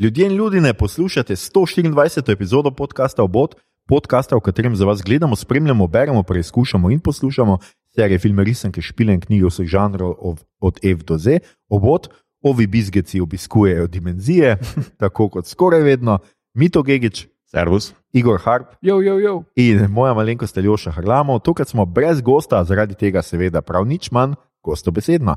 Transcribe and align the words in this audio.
Ljudje 0.00 0.26
in 0.26 0.32
ljudi 0.32 0.60
ne 0.60 0.74
poslušate 0.74 1.36
124. 1.36 2.32
epizodo 2.32 2.70
podcasta 2.70 3.22
Obot, 3.22 3.54
podcasta, 3.88 4.36
v 4.36 4.40
katerem 4.40 4.76
za 4.76 4.84
vas 4.86 5.02
gledamo, 5.02 5.36
spremljamo, 5.36 5.86
beremo, 5.86 6.22
preizkušamo 6.22 6.90
in 6.90 7.00
poslušamo 7.00 7.58
serije 7.94 8.18
filme, 8.18 8.44
risanke, 8.44 8.82
špile 8.82 9.14
in 9.14 9.20
knjige 9.20 9.46
vseh 9.46 9.66
žanrov 9.66 10.14
od 10.60 10.78
F 10.82 11.02
do 11.04 11.18
Z. 11.18 11.40
Obot, 11.68 12.08
ovi 12.42 12.66
bizgeci 12.66 13.20
obiskujejo 13.20 13.86
dimenzije, 13.86 14.58
tako 15.00 15.28
kot 15.28 15.46
skoraj 15.46 15.82
vedno, 15.82 16.18
Mito 16.54 16.82
Gigič, 16.82 17.26
Servus. 17.44 17.94
Igor 18.12 18.40
Harp 18.40 18.66
Jo, 18.80 19.00
jo, 19.00 19.18
jo. 19.18 19.42
in 19.56 19.90
moja 19.90 20.14
malenkost 20.14 20.56
Ljoša 20.56 20.90
Harlamov. 20.90 21.40
Tokrat 21.40 21.68
smo 21.68 21.84
brez 21.84 22.20
gosta, 22.20 22.64
zaradi 22.64 22.94
tega 22.94 23.22
seveda 23.22 23.62
prav 23.62 23.86
nič 23.86 24.10
manj 24.10 24.34
gostobesedna. 24.62 25.36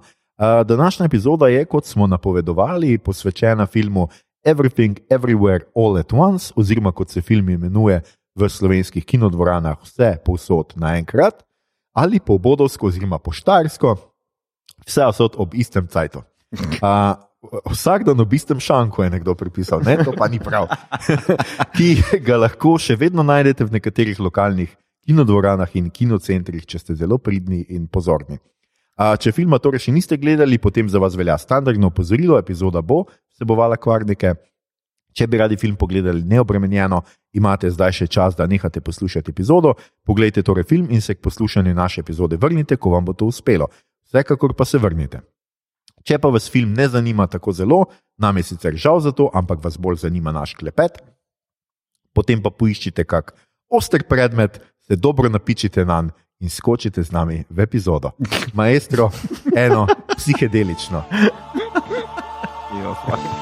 Današnja 0.66 1.06
epizoda 1.06 1.48
je, 1.48 1.66
kot 1.66 1.86
smo 1.86 2.08
napovedovali, 2.08 2.98
posvečena 2.98 3.66
filmu 3.66 4.08
Everything, 4.44 5.00
Everywhere, 5.10 5.66
All 5.76 5.98
at 5.98 6.14
Once, 6.14 6.54
oziroma 6.56 6.92
kot 6.92 7.10
se 7.10 7.22
film 7.22 7.50
imenuje 7.50 8.02
v 8.36 8.50
slovenskih 8.50 9.06
kinodvoranah, 9.06 9.78
vse 9.84 10.16
povsod 10.26 10.74
naenkrat, 10.76 11.44
ali 11.94 12.20
po 12.20 12.38
bodovsko, 12.38 12.88
oziroma 12.88 13.20
poštarsko, 13.20 13.96
vse 14.88 15.10
vsot 15.12 15.38
ob 15.38 15.54
istem 15.54 15.88
cajtu. 15.88 16.24
Uh, 16.82 17.16
vsak 17.72 18.06
dan 18.08 18.20
ob 18.20 18.34
istem 18.34 18.60
šanku 18.60 19.04
je 19.04 19.10
nekdo 19.10 19.36
pripisal, 19.36 19.82
ne, 19.86 19.98
to 20.04 20.14
pa 20.18 20.28
ni 20.28 20.40
prav. 20.40 20.70
Ki 21.76 21.98
ga 22.26 22.38
lahko 22.42 22.78
še 22.82 22.96
vedno 23.00 23.26
najdete 23.26 23.66
v 23.66 23.78
nekaterih 23.78 24.20
lokalnih 24.20 24.72
kinodvoranah 25.08 25.70
in 25.78 25.90
kinocentrih, 25.90 26.66
če 26.66 26.80
ste 26.80 26.96
zelo 26.96 27.18
pridni 27.18 27.66
in 27.74 27.88
pozorni. 27.90 28.38
A, 29.02 29.16
če 29.18 29.34
filma 29.34 29.58
torej 29.58 29.88
še 29.88 29.94
niste 29.96 30.18
gledali, 30.22 30.60
potem 30.62 30.90
za 30.90 31.00
vas 31.02 31.16
velja 31.18 31.38
standardno 31.42 31.90
opozorilo, 31.90 32.38
epizoda 32.38 32.84
bo 32.86 33.06
vsebovala 33.36 33.78
kvarnike. 33.78 34.34
Če 35.12 35.28
bi 35.28 35.40
radi 35.42 35.58
film 35.60 35.76
pogledali 35.76 36.24
neobremenjeno, 36.24 37.02
imate 37.36 37.70
zdaj 37.72 37.92
še 37.98 38.08
čas, 38.08 38.36
da 38.36 38.48
nehate 38.48 38.82
poslušati 38.82 39.32
epizodo. 39.32 39.74
Poglejte 40.08 40.44
torej 40.44 40.64
film 40.70 40.88
in 40.90 41.02
se 41.02 41.16
k 41.16 41.22
poslušanju 41.22 41.74
naše 41.76 42.02
epizode 42.02 42.40
vrnite, 42.40 42.78
ko 42.78 42.96
vam 42.96 43.06
bo 43.06 43.14
to 43.14 43.28
uspelo. 43.28 43.68
Vsekakor 44.08 44.56
pa 44.56 44.66
se 44.66 44.80
vrnite. 44.80 45.22
Če 46.08 46.18
pa 46.18 46.32
vas 46.34 46.48
film 46.50 46.74
ne 46.74 46.88
zanima 46.88 47.28
tako 47.28 47.52
zelo, 47.54 47.84
nam 48.18 48.38
je 48.38 48.44
sicer 48.44 48.76
žal 48.76 49.00
za 49.04 49.12
to, 49.12 49.30
ampak 49.34 49.60
vas 49.64 49.78
bolj 49.78 50.02
zanima 50.08 50.32
naš 50.32 50.56
klepet, 50.58 50.98
potem 52.16 52.42
pa 52.42 52.50
poiščite 52.50 53.06
kak 53.06 53.36
oster 53.70 54.04
predmet, 54.10 54.58
se 54.82 54.96
dobro 54.96 55.30
napičite 55.30 55.86
na 55.86 56.02
njega 56.02 56.18
in 56.42 56.50
skočite 56.50 57.04
z 57.04 57.12
nami 57.12 57.44
v 57.50 57.60
epizodo. 57.60 58.12
Maestro, 58.54 59.12
eno 59.56 59.88
psihedelično. 60.18 61.04
Jo, 62.92 62.96
fuck. 63.06 63.42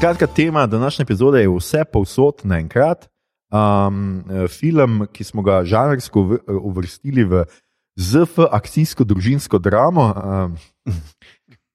Kratka 0.00 0.26
tema 0.26 0.66
današnje 0.66 1.02
epizode 1.02 1.40
je 1.40 1.48
vse 1.48 1.84
povsod 1.84 2.40
naenkrat. 2.44 3.15
Um, 3.46 4.24
film, 4.50 5.06
ki 5.12 5.24
smo 5.24 5.42
ga 5.42 5.60
žanrsko 5.64 6.18
uv- 6.20 6.40
uvrstili 6.50 7.22
v 7.24 7.44
ZF, 7.96 8.38
akcijsko 8.50 9.04
družinsko 9.06 9.58
dramo. 9.62 10.06
Um, 10.10 10.56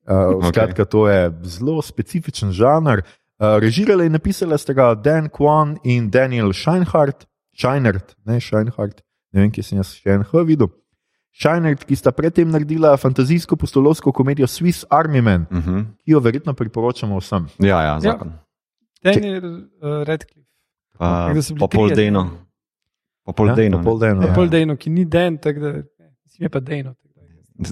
uh, 0.07 0.47
skratka, 0.51 0.85
to 0.85 1.07
je 1.07 1.31
zelo 1.43 1.81
specifičen 1.81 2.51
žanr. 2.51 3.01
Uh, 3.39 3.57
režirali 3.57 4.05
in 4.05 4.11
napisali 4.11 4.57
sta 4.59 4.73
ga 4.73 4.93
Dan 4.95 5.29
Kwan 5.29 5.77
in 5.83 6.09
Daniel 6.11 6.51
Scheinhardt, 6.53 7.25
Scheinert, 7.57 8.13
ne 8.25 8.37
Scheinhardt, 8.39 9.01
ne 9.33 9.41
vem, 9.41 9.51
kje 9.51 9.63
sem 9.63 9.79
jaz 9.79 9.95
še 9.95 10.11
en 10.13 10.27
H 10.27 10.43
videl. 10.45 10.69
Scheinert, 11.31 11.87
ki 11.87 11.95
sta 11.95 12.11
predtem 12.11 12.51
naredila 12.51 12.91
fantazijsko 12.99 13.55
postolovsko 13.55 14.11
komedijo 14.11 14.45
Swiss 14.47 14.83
Army 14.91 15.21
Man, 15.23 15.47
Uh 15.49 15.57
-huh. 15.57 15.85
ki 16.03 16.11
jo 16.11 16.19
verjetno 16.19 16.53
priporočamo 16.53 17.17
vsem. 17.17 17.47
Ja, 17.59 17.81
ja, 17.81 17.99
zakon. 17.99 18.33
Daniel 19.03 19.45
uh, 19.81 20.03
Redcliffe. 20.03 20.40
Pa, 21.01 21.33
pa 21.57 21.67
pol 21.67 21.89
dejno. 21.91 22.21
Pa 23.23 23.33
pol 23.33 23.47
Ja, 23.47 23.55
dejno. 23.55 23.77
pa 23.77 23.83
pol 23.83 23.97
dejno, 23.97 24.21
Ja. 24.23 24.69
ja. 24.69 24.75
Ki 24.77 24.89
ni 24.91 25.05
Den, 25.05 25.37
tako 25.37 25.59
da 25.59 25.69
mislim, 25.73 26.39
je 26.39 26.49
pa 26.49 26.59
Dejno. 26.61 26.93
tako 26.93 27.09
da- 27.15 27.71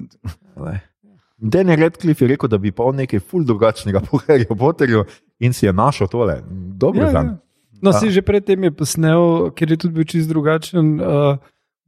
Glej. 0.56 0.80
Daniel 1.54 1.80
Redcliffe 1.80 2.20
je 2.20 2.30
rekel, 2.30 2.50
da 2.50 2.58
bi 2.58 2.72
pa 2.72 2.84
on 2.84 2.96
nekaj 2.98 3.20
ful 3.22 3.44
drugačnega 3.44 4.02
po 4.04 4.18
Harryju 4.20 4.56
Potterju 4.56 5.06
in 5.40 5.54
si 5.54 5.66
je 5.66 5.74
našel 5.74 6.08
tole. 6.08 6.42
Dobro, 6.76 7.02
Ja, 7.02 7.12
ja, 7.12 7.22
ja. 7.24 7.38
No, 7.82 7.94
si 7.94 8.10
že 8.10 8.20
predtem 8.22 8.60
je 8.62 8.72
posnel, 8.74 9.22
ker 9.52 9.70
je 9.70 9.78
tudi 9.78 9.94
bil 9.94 10.04
čist 10.04 10.28
drugačen, 10.28 11.00
uh, 11.00 11.38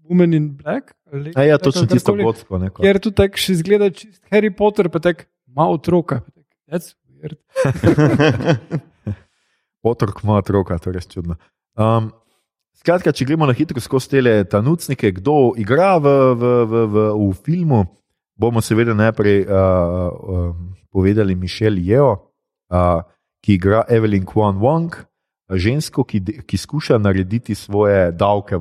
Woman 0.06 0.32
in 0.32 0.56
Black. 0.56 0.96
ali- 1.12 1.34
ja, 1.36 1.44
ja, 1.44 1.58
točno 1.58 1.84
tisto 1.86 2.16
gotsko. 2.16 2.60
Kjer 2.78 3.00
tu 3.00 3.12
tako 3.12 3.36
še 3.36 3.52
izgleda 3.54 3.90
čist 3.90 4.24
Harry 4.30 4.48
Potter, 4.50 4.88
pa 4.88 5.00
tako 5.00 5.26
ima 5.46 5.68
otroka. 5.68 6.22
That's 6.66 6.96
weird. 7.12 7.36
Otrok 9.84 10.24
ima 10.24 10.36
otroka, 10.38 10.78
to 10.78 10.90
je 10.90 10.94
res 10.94 11.08
čudno. 11.10 11.36
Um, 11.78 12.12
skratka, 12.78 13.12
če 13.12 13.26
gremo 13.26 13.46
na 13.50 13.54
hitro 13.54 13.82
skozi 13.82 14.10
te 14.10 14.44
tanucnike, 14.46 15.12
kdo 15.12 15.54
igra 15.58 15.98
v, 15.98 16.36
v, 16.36 16.52
v, 16.66 16.86
v, 16.86 17.06
v 17.18 17.32
filmu, 17.46 17.86
bomo 18.38 18.62
seveda 18.62 18.94
najprej 18.94 19.46
uh, 19.46 20.10
um, 20.12 20.74
povedali 20.92 21.36
Mišel 21.36 21.78
Jeo, 21.82 22.12
uh, 22.70 23.02
ki 23.42 23.58
igra 23.58 23.86
Evelyn 23.90 24.26
Kwan 24.26 24.62
Wong. 24.62 24.94
Žensko, 25.52 26.06
ki, 26.08 26.20
de- 26.24 26.34
ki 26.48 26.56
skuša 26.58 26.96
narediti 26.98 27.52
svoje 27.56 28.12
davke, 28.16 28.56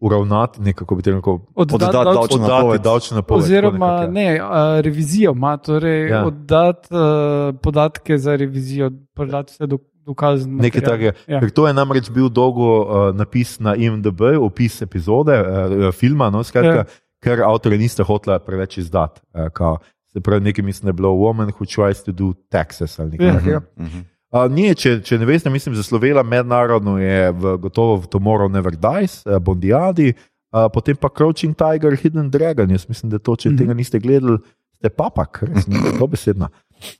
uravnati 0.00 0.60
nekako, 0.60 0.94
bi 0.94 1.02
rekel, 1.06 1.38
Oddati 1.54 1.74
Oddati 1.74 1.96
davčno- 1.96 2.14
davčno 2.14 2.38
napoved. 2.48 2.82
davčno 2.82 3.14
napoved. 3.16 3.42
Oziroma, 3.44 3.86
nekako, 3.86 4.02
ja. 4.02 4.10
ne, 4.10 4.42
uh, 4.42 4.80
revizijo 4.84 5.32
ima, 5.32 5.56
torej 5.56 6.08
ja. 6.10 6.26
oddati 6.26 6.88
uh, 6.94 7.56
podatke 7.62 8.18
za 8.18 8.36
revizijo, 8.36 8.90
podati 9.14 9.52
vse 9.52 9.66
do, 9.66 9.78
dokazne. 10.08 10.62
Nekaj 10.64 10.84
takega. 10.86 11.12
Ja. 11.28 11.42
Ker 11.42 11.52
to 11.52 11.66
je 11.68 11.74
namreč 11.76 12.08
bil 12.14 12.30
dolgo 12.32 12.70
uh, 12.80 13.10
napis 13.16 13.58
na 13.60 13.76
IMDB, 13.76 14.34
opis 14.40 14.80
epizode, 14.84 15.36
uh, 15.36 15.88
filma, 15.92 16.30
no, 16.32 16.40
skratka, 16.44 16.84
ja. 16.86 17.00
ker 17.24 17.44
avtorji 17.46 17.78
niste 17.84 18.06
hoteli 18.08 18.40
preveč 18.46 18.78
izdati. 18.80 19.20
Uh, 19.34 19.48
kao, 19.52 19.78
se 20.12 20.22
pravi, 20.24 20.40
nekaj 20.48 20.64
mislim, 20.64 20.88
da 20.88 20.94
je 20.94 21.00
bilo 21.02 21.12
Woman 21.20 21.52
who 21.52 21.68
tries 21.68 22.00
to 22.04 22.12
do 22.12 22.32
taxes 22.48 22.96
ali 23.00 23.10
nekaj 23.16 23.26
Ja. 23.28 23.34
takega. 23.40 23.60
Mhm. 23.78 24.06
Uh, 24.28 24.44
nije, 24.52 24.74
če, 24.76 24.90
če 25.08 25.16
ne 25.18 25.24
veste, 25.24 25.48
mislim, 25.50 25.72
zaslovela 25.74 26.20
mednarodno 26.22 26.98
je 27.00 27.30
v, 27.32 27.54
gotovo 27.64 27.94
v 28.02 28.08
Tomorrow 28.12 28.50
Never 28.52 28.74
Dies, 28.76 29.22
uh, 29.24 29.38
Bondiadi, 29.40 30.12
uh, 30.12 30.66
potem 30.68 30.96
pa 31.00 31.08
Crouching 31.08 31.56
Tiger, 31.56 31.96
Hidden 31.96 32.28
Dragon. 32.30 32.68
Jaz 32.70 32.84
mislim, 32.90 33.08
da 33.14 33.18
to, 33.18 33.36
če 33.36 33.48
mm 33.48 33.52
Mhm. 33.52 33.56
-hmm. 33.56 33.58
tega 33.64 33.74
niste 33.74 33.98
gledali, 33.98 34.38
ste 34.76 34.88
papak, 34.92 35.42
res 35.48 35.66
ni 35.66 35.80
to 35.98 36.06
besedna. 36.06 36.48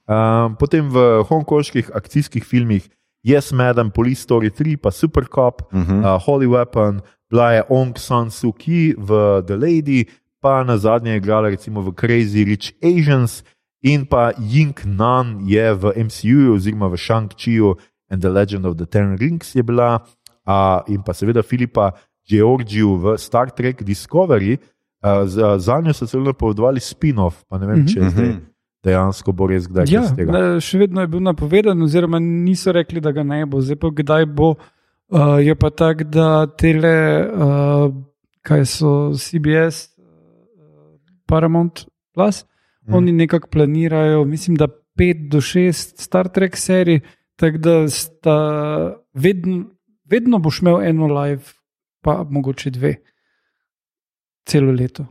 Um, 0.09 0.57
potem 0.59 0.89
v 0.91 1.23
hongkonških 1.29 1.91
akcijskih 1.95 2.43
filmih 2.45 2.89
Yes, 3.25 3.53
Madam, 3.53 3.91
Police 3.91 4.21
Story 4.21 4.51
3, 4.51 4.77
pa 4.77 4.91
Super 4.91 5.27
Cop, 5.27 5.73
Mhm. 5.73 6.05
uh, 6.05 6.19
Holy 6.19 6.47
Weapon, 6.47 7.01
bila 7.31 7.53
je 7.53 7.63
Ong 7.69 7.99
San 7.99 8.31
Suu 8.31 8.53
Kyi 8.53 8.95
v 8.99 9.09
The 9.43 9.57
Lady, 9.57 10.07
pa 10.41 10.63
na 10.65 10.79
zadnje 10.79 11.11
je 11.11 11.17
igrala 11.17 11.51
recimo 11.51 11.83
v 11.83 11.93
Crazy 11.93 12.45
Rich 12.45 12.73
Asians. 12.81 13.43
In 13.83 14.07
pa 14.07 14.33
Ying 14.35 14.75
Nan 14.87 15.43
je 15.45 15.75
v 15.75 15.93
MCU, 15.97 16.55
oziroma 16.55 16.89
v 16.89 16.97
Shang-Chiu 16.97 17.75
and 18.09 18.19
the 18.19 18.29
Legend 18.29 18.65
of 18.65 18.77
the 18.77 18.87
Ten 18.87 19.15
Rings 19.15 19.55
je 19.55 19.63
bila, 19.63 20.03
a, 20.45 20.83
in 20.89 20.99
pa 20.99 21.13
seveda 21.13 21.43
Filipa 21.43 21.93
Georgiju 22.25 22.97
v 22.97 23.17
Star 23.17 23.51
Trek 23.51 23.83
Discovery. 23.83 24.59
a, 25.01 25.27
Za, 25.27 25.59
za 25.59 25.81
njo 25.81 25.93
so 25.93 26.07
celo 26.07 26.25
napovedovali 26.25 26.81
spin-off, 26.81 27.45
pa 27.47 27.59
ne 27.59 27.67
vem, 27.67 27.87
če 27.87 28.01
je 28.01 28.11
zdaj 28.11 28.27
Mhm. 28.27 28.41
Dejansko 28.85 29.33
bo 29.33 29.49
res 29.51 29.69
kdaj 29.69 29.91
Ja, 29.91 30.03
iz 30.07 30.15
tega. 30.17 30.33
ne, 30.33 30.61
še 30.63 30.79
vedno 30.83 31.03
je 31.03 31.11
bil 31.13 31.23
napovedan, 31.25 31.83
oziroma 31.83 32.21
niso 32.23 32.73
rekli, 32.75 33.03
da 33.05 33.13
ga 33.13 33.25
ne 33.27 33.45
bo, 33.47 33.63
zdaj 33.65 33.81
pa 33.83 33.93
kdaj 34.03 34.27
bo. 34.27 34.55
Uh, 35.09 35.39
je 35.41 35.55
pa 35.57 35.71
tako, 35.73 36.05
da 36.05 36.47
tele, 36.61 36.97
uh, 37.33 37.87
kaj 38.45 38.67
so 38.69 38.91
CBS, 39.17 39.97
uh, 39.97 40.99
Paramount 41.27 41.87
Plus, 42.13 42.43
mm. 42.85 42.95
oni 42.95 43.15
nekako 43.17 43.49
planirajo, 43.49 44.27
mislim, 44.29 44.59
da 44.61 44.69
pet 44.69 45.29
do 45.33 45.41
šest 45.41 45.97
Star 46.03 46.29
Trek 46.29 46.57
serij, 46.61 47.01
tako 47.41 47.59
da 47.59 47.77
sta 47.89 48.37
vedno, 49.15 49.65
vedno 50.05 50.39
boš 50.39 50.61
imel 50.61 50.83
eno 50.83 51.07
live, 51.07 51.55
pa 52.05 52.21
mogoče 52.29 52.71
dve, 52.71 52.95
celo 54.45 54.73
leto. 54.73 55.07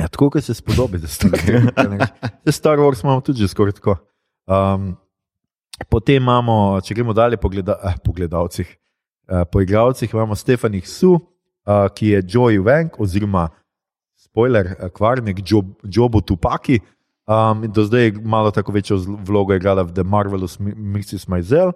Ja, 0.00 0.08
tako 0.08 0.30
kot 0.32 0.44
se 0.44 0.54
spodobi, 0.56 0.98
da 0.98 1.08
ste 1.08 1.28
rekli. 1.28 1.60
Star 2.58 2.80
Wars 2.80 3.04
imamo 3.04 3.20
tudi 3.20 3.44
že 3.44 3.48
skoraj 3.52 3.76
tako. 3.76 3.98
Um, 4.48 4.94
potem 5.92 6.22
imamo, 6.22 6.80
če 6.80 6.96
gremo 6.96 7.12
dalje 7.12 7.36
po 7.40 7.52
gleda, 7.52 7.76
eh, 7.84 7.98
po 8.04 8.16
gledalcih, 8.16 8.76
Uh, 9.30 9.46
po 9.46 9.60
igralcih 9.60 10.10
imamo 10.14 10.34
Stefanih 10.34 10.88
Su, 10.88 11.12
uh, 11.12 11.86
ki 11.94 12.06
je 12.06 12.22
Joey 12.22 12.58
Wang, 12.58 12.90
oziroma 12.98 13.48
spoiler, 14.18 14.74
uh, 14.74 14.88
kvarnik 14.90 15.38
Job, 15.46 15.66
Jobu 15.84 16.20
Tupaki. 16.20 16.80
Um, 17.30 17.62
do 17.72 17.84
zdaj 17.84 18.04
je 18.04 18.12
malo 18.12 18.50
tako 18.50 18.72
večjo 18.72 18.96
vlogo 18.98 19.54
igrala 19.54 19.82
v 19.82 19.92
The 19.92 20.02
Marvelous 20.02 20.58
Mrs. 20.58 21.28
Maisel. 21.28 21.70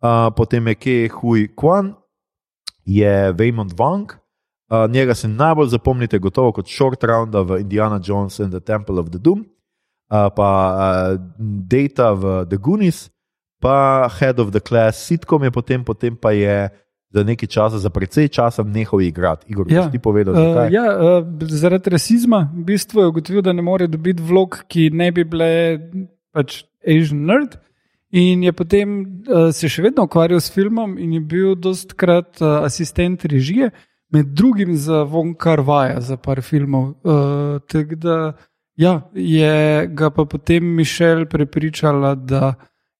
Uh, 0.00 0.32
potem 0.36 0.66
je 0.68 0.74
Kej 0.74 1.08
Hui 1.08 1.48
Kwan, 1.52 1.92
je 2.84 3.32
Waymond 3.36 3.76
Wang. 3.76 4.16
Uh, 4.72 4.90
njega 4.90 5.14
se 5.14 5.28
najbolj 5.28 5.68
zapomnite, 5.68 6.18
gotovo 6.18 6.52
kot 6.52 6.68
short 6.68 7.04
rounda 7.04 7.42
v 7.44 7.58
Indiana 7.60 8.00
Jones 8.00 8.40
and 8.40 8.52
the 8.54 8.60
Temple 8.60 8.96
of 9.00 9.10
the 9.10 9.18
Doom, 9.20 9.40
uh, 9.40 10.30
pa 10.36 10.48
uh, 10.72 11.20
Data 11.68 12.12
v 12.12 12.46
The 12.48 12.56
Goonies, 12.56 13.10
pa 13.60 14.08
Head 14.08 14.40
of 14.40 14.50
the 14.50 14.60
Class 14.60 14.96
sitcom 14.96 15.44
je 15.44 15.50
potem, 15.50 15.84
potem 15.84 16.16
pa 16.16 16.32
je 16.32 16.70
za 17.12 17.20
nekaj 17.22 17.48
časa, 17.48 17.76
za 17.78 17.90
precej 17.92 18.28
časa 18.32 18.62
nehal 18.64 19.02
igrati. 19.04 19.44
Igor, 19.52 19.68
Ja. 19.68 19.90
ti 19.92 19.98
povedal, 19.98 20.32
Uh, 20.32 20.40
zakaj? 20.40 20.72
ja, 20.72 20.86
uh, 20.96 21.26
zaradi 21.52 21.90
rasizma 21.92 22.48
v 22.56 22.64
bistvu 22.64 23.00
je 23.00 23.06
ugotovil, 23.12 23.42
da 23.44 23.52
ne 23.52 23.62
more 23.62 23.86
dobiti 23.86 24.22
vlog, 24.24 24.64
ki 24.68 24.88
ne 24.90 25.12
bi 25.12 25.24
bile 25.24 25.78
pač 26.32 26.64
Asian 26.80 27.28
nerd. 27.28 27.60
In 28.12 28.42
je 28.44 28.52
potem 28.52 28.88
uh, 29.28 29.52
se 29.52 29.68
še 29.68 29.82
vedno 29.84 30.04
ukvarjal 30.08 30.40
s 30.40 30.48
filmom 30.52 30.96
in 30.98 31.12
je 31.12 31.20
bil 31.20 31.54
dostkrat 31.56 32.40
uh, 32.40 32.64
asistent 32.64 33.24
režije, 33.24 33.70
med 34.12 34.26
drugim 34.26 34.76
za 34.76 35.02
Von 35.02 35.34
Karvaja, 35.34 36.00
za 36.00 36.16
par 36.16 36.42
filmov. 36.42 36.88
Uh, 37.04 37.60
tako 37.66 37.94
da 37.94 38.32
ja, 38.76 39.00
je 39.14 39.86
ga 39.86 40.10
pa 40.10 40.24
potem 40.24 40.74
Mišel 40.76 41.26
prepričala, 41.26 42.14
da 42.14 42.54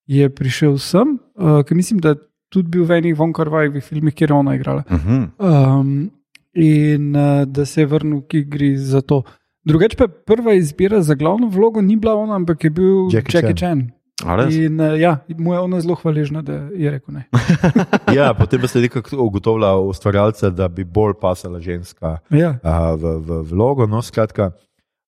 je 0.05 0.29
prišel 0.29 0.77
sem, 0.77 1.17
uh, 1.35 1.61
ker 1.65 1.77
mislim, 1.77 1.99
da 1.99 2.09
je 2.09 2.21
tudi 2.53 2.69
bil 2.69 2.85
v 2.85 2.99
enih 2.99 3.17
Von 3.17 3.33
Karvajevih 3.33 3.83
filmih, 3.83 4.13
kjer 4.13 4.29
je 4.29 4.35
ona 4.35 4.55
igrala. 4.55 4.83
Uh 4.89 5.05
-huh. 5.05 5.29
Um, 5.39 6.11
in 6.53 7.15
uh, 7.15 7.45
da 7.45 7.65
se 7.65 7.81
je 7.81 7.85
vrnil 7.85 8.21
k 8.21 8.33
igri 8.33 8.77
za 8.77 9.01
to. 9.01 9.23
Drugače 9.65 9.97
pa 9.97 10.07
prva 10.07 10.53
izbira 10.53 11.01
za 11.01 11.15
glavno 11.15 11.47
vlogo 11.47 11.81
ni 11.81 11.95
bila 11.95 12.15
ona, 12.15 12.35
ampak 12.35 12.63
je 12.63 12.69
bil 12.69 13.03
Jackie 13.03 13.15
Jackie, 13.15 13.39
Jackie 13.39 13.57
Chan. 13.57 13.79
Chan. 13.79 14.02
A? 14.25 14.47
In 14.51 14.79
uh, 14.79 14.99
ja, 14.99 15.17
mu 15.37 15.53
je 15.53 15.59
ona 15.59 15.81
zelo 15.81 15.95
hvaležna, 15.95 16.41
da 16.41 16.53
je 16.53 16.91
rekel 16.91 17.13
ne. 17.13 17.25
Ja, 18.17 18.33
potem 18.33 18.61
pa 18.61 18.67
ste 18.67 18.79
nekako 18.79 19.17
ugotovila 19.17 19.75
ustvarjalca, 19.79 20.49
da 20.49 20.67
bi 20.67 20.83
bolj 20.83 21.13
pasala 21.21 21.59
ženska 21.59 22.17
Ja, 22.29 22.55
uh, 22.63 22.93
v, 22.99 23.17
v 23.19 23.41
vlogo. 23.51 23.87
No, 23.87 24.01
skratka, 24.01 24.51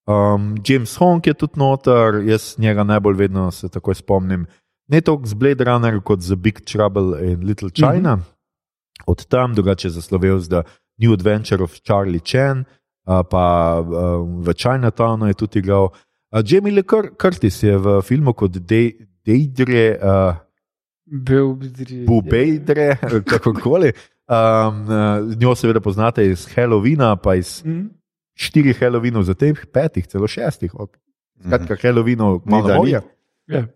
um, 0.07 0.56
James 0.67 0.95
Hong 0.97 1.27
je 1.27 1.33
tudi 1.33 1.59
noter, 1.59 2.21
jaz 2.25 2.56
njega 2.57 2.83
najbolj 2.83 3.15
vedno 3.15 3.51
se 3.51 3.69
takoj 3.69 3.95
spomnim. 3.95 4.45
Ne 4.88 5.01
toliko 5.01 5.25
z 5.27 5.33
Blade 5.33 5.63
Runner 5.63 6.01
kot 6.03 6.21
z 6.21 6.35
Big 6.35 6.62
Trouble 6.62 7.31
in 7.31 7.45
Little 7.45 7.69
China. 7.69 8.15
Mm 8.15 8.21
-hmm. 8.21 8.33
Od 9.06 9.25
tam 9.25 9.53
drugače 9.53 9.88
je 9.88 9.91
zaslovel 9.91 10.39
z 10.39 10.50
The 10.50 10.63
New 10.97 11.13
Adventure 11.13 11.63
of 11.63 11.79
Charlie 11.81 12.21
Chan, 12.25 12.65
uh, 13.07 13.21
pa 13.29 13.79
um, 13.81 14.41
v 14.41 14.53
Chinatownu 14.53 15.27
je 15.27 15.33
tudi 15.33 15.59
igral. 15.59 15.89
Uh, 16.35 16.43
Jamie 16.43 16.71
Lee 16.73 16.83
Cur 16.83 17.15
Curtis 17.15 17.63
je 17.63 17.77
v 17.77 18.01
filmu 18.03 18.33
kot 18.33 18.51
Dej- 18.51 19.07
Deidre. 19.23 19.95
Uh, 19.95 20.35
bil 21.05 21.53
bi 21.55 22.03
Bubejdre, 22.05 22.97
kakorkoli. 23.23 23.93
Um, 24.27 24.35
uh, 24.83 25.35
njo 25.39 25.55
seveda 25.55 25.79
poznate 25.79 26.25
iz 26.27 26.47
Halloweena, 26.49 27.15
pa 27.15 27.35
iz 27.35 27.61
Mm. 27.65 27.89
štirih 28.35 28.75
Halloweenov, 28.81 29.23
za 29.23 29.33
teh 29.33 29.55
petih, 29.71 30.07
celo 30.07 30.27
šestih. 30.27 30.71
Skratka, 31.39 31.75
Halloweenov 31.77 32.41
Malo 32.45 32.67
bolje. 32.75 32.91
je. 32.91 33.01
Ja. 33.47 33.67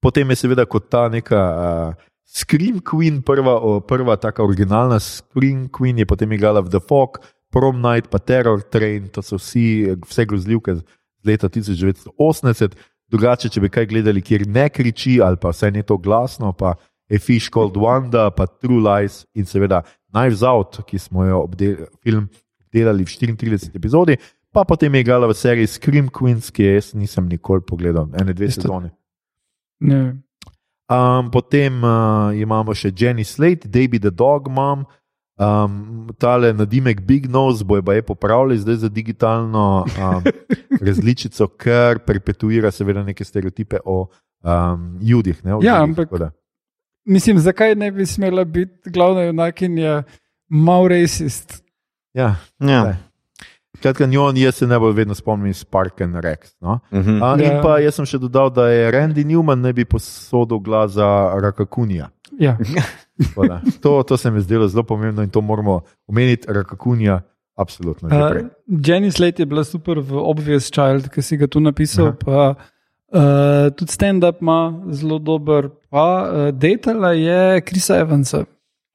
Potem 0.00 0.30
je 0.30 0.36
seveda 0.36 0.64
kot 0.64 0.88
ta 0.90 1.08
neka 1.08 1.38
uh, 1.38 1.94
Scream 2.26 2.80
Queen, 2.80 3.22
prva, 3.22 3.54
o, 3.60 3.80
prva 3.80 4.16
taka 4.16 4.42
originalna 4.42 4.98
Scream 4.98 5.68
Queen, 5.68 5.98
je 5.98 6.06
potem 6.06 6.32
igrala 6.32 6.60
v 6.60 6.68
The 6.68 6.80
Fog, 6.80 7.20
Prom 7.52 7.78
Night, 7.80 8.08
pa 8.10 8.18
Terror 8.18 8.62
Train, 8.62 9.08
to 9.08 9.22
so 9.22 9.36
vsi, 9.36 9.94
vse 10.02 10.24
grozljivke 10.26 10.80
leta 11.26 11.50
1980. 11.52 12.76
Drugače, 13.10 13.50
če 13.52 13.62
bi 13.62 13.70
kaj 13.70 13.86
gledali, 13.86 14.22
kjer 14.22 14.46
ne 14.50 14.66
kriči, 14.72 15.20
ali 15.22 15.38
pa 15.38 15.52
vsaj 15.54 15.70
ne 15.76 15.84
to 15.86 15.98
glasno, 16.02 16.50
pa 16.52 16.74
A 17.06 17.18
Fish 17.22 17.50
Called 17.54 17.76
Wanda, 17.78 18.30
pa 18.34 18.48
True 18.50 18.82
Lies 18.82 19.24
in 19.34 19.46
seveda 19.46 19.84
Knives 20.10 20.42
Out, 20.42 20.80
ki 20.86 20.98
smo 20.98 21.24
jo 21.24 21.44
obdel, 21.44 21.86
film 22.02 22.26
obdelali 22.66 23.06
v 23.06 23.12
34 23.38 23.70
epizodi, 23.78 24.16
pa 24.50 24.64
potem 24.64 24.94
je 24.94 25.00
igrala 25.00 25.28
v 25.30 25.36
seriji 25.38 25.70
Scream 25.70 26.08
Queens, 26.10 26.50
ki 26.50 26.66
jaz 26.66 26.94
nisem 26.98 27.28
nikoli 27.30 27.62
pogledal, 27.62 28.10
ene 28.18 28.34
dve 28.34 28.50
Isto. 28.50 28.66
sezone. 28.66 28.90
Ne. 29.80 30.16
Um, 30.90 31.30
potem 31.30 31.82
uh, 31.82 32.34
imamo 32.34 32.74
še 32.74 32.92
Jenny 32.94 33.26
Slate, 33.26 33.68
Davy 33.68 33.98
the 34.02 34.10
Dog 34.10 34.50
Mom, 34.50 34.86
um, 35.38 36.08
tale 36.18 36.52
nadimek 36.52 37.00
Big 37.00 37.26
Nose, 37.26 37.64
bojo 37.64 37.82
pa 37.82 37.94
je 37.94 38.02
popravili 38.02 38.58
zdaj 38.58 38.74
za 38.76 38.88
digitalno 38.88 39.84
um, 39.88 40.22
različico, 40.86 41.46
ker 41.48 41.98
perpetuira 41.98 42.70
seveda 42.70 43.02
neke 43.02 43.24
stereotipe 43.24 43.76
o 43.84 44.08
um, 44.42 44.98
judih. 45.00 45.44
Ne, 45.44 45.54
o 45.54 45.60
Ja, 45.62 45.80
Židih, 45.80 45.96
ampak- 45.98 46.18
da. 46.18 46.30
Mislim, 47.04 47.38
zakaj 47.38 47.74
ne 47.74 47.90
bi 47.90 48.06
smela 48.06 48.44
biti 48.44 48.90
glavna 48.90 49.22
junakinja 49.22 50.02
mal 50.48 50.88
racist? 50.88 51.62
Ja, 52.14 52.34
Ja. 52.60 52.96
Skratka, 53.76 54.06
njo 54.06 54.32
jaz 54.34 54.54
se 54.54 54.66
najbolj 54.66 54.92
vedno 54.92 55.14
spomnim 55.14 55.46
iz 55.46 55.64
Park 55.64 56.00
and 56.00 56.14
Rex. 56.14 56.38
No? 56.60 56.80
Uh 56.90 56.98
-huh. 56.98 57.24
A, 57.24 57.34
in 57.44 57.52
Ja. 57.52 57.62
pa 57.62 57.78
jaz 57.78 57.94
sem 57.94 58.06
še 58.06 58.18
dodal, 58.18 58.50
da 58.50 58.68
je 58.68 58.92
Randy 58.92 59.24
Newman 59.24 59.60
ne 59.60 59.72
bi 59.72 59.84
posodil 59.84 60.58
glas 60.58 60.90
za 60.92 61.06
Rakakunija. 61.42 62.08
Ja. 62.38 62.56
Tako 63.18 63.46
da, 63.46 63.60
To, 63.80 64.02
to 64.02 64.16
se 64.16 64.30
mi 64.30 64.40
zdelo 64.40 64.68
zelo 64.68 64.82
pomembno 64.82 65.22
in 65.22 65.30
to 65.30 65.40
moramo 65.40 65.80
omeniti, 66.06 66.46
Rakakunija, 66.48 67.20
absolutno. 67.54 68.08
že 68.08 68.16
prej. 68.30 68.42
Uh, 68.42 68.48
Jenny 68.78 69.10
Slate 69.10 69.42
je 69.42 69.46
bila 69.46 69.64
super 69.64 69.98
v 69.98 70.12
Obvious 70.14 70.68
Child, 70.68 71.08
ki 71.08 71.22
si 71.22 71.36
ga 71.36 71.46
tu 71.46 71.60
napisal. 71.60 72.06
Aha. 72.06 72.16
Pa, 72.16 72.54
uh, 73.08 73.18
tudi 73.70 73.88
stand-up 73.90 74.40
ima 74.40 74.58
zelo 74.90 75.18
dober. 75.18 75.68
Pa 75.88 76.04
uh, 76.22 76.26
Dejtala 76.50 77.12
je 77.12 77.60
Krisa 77.60 77.96
Evansa, 77.96 78.44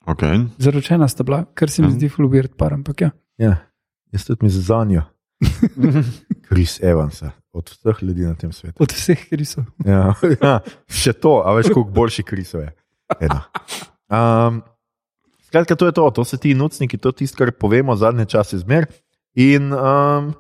okay. 0.06 0.46
zaročena 0.58 1.08
sta 1.08 1.24
bila, 1.24 1.46
kar 1.54 1.70
se 1.70 1.82
mi 1.82 1.88
Mhm. 1.88 1.96
zdi 1.96 2.10
fulubirati 2.10 2.54
par, 2.54 2.74
ampak 2.74 3.02
ja. 3.02 3.10
Ja, 3.38 3.56
jaz 4.12 4.26
tudi 4.26 4.44
mi 4.44 4.50
za 4.50 4.84
njo. 4.84 5.02
Kris 6.44 6.84
Evansa, 6.84 7.32
od 7.52 7.70
vseh 7.70 8.04
ljudi 8.04 8.22
na 8.22 8.36
tem 8.36 8.52
svetu. 8.52 8.78
Od 8.78 8.92
vseh 8.92 9.30
Krisov. 9.30 9.64
Ja, 9.86 10.14
ja, 10.44 10.60
še 10.88 11.14
to, 11.14 11.42
a 11.42 11.54
veš, 11.54 11.70
koliko 11.70 11.90
boljši 11.92 12.24
Krisov 12.24 12.62
je. 12.62 12.72
Eno. 13.20 13.42
Um, 14.12 14.62
skratka, 15.48 15.76
to 15.76 15.86
je 15.88 15.92
to, 15.96 16.12
to 16.12 16.26
so 16.28 16.38
ti 16.38 16.52
nucniki, 16.54 16.98
to 17.00 17.10
je 17.10 17.24
tisto, 17.24 17.40
kar 17.40 17.52
povemo 17.56 17.96
zadnje 17.96 18.26
čase 18.26 18.60
zmer. 18.60 18.86
In 19.36 19.72
um, 19.72 20.34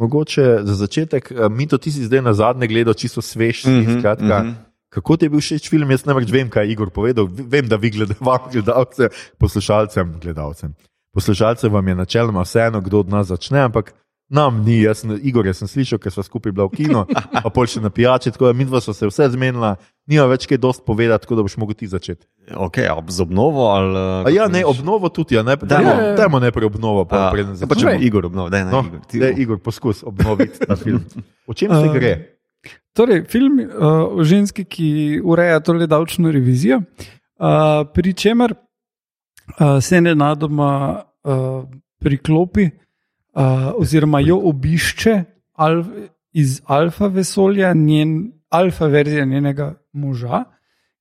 mogoče 0.00 0.64
za 0.64 0.74
začetek, 0.74 1.28
eh, 1.32 1.48
mi 1.48 1.68
to 1.68 1.76
ti 1.78 1.92
si 1.92 2.04
zdaj 2.08 2.22
na 2.24 2.32
zadnje 2.32 2.66
gledal, 2.66 2.94
čisto 2.96 3.20
svež. 3.22 3.62
si, 3.62 3.70
Mhm, 3.70 4.00
Skratka, 4.00 4.42
mhm. 4.42 4.52
Kako 4.88 5.16
ti 5.16 5.24
je 5.26 5.30
bil 5.30 5.40
všeč 5.40 5.68
film? 5.68 5.90
Jaz 5.90 6.06
namreč 6.08 6.30
vem, 6.32 6.48
kaj 6.48 6.64
je 6.64 6.72
Igor 6.72 6.88
povedal. 6.90 7.26
Vem, 7.28 7.68
da 7.68 7.76
vi 7.76 7.90
gledate, 7.90 8.16
gledalce, 8.52 9.08
poslušalcem, 9.36 10.14
gledalcem. 10.22 10.72
Poslušalcem 11.12 11.72
vam 11.72 11.88
je 11.88 11.94
načeloma 11.94 12.42
vseeno, 12.42 12.80
kdo 12.80 13.00
od 13.04 13.08
nas 13.08 13.26
začne, 13.26 13.60
ampak 13.60 13.92
nam 14.28 14.62
ni. 14.62 14.80
Jaz, 14.80 14.98
sem- 14.98 15.20
Igor, 15.22 15.46
jaz 15.46 15.58
sem 15.58 15.68
slišal, 15.68 15.98
ker 15.98 16.10
smo 16.10 16.22
skupaj 16.22 16.52
bila 16.52 16.66
v 16.66 16.76
kinu, 16.76 17.04
pa 17.44 17.48
pol 17.48 17.64
še 17.64 17.78
na 17.78 17.90
pijači, 17.90 18.30
tako 18.30 18.46
da 18.46 18.52
mi 18.52 18.64
dva 18.64 18.80
sva 18.80 18.92
se 18.92 19.06
vse 19.06 19.28
zmenila, 19.30 19.76
nima 20.04 20.26
več 20.26 20.46
kaj 20.46 20.58
dost 20.58 20.82
povedati, 20.82 21.22
tako 21.22 21.36
da 21.36 21.42
boš 21.42 21.56
mogel 21.56 21.74
ti 21.74 21.86
začeti. 21.86 22.26
Okay, 22.48 22.84
a 22.84 22.98
z 23.02 23.20
obnovo 23.20 23.68
ali. 23.68 23.98
A 24.22 24.30
ja, 24.30 24.48
ne, 24.48 24.62
obnovo 24.62 25.08
tudi, 25.08 25.34
ja, 25.34 25.42
ne, 25.42 25.56
Dajmo. 25.56 26.14
dajmo, 26.14 26.38
najprej 26.40 26.66
obnovo, 26.66 27.04
pa 27.04 27.28
A, 27.28 27.30
preden 27.30 27.54
ja, 27.54 27.66
pa 27.66 27.74
če 27.74 27.86
bo. 27.88 27.98
Igor 28.00 28.26
obnov, 28.26 28.50
daj, 28.50 28.66
No, 28.66 28.82
Igor. 28.82 29.00
Ti, 29.04 29.18
daj, 29.18 29.34
Igor, 29.36 29.58
poskus 29.58 30.02
obnoviti 30.02 30.58
ta 30.60 30.74
film. 30.74 31.02
O 31.46 31.54
čem 31.54 31.70
se 31.70 31.86
Uh, 31.86 31.94
gre? 31.96 32.14
Torej, 32.92 33.26
film 33.28 33.60
uh, 33.60 33.68
o 34.10 34.24
ženski, 34.24 34.64
ki 34.64 34.88
ureja 35.20 35.60
tole 35.60 35.86
davčno 35.86 36.32
revizijo, 36.32 36.80
uh, 36.80 37.84
pri 37.86 38.10
čemer 38.12 38.54
uh, 38.54 39.78
se 39.78 40.00
nenadoma 40.00 40.70
uh, 41.22 41.62
priklopi 42.00 42.70
uh, 43.36 43.72
oziroma 43.76 44.20
jo 44.20 44.40
obišče 44.48 45.16
al, 45.54 45.84
iz 46.32 46.60
alfa 46.64 47.06
vesolja, 47.06 47.74
njen 47.74 48.32
alfa 48.48 48.86
verzija 48.86 49.24
njenega 49.24 49.74
moža, 49.92 50.44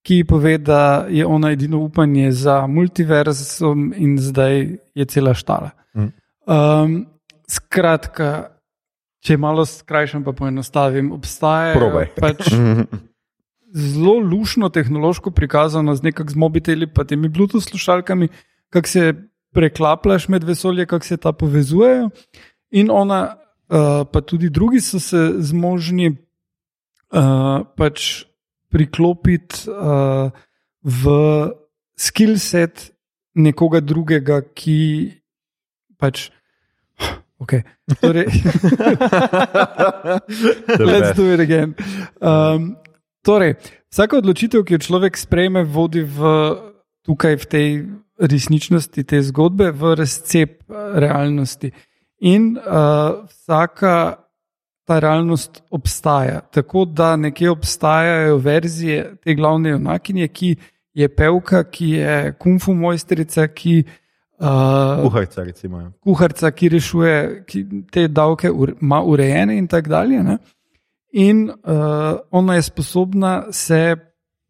ki 0.06 0.16
ji 0.16 0.24
pove, 0.24 0.58
da 0.58 1.08
je 1.10 1.26
ona 1.26 1.52
edino 1.52 1.80
upanje 1.80 2.32
za 2.32 2.68
multiverzum 2.68 3.94
in 3.98 4.18
zdaj 4.22 4.78
je 4.96 5.06
cela 5.06 5.34
štala. 5.34 5.72
Um, 6.46 7.06
skratka, 7.50 8.52
če 9.26 9.38
malo 9.42 9.66
skrajšam, 9.66 10.24
pa 10.24 10.36
poenostavim, 10.38 11.10
obstaja 11.12 11.74
pač 12.20 12.52
zelo 13.94 14.20
lušno 14.20 14.70
tehnološko 14.70 15.32
prikazano 15.32 15.96
z 15.96 16.12
nekak 16.12 16.32
z 16.32 16.38
mobiteli, 16.38 16.88
pa 16.88 17.04
temi 17.04 17.30
Bluetooth 17.30 17.66
slušalkami, 17.66 18.30
kako 18.70 18.88
se 18.88 19.14
preklapljaš 19.56 20.28
med 20.28 20.44
vesolje, 20.44 20.86
kako 20.86 21.06
se 21.06 21.18
ta 21.18 21.32
povezujejo. 21.32 22.10
In 22.76 22.92
ona, 22.92 23.22
uh, 23.70 24.04
pa 24.12 24.22
tudi 24.22 24.50
drugi 24.50 24.82
so 24.82 25.00
se 25.00 25.32
zmožni 25.40 26.10
uh, 26.12 27.64
pač 27.78 28.26
priklopiti 28.70 29.70
uh, 29.72 30.32
v 30.84 31.14
skill 31.96 32.36
set 32.40 32.92
nekoga 33.36 33.80
drugega, 33.80 34.42
ki 34.54 34.80
pač. 36.00 36.30
Okay. 37.36 37.66
Torej, 38.00 38.32
let's 40.80 41.12
do 41.18 41.28
it 41.34 41.44
again. 41.44 41.76
Um, 42.24 42.78
torej, 43.28 43.60
vsaka 43.92 44.24
odločitev, 44.24 44.64
ki 44.64 44.78
jo 44.78 44.80
človek 44.80 45.20
sprejme, 45.20 45.66
vodi 45.68 46.00
v, 46.08 46.32
tukaj 47.04 47.36
v 47.44 47.46
tej 47.52 47.68
resničnosti, 48.20 49.04
te 49.04 49.22
zgodbe, 49.22 49.72
v 49.72 49.96
razcep 49.96 50.62
uh, 50.70 50.76
realnosti. 51.00 51.72
In 52.20 52.56
uh, 52.58 53.26
vsaka 53.30 54.26
ta 54.86 55.00
realnost 55.00 55.64
obstaja. 55.70 56.40
Tako 56.40 56.86
da 56.86 57.16
nekje 57.16 57.50
obstajajo 57.50 58.38
verzije 58.38 59.16
te 59.24 59.36
glavne 59.36 59.70
junakinje, 59.70 60.28
ki 60.28 60.56
je 60.94 61.10
pevka, 61.16 61.64
ki 61.64 61.90
je 61.90 62.34
kungfu 62.40 62.74
mojstrica, 62.74 63.48
ki. 63.48 63.84
Uh, 64.40 65.04
Kuharica, 65.04 65.44
recimo. 65.44 65.80
ja. 65.80 65.92
kuharica, 66.04 66.52
ki 66.52 66.70
rešuje 66.70 67.44
ki 67.48 67.66
te 67.92 68.08
davke, 68.08 68.52
ima 68.82 69.02
urejene 69.04 69.58
in 69.58 69.68
tako 69.68 69.90
dalje. 69.90 70.24
Ne? 70.24 70.38
In 71.12 71.50
uh, 71.50 72.20
ona 72.32 72.56
je 72.56 72.62
sposobna 72.62 73.44
se 73.52 73.96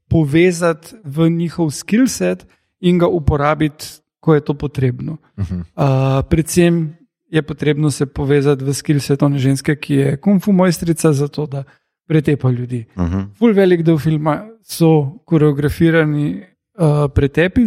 povezati 0.10 0.96
v 1.04 1.30
njihov 1.30 1.72
skill 1.72 2.08
set 2.08 2.48
in 2.86 3.00
ga 3.02 3.08
uporabiti, 3.08 3.86
ko 4.20 4.36
je 4.36 4.42
to 4.42 4.54
potrebno. 4.54 5.18
Uh 5.38 5.46
-huh. 5.46 5.60
Uh, 5.60 6.26
predvsem 6.30 6.96
je 7.30 7.42
potrebno 7.42 7.92
se 7.92 8.06
povezati 8.06 8.64
v 8.64 8.74
skill 8.74 9.00
set 9.00 9.24
one 9.24 9.40
ženske, 9.40 9.76
ki 9.76 9.94
je 9.94 10.18
kungfu 10.18 10.52
mojstrica, 10.52 11.14
zato 11.14 11.46
da 11.46 11.64
pretepa 12.08 12.50
ljudi. 12.52 12.86
Uh 12.96 13.04
-huh. 13.04 13.26
Ful 13.38 13.54
velik 13.54 13.82
del 13.82 13.98
filma 13.98 14.48
so 14.64 15.20
koreografirani 15.26 16.44
uh, 16.78 17.12
pretepi, 17.14 17.62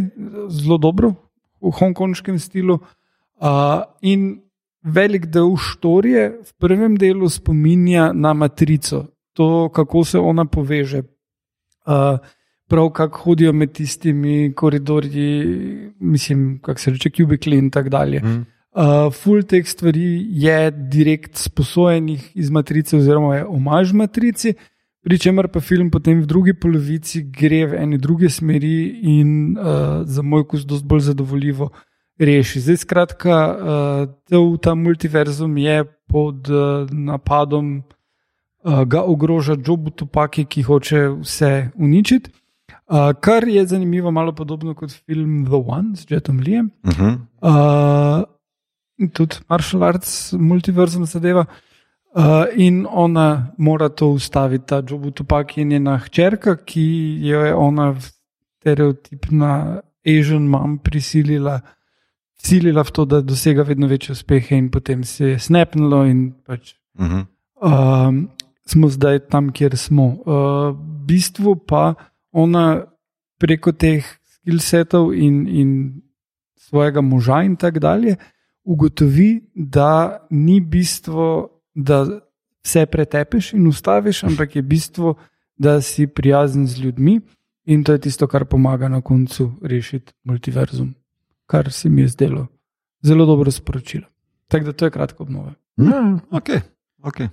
zelo 0.49 0.79
dobro 0.79 1.15
v 1.61 1.71
hongkonškem 1.71 2.39
stilu. 2.39 2.79
Uh, 3.41 3.83
in 4.01 4.41
velik 4.83 5.27
del 5.27 5.57
štorije 5.57 6.29
v 6.45 6.53
prvem 6.59 6.97
delu 6.97 7.29
spominja 7.29 8.13
na 8.13 8.33
matrico, 8.33 9.07
to, 9.33 9.69
kako 9.69 10.05
se 10.05 10.19
ona 10.19 10.45
poveže. 10.45 11.03
Uh, 11.87 12.19
prav 12.69 12.91
kako 12.91 13.19
hodijo 13.19 13.53
med 13.53 13.73
tistimi 13.73 14.53
koridorji, 14.57 15.45
mislim, 16.01 16.59
kako 16.63 16.81
se 16.81 16.91
reče, 16.91 17.11
kubikli 17.11 17.59
in 17.59 17.71
tako 17.71 17.89
dalje. 17.89 18.21
Mhm. 18.21 18.41
Uh, 18.79 19.13
full 19.13 19.43
teh 19.43 19.67
stvari 19.67 20.27
je 20.31 20.71
direkt 20.71 21.37
sposojenih 21.37 22.37
iz 22.37 22.51
matrice, 22.51 22.97
oziroma 22.97 23.37
je 23.37 23.47
omaž 23.47 23.93
matrici, 23.93 24.55
pri 25.03 25.19
čemer 25.19 25.49
pa 25.49 25.61
film 25.61 25.91
potem 25.91 26.21
v 26.21 26.27
drugi 26.27 26.53
polovici 26.55 27.23
gre 27.23 27.65
v 27.67 27.79
eni 27.81 27.99
druge 27.99 28.29
smeri 28.29 29.01
in 29.03 29.57
uh, 29.57 30.05
za 30.05 30.23
moj 30.23 30.45
kus 30.49 30.67
dosti 30.69 30.87
bolj 30.87 31.01
zadovoljivo 31.01 31.71
reši. 32.19 32.61
Zdaj, 32.61 32.77
skratka, 32.77 33.39
uh, 33.49 34.15
ta, 34.29 34.43
ta 34.63 34.75
multiverzum 34.75 35.57
je 35.59 35.85
pod 36.07 36.51
uh, 36.51 36.91
napadom, 36.91 37.79
uh, 37.79 38.83
ga 38.85 39.03
ogroža 39.03 39.57
Jobu 39.67 39.91
Topaki, 39.91 40.45
ki 40.45 40.63
hoče 40.63 41.09
vse 41.23 41.71
uničiti. 41.75 42.31
Uh, 42.89 43.13
kar 43.21 43.49
je 43.49 43.67
zanimivo, 43.67 44.11
malo 44.11 44.33
podobno 44.33 44.75
kot 44.75 44.91
film 44.91 45.45
The 45.47 45.57
One 45.67 45.97
s 45.97 46.11
Jetom 46.11 46.41
Lijem. 46.41 46.71
Uh 46.85 46.91
-huh. 46.91 47.19
Uh, 47.41 49.09
tudi 49.13 49.37
martial 49.49 49.83
arts, 49.83 50.33
multiverzum 50.33 51.07
zadeva. 51.07 51.45
Uh, 52.15 52.25
in 52.57 52.87
ona 52.91 53.53
mora 53.59 53.89
to 53.89 54.09
ustaviti, 54.09 54.67
ta 54.67 54.83
Jobu 54.91 55.11
Tupak 55.11 55.59
je 55.59 55.65
njena 55.65 55.99
hčerka, 55.99 56.57
ki 56.57 57.19
jo 57.23 57.41
je 57.41 57.55
ona 57.55 57.95
stereotipna 58.01 59.81
Asian 60.07 60.43
mom 60.43 60.79
prisilila, 60.79 61.61
silila 62.37 62.85
v 62.85 62.91
to, 62.91 63.05
da 63.05 63.21
dosega 63.21 63.63
vedno 63.63 63.87
večje 63.87 64.13
uspehe, 64.13 64.57
in 64.57 64.71
potem 64.71 65.05
se 65.05 65.27
je 65.27 65.39
snapnilo, 65.39 66.05
in 66.07 66.33
pač 66.47 66.75
Uh 66.99 67.07
-huh. 67.07 67.25
um, 68.09 68.29
smo 68.67 68.89
zdaj 68.89 69.19
tam, 69.19 69.53
kjer 69.53 69.77
smo. 69.77 70.07
Uh, 70.07 70.15
v 70.25 71.07
bistvu 71.07 71.57
pa 71.57 71.95
ona 72.33 72.85
preko 73.39 73.73
teh 73.73 74.05
skillsetov 74.25 75.15
in, 75.15 75.47
in 75.47 76.03
svojega 76.57 77.01
moža 77.01 77.43
in 77.43 77.57
tako 77.57 77.79
dalje 77.79 78.17
ugotovi, 78.65 79.41
da 79.55 80.27
ni 80.31 80.61
bistvo, 80.61 81.49
da 81.75 82.05
vse 82.65 82.87
pretepeš 82.87 83.53
in 83.53 83.67
ustaviš, 83.67 84.25
ampak 84.25 84.57
je 84.57 84.63
bistvo, 84.63 85.15
da 85.57 85.81
si 85.81 86.07
prijazen 86.07 86.67
z 86.67 86.81
ljudmi 86.81 87.21
in 87.65 87.85
to 87.85 87.93
je 87.93 88.01
tisto, 88.01 88.27
kar 88.27 88.45
pomaga 88.45 88.89
na 88.89 89.01
koncu 89.01 89.53
rešiti 89.63 90.13
multiverzum, 90.25 90.95
kar 91.47 91.73
se 91.73 91.89
mi 91.89 92.03
je 92.03 92.09
zdelo 92.09 92.47
zelo 93.03 93.27
dobro 93.27 93.51
sporočilo. 93.51 94.07
Tako 94.49 94.65
da 94.65 94.73
to 94.73 94.85
je 94.85 94.91
kratko 94.91 95.23
obnove. 95.23 95.53
Ja, 95.77 96.19
Okay. 96.31 96.61
Okay. 97.03 97.29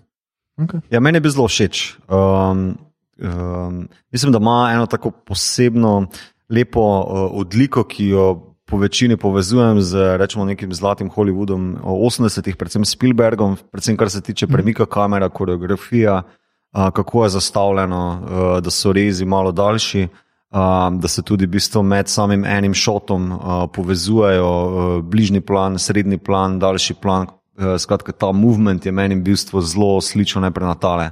okay. 0.57 0.79
Ja, 0.89 0.99
meni 0.99 1.15
je 1.15 1.21
bilo 1.21 1.31
zelo 1.31 1.47
všeč. 1.47 1.97
Um, 2.07 2.77
um, 3.21 3.87
mislim, 4.11 4.31
da 4.31 4.37
ima 4.37 4.71
eno 4.73 4.85
tako 4.85 5.11
posebno, 5.11 6.07
lepo 6.49 6.81
uh, 6.81 7.39
odliko, 7.39 7.83
ki 7.83 8.07
jo 8.07 8.55
po 8.65 8.77
večini 8.77 9.17
povezujem 9.17 9.81
z 9.81 10.17
rečemo, 10.17 10.45
nekim 10.45 10.73
zlatim 10.73 11.09
Hollywoodom, 11.09 11.75
80-ih, 11.83 12.55
predvsem 12.55 12.85
Spielbergom, 12.85 13.57
predvsem 13.71 13.97
kar 13.97 14.09
se 14.09 14.21
tiče 14.21 14.47
premika 14.47 14.85
kamera, 14.85 15.29
koreografija, 15.29 16.21
uh, 16.23 16.89
kako 16.89 17.23
je 17.23 17.29
zastavljeno, 17.29 18.21
uh, 18.21 18.63
da 18.63 18.69
so 18.69 18.93
rezi 18.93 19.25
malo 19.25 19.51
daljši. 19.51 20.07
Um, 20.55 20.99
da 20.99 21.07
se 21.07 21.21
tudi 21.21 21.45
v 21.45 21.57
bistvu 21.57 21.81
med 21.83 22.07
samim 22.07 22.45
enim 22.45 22.73
šotom 22.73 23.31
uh, 23.31 23.39
povezujejo 23.73 24.45
uh, 24.47 25.01
bližnji 25.03 25.41
plan, 25.41 25.79
srednji 25.79 26.17
plan, 26.17 26.59
daljši 26.59 26.93
plan. 26.93 27.27
Uh, 27.57 27.75
skratka, 27.77 28.11
ta 28.11 28.31
movement 28.31 28.85
je 28.85 28.91
meni 28.91 29.15
v 29.15 29.25
bistvu 29.25 29.61
zelo 29.61 30.01
sličen 30.01 30.45
najprej 30.45 30.67
na 30.67 30.75
tale. 30.75 31.09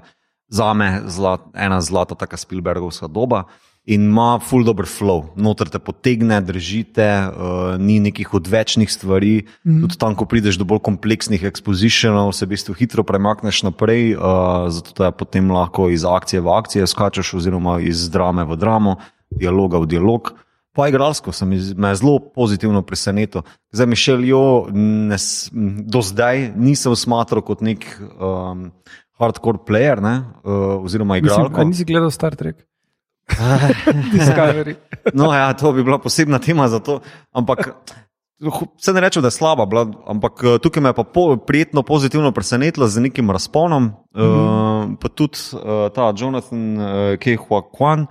Za 0.50 0.73
me 0.73 1.01
zlat, 1.07 1.41
ena 1.53 1.81
zlata, 1.81 2.15
taka 2.15 2.38
Spielbergovska 2.38 3.07
doba 3.07 3.45
in 3.85 4.01
ima 4.01 4.39
full 4.39 4.63
dobro 4.63 4.85
flow. 4.88 5.25
Noter 5.35 5.67
te 5.69 5.79
potegne, 5.79 6.39
držite, 6.41 7.07
uh, 7.27 7.75
ni 7.79 8.00
nekih 8.00 8.33
odvečnih 8.33 8.91
stvari. 8.91 9.43
Mm 9.63 9.71
-hmm. 9.71 9.81
Tudi 9.81 9.97
tam, 9.97 10.15
ko 10.15 10.25
prideš 10.25 10.55
do 10.55 10.63
bolj 10.63 10.79
kompleksnih 10.79 11.43
ekspozicionov, 11.43 12.31
se 12.31 12.45
v 12.45 12.50
bistvu 12.50 12.73
hitro 12.73 13.03
premakneš 13.03 13.63
naprej, 13.63 14.15
uh, 14.15 14.21
zato 14.69 15.03
da 15.03 15.12
potem 15.12 15.51
lahko 15.51 15.89
iz 15.89 16.05
akcije 16.05 16.41
v 16.41 16.50
akcijo 16.50 16.88
skačeš, 16.88 17.33
oziroma 17.33 17.79
iz 17.79 18.09
drame 18.09 18.43
v 18.43 18.55
dramo, 18.55 18.95
dialoga 19.29 19.77
v 19.77 19.85
dialog. 19.85 20.33
Pa 20.73 20.88
igralsko 20.88 21.31
sem 21.31 21.50
me 21.77 21.95
zelo 21.95 22.19
pozitivno 22.19 22.81
presenetil. 22.81 23.41
Zdaj, 23.71 23.88
Mišel, 23.88 24.23
jo 24.25 24.67
ne, 24.71 25.17
do 25.85 26.01
zdaj 26.01 26.53
nisem 26.55 26.95
smatral 26.95 27.41
kot 27.41 27.62
nek 27.62 27.85
um, 28.01 28.71
hardcore 29.20 29.58
player, 29.67 30.01
ne, 30.01 30.24
uh, 30.43 30.84
oziroma 30.84 31.17
igralko. 31.17 31.50
Mislim, 31.50 31.67
nisi 31.67 31.86
gledal 31.86 32.12
Star 32.12 32.36
Trek? 32.36 32.65
Discovery. 34.13 34.75
No, 35.13 35.34
ja, 35.34 35.53
to 35.53 35.72
bi 35.74 35.84
bila 35.84 35.98
posebna 35.98 36.39
tema 36.39 36.67
za 36.67 36.79
to. 36.79 37.00
Ampak 37.32 37.70
se 38.77 38.93
ne 38.93 39.01
reče, 39.01 39.22
da 39.22 39.27
je 39.27 39.32
slaba, 39.32 39.65
bila, 39.65 39.88
ampak 40.08 40.43
eh, 40.43 40.58
tukaj 40.60 40.84
me 40.84 40.89
je 40.89 40.93
pa 40.93 41.03
po, 41.03 41.38
prijetno 41.38 41.84
pozitivno 41.84 42.32
presenetilo 42.32 42.88
z 42.88 43.00
nekim 43.00 43.32
razponom. 43.32 43.84
Mm 43.84 43.93
-hmm. 44.22 44.91
uh, 44.91 44.98
pa 45.01 45.10
tudi 45.10 45.38
uh, 45.53 45.60
ta 45.96 46.13
Jonathan 46.17 46.77
uh, 46.77 47.20
Kehua 47.20 47.62
Kwan. 47.77 48.05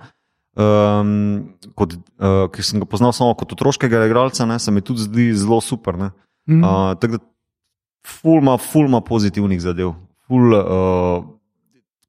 Um, 0.55 1.49
kot, 1.75 1.93
uh, 1.93 2.51
ki 2.51 2.63
sem 2.63 2.79
ga 2.79 2.85
poznal 2.85 3.11
samo 3.11 3.33
kot 3.33 3.51
otroškega 3.51 4.05
igralca, 4.05 4.45
ne, 4.45 4.59
se 4.59 4.71
mi 4.71 4.81
tudi 4.81 5.01
zdi 5.01 5.33
zelo 5.33 5.61
super. 5.61 5.95
Mm 5.95 6.11
Mhm. 6.47 6.61
-hmm. 6.63 6.91
uh, 6.91 6.99
tako 6.99 7.17
da, 7.17 7.23
fulma, 8.07 8.57
fulma 8.57 9.01
pozitivnih 9.01 9.61
zadev. 9.61 9.93
Ful, 10.33 10.49
uh, 10.49 11.23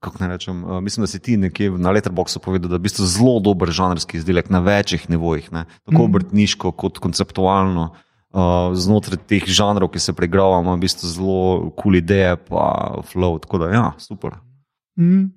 kako 0.00 0.16
naj 0.18 0.28
rečem, 0.30 0.64
uh, 0.64 0.80
mislim, 0.80 1.02
da 1.02 1.06
si 1.06 1.18
ti 1.18 1.36
nekje 1.36 1.70
na 1.70 1.90
Letterboxu 1.90 2.38
povedal, 2.38 2.68
da 2.68 2.74
je 2.74 2.78
v 2.78 2.82
bistvu 2.82 3.04
zelo 3.04 3.36
dober 3.38 3.68
žanrski 3.68 4.16
izdelek 4.16 4.48
na 4.48 4.60
večjih 4.60 5.10
nivojih, 5.10 5.52
ne, 5.52 5.64
tako 5.84 5.94
Mhm. 5.94 6.04
obrtniško 6.04 6.72
kot 6.72 6.98
konceptualno. 6.98 7.90
Uh, 8.30 8.40
znotraj 8.74 9.20
teh 9.28 9.44
žanrov, 9.46 9.88
ki 9.88 9.98
se 9.98 10.12
pregravamo, 10.12 10.72
v 10.72 10.80
bistvu 10.80 11.06
zelo 11.06 11.36
kul 11.70 11.72
cool 11.76 11.96
ideje, 11.96 12.36
pa 12.38 12.64
flow. 13.04 13.38
Tako 13.38 13.58
da, 13.58 13.68
ja, 13.68 13.92
super. 13.98 14.30
Mm. 14.98 15.30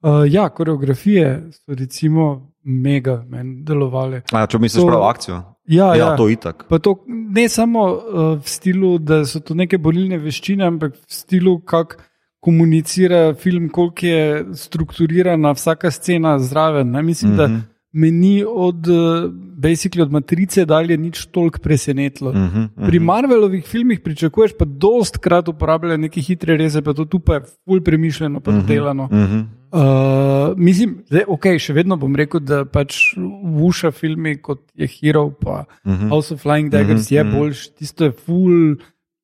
Uh, 0.00 0.24
ja, 0.26 0.48
koreografije 0.48 1.26
so 1.52 1.74
recimo 1.74 2.30
mega 2.62 3.24
meni 3.28 3.62
delovale. 3.62 4.22
A, 4.32 4.46
če 4.46 4.58
misliš 4.58 4.80
To- 4.80 4.88
prav 4.88 5.02
akcijo, 5.04 5.42
Ja, 5.66 5.86
ja, 5.86 5.96
ja. 5.96 6.16
to 6.16 6.28
itak. 6.28 6.64
To 6.80 6.96
ne 7.06 7.48
samo 7.48 7.82
uh, 7.84 8.00
v 8.38 8.46
stilu, 8.46 8.98
da 8.98 9.24
so 9.24 9.40
to 9.40 9.54
neke 9.54 9.78
borilne 9.78 10.18
veščine, 10.18 10.64
ampak 10.64 10.96
v 10.96 11.12
stilu, 11.14 11.58
kako 11.60 11.94
komunicira 12.40 13.34
film, 13.34 13.68
koliko 13.68 14.06
je 14.06 14.44
strukturirana 14.54 15.52
vsaka 15.52 15.90
scena 15.90 16.38
zraven. 16.38 16.90
Ne? 16.90 17.02
Mislim, 17.02 17.32
mm 17.32 17.36
-hmm. 17.36 17.48
Mhm. 17.48 17.54
da 17.54 17.70
me 17.92 18.10
ni 18.10 18.44
od, 18.48 18.88
uh, 18.88 19.32
basically 19.56 20.02
od 20.02 20.12
Matrice 20.12 20.64
dalje 20.64 20.96
nič 20.96 21.26
toliko 21.26 21.58
presenetilo. 21.58 22.32
Mm 22.32 22.36
Mhm, 22.36 22.58
-hmm. 22.58 22.68
mhm. 22.76 22.86
Pri 22.86 22.98
Marvelovih 22.98 23.64
filmih 23.66 24.00
pričakuješ 24.00 24.52
pa 24.58 24.64
dost 24.64 25.18
krat 25.18 25.48
uporabljajo 25.48 25.96
neke 25.96 26.20
hitre 26.20 26.56
reze, 26.56 26.82
pa 26.82 26.92
to 26.92 27.04
tu 27.04 27.18
pa 27.18 27.34
je 27.34 27.40
ful 27.64 27.80
premišljeno, 27.80 28.40
pa 28.40 28.52
dodelano. 28.52 29.08
Mhm. 29.12 29.40
Uh, 29.72 30.58
mislim, 30.58 31.04
da 31.10 31.18
okay, 31.28 31.58
še 31.58 31.72
vedno 31.72 31.96
bom 31.96 32.16
rekel, 32.16 32.40
da 32.40 32.64
pač 32.64 33.14
vuša 33.44 33.90
filmi 33.90 34.36
kot 34.42 34.60
je 34.74 34.86
Hero, 34.86 35.30
pa 35.30 35.64
uh 35.84 35.92
-huh. 35.92 36.08
House 36.08 36.34
of 36.34 36.44
Flying 36.44 36.68
Daggers 36.70 37.00
uh 37.00 37.06
-huh. 37.06 37.14
je 37.14 37.24
boljši, 37.24 37.70
tisto 37.78 38.04
je 38.04 38.12
full, 38.12 38.76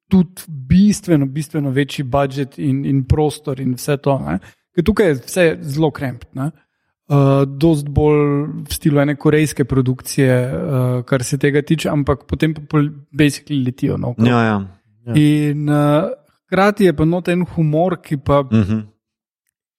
tudi 0.08 0.42
bistveno, 0.48 1.26
bistveno 1.26 1.70
večji 1.70 2.04
budžet 2.04 2.58
in, 2.58 2.84
in 2.84 3.04
prostor 3.04 3.60
in 3.60 3.74
vse 3.74 3.96
to. 4.02 4.18
Ne? 4.18 4.38
Ker 4.74 4.84
tukaj 4.84 5.06
je 5.06 5.18
vse 5.18 5.46
zelo 5.62 5.90
krempno. 5.90 6.50
Uh, 7.06 7.44
dost 7.46 7.86
bolj 7.86 8.48
v 8.66 8.74
stilu 8.74 8.98
ene 8.98 9.14
korejske 9.14 9.64
produkcije, 9.64 10.38
uh, 10.42 11.02
kar 11.06 11.22
se 11.24 11.38
tega 11.38 11.62
tiče, 11.62 11.88
ampak 11.88 12.24
potem 12.26 12.54
pa 12.54 12.82
basically 13.14 13.60
letijo 13.62 13.96
na 13.96 14.10
oko. 14.10 14.26
Ja, 14.26 14.40
ja. 14.42 14.56
Ja. 15.06 15.14
In 15.14 15.68
uh, 15.70 16.08
hkrati 16.48 16.88
je 16.88 16.96
pa 16.96 17.06
not 17.06 17.28
en 17.28 17.44
humor, 17.54 18.00
ki 18.02 18.16
pa 18.16 18.40
Uh 18.40 18.50
-huh. 18.50 18.82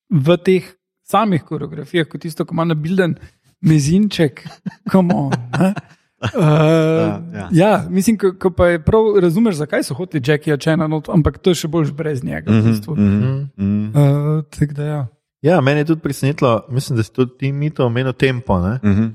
v 0.09 0.37
teh 0.37 0.63
samih 1.03 1.43
koreografijah, 1.43 2.07
kot 2.07 2.21
tisto, 2.21 2.45
ko 2.45 2.55
ima 2.55 2.63
nabilden 2.63 3.15
mezinček, 3.61 4.47
come 4.91 5.13
on. 5.13 5.31
Uh, 6.17 6.31
ja, 7.33 7.49
ja. 7.51 7.85
mislim, 7.89 8.17
ko, 8.17 8.31
ko 8.39 8.51
pa 8.51 8.67
je 8.67 8.79
prav 8.81 9.19
razumeš, 9.21 9.55
zakaj 9.55 9.83
so 9.83 9.93
hoteli 9.93 10.23
Jackie 10.25 10.57
Chena, 10.57 10.87
not, 10.87 11.09
ampak 11.09 11.37
to 11.37 11.53
je 11.53 11.61
še 11.61 11.67
bolj 11.67 11.91
brez 11.93 12.23
njega. 12.23 12.51
Uh 12.51 12.57
v 12.57 12.59
-huh. 12.59 12.71
bistvu. 12.71 12.93
Uh 12.93 12.99
-huh. 12.99 13.47
Mm. 13.57 13.87
Uh, 13.89 14.43
tako 14.49 14.73
da 14.73 14.83
ja. 14.83 15.07
Ja, 15.41 15.61
mene 15.61 15.79
je 15.79 15.85
tudi 15.85 16.01
presenetilo, 16.01 16.65
mislim, 16.69 16.97
da 16.97 17.03
si 17.03 17.13
tudi 17.13 17.37
ti 17.37 17.51
mito 17.51 17.85
omenil 17.85 18.13
tempo. 18.13 18.59
Ne? 18.59 18.79
Uh 18.83 18.89
-huh. 18.89 19.11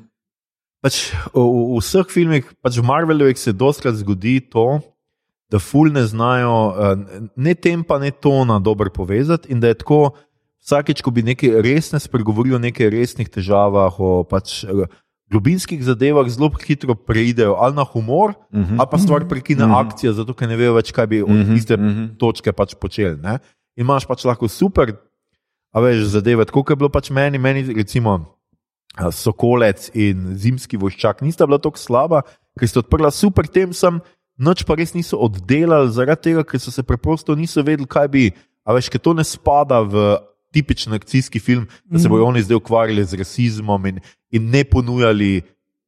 Pač 0.83 1.13
v, 1.35 1.41
v 1.77 1.79
vseh 1.79 2.07
filmih, 2.11 2.45
pač 2.63 2.79
v 2.79 2.83
Marvelovih 2.83 3.39
se 3.39 3.53
dostakrat 3.53 3.95
zgodi 3.95 4.41
to, 4.41 4.81
da 5.51 5.59
ful 5.59 5.93
ne 5.93 6.07
znajo 6.07 6.75
eh, 6.75 6.97
ne 7.37 7.55
tempa, 7.55 7.99
ne 7.99 8.11
tona 8.11 8.59
dobro 8.59 8.91
povezati 8.91 9.53
in 9.53 9.61
da 9.61 9.69
je 9.69 9.75
tako. 9.75 10.11
Vsakeč, 10.63 11.01
ko 11.03 11.11
bi 11.11 11.23
nekaj 11.23 11.59
resne 11.63 11.99
spregovorili 12.01 12.55
o 12.55 12.59
nekaj 12.59 12.91
resnih 12.91 13.29
težavah, 13.29 13.97
o 13.99 14.23
pač, 14.23 14.63
globinskih 15.33 15.81
zadevah, 15.81 16.29
zelo 16.29 16.51
hitro 16.61 16.95
preidejo 16.95 17.57
ali 17.57 17.75
na 17.75 17.85
humor, 17.85 18.31
uh 18.31 18.59
Mhm. 18.61 18.75
-huh. 18.75 18.81
ali 18.81 18.89
pa 18.91 18.99
stvar 18.99 19.25
prekine 19.25 19.65
uh 19.65 19.69
Mhm. 19.69 19.75
-huh. 19.75 19.87
akcija, 19.87 20.13
zato 20.13 20.35
ker 20.35 20.49
ne 20.49 20.57
vejo 20.57 20.75
več, 20.75 20.93
kaj 20.93 21.07
bi 21.07 21.23
od 21.23 21.29
Mhm, 21.31 21.55
tiste 21.55 21.77
mhm. 21.77 22.07
točke 22.19 22.53
pač 22.53 22.75
počeli. 22.75 23.17
Ne? 23.17 23.39
In 23.77 23.85
imaš 23.85 24.05
pač 24.07 24.25
lahko 24.25 24.49
super, 24.49 24.93
a 25.73 25.81
veš, 25.81 26.05
zadeve. 26.05 26.45
Tako 26.45 26.63
kot 26.63 26.71
je 26.71 26.77
bilo 26.77 26.89
pač 26.89 27.11
meni, 27.11 27.39
meni 27.39 27.75
recimo. 27.75 28.27
a, 28.97 29.09
Sokolec 29.11 29.91
in 29.95 30.37
zimski 30.37 30.77
voščak 30.77 31.23
nista 31.23 31.47
bila 31.47 31.59
tako 31.59 31.79
slaba, 31.79 32.23
ker 32.61 32.69
sta 32.69 32.81
odprla 32.81 33.11
super 33.11 33.47
tem, 33.49 33.73
sem 33.73 34.01
noč 34.39 34.65
pa 34.67 34.75
res 34.75 34.93
niso 34.95 35.17
oddelali, 35.17 35.89
zaradi 35.91 36.21
tega, 36.23 36.45
ker 36.45 36.61
so 36.61 36.71
se 36.71 36.83
preprosto 36.83 37.35
niso 37.35 37.63
vedeli, 37.63 37.87
kaj 37.89 38.09
bi. 38.09 38.31
A 38.67 38.73
veš, 38.73 38.91
ker 38.91 39.01
to 39.01 39.15
ne 39.15 39.25
spada 39.25 39.81
v 39.81 40.19
tipičen 40.53 40.93
akcijski 40.93 41.41
film, 41.41 41.67
da 41.89 41.99
se 41.99 42.05
Mhm. 42.05 42.13
bojo 42.13 42.25
oni 42.27 42.43
zdaj 42.43 42.57
ukvarjali 42.57 43.05
z 43.05 43.15
rasizmom 43.17 43.87
in, 43.87 44.01
in 44.33 44.51
ne 44.51 44.65
ponujali 44.65 45.43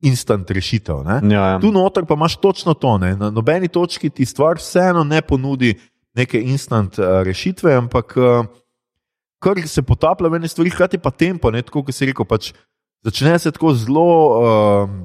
instant 0.05 0.51
rešitev. 0.51 1.01
Ne? 1.05 1.21
Ja, 1.33 1.47
ja. 1.55 1.59
Tu 1.61 1.73
noter 1.73 2.05
pa 2.05 2.15
imaš 2.15 2.37
točno 2.37 2.75
to. 2.75 2.99
Ne? 2.99 3.15
Na 3.17 3.31
nobeni 3.31 3.69
točki 3.69 4.11
ti 4.11 4.27
stvar 4.29 4.61
vseeno 4.61 5.05
ne 5.05 5.23
ponudi 5.23 5.75
neke 6.15 6.41
instant 6.41 6.99
uh, 6.99 7.23
rešitve, 7.27 7.75
ampak 7.75 8.15
uh, 8.17 8.47
kar 9.43 9.61
se 9.67 9.83
potaplja 9.83 10.31
v 10.31 10.39
ene 10.39 10.49
stvari, 10.49 10.71
hkrati 10.71 11.01
pa 11.03 11.11
tempo, 11.11 11.51
ne? 11.51 11.63
tako 11.65 11.83
kot 11.89 11.97
si 11.97 12.07
rekel. 12.07 12.29
Pač, 12.29 12.53
začne 13.05 13.39
se 13.39 13.53
tako 13.53 13.75
zelo. 13.75 14.09
Uh, 14.39 14.97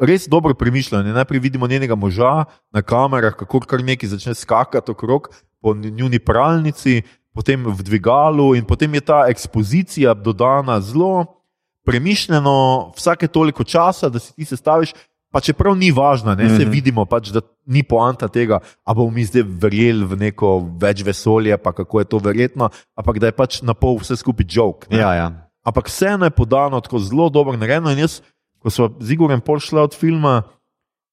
Res 0.00 0.24
dobro 0.32 0.54
premišljeno. 0.56 1.12
Najprej 1.12 1.40
vidimo 1.44 1.66
njenega 1.68 1.92
moža 1.94 2.46
na 2.72 2.80
kamerah, 2.80 3.34
kako 3.36 3.58
kar 3.68 3.82
nekaj 3.84 4.08
začne 4.08 4.32
skakati 4.34 4.94
okrog 4.94 5.28
po 5.60 5.74
njuni 5.76 6.16
pralnici, 6.18 7.02
potem 7.36 7.66
v 7.68 7.84
dvigalu, 7.84 8.54
in 8.56 8.64
potem 8.64 8.94
je 8.96 9.02
ta 9.04 9.26
ekspozicija 9.28 10.14
dodana 10.16 10.78
zelo 10.80 11.39
premišljeno, 11.86 12.92
vsake 12.96 13.28
toliko 13.28 13.64
časa, 13.64 14.08
da 14.08 14.18
si 14.18 14.34
ti 14.34 14.44
sestaviš, 14.44 14.92
pa 15.32 15.40
čeprav 15.40 15.76
ni 15.78 15.92
važna, 15.92 16.34
ne, 16.34 16.48
se 16.48 16.64
Mhm. 16.64 16.70
vidimo, 16.70 17.04
pač, 17.06 17.28
da 17.30 17.40
ni 17.66 17.82
poanta 17.82 18.28
tega, 18.28 18.58
a 18.84 18.94
bomo 18.94 19.10
mi 19.10 19.24
zdaj 19.24 19.42
verjeli 19.46 20.04
v 20.04 20.16
neko 20.16 20.58
več 20.80 21.04
vesolje, 21.06 21.56
pa 21.58 21.72
kako 21.72 22.00
je 22.00 22.04
to 22.04 22.18
verjetno, 22.18 22.70
ampak 22.96 23.18
da 23.18 23.26
je 23.26 23.32
pač 23.32 23.62
na 23.62 23.74
pol 23.74 23.98
vse 23.98 24.16
skupaj 24.16 24.46
ne. 24.90 24.98
Ja, 24.98 25.14
ja. 25.14 25.46
Ampak 25.64 25.86
vseeno 25.86 26.24
je 26.24 26.30
podano 26.30 26.80
tako 26.80 26.98
zelo 26.98 27.28
dobro 27.28 27.56
narejeno. 27.56 27.90
In 27.92 27.98
jaz, 27.98 28.22
ko 28.58 28.70
smo 28.70 28.90
z 29.00 29.12
Igorjem 29.12 29.40
pol 29.40 29.60
šla 29.60 29.82
od 29.82 29.94
filma, 29.94 30.42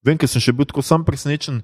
vem, 0.04 0.18
ker 0.18 0.28
sem 0.30 0.42
še 0.42 0.54
bil 0.54 0.66
tako 0.66 0.82
sam 0.82 1.04
presenečen, 1.06 1.62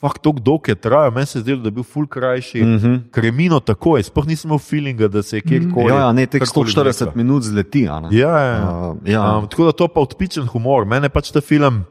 fakt 0.00 0.22
tako 0.24 0.40
dolg 0.40 0.68
je 0.68 0.74
trajal, 0.74 1.12
meni 1.14 1.26
se 1.26 1.38
je 1.38 1.42
zdelo, 1.42 1.60
da 1.62 1.68
je 1.68 1.76
bil 1.76 1.84
ful 1.84 2.06
krajši. 2.08 2.62
Mm. 2.62 2.74
Mhm. 2.74 2.96
Kremino 3.12 3.60
takoj, 3.60 4.02
sploh 4.02 4.26
nisem 4.26 4.48
imel 4.48 4.58
feelinga, 4.58 5.08
da 5.08 5.22
se 5.22 5.36
je 5.36 5.44
kjerkoli. 5.44 5.92
Ja, 5.92 6.00
ja, 6.06 6.12
ne, 6.16 6.26
teh 6.26 6.40
karkoli 6.40 6.72
140 6.72 7.04
vleklo. 7.04 7.12
minut 7.16 7.42
zleti. 7.44 7.84
Ja, 7.84 8.00
ja. 8.10 8.58
Uh, 8.90 8.96
ja. 9.04 9.24
Um, 9.38 9.48
tako 9.48 9.68
da 9.68 9.72
to 9.72 9.88
pa 9.88 10.00
odpičen 10.00 10.48
humor. 10.48 10.88
Mene 10.88 11.08
pač 11.12 11.30
ta 11.32 11.40
film. 11.44 11.84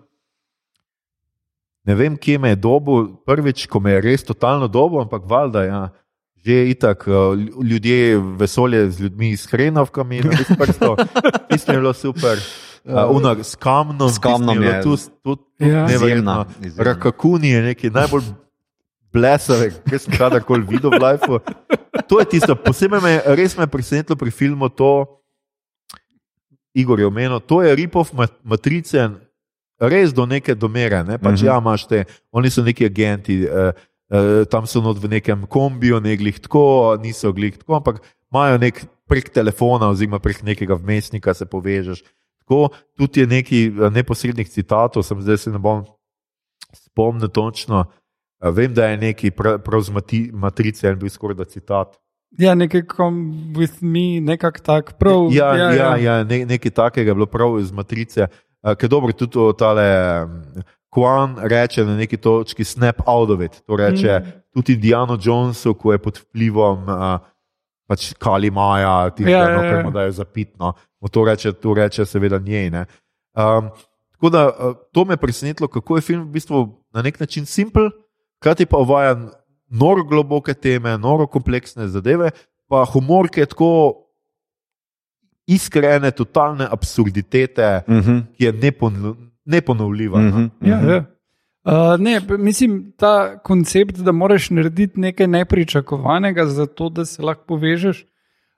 Ne 1.88 1.96
vem, 1.96 2.18
kje 2.18 2.38
me 2.38 2.52
je 2.54 2.60
dobo, 2.60 3.04
prvič, 3.26 3.66
ko 3.70 3.80
me 3.80 3.96
je 3.96 4.02
res 4.02 4.26
totalno 4.26 4.68
dobo, 4.68 5.00
ampak 5.02 5.24
valjda, 5.26 5.64
ja, 5.66 5.80
že 6.46 6.54
je 6.54 6.70
itak, 6.74 7.06
uh, 7.08 7.34
ljudje, 7.66 8.20
vesolje 8.38 8.90
z 8.92 9.06
ljudmi, 9.06 9.32
s 9.38 9.48
hrenovkami, 9.50 10.22
na 10.22 10.56
prsto, 10.60 10.96
tisto 11.50 11.72
je 11.72 11.80
bilo 11.80 11.94
super. 11.94 12.42
Uh, 12.86 13.12
Uno, 13.12 13.36
s 13.36 13.56
kamnom, 13.56 14.10
S 14.10 14.18
kamnom 14.18 14.56
je 14.56 14.82
tudi, 14.82 15.04
tudi, 15.22 15.42
Ja. 15.60 15.86
neverjetno. 15.86 16.46
Rakakuni 16.78 17.50
je 17.50 17.62
nekaj 17.64 17.90
najbolj 17.90 18.24
blesave, 19.10 19.72
kar 19.84 20.00
sem 20.00 20.14
kadarkoli 20.14 20.64
videl 20.64 20.92
v 20.92 21.02
lifeu. 21.02 21.40
To 22.06 22.20
je 22.20 22.26
tisto, 22.28 22.56
posebej 22.56 23.02
me 23.02 23.14
res 23.34 23.58
me 23.58 23.64
je 23.64 23.68
presenetilo 23.70 24.16
pri 24.16 24.32
filmu 24.32 24.70
to, 24.70 25.06
Igor 26.72 27.00
je 27.00 27.06
omenil, 27.06 27.40
to 27.40 27.62
je 27.62 27.74
ripov 27.76 28.14
matrice, 28.44 29.10
res 29.78 30.14
do 30.14 30.26
neke 30.26 30.54
domere. 30.54 31.04
Ne? 31.04 31.18
Pač, 31.18 31.42
Mhm. 31.42 31.46
ja, 31.46 31.58
imaš 31.58 31.88
te, 31.88 32.00
oni 32.32 32.50
so 32.50 32.62
neki 32.62 32.86
agenti, 32.86 33.44
eh, 33.44 33.74
eh, 34.08 34.46
tam 34.46 34.66
so 34.66 34.80
not 34.80 34.98
v 34.98 35.10
nekem 35.10 35.44
kombiju, 35.46 36.00
ne 36.00 36.16
glih 36.16 36.40
tako, 36.40 36.96
niso 36.98 37.34
glih 37.34 37.58
tako, 37.58 37.76
ampak 37.76 38.00
imajo 38.30 38.58
nek 38.58 38.76
prek 39.04 39.30
telefona, 39.30 39.90
oziroma 39.90 40.20
prek 40.20 40.44
nekega 40.44 40.76
vmesnika 40.76 41.34
se 41.34 41.46
povežeš. 41.46 42.04
Tako, 42.50 42.70
tudi 42.98 43.20
je 43.20 43.28
nekaj 43.28 43.66
eh, 43.66 43.90
neposrednih 43.94 44.50
citatov, 44.50 45.04
sem 45.06 45.22
zdaj 45.22 45.38
se 45.38 45.52
ne 45.54 45.60
bom 45.62 45.84
spomnil 46.74 47.30
točno. 47.30 47.86
Eh, 48.42 48.50
Vem, 48.52 48.74
da 48.74 48.88
je 48.90 48.98
neki 48.98 49.32
prav, 49.32 49.60
prav 49.62 49.82
z 49.82 49.94
mati, 49.94 50.30
matrice 50.34 50.90
en 50.90 50.98
bil 51.00 51.10
skoraj 51.10 51.38
da 51.38 51.46
citat. 51.46 52.00
Ja, 52.38 52.56
nekaj 52.56 52.82
come 52.96 53.54
with 53.54 53.82
me, 53.82 54.22
nekako 54.22 54.60
tak. 54.66 54.98
Prav, 54.98 55.30
Ja, 55.32 55.54
ja, 55.56 55.72
ja, 55.74 55.96
ja 55.98 56.24
ne, 56.24 56.46
nekaj 56.46 56.72
takega 56.72 57.12
je 57.12 57.16
bilo 57.16 57.26
prav 57.26 57.60
iz 57.60 57.72
matrice. 57.72 58.28
Uh, 58.62 58.74
Ker 58.74 58.90
dobro, 58.90 59.14
tudi 59.14 59.32
to 59.32 59.54
tale 59.54 59.86
um, 60.24 60.64
Kwan 60.90 61.38
reče 61.38 61.86
na 61.86 61.96
neki 61.96 62.18
točki 62.18 62.64
snap 62.64 63.02
out 63.06 63.30
of 63.30 63.42
it. 63.42 63.62
To 63.68 63.76
reče 63.78 64.20
mm. 64.20 64.32
tudi 64.54 64.74
Indiana 64.74 65.18
Jonesu, 65.22 65.74
ko 65.74 65.94
je 65.94 66.02
pod 66.02 66.18
vplivom 66.18 66.90
uh, 66.90 67.20
pač 67.90 68.14
Kali 68.18 68.50
Maja, 68.52 69.10
ti 69.10 69.24
Ja, 69.24 69.30
ja, 69.30 69.50
ja, 69.50 69.58
no, 69.58 69.64
ja. 69.64 69.72
kar 69.72 69.86
mu 69.86 69.92
dajo 69.92 70.12
zapitno. 70.12 70.74
To 71.08 71.26
reče, 71.26 71.54
to 71.54 71.74
reče 71.74 72.06
seveda 72.06 72.40
njej. 72.40 72.70
ne. 72.70 72.86
Um, 73.34 73.70
tako 74.12 74.30
da 74.30 74.48
uh, 74.48 74.76
to 74.92 75.06
me 75.06 75.14
je 75.14 75.18
presenetilo, 75.18 75.68
kako 75.68 75.96
je 75.96 76.02
film 76.02 76.28
v 76.28 76.32
bistvu 76.32 76.84
na 76.94 77.02
nek 77.02 77.20
način 77.20 77.46
simpel, 77.46 77.90
hkrati 78.40 78.66
pa 78.66 78.78
uvaja 78.78 79.16
noro 79.70 80.04
globoke 80.04 80.54
teme, 80.54 80.98
noro 80.98 81.28
kompleksne 81.28 81.88
zadeve, 81.88 82.32
pa 82.68 82.86
humor, 82.86 83.30
ki 83.30 83.40
je 83.40 83.46
tako 83.46 83.72
iskrene, 85.48 86.12
totalne 86.12 86.68
absurditete, 86.72 87.82
Uh 87.88 87.96
-huh. 87.96 88.22
ki 88.38 88.46
je 88.46 88.54
nepon, 88.54 89.16
neponovljiva. 89.46 90.20
Uh 90.20 90.26
no. 90.26 90.32
-huh. 90.32 90.50
Ja, 90.62 90.94
ja. 90.94 91.06
Uh, 91.64 92.00
ne, 92.00 92.22
mislim, 92.38 92.94
ta 92.98 93.40
koncept, 93.44 93.98
da 93.98 94.12
moraš 94.12 94.50
narediti 94.50 95.00
nekaj 95.00 95.28
nepričakovanega, 95.28 96.46
zato 96.46 96.90
da 96.90 97.06
se 97.06 97.22
lahko 97.22 97.44
povežeš 97.48 98.06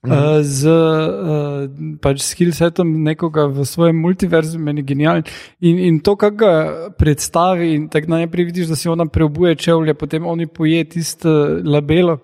uh, 0.04 0.42
z 0.42 0.66
uh, 0.66 1.70
pač 2.02 2.22
skillsetom 2.24 3.04
nekoga 3.04 3.46
v 3.48 3.66
svojem 3.66 3.96
multiverzu, 4.02 4.60
meni 4.60 4.82
genialen. 4.82 5.24
In, 5.60 5.78
in 5.80 6.00
to, 6.00 6.16
kar 6.16 6.32
ga 6.32 6.52
predstavi, 6.98 7.74
in 7.76 7.90
tako 7.90 8.16
najprej 8.16 8.46
vidiš, 8.46 8.68
da 8.68 8.76
si 8.76 8.90
ona 8.90 9.06
preobuje 9.06 9.56
čevlje, 9.56 9.94
potem 9.94 10.26
oni 10.26 10.48
poje 10.48 10.84
tisto 10.86 11.30
labelo 11.64 12.20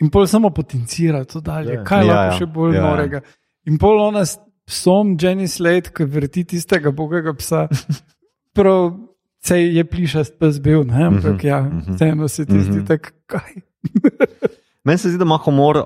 in 0.00 0.10
pol 0.10 0.26
samo 0.26 0.50
potencira 0.50 1.24
to 1.24 1.40
dalje. 1.40 1.74
Ja. 1.74 1.84
Kaj 1.84 2.06
Ja, 2.06 2.06
lahko 2.06 2.32
ja. 2.32 2.38
še 2.38 2.46
bolj 2.46 2.74
Ja, 2.74 2.80
ja. 2.80 2.86
norega? 2.86 3.20
In 3.66 3.78
pol 3.78 3.98
ona 4.00 4.22
s 4.22 4.38
psom, 4.64 5.16
Jenny 5.18 5.48
Slade, 5.48 5.90
ki 5.90 6.04
vrti 6.04 6.44
tistega 6.44 6.90
bogega 6.90 7.32
psa. 7.34 7.66
Prav, 8.56 8.92
se 9.42 9.58
je 9.58 9.84
plišast 9.84 10.38
pes 10.38 10.58
bil, 10.58 10.84
ne? 10.84 11.02
ampak 11.06 11.38
Mhm, 11.38 11.46
ja, 11.46 11.60
mhm. 11.62 11.94
vseeno 11.94 12.28
se 12.28 12.46
ti 12.46 12.58
zdi 12.58 12.78
Mhm. 12.78 12.86
tako, 12.86 13.10
kaj. 13.26 13.52
Meni 14.88 14.98
se 14.98 15.10
zdi, 15.12 15.18
da 15.20 15.26
ima 15.28 15.36
humor 15.36 15.76
uh, 15.76 15.84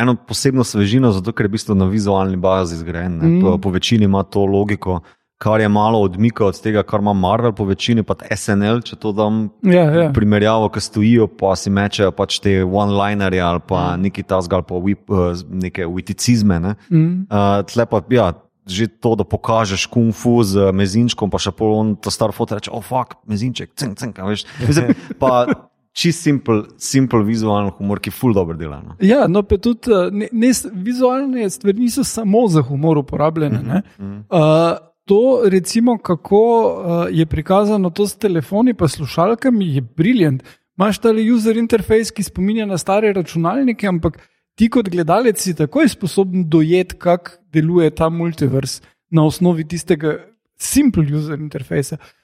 eno 0.00 0.14
posebno 0.16 0.64
svežino, 0.64 1.12
zato 1.12 1.34
ker 1.36 1.44
je 1.44 1.50
v 1.50 1.52
bistvu 1.58 1.74
na 1.76 1.84
vizualni 1.84 2.38
bazi 2.40 2.78
zgrajen. 2.80 3.18
Mm. 3.20 3.34
Mm. 3.36 3.42
Po, 3.44 3.58
po 3.60 3.72
večini 3.74 4.08
ima 4.08 4.22
to 4.24 4.46
logiko, 4.48 5.02
kar 5.38 5.60
je 5.60 5.68
malo 5.68 6.00
odmika 6.00 6.46
od 6.46 6.60
tega, 6.60 6.82
kar 6.82 7.04
ima 7.04 7.12
Marvel 7.12 7.52
po 7.52 7.66
večini, 7.68 8.02
pa 8.02 8.16
SNL, 8.36 8.80
če 8.88 8.96
to 8.96 9.12
dam 9.12 9.50
Ja, 9.62 9.84
ja. 9.92 10.08
primerjavo, 10.16 10.70
ki 10.72 10.80
stojijo, 10.80 11.28
pa 11.28 11.52
si 11.60 11.70
mečejo 11.70 12.10
pač 12.16 12.40
te 12.40 12.62
one-linerje 12.64 13.44
ali 13.44 13.60
pa 13.68 13.82
neki 14.00 14.24
tasg 14.24 14.56
ali 14.56 14.66
pa 14.68 14.80
wip, 14.80 15.12
eh, 15.12 15.44
neke 15.68 15.86
viticizme. 15.86 16.58
Ne? 16.60 16.74
Mm. 16.88 17.28
Uh, 17.28 17.60
tle 17.68 17.86
pa, 17.86 18.00
ja, 18.10 18.32
že 18.68 18.88
to, 18.88 19.14
da 19.16 19.28
pokažeš 19.28 19.86
kung 19.92 20.16
fu 20.16 20.40
z 20.44 20.72
mezinčkom, 20.72 21.28
pa 21.28 21.40
še 21.40 21.52
pol 21.52 21.76
on 21.76 21.96
ta 21.96 22.12
star 22.12 22.32
foto 22.36 22.56
reče, 22.56 22.72
oh, 22.72 22.84
fuck, 22.84 23.20
mezinček, 23.28 23.76
cink, 23.76 24.00
cink, 24.00 24.24
veš. 24.24 24.48
Mislim, 24.66 24.96
pa 25.20 25.46
čist 25.92 26.22
simpel, 26.22 26.64
simpel 26.78 27.24
vizualen 27.26 27.70
humor, 27.78 28.00
ki 28.00 28.12
ful 28.14 28.34
dobro 28.34 28.56
dela. 28.58 28.80
No. 28.84 28.96
Ja, 29.02 29.26
no, 29.30 29.42
pa 29.46 29.58
tudi 29.62 29.92
eh, 29.92 30.10
ne, 30.12 30.28
ne, 30.32 30.52
vizualne 30.84 31.48
stvari 31.50 31.78
niso 31.78 32.04
samo 32.04 32.46
za 32.48 32.62
humor 32.62 32.98
uporabljene. 32.98 33.62
ne. 33.62 33.82
Mhm. 33.98 34.20
Uh, 34.30 34.76
to, 35.08 35.42
recimo, 35.48 35.96
kako 35.98 36.38
uh, 36.38 37.06
je 37.10 37.26
prikazano 37.26 37.90
to 37.90 38.06
s 38.06 38.16
telefoni 38.16 38.74
in 38.80 38.88
slušalkami, 38.88 39.74
je 39.74 39.80
briljant. 39.80 40.42
Imáš 40.78 40.98
ta 40.98 41.10
user 41.34 41.56
interface, 41.56 42.12
ki 42.14 42.22
spominja 42.22 42.66
na 42.66 42.78
stare 42.78 43.12
računalnike, 43.12 43.86
ampak 43.86 44.18
ti 44.54 44.68
kot 44.68 44.88
gledalec 44.88 45.40
si 45.40 45.54
takoj 45.54 45.88
sposoben 45.88 46.44
dojeti, 46.48 46.98
kako 46.98 47.30
deluje 47.52 47.90
ta 47.90 48.08
multivers 48.08 48.82
na 49.10 49.24
osnovi 49.24 49.64
tistega 49.64 50.18
simple 50.58 51.06
user 51.16 51.38
interfacea. 51.40 51.98
Uh, 51.98 52.17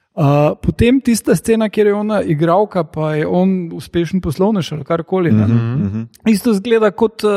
potem 0.62 1.00
tista 1.00 1.34
scena, 1.34 1.68
kjer 1.68 1.86
je 1.86 1.94
ona 1.94 2.22
igralka, 2.22 2.84
pa 2.84 3.14
je 3.14 3.26
on 3.26 3.70
uspešen 3.74 4.20
poslovnež 4.20 4.72
ali 4.72 4.84
karkoli. 4.84 5.32
ne. 5.32 5.46
Mhm. 5.46 6.02
Isto 6.30 6.54
zgleda 6.54 6.90
kot 6.90 7.24
uh, 7.24 7.30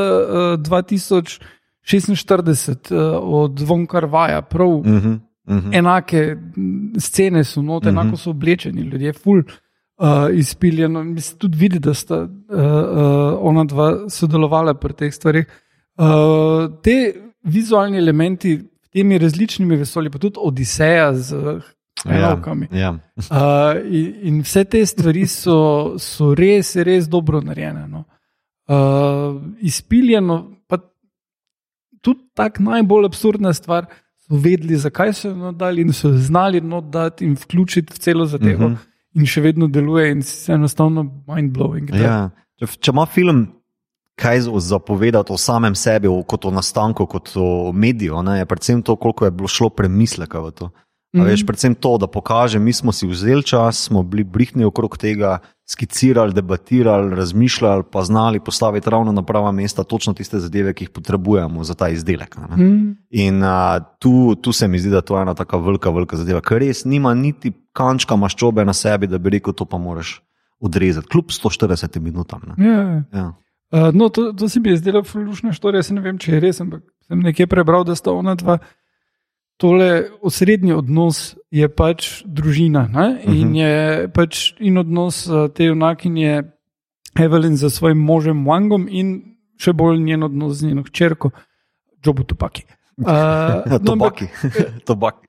2046 0.62 2.92
uh, 2.92 2.98
od 3.24 3.62
Vonkar 3.62 4.06
Vaja, 4.06 4.42
prav 4.42 4.82
Mhm. 4.86 5.14
Mhm. 5.50 5.74
enake 5.74 6.36
m, 6.58 6.94
scene 7.00 7.44
so 7.44 7.62
note, 7.62 7.90
enako 7.90 8.18
so 8.18 8.30
oblečeni, 8.30 8.82
ljudje, 8.82 9.14
ful. 9.14 9.42
Uh, 9.98 10.08
izpiljeno, 10.34 11.04
mislim, 11.04 11.40
tudi 11.40 11.58
vidi, 11.58 11.80
da 11.80 11.94
sta 11.94 12.16
uh, 12.22 12.28
uh, 12.28 12.30
ona 13.42 13.64
dva 13.64 14.10
sodelovala 14.10 14.74
pri 14.74 14.94
teh 14.94 15.14
stvarih. 15.14 15.46
Uh, 15.98 16.06
te 16.84 17.14
vizualni 17.44 17.98
elementi, 17.98 18.60
temi 18.94 19.18
različnimi 19.18 19.76
vesolji, 19.76 20.10
pa 20.10 20.18
tudi 20.18 20.36
Odiseja 20.38 21.14
z 21.14 21.36
enovkami. 22.06 22.68
Ja. 22.72 22.96
Uh, 23.18 23.82
in, 23.92 24.14
in 24.22 24.42
vse 24.46 24.64
te 24.70 24.86
stvari 24.86 25.26
so, 25.28 25.96
so 26.00 26.36
res, 26.38 26.76
res 26.76 27.08
dobro 27.10 27.42
narejene. 27.42 27.88
No. 27.90 28.04
Uh, 28.70 29.42
izpiljeno, 29.60 30.38
pa 30.68 30.78
tudi 32.02 32.20
tako 32.38 32.64
najbolj 32.64 33.06
absurdna 33.10 33.54
stvar. 33.54 33.88
So 34.28 34.38
vedeli, 34.44 34.78
zakaj 34.78 35.14
so 35.14 35.30
jo 35.30 35.36
nadali, 35.36 35.82
in 35.82 35.94
so 35.94 36.12
znali 36.14 36.62
dati 36.92 37.26
in 37.26 37.34
vključiti 37.34 37.94
v 37.94 37.98
celo 38.00 38.26
zadevo, 38.26 38.68
Mhm. 38.70 38.74
uh 38.74 38.80
-huh. 38.80 39.22
in 39.22 39.26
še 39.26 39.42
vedno 39.42 39.68
deluje, 39.68 40.12
in 40.12 40.24
se 40.24 40.54
enostavno 40.54 41.04
mind-blowing. 41.28 41.96
Ja. 41.96 42.30
Če, 42.60 42.66
če 42.80 42.92
ima 42.92 43.06
film 43.06 43.48
kaj 44.16 44.40
zapovedati 44.60 45.34
o 45.34 45.38
samem 45.38 45.76
sebi, 45.76 46.08
kot 46.28 46.46
o 46.46 46.52
nastanku, 46.52 47.06
kot 47.06 47.32
o 47.36 47.72
mediju, 47.74 48.22
ne, 48.24 48.40
je 48.40 48.46
predvsem 48.46 48.82
to, 48.82 48.96
koliko 48.96 49.26
je 49.26 49.32
bilo 49.32 49.48
šlo 49.48 49.70
premisleka 49.70 50.40
v 50.40 50.52
to. 50.52 50.70
A 51.16 51.18
Mhm. 51.18 51.28
Veš, 51.28 51.46
predvsem 51.46 51.76
to, 51.76 51.98
da 51.98 52.08
pokaže, 52.08 52.60
mi 52.60 52.74
smo 52.74 52.92
si 52.92 53.08
vzeli 53.08 53.44
čas, 53.44 53.88
smo 53.88 54.04
bili 54.04 54.24
brihni 54.24 54.66
okrog 54.68 54.98
tega, 54.98 55.40
skicirali, 55.66 56.34
debatirali, 56.34 57.16
razmišljali, 57.16 57.84
pa 57.92 58.04
znali 58.04 58.40
postaviti 58.40 58.90
ravno 58.90 59.12
na 59.12 59.24
prava 59.24 59.52
mesta 59.52 59.84
točno 59.84 60.14
tiste 60.14 60.40
zadeve, 60.40 60.74
ki 60.74 60.84
jih 60.84 60.90
potrebujemo 60.90 61.64
za 61.64 61.74
ta 61.74 61.90
izdelek. 61.90 62.38
Ne. 62.38 62.66
Mm, 62.66 62.98
In 63.10 63.44
a, 63.44 63.80
tu, 64.00 64.36
tu 64.36 64.52
se 64.52 64.68
mi 64.68 64.80
zdi, 64.80 64.90
da 64.90 65.02
to 65.02 65.18
je 65.18 65.22
ena 65.22 65.34
tako 65.34 65.60
velika, 65.60 65.90
velika 65.90 66.18
zadeva, 66.18 66.42
ker 66.42 66.60
res 66.60 66.86
nima 66.86 67.14
niti 67.14 67.54
kančka 67.74 68.16
maščobe 68.16 68.66
na 68.66 68.74
sebi, 68.74 69.08
da 69.08 69.18
bi 69.18 69.30
rekel, 69.30 69.54
to 69.54 69.66
pa 69.66 69.78
moraš 69.78 70.22
odrezati, 70.60 71.08
kljub 71.08 71.32
140 71.32 72.00
minutam. 72.00 72.42
Ne. 72.58 73.04
ja. 73.14 73.34
Uh, 73.72 73.92
no, 73.94 74.10
to, 74.10 74.34
to 74.34 74.50
se 74.50 74.60
mi 74.60 74.70
je 74.70 74.78
zdelo 74.78 75.04
fulužna 75.04 75.52
štorija, 75.52 75.84
se 75.84 75.94
ne 75.94 76.02
vem, 76.02 76.18
če 76.18 76.32
je 76.32 76.40
res, 76.40 76.62
ampak 76.64 76.84
sem 77.08 77.20
nekje 77.20 77.48
prebral, 77.48 77.84
da 77.84 77.96
sta 77.96 78.12
ona 78.12 78.36
dva. 78.36 78.58
Tole 79.58 80.10
osrednji 80.22 80.74
odnos 80.74 81.36
je 81.52 81.70
pač 81.70 82.22
družina 82.26 82.88
ne? 82.94 83.22
in, 83.26 83.48
Mhm. 83.48 83.56
je 83.56 84.08
pač, 84.14 84.54
in 84.60 84.78
odnos 84.78 85.28
uh, 85.28 85.48
te 85.50 85.66
junakinje 85.66 86.44
Evelyn 87.18 87.56
za 87.58 87.70
svojim 87.70 87.98
možem 87.98 88.46
Wangom 88.46 88.86
in 88.90 89.38
še 89.58 89.74
bolj 89.74 89.98
njen 90.00 90.24
odnos 90.24 90.60
z 90.60 90.68
njeno 90.70 90.84
hčerko, 90.84 91.32
Jobu 92.06 92.24
Tupaki. 92.24 92.64
Uh, 92.98 93.06
no, 93.66 93.76
ampak, 93.76 93.86
Tobaki. 93.86 94.26
Tobaki. 94.88 95.28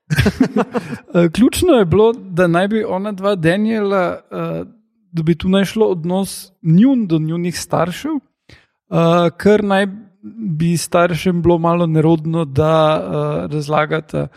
uh, 1.14 1.30
ključno 1.34 1.72
je 1.78 1.84
bilo, 1.84 2.12
da 2.12 2.46
naj 2.46 2.68
bi 2.68 2.84
ona 2.84 3.12
dva 3.12 3.34
Daniela, 3.34 4.20
uh, 4.30 4.66
da 5.12 5.22
bi 5.22 5.34
tu 5.34 5.48
naj 5.48 5.64
šlo 5.64 5.86
odnos 5.86 6.52
njun 6.62 7.06
do 7.06 7.18
njunih 7.18 7.60
staršev, 7.60 8.12
uh, 8.12 9.28
kar 9.36 9.64
naj 9.64 9.86
bi 9.86 10.07
staršem 10.78 11.42
bilo 11.42 11.58
malo 11.58 11.86
nerodno, 11.86 12.44
da 12.44 13.00
uh, 13.00 13.52
razlagata, 13.52 14.28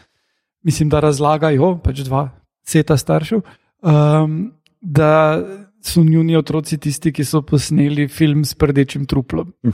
mislim, 0.63 0.89
da 0.89 0.99
razlagajo, 0.99 1.77
pač 1.83 1.99
dva 1.99 2.29
seta 2.67 2.97
staršev, 2.97 3.41
um, 3.81 4.53
da 4.81 5.41
so 5.83 6.03
njuni 6.03 6.35
otroci 6.35 6.77
tisti, 6.77 7.11
ki 7.13 7.25
so 7.25 7.41
posneli 7.41 8.07
film 8.07 8.45
s 8.45 8.53
prdečim 8.53 9.05
truplom. 9.05 9.53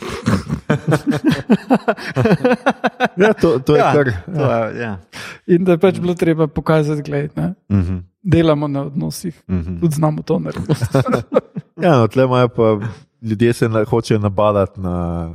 Ja, 3.17 3.34
to, 3.34 3.60
to 3.60 3.76
je 3.76 3.80
Ja, 3.80 3.93
kar. 3.93 4.12
to 4.26 4.52
je, 4.54 4.82
ja. 4.82 5.00
In 5.48 5.63
da 5.63 5.72
je 5.72 5.78
pač 5.78 6.00
bilo 6.00 6.13
treba 6.13 6.48
pokazati, 6.48 7.12
da 7.36 7.54
Mhm, 7.70 7.98
delamo 8.24 8.67
na 8.67 8.82
odnosih, 8.82 9.43
mhm. 9.50 9.80
tudi 9.80 9.96
znamo 9.96 10.22
to 10.22 10.39
narediti. 10.39 10.74
Ja, 11.82 11.98
no, 12.00 12.08
tle 12.08 12.24
imajo 12.24 12.48
pa 12.50 12.80
ljudje 13.22 13.54
se 13.54 13.70
na, 13.70 13.84
hočejo 13.84 14.20
nabadati 14.20 14.82
na 14.82 15.30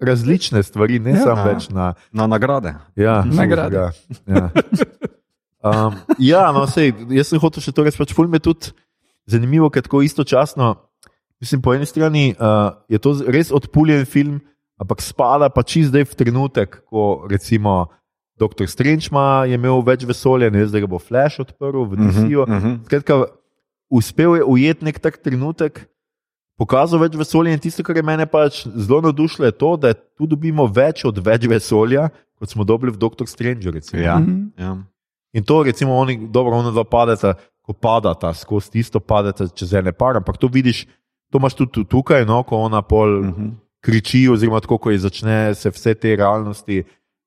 različne 0.00 0.62
stvari, 0.62 0.98
ne 0.98 1.10
Ja. 1.16 1.22
samo 1.24 1.44
več 1.44 1.68
na 1.70 1.94
Na 2.12 2.26
nagrade. 2.26 2.74
ja, 2.96 3.22
Nagrade. 3.24 3.76
Ja, 3.76 3.90
ja. 4.26 4.50
Um, 5.66 5.94
ja 6.18 6.52
no, 6.52 6.66
sej, 6.70 6.92
jaz 7.10 7.32
sem 7.32 7.40
hotel 7.42 7.64
še 7.64 7.72
to 7.74 7.82
reči, 7.82 7.98
pač 7.98 8.12
ful 8.14 8.28
me 8.30 8.38
tudi 8.38 8.70
zanimivo, 9.26 9.66
ker 9.72 9.82
tako 9.82 10.04
istočasno, 10.06 10.76
mislim, 11.42 11.62
po 11.64 11.74
eni 11.74 11.88
strani 11.88 12.36
uh, 12.38 12.76
je 12.86 13.00
to 13.02 13.16
res 13.26 13.50
odpuljen 13.50 14.06
film, 14.06 14.38
ampak 14.78 15.02
spada 15.02 15.48
pa 15.50 15.64
čist 15.66 15.90
zdaj 15.90 16.06
v 16.06 16.14
trenutek, 16.14 16.70
ko 16.86 17.26
recimo 17.26 17.88
Dr. 18.38 18.68
Strange 18.68 19.08
ima, 19.10 19.42
je 19.48 19.56
imel 19.56 19.80
več 19.82 20.04
vesolja, 20.06 20.52
ne 20.52 20.60
vem, 20.60 20.68
zdaj 20.68 20.84
ga 20.84 20.90
bo 20.92 21.00
Flash 21.00 21.40
odprl 21.40 21.88
v 21.88 21.96
DC-ju. 22.04 22.44
Mhm, 22.46 22.52
mhm. 22.60 22.72
Skratka, 22.86 23.14
uspel 23.88 24.36
je 24.36 24.44
ujeti 24.44 24.84
nek 24.84 25.00
tak 25.00 25.16
trenutek, 25.18 25.88
pokazal 26.58 26.98
več 26.98 27.14
vesolja 27.14 27.52
in 27.52 27.58
tisto, 27.58 27.82
kar 27.82 27.96
je 27.96 28.02
mene 28.02 28.26
pač 28.26 28.66
zelo 28.66 29.00
navdušilo, 29.00 29.44
je 29.44 29.52
to, 29.52 29.76
da 29.76 29.92
tu 29.92 30.26
dobimo 30.26 30.66
več 30.66 31.04
od 31.04 31.18
več 31.18 31.46
vesolja, 31.46 32.08
kot 32.34 32.48
smo 32.48 32.64
dobili 32.64 32.90
v 32.90 32.98
Doctor 32.98 33.26
Strange. 33.26 33.70
Recimo. 33.70 34.02
Ja, 34.02 34.18
Mhm. 34.18 34.52
ja. 34.58 34.76
In 35.32 35.44
to, 35.44 35.62
recimo, 35.62 35.92
oni 35.94 36.28
dobro, 36.28 36.52
ona 36.54 36.70
dva 36.70 36.84
padeta, 36.84 37.34
ko 37.62 37.72
padata 37.72 38.32
skozi 38.32 38.70
tisto, 38.72 39.00
padeta 39.00 39.48
čez 39.48 39.74
ene 39.74 39.92
par, 39.92 40.16
ampak 40.16 40.38
to 40.38 40.48
vidiš, 40.48 40.86
to 41.28 41.38
imaš 41.38 41.54
tudi 41.54 41.72
tu- 41.72 41.84
tukaj, 41.86 42.24
no, 42.24 42.42
ko 42.42 42.56
ona 42.58 42.82
pol 42.82 43.22
Mhm. 43.22 43.48
kriči, 43.80 44.26
oziroma 44.26 44.60
tako, 44.60 44.78
ko 44.78 44.90
je 44.90 44.98
začne 45.00 45.54
se 45.54 45.68
vse 45.68 45.94
te 45.94 46.16
realnosti, 46.16 46.84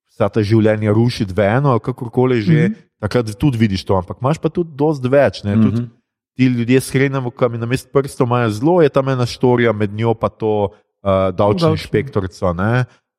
vsa 0.09 0.29
ta 0.29 0.41
življenja 0.41 0.91
rušiti 0.91 1.33
v 1.33 1.39
eno, 1.39 1.77
kakorkoli 1.77 2.41
že, 2.41 2.51
mm 2.51 2.55
Mhm. 2.55 2.73
-hmm. 2.73 2.85
takrat 2.99 3.35
tudi 3.35 3.57
vidiš 3.57 3.83
to, 3.83 3.93
ampak 3.95 4.17
imaš 4.19 4.37
pa 4.37 4.49
tudi 4.49 4.69
dosti 4.73 5.07
več. 5.07 5.43
Ne, 5.43 5.53
tudi, 5.55 5.81
Mhm. 5.81 5.89
Ti 6.37 6.45
ljudje 6.45 6.81
s 6.81 6.91
hrenom, 6.91 7.31
ki 7.31 7.57
na 7.57 7.65
mestu 7.65 7.89
prstov 7.93 8.27
imajo 8.27 8.49
zelo, 8.49 8.81
je 8.81 8.89
tam 8.89 9.09
ena 9.09 9.25
štorija, 9.25 9.73
med 9.73 9.93
njo 9.93 10.13
pa 10.13 10.29
to 10.29 10.69
uh, 10.69 11.09
davčno 11.35 11.53
Davčno. 11.53 11.71
inšpektorico. 11.71 12.55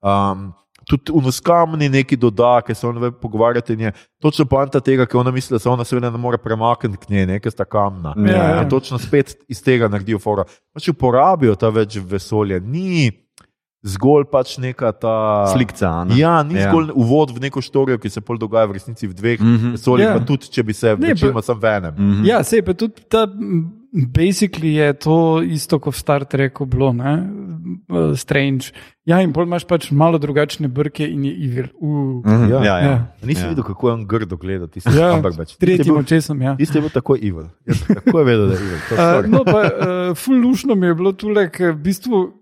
Um, 0.01 0.53
tudi 0.90 1.12
unoskamni 1.12 1.88
neki 1.88 2.16
doda, 2.16 2.61
ki 2.66 2.75
se 2.75 2.87
ona 2.87 3.11
pogovarjate. 3.11 3.73
in 3.73 3.81
je 3.81 3.92
Točno 4.20 4.44
poanta 4.44 4.81
tega, 4.81 5.07
ker 5.07 5.20
ona 5.20 5.31
misli, 5.31 5.55
da 5.55 5.59
se 5.59 5.68
ona 5.68 5.85
seveda 5.85 6.11
ne 6.11 6.18
more 6.18 6.38
premakniti 6.38 7.07
k 7.07 7.09
njej, 7.09 7.27
ne, 7.27 7.40
ker 7.40 7.53
sta 7.53 7.64
kamna. 7.64 8.14
Ja, 8.27 8.44
ja. 8.51 8.68
Točno 8.68 8.99
spet 8.99 9.37
iz 9.49 9.62
tega 9.62 9.88
naredijo 9.88 10.18
fora. 10.18 10.44
Pač 10.75 10.88
uporabijo 10.88 11.55
ta 11.55 11.68
več 11.68 11.96
vesolje. 11.96 12.61
Ni 12.61 13.11
zgolj 13.83 14.25
pač 14.27 14.59
neka 14.59 14.93
ta 14.93 15.47
Slikca. 15.49 15.88
a 15.90 16.05
ne? 16.05 16.14
Ja, 16.14 16.43
ni 16.43 16.55
Ja. 16.55 16.61
ja. 16.61 16.71
zgolj 16.71 16.90
uvod 16.95 17.31
v 17.31 17.40
neko 17.40 17.61
štorijo, 17.61 17.99
ki 17.99 18.11
se 18.11 18.21
pol 18.21 18.37
dogaja 18.37 18.66
v 18.66 18.73
resnici 18.73 19.07
v 19.07 19.14
dveh 19.14 19.40
mm 19.40 19.47
Mhm. 19.47 19.66
-hmm. 19.75 19.99
Ja. 19.99 20.05
ja. 20.05 20.19
pa 20.19 20.25
tudi 20.25 20.47
če 20.47 20.62
bi 20.62 20.73
se 20.73 20.97
Ne, 20.97 21.09
večinoma 21.09 21.43
sam 21.43 21.59
v 21.59 21.64
enem. 21.66 21.95
Mhm. 21.95 22.25
Ja, 22.25 22.43
sej 22.43 22.62
pa 22.62 22.73
tudi 22.73 23.01
ta, 23.09 23.27
basically 23.93 24.75
je 24.75 24.93
to 24.95 25.16
isto 25.43 25.79
kot 25.79 25.95
v 25.95 25.99
Star 25.99 26.25
Treku 26.25 26.66
bilo, 26.66 26.93
ne? 26.93 27.27
Uh, 27.88 28.16
Strange. 28.16 28.73
Ja, 29.05 29.21
in 29.21 29.33
pol 29.33 29.43
imaš 29.43 29.64
pač 29.64 29.90
malo 29.90 30.19
drugačne 30.19 30.69
brke 30.69 31.03
in 31.03 31.25
je 31.25 31.33
evil. 31.35 31.66
Uh. 31.75 32.23
Mhm. 32.23 32.51
Ja. 32.51 32.59
Ja, 32.59 32.79
ja. 32.79 32.85
Ja. 32.85 33.07
Nisi 33.23 33.40
Ja. 33.40 33.45
ja. 33.45 33.49
videl, 33.49 33.64
kako 33.64 33.88
je 33.88 33.93
on 33.93 34.07
grdo 34.07 34.37
gledal, 34.37 34.69
tisti 34.69 34.90
Ja, 34.90 35.12
Cumberbatch. 35.12 35.57
Tisti 35.57 35.64
je 35.64 35.77
tretjim 35.77 35.97
očesom, 35.97 36.43
ja. 36.43 36.57
Tisti 36.57 36.79
je 36.79 36.83
bil 36.83 36.90
tako 36.90 37.16
evil. 37.16 37.49
Jaz, 37.66 37.81
kako 37.87 38.19
je 38.19 38.25
vedel, 38.25 38.47
da 38.47 38.55
je 38.55 38.61
evil? 38.61 38.79
Uh, 38.93 39.27
no, 39.29 39.45
pa 39.45 39.61
uh, 39.62 40.16
ful 40.16 40.37
lušno 40.37 40.75
mi 40.75 40.87
je 40.87 40.95
bilo 40.95 41.12
tule, 41.12 41.51
ker 41.51 41.73
v 41.73 41.79
bistvu 41.79 42.39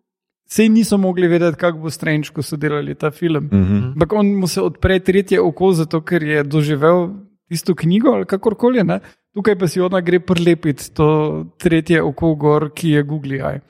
Sej 0.48 0.68
niso 0.72 0.96
mogli 0.98 1.28
vedeti, 1.28 1.58
kako 1.60 1.78
bo 1.78 1.90
Strange, 1.90 2.32
ko 2.32 2.42
so 2.42 2.56
delali 2.56 2.94
ta 2.94 3.10
film. 3.10 3.50
Mhm. 3.52 3.92
Ampak 3.92 4.12
on 4.12 4.26
mu 4.26 4.48
se 4.48 4.62
odpre 4.62 4.98
tretje 5.00 5.40
oko, 5.40 5.72
zato 5.72 6.00
ker 6.00 6.22
je 6.22 6.42
doživel 6.44 7.08
tisto 7.48 7.74
knjigo 7.74 8.08
ali 8.08 8.26
kakorkoli. 8.26 8.84
Ne? 8.84 9.00
Tukaj 9.34 9.58
pa 9.58 9.68
si 9.68 9.80
ona 9.80 10.00
gre 10.00 10.20
prilepiti 10.20 10.90
to 10.94 11.08
tretje 11.60 12.02
oko 12.02 12.34
gor, 12.34 12.70
ki 12.74 12.90
je 12.96 13.02
Google 13.02 13.36
Eye. 13.36 13.60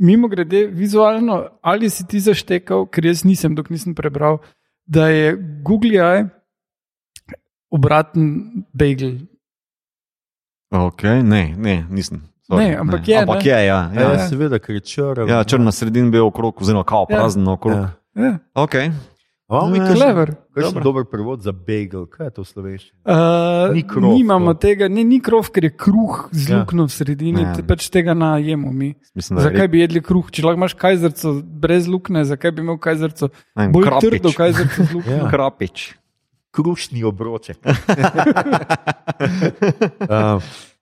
Mimo 0.00 0.28
grede, 0.28 0.66
vizualno, 0.66 1.44
ali 1.62 1.90
si 1.90 2.06
ti 2.06 2.20
zaštekal, 2.20 2.88
ker 2.90 3.06
jaz 3.06 3.22
nisem, 3.24 3.54
dok 3.54 3.70
nisem 3.70 3.94
prebral, 3.94 4.40
da 4.86 5.08
je 5.08 5.36
Google 5.62 6.00
Eye 6.00 6.24
obraten 7.70 8.64
bagel. 8.72 9.18
Okay, 10.74 11.22
ne, 11.22 11.54
ne, 11.58 11.86
nisem. 11.90 12.22
Sorry, 12.44 12.60
Ne, 12.60 12.76
ampak 12.76 13.04
je, 13.04 13.18
Ampak 13.18 13.36
ne. 13.36 13.46
je, 13.46 13.62
ja. 13.62 13.88
Ja, 13.88 14.02
ja. 14.02 14.12
ja. 14.12 14.28
seveda, 14.28 14.58
ker 14.58 14.74
je 14.74 14.82
črn. 14.82 15.26
ja 15.26 15.42
črna 15.42 15.70
sredina 15.70 16.10
bil 16.10 16.24
okrog, 16.24 16.56
oziroma 16.56 16.84
kao 16.84 17.04
Ja. 17.04 17.16
prazen 17.16 17.46
okrog. 17.46 17.74
Ja. 17.74 17.88
Ja, 18.16 18.38
Okay. 18.54 18.90
Imamo 19.44 19.66
mi 19.66 19.76
Ja. 19.76 19.82
kakšen, 19.82 19.98
Clever. 19.98 20.34
kakšen 20.54 20.82
dober 20.82 21.04
prevod 21.04 21.40
za 21.40 21.52
bagel, 21.52 22.06
kaj 22.06 22.26
je 22.26 22.30
to 22.30 22.40
v 22.40 22.46
slovenščini? 22.46 22.98
Uh, 23.02 23.70
Ni 23.70 23.82
krov, 23.82 24.10
nimamo 24.10 24.50
to. 24.50 24.60
tega, 24.60 24.88
ne, 24.88 25.02
ni 25.02 25.20
krov, 25.20 25.50
ker 25.50 25.62
je 25.62 25.72
kruh 25.72 26.28
z 26.32 26.46
Ja. 26.46 26.58
luknjo 26.58 26.82
v 26.82 26.90
sredini, 26.90 27.42
Ja. 27.42 27.50
ja. 27.50 27.62
pač 27.62 27.88
tega 27.88 28.14
najemo 28.14 28.70
mi. 28.70 28.94
Mislim, 29.12 29.36
da 29.36 29.42
je 29.42 29.46
Zakaj 29.46 29.68
bi 29.68 29.80
jedli 29.80 30.00
kruh, 30.00 30.26
če 30.26 30.42
lahko 30.42 30.56
imaš 30.56 30.74
kajzrco 30.74 31.42
brez 31.42 31.86
luknje, 31.86 32.26
zakaj 32.26 32.50
bi 32.50 32.62
imel 32.62 32.78
kajzrco 32.78 33.28
Ne 33.54 33.68
bolj 33.68 33.84
krapič. 33.84 34.10
trdo 34.10 34.32
kajzrco 34.32 34.80
z 34.80 34.92
luknjo? 34.92 35.16
Ja. 35.18 35.28
krapič. 35.28 35.94
Krušni 36.50 37.02
obroček. 37.02 37.58
uh, 37.60 37.68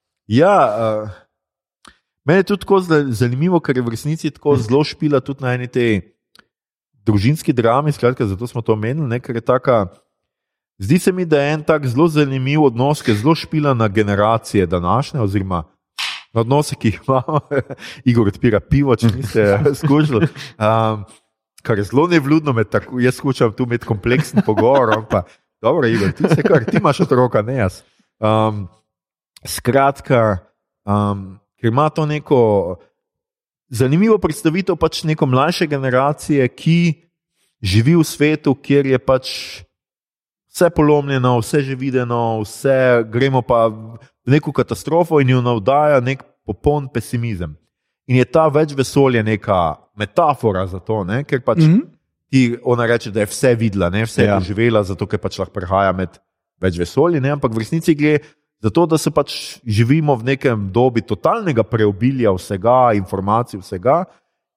ja, 0.29 0.57
uh, 1.03 1.09
meni 2.25 2.41
je 2.41 2.49
tudi 2.53 2.61
tako 2.61 2.81
zanimivo, 3.11 3.61
ker 3.61 3.77
je 3.77 3.83
v 3.83 3.95
resnici 3.95 4.31
tako 4.31 4.57
zelo 4.57 4.85
špila 4.85 5.21
tudi 5.21 5.45
na 5.45 5.55
eni 5.55 5.69
tej 5.69 6.01
družinski 7.07 7.53
drami, 7.53 7.93
skratka, 7.93 8.27
zato 8.27 8.47
smo 8.47 8.63
to 8.63 8.73
omenili, 8.73 9.09
ne, 9.09 9.21
ker 9.21 9.37
je 9.37 9.45
taka. 9.45 9.87
Zdi 10.83 10.99
se 10.99 11.13
mi, 11.13 11.25
da 11.25 11.43
je 11.43 11.55
en 11.55 11.63
tak 11.63 11.87
zelo 11.87 12.09
zanimiv 12.09 12.63
odnos, 12.63 13.03
ki 13.03 13.13
je 13.13 13.21
zelo 13.23 13.35
špila 13.35 13.75
na 13.75 13.89
generacije 13.89 14.67
današnje, 14.67 15.21
oziroma 15.21 15.65
na 16.33 16.41
odnose, 16.41 16.75
ki 16.75 16.89
jih 16.89 17.01
imamo. 17.09 17.41
Igor 18.05 18.29
odpira 18.29 18.61
pivo, 18.61 18.97
če 18.97 19.11
niste 19.15 19.59
skušali. 19.83 20.29
Um, 20.59 21.05
kar 21.63 21.79
je 21.79 21.85
zelo 21.91 22.07
nevljudno, 22.11 22.53
med 22.53 22.71
tako, 22.71 23.01
jaz 23.01 23.21
skušam 23.21 23.53
tu 23.53 23.67
imeti 23.69 23.87
kompleksen 23.87 24.43
pogovor. 24.47 25.05
Pa, 25.11 25.23
dobro, 25.63 25.87
Igor, 25.87 26.13
ti, 26.13 26.29
se 26.35 26.43
kar, 26.43 26.65
ti 26.65 26.79
imaš 26.81 27.01
otroka, 27.07 27.43
ne 27.43 27.61
jaz. 27.61 27.83
Um, 28.19 28.67
skratka, 29.47 30.39
um, 30.87 31.39
ker 31.63 31.71
ima 31.71 31.87
to 31.95 32.07
neko 32.07 32.41
zanimivo 33.71 34.19
predstavitev 34.19 34.77
pač 34.77 35.05
neko 35.07 35.27
mlajše 35.31 35.67
generacije, 35.71 36.49
ki 36.49 36.79
živi 37.63 37.95
v 37.95 38.05
svetu, 38.05 38.55
kjer 38.59 38.91
je 38.91 38.99
pač 38.99 39.31
vse 40.51 40.71
polomljeno, 40.75 41.39
vse 41.39 41.63
že 41.63 41.79
videno, 41.79 42.43
vse 42.43 43.07
gremo 43.09 43.43
pa 43.47 43.71
v 43.71 44.35
neko 44.35 44.53
katastrofo 44.53 45.23
in 45.23 45.31
jo 45.31 45.41
navdaja 45.41 46.03
nek 46.03 46.27
popoln 46.45 46.91
pesimizem. 46.91 47.55
In 48.11 48.19
je 48.19 48.27
ta 48.27 48.49
več 48.51 48.75
vesolje 48.75 49.23
neka 49.23 49.79
metafora 49.97 50.67
za 50.67 50.83
to, 50.83 51.05
ne? 51.07 51.23
ker 51.25 51.41
pač 51.41 51.63
mm. 51.63 51.71
-hmm. 51.71 51.87
ti 52.31 52.59
ona 52.65 52.87
reče, 52.87 53.11
da 53.11 53.21
je 53.21 53.31
vse 53.31 53.55
videla, 53.55 53.91
ne? 53.91 54.05
vse 54.05 54.25
Ja. 54.25 54.35
je 54.35 54.41
doživela, 54.41 54.83
zato 54.83 55.07
ker 55.07 55.19
pač 55.19 55.39
lahko 55.39 55.55
prehaja 55.55 55.93
med 55.93 56.19
več 56.61 56.79
vesolji, 56.79 57.21
ne? 57.21 57.31
ampak 57.31 57.55
v 57.55 57.59
resnici 57.59 57.95
gre 57.95 58.19
za 58.63 58.71
to, 58.71 58.87
da 58.87 58.99
se 58.99 59.11
pač 59.11 59.59
živimo 59.67 60.15
v 60.17 60.25
nekem 60.35 60.69
dobi 60.71 61.03
totalnega 61.03 61.65
preobilja 61.67 62.31
vsega, 62.31 62.95
informacij 62.95 63.61
vsega. 63.61 64.05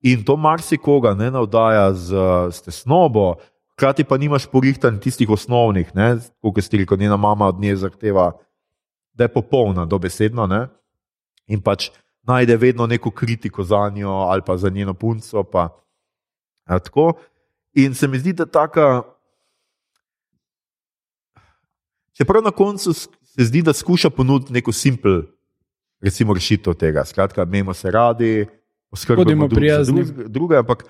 In 0.05 0.21
to 0.23 0.37
marsikoga 0.37 1.15
ne 1.17 1.31
navdaja 1.33 1.89
z, 1.93 2.13
z 2.53 2.61
tesnobo, 2.61 3.35
hkrati 3.73 4.05
pa 4.05 4.17
nimaš 4.21 4.45
porihtan 4.45 4.99
tistih 5.01 5.29
osnovnih, 5.29 5.89
kot 6.41 6.61
ste 6.61 6.77
rekli, 6.77 6.97
njena 7.01 7.17
mama 7.17 7.49
od 7.49 7.59
nje 7.59 7.75
zahteva, 7.75 8.31
da 9.13 9.25
je 9.25 9.33
popolna, 9.33 9.85
dobesedno. 9.85 10.45
Ne? 10.47 10.67
In 11.47 11.61
pač 11.65 11.89
najde 12.27 12.57
vedno 12.57 12.87
neko 12.87 13.09
kritiko 13.11 13.63
za 13.63 13.89
njo 13.89 14.29
ali 14.29 14.41
pa 14.45 14.57
za 14.57 14.69
njeno 14.69 14.93
punco. 14.93 15.43
Pa, 15.43 15.69
ja. 16.69 16.79
In 17.73 17.93
se 17.95 18.07
mi 18.07 18.19
zdi, 18.19 18.33
da 18.33 18.45
taka. 18.45 19.01
Čeprav 22.13 22.43
na 22.43 22.51
koncu 22.51 22.93
se 23.35 23.43
zdi, 23.43 23.61
da 23.61 23.73
skuša 23.73 24.09
ponuditi 24.09 24.53
neko 24.53 24.71
simpel, 24.71 25.21
recimo, 26.01 26.33
rešitev 26.33 26.73
tega. 26.73 27.03
Skratka, 27.03 27.43
imamo 27.43 27.73
se 27.73 27.91
radi, 27.91 28.45
za 29.49 29.55
prijazni. 29.55 30.03
drug- 30.03 30.27
druge. 30.27 30.57
Ampak 30.57 30.85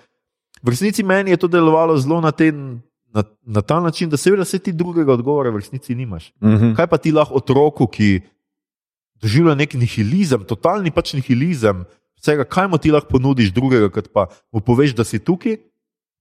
v 0.61 0.69
resnici 0.69 1.03
meni 1.03 1.31
je 1.31 1.37
to 1.37 1.47
delovalo 1.47 1.97
zelo 1.97 2.21
na, 2.21 2.31
ten, 2.31 2.81
na, 3.07 3.23
na 3.41 3.61
ta 3.61 3.79
način, 3.79 4.09
da 4.09 4.17
seveda 4.17 4.45
se 4.45 4.59
ti 4.59 4.71
drugega 4.71 5.11
odgovora 5.11 5.49
v 5.49 5.55
resnici 5.55 5.95
nimaš. 5.95 6.31
Mhm. 6.37 6.73
Kaj 6.73 6.87
pa 6.87 6.97
ti 6.97 7.11
lahko 7.11 7.35
otroku, 7.35 7.87
ki 7.87 8.21
doživlja 9.15 9.55
nek 9.55 9.73
nihilizem, 9.73 10.43
totalni 10.43 10.91
pač 10.91 11.13
nihilizem, 11.13 11.85
vsega, 12.15 12.43
kaj 12.43 12.67
mu 12.67 12.77
ti 12.77 12.91
lahko 12.91 13.07
ponudiš 13.09 13.49
drugega, 13.51 13.89
kot 13.89 14.11
pa 14.11 14.27
mu 14.51 14.59
poveš, 14.59 14.93
da 14.93 15.03
si 15.03 15.17
tukaj, 15.17 15.57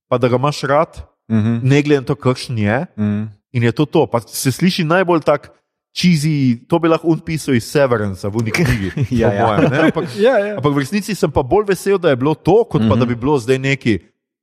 pa 0.09 0.19
da 0.19 0.29
ga 0.29 0.37
imaš 0.37 0.63
rad, 0.63 1.03
Mhm. 1.25 1.61
ne 1.63 1.83
glede 1.83 2.01
na 2.01 2.07
to, 2.07 2.15
kakšen 2.15 2.59
je. 2.59 2.87
Mhm. 2.97 3.23
In 3.53 3.63
je 3.63 3.73
to 3.73 3.85
to. 3.85 4.07
Pa 4.07 4.21
se 4.21 4.53
sliši 4.53 4.85
najbolj 4.85 5.21
tak 5.23 5.49
čizi, 5.95 6.35
to 6.67 6.79
bi 6.79 6.89
lahko 6.89 7.09
unpisal 7.09 7.55
iz 7.55 7.65
Severnsa 7.65 8.29
v 8.29 8.43
neki 8.43 8.65
knjigi. 8.65 8.91
Ja, 9.21 9.31
ja. 9.31 9.47
mojem, 9.47 9.71
ne, 9.71 9.79
ampak, 9.85 10.05
Ja, 10.19 10.35
ja. 10.41 10.57
ampak 10.57 10.73
v 10.73 10.83
resnici 10.83 11.15
sem 11.15 11.31
pa 11.31 11.43
bolj 11.43 11.69
vesel, 11.69 11.97
da 11.97 12.11
je 12.11 12.19
bilo 12.19 12.35
to, 12.35 12.65
kot 12.65 12.83
pa 12.83 12.89
Mhm. 12.89 12.99
da 12.99 13.07
bi 13.07 13.15
bilo 13.17 13.39
zdaj 13.39 13.59
neki. 13.61 13.95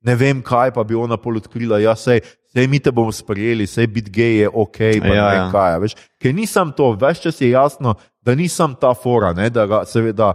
Ne 0.02 0.16
vem, 0.16 0.40
kaj 0.42 0.72
pa 0.72 0.82
bi 0.82 0.96
ona 0.96 1.14
pol 1.16 1.36
odkrila. 1.36 1.78
Ja, 1.78 1.92
sej, 1.94 2.24
sej 2.48 2.66
mi 2.66 2.80
te 2.80 2.90
bomo 2.90 3.12
sprejeli, 3.12 3.66
sej 3.66 3.86
biti 3.86 4.10
gej 4.10 4.32
je 4.36 4.48
ok. 4.50 4.78
Pa 4.98 5.06
Ja, 5.06 5.14
ja, 5.14 5.24
ne 5.24 5.30
vem, 5.30 5.38
ja. 5.38 5.50
kaj, 5.50 5.70
a 5.70 5.78
veš. 5.78 5.92
Ker 6.18 6.34
nisem 6.34 6.72
to, 6.72 6.92
več 6.94 7.20
čas 7.20 7.38
je 7.38 7.50
jasno, 7.50 7.94
da 8.18 8.34
nisem 8.34 8.74
ta 8.74 8.94
fora, 8.94 9.30
ne, 9.32 9.46
da 9.48 9.62
ga 9.64 9.84
seveda 9.84 10.32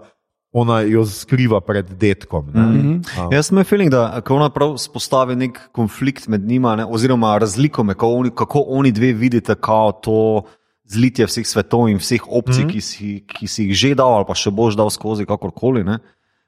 ona 0.50 0.80
jo 0.82 1.04
skriva 1.04 1.60
pred 1.60 1.86
detkom. 1.92 2.48
Ne. 2.50 2.62
Mhm. 2.64 2.94
A. 3.18 3.28
Jaz 3.30 3.48
sem 3.48 3.58
imel 3.58 3.66
feeling, 3.66 3.92
da 3.92 4.22
ko 4.22 4.36
ona 4.36 4.48
prav 4.50 4.78
spostavi 4.80 5.36
nek 5.36 5.60
konflikt 5.72 6.28
med 6.28 6.42
njima, 6.42 6.76
ne, 6.76 6.86
oziroma 6.86 7.36
razliko, 7.38 7.84
med 7.84 7.96
kako 7.96 8.14
oni, 8.14 8.32
kako 8.32 8.64
oni 8.70 8.92
dve 8.92 9.12
vidite 9.14 9.56
kao 9.56 9.92
to 9.92 10.44
zlitje 10.88 11.28
vseh 11.28 11.48
svetov 11.48 11.90
in 11.92 12.00
vseh 12.00 12.24
opcij, 12.24 12.64
mm 12.64 12.70
-hmm. 12.70 12.74
ki, 12.74 12.82
si, 12.82 13.24
ki 13.28 13.48
si 13.48 13.64
jih 13.68 13.76
že 13.76 13.96
dal, 13.96 14.14
ali 14.16 14.26
pa 14.26 14.36
še 14.36 14.52
boš 14.52 14.76
dal 14.76 14.90
skozi 14.90 15.26
kakorkoli. 15.26 15.84
Ne. 15.84 16.00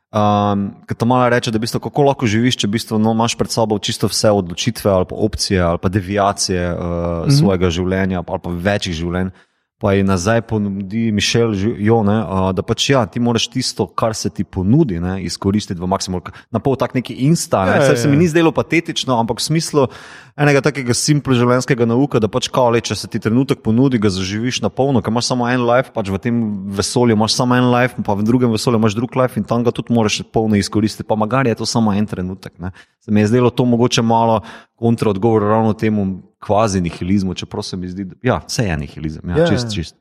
Um, 0.10 0.82
Ker 0.90 0.98
ta 0.98 1.06
mala 1.06 1.30
reče, 1.30 1.52
da 1.52 1.62
v 1.62 1.70
bistvu, 1.70 1.80
kako 1.80 2.02
lahko 2.02 2.26
živiš, 2.26 2.58
če 2.58 2.68
v 2.68 2.72
bistvu, 2.72 2.98
no, 2.98 3.14
imaš 3.14 3.38
pred 3.38 3.52
sabo 3.52 3.78
čisto 3.78 4.08
vse 4.10 4.32
odločitve 4.32 4.90
ali 4.92 5.06
pa 5.06 5.16
opcije 5.16 5.62
ali 5.62 5.78
pa 5.78 5.90
deviacije 5.90 6.74
uh, 6.74 6.80
mm 6.80 6.84
-hmm. 6.84 7.40
svojega 7.40 7.70
življenja 7.70 8.24
ali 8.28 8.40
pa 8.42 8.50
večjih 8.50 8.96
življenj. 8.96 9.30
Pa 9.80 9.94
je 9.96 10.04
nazaj 10.04 10.42
ponudi 10.42 11.08
Mišel 11.16 11.54
Jo, 11.80 12.02
ne, 12.04 12.18
da 12.52 12.64
pač 12.68 12.90
ja, 12.92 13.06
ti 13.08 13.22
moraš 13.24 13.48
tisto, 13.48 13.86
kar 13.88 14.12
se 14.12 14.28
ti 14.30 14.44
ponudi, 14.44 14.98
ne, 15.00 15.22
izkoristiti 15.24 15.80
v 15.80 15.88
maksimumu. 15.88 16.34
Na 16.52 16.60
pol 16.60 16.76
tak 16.76 16.98
neki 16.98 17.16
insta, 17.30 17.64
ne, 17.64 17.78
Ja, 17.78 17.86
ja, 17.86 17.94
ja, 17.94 17.98
se 17.98 18.12
mi 18.12 18.18
ja. 18.18 18.20
ni 18.20 18.28
zdelo 18.28 18.52
patetično, 18.52 19.16
ampak 19.16 19.40
v 19.40 19.48
smislu 19.48 19.88
enega 20.36 20.60
takega 20.68 20.92
simple 20.96 21.38
življenjskega 21.40 21.88
nauka, 21.88 22.20
da 22.20 22.28
pač 22.32 22.50
kao, 22.52 22.74
le, 22.76 22.84
če 22.84 22.98
se 23.00 23.08
ti 23.08 23.22
trenutek 23.24 23.64
ponudi, 23.64 24.02
ga 24.04 24.12
zaživiš 24.12 24.60
na 24.66 24.72
polno, 24.72 25.00
ker 25.00 25.16
imaš 25.16 25.32
samo 25.32 25.48
en 25.48 25.64
life, 25.64 25.94
pač 25.96 26.12
v 26.12 26.20
tem 26.28 26.42
vesolju 26.76 27.16
imaš 27.16 27.40
samo 27.40 27.56
en 27.56 27.72
life, 27.72 28.04
pa 28.04 28.16
v 28.20 28.28
drugem 28.28 28.52
vesolju 28.52 28.82
imaš 28.84 29.00
drug 29.00 29.16
life 29.16 29.40
in 29.40 29.48
tam 29.48 29.64
ga 29.64 29.72
tudi 29.76 29.96
moraš 29.96 30.22
polno 30.28 30.60
izkoristiti. 30.60 31.08
Pa 31.08 31.16
magari 31.16 31.56
je 31.56 31.60
to 31.64 31.68
samo 31.70 31.96
en 31.96 32.08
trenutek. 32.08 32.60
Ne. 32.60 32.76
Se 33.00 33.16
mi 33.16 33.24
je 33.24 33.32
zdelo 33.32 33.52
to 33.52 33.64
mogoče 33.64 34.04
malo 34.04 34.42
kontraodgovor 34.76 35.48
ravno 35.48 35.74
temu 35.74 36.29
kvazi 36.40 36.82
nihilizmu, 36.82 37.34
čeprav 37.34 37.64
se 37.64 37.78
mi 37.78 37.88
zdi, 37.88 38.04
da 38.06 38.16
ja, 38.24 38.38
vse 38.40 38.64
je 38.64 38.78
nihilizem, 38.78 39.22
ja, 39.26 39.36
Ja, 39.36 39.40
ja, 39.40 39.48
čist, 39.48 39.66
ja. 39.66 39.72
čist. 39.74 39.96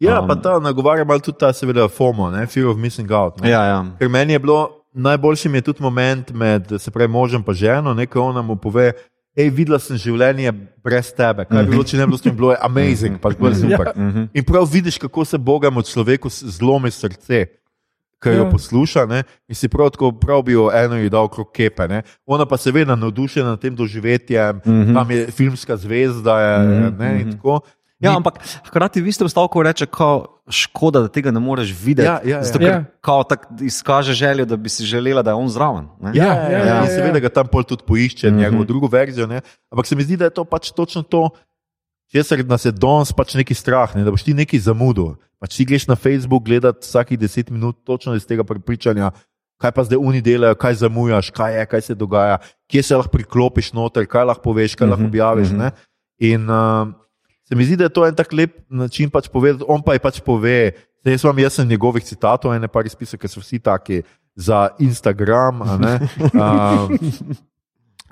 Ja, 0.00 0.20
Um, 0.20 0.28
pa 0.28 0.34
ta 0.36 0.58
nagovarja 0.58 1.04
malo 1.04 1.20
tudi 1.20 1.38
ta, 1.38 1.52
seveda, 1.52 1.88
FOMO, 1.88 2.30
ne, 2.30 2.46
fear 2.46 2.66
of 2.66 2.76
missing 2.76 3.10
out. 3.10 3.40
Ne. 3.40 3.50
Ja, 3.50 3.64
ja. 3.64 3.84
Ker 3.98 4.08
meni 4.08 4.32
je 4.32 4.38
bilo 4.38 4.60
najboljši 4.94 5.48
mi 5.48 5.58
je 5.58 5.62
tudi 5.62 5.82
moment 5.82 6.30
med 6.32 6.72
se 6.78 6.90
pravi, 6.90 7.08
možem 7.08 7.44
in 7.46 7.54
ženo, 7.54 7.94
ne, 7.94 8.06
ko 8.06 8.20
ona 8.22 8.42
mu 8.42 8.56
pove. 8.56 8.92
Ej, 9.36 9.50
videla 9.50 9.78
sem 9.78 9.96
življenje 9.96 10.50
brez 10.82 11.12
tebe, 11.12 11.44
kaj 11.44 11.62
bi 11.62 11.70
bilo, 11.70 11.84
če 11.84 11.96
ne 11.96 12.02
bi 12.02 12.08
bilo 12.08 12.18
s 12.18 12.22
tem, 12.22 12.36
bilo 12.36 12.50
je 12.50 12.56
amazing, 12.60 13.18
pač 13.18 13.36
bilo 13.36 13.48
je 13.48 13.56
super. 13.56 13.92
Mhm. 13.96 14.24
In 14.34 14.44
prav 14.44 14.64
vidiš, 14.66 14.98
kako 14.98 15.24
se 15.24 15.38
Bogemu 15.38 15.82
človeku 15.82 16.28
s- 16.28 16.42
zlomi 16.50 16.90
srce, 16.90 17.46
ki 18.22 18.28
jo 18.30 18.44
Ja. 18.44 18.50
posluša. 18.50 19.06
Ne? 19.06 19.22
In 19.48 19.54
si 19.54 19.68
prav 19.68 19.90
tako 19.90 20.12
prav 20.12 20.42
bi 20.42 20.52
jo 20.52 20.70
eno 20.70 20.96
ji 20.96 21.08
dal 21.08 21.28
krok 21.28 21.52
kepe. 21.52 21.88
Ne? 21.88 22.02
Ona 22.26 22.46
pa 22.46 22.56
seveda 22.56 22.96
navdušena 22.96 23.48
nad 23.48 23.60
tem 23.60 23.74
doživetjem, 23.74 24.56
mm 24.56 24.70
Mhm. 24.70 24.82
-hmm. 24.82 24.94
tam 24.94 25.10
je 25.10 25.26
filmska 25.28 25.76
zvezda. 25.76 26.40
Je, 26.40 26.58
mm 26.58 26.70
-hmm. 26.70 26.98
ne, 26.98 27.20
in 27.20 27.32
tako. 27.32 27.60
Ja, 28.00 28.16
ampak 28.16 28.34
hkrati 28.64 29.02
v 29.02 29.06
istem 29.06 29.28
stavku 29.28 29.62
reče, 29.62 29.86
kao, 29.86 30.40
škoda, 30.48 31.00
da 31.00 31.08
tega 31.08 31.30
ne 31.30 31.40
moreš 31.40 31.74
videti. 31.76 32.06
Ja, 32.06 32.20
ja, 32.24 32.36
ja. 32.36 32.44
Zato, 32.44 32.58
ker 32.58 32.68
Ja. 32.68 32.84
kao, 33.00 33.22
tak, 33.22 33.46
izkaže 33.60 34.12
željo, 34.12 34.44
da 34.44 34.56
bi 34.56 34.68
si 34.68 34.84
želela, 34.84 35.22
da 35.22 35.30
je 35.30 35.34
on 35.34 35.48
zraven. 35.48 35.84
ne. 36.00 36.10
Ja, 36.14 36.24
Ja, 36.24 36.34
ja, 36.34 36.50
ja, 36.50 36.58
ja, 36.58 36.74
ja, 36.76 36.86
seveda 36.86 37.18
ga 37.18 37.28
tam 37.28 37.46
pol 37.46 37.62
tudi 37.62 37.82
poišče, 37.84 38.26
mm 38.26 38.30
Mhm. 38.30 38.36
-hmm. 38.36 38.42
njegovo 38.42 38.64
drugo 38.64 38.86
verzijo. 38.86 39.26
Ne? 39.26 39.40
Ampak 39.70 39.86
se 39.86 39.96
mi 39.96 40.02
zdi, 40.02 40.16
da 40.16 40.24
je 40.24 40.30
to 40.30 40.44
pač 40.44 40.70
točno 40.70 41.02
to, 41.02 41.28
česar 42.12 42.42
nas 42.46 42.64
je 42.64 42.72
danes 42.72 43.12
pač 43.12 43.34
neki 43.38 43.54
strah, 43.54 43.94
ne? 43.96 44.04
da 44.04 44.10
boš 44.10 44.26
ti 44.26 44.34
neki 44.34 44.58
zamudil. 44.58 45.14
Pač 45.40 45.56
ti 45.56 45.64
greš 45.64 45.86
na 45.88 45.96
Facebook 45.96 46.44
gledati 46.44 46.84
vsakih 46.84 47.18
deset 47.18 47.50
minut, 47.50 47.78
točno 47.86 48.14
iz 48.14 48.26
tega 48.28 48.44
prepričanja, 48.44 49.12
kaj 49.60 49.72
pa 49.72 49.84
zdaj 49.84 49.98
oni 50.00 50.20
delajo, 50.20 50.54
kaj 50.54 50.74
zamujaš, 50.74 51.30
kaj 51.30 51.58
je, 51.58 51.66
kaj 51.66 51.80
se 51.80 51.94
dogaja, 51.94 52.38
kje 52.68 52.82
se 52.82 52.96
lahko 52.96 53.12
priklopiš 53.12 53.72
noter, 53.72 54.04
kaj 54.06 54.24
lahko 54.24 54.42
poveš, 54.42 54.74
kaj 54.74 54.88
lahko 54.88 55.06
Mhm, 55.06 55.10
objaviš. 55.10 55.48
mhm. 55.48 55.58
ne. 55.58 55.70
In 56.20 56.44
uh, 56.50 56.88
se 57.48 57.54
mi 57.54 57.64
zdi, 57.64 57.76
da 57.76 57.84
je 57.88 57.94
to 57.96 58.04
en 58.06 58.14
tak 58.14 58.32
lep 58.32 58.58
način 58.68 59.10
pač 59.10 59.28
povedati, 59.28 59.64
on 59.68 59.80
pa 59.82 59.92
je 59.96 59.98
pač 59.98 60.20
pove. 60.20 60.72
Zdaj, 61.00 61.12
jaz, 61.14 61.24
vam, 61.24 61.38
jaz 61.38 61.52
sem 61.56 61.68
njegovih 61.68 62.04
citatov, 62.04 62.52
ene 62.52 62.68
par 62.68 62.84
izpisov, 62.84 63.16
ki 63.16 63.28
so 63.28 63.40
vsi 63.40 63.58
taki 63.58 64.02
za 64.36 64.68
Instagram. 64.78 65.64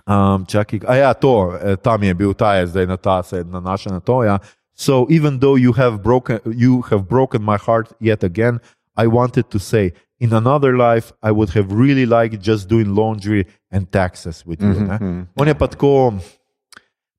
Um, 0.09 0.47
čakaj, 0.49 0.81
a 0.89 0.95
ja, 0.97 1.13
to, 1.15 1.53
eh, 1.61 1.77
tam 1.77 2.03
je 2.03 2.15
bil, 2.15 2.33
ta 2.35 2.55
je 2.57 2.67
zdaj 2.67 2.87
na 2.87 2.97
ta, 2.97 3.23
se 3.23 3.45
nanaša 3.45 3.91
na 3.91 4.01
to. 4.01 4.25
Ja. 4.25 4.39
So 4.75 5.05
even 5.11 5.39
though 5.39 5.59
you 5.61 5.73
have 5.77 6.03
broken, 6.03 6.39
you 6.47 6.81
have 6.91 7.03
broken 7.09 7.43
my 7.45 7.59
heart 7.59 7.93
yet 8.01 8.25
again, 8.25 8.59
I 8.97 9.07
wanted 9.07 9.51
to 9.51 9.59
say, 9.59 9.93
in 10.21 10.33
another 10.33 10.73
life, 10.77 11.13
I 11.23 11.31
would 11.31 11.51
have 11.55 11.71
really 11.71 12.07
liked 12.07 12.41
just 12.43 12.69
doing 12.69 12.95
laundry 12.97 13.45
and 13.71 13.91
taxes 13.91 14.47
with 14.47 14.63
you. 14.63 14.69
Mhm, 14.75 14.87
ne. 14.89 14.97
mhm. 15.01 15.27
On 15.37 15.47
je 15.49 15.55
pa 15.55 15.67
tako, 15.67 16.15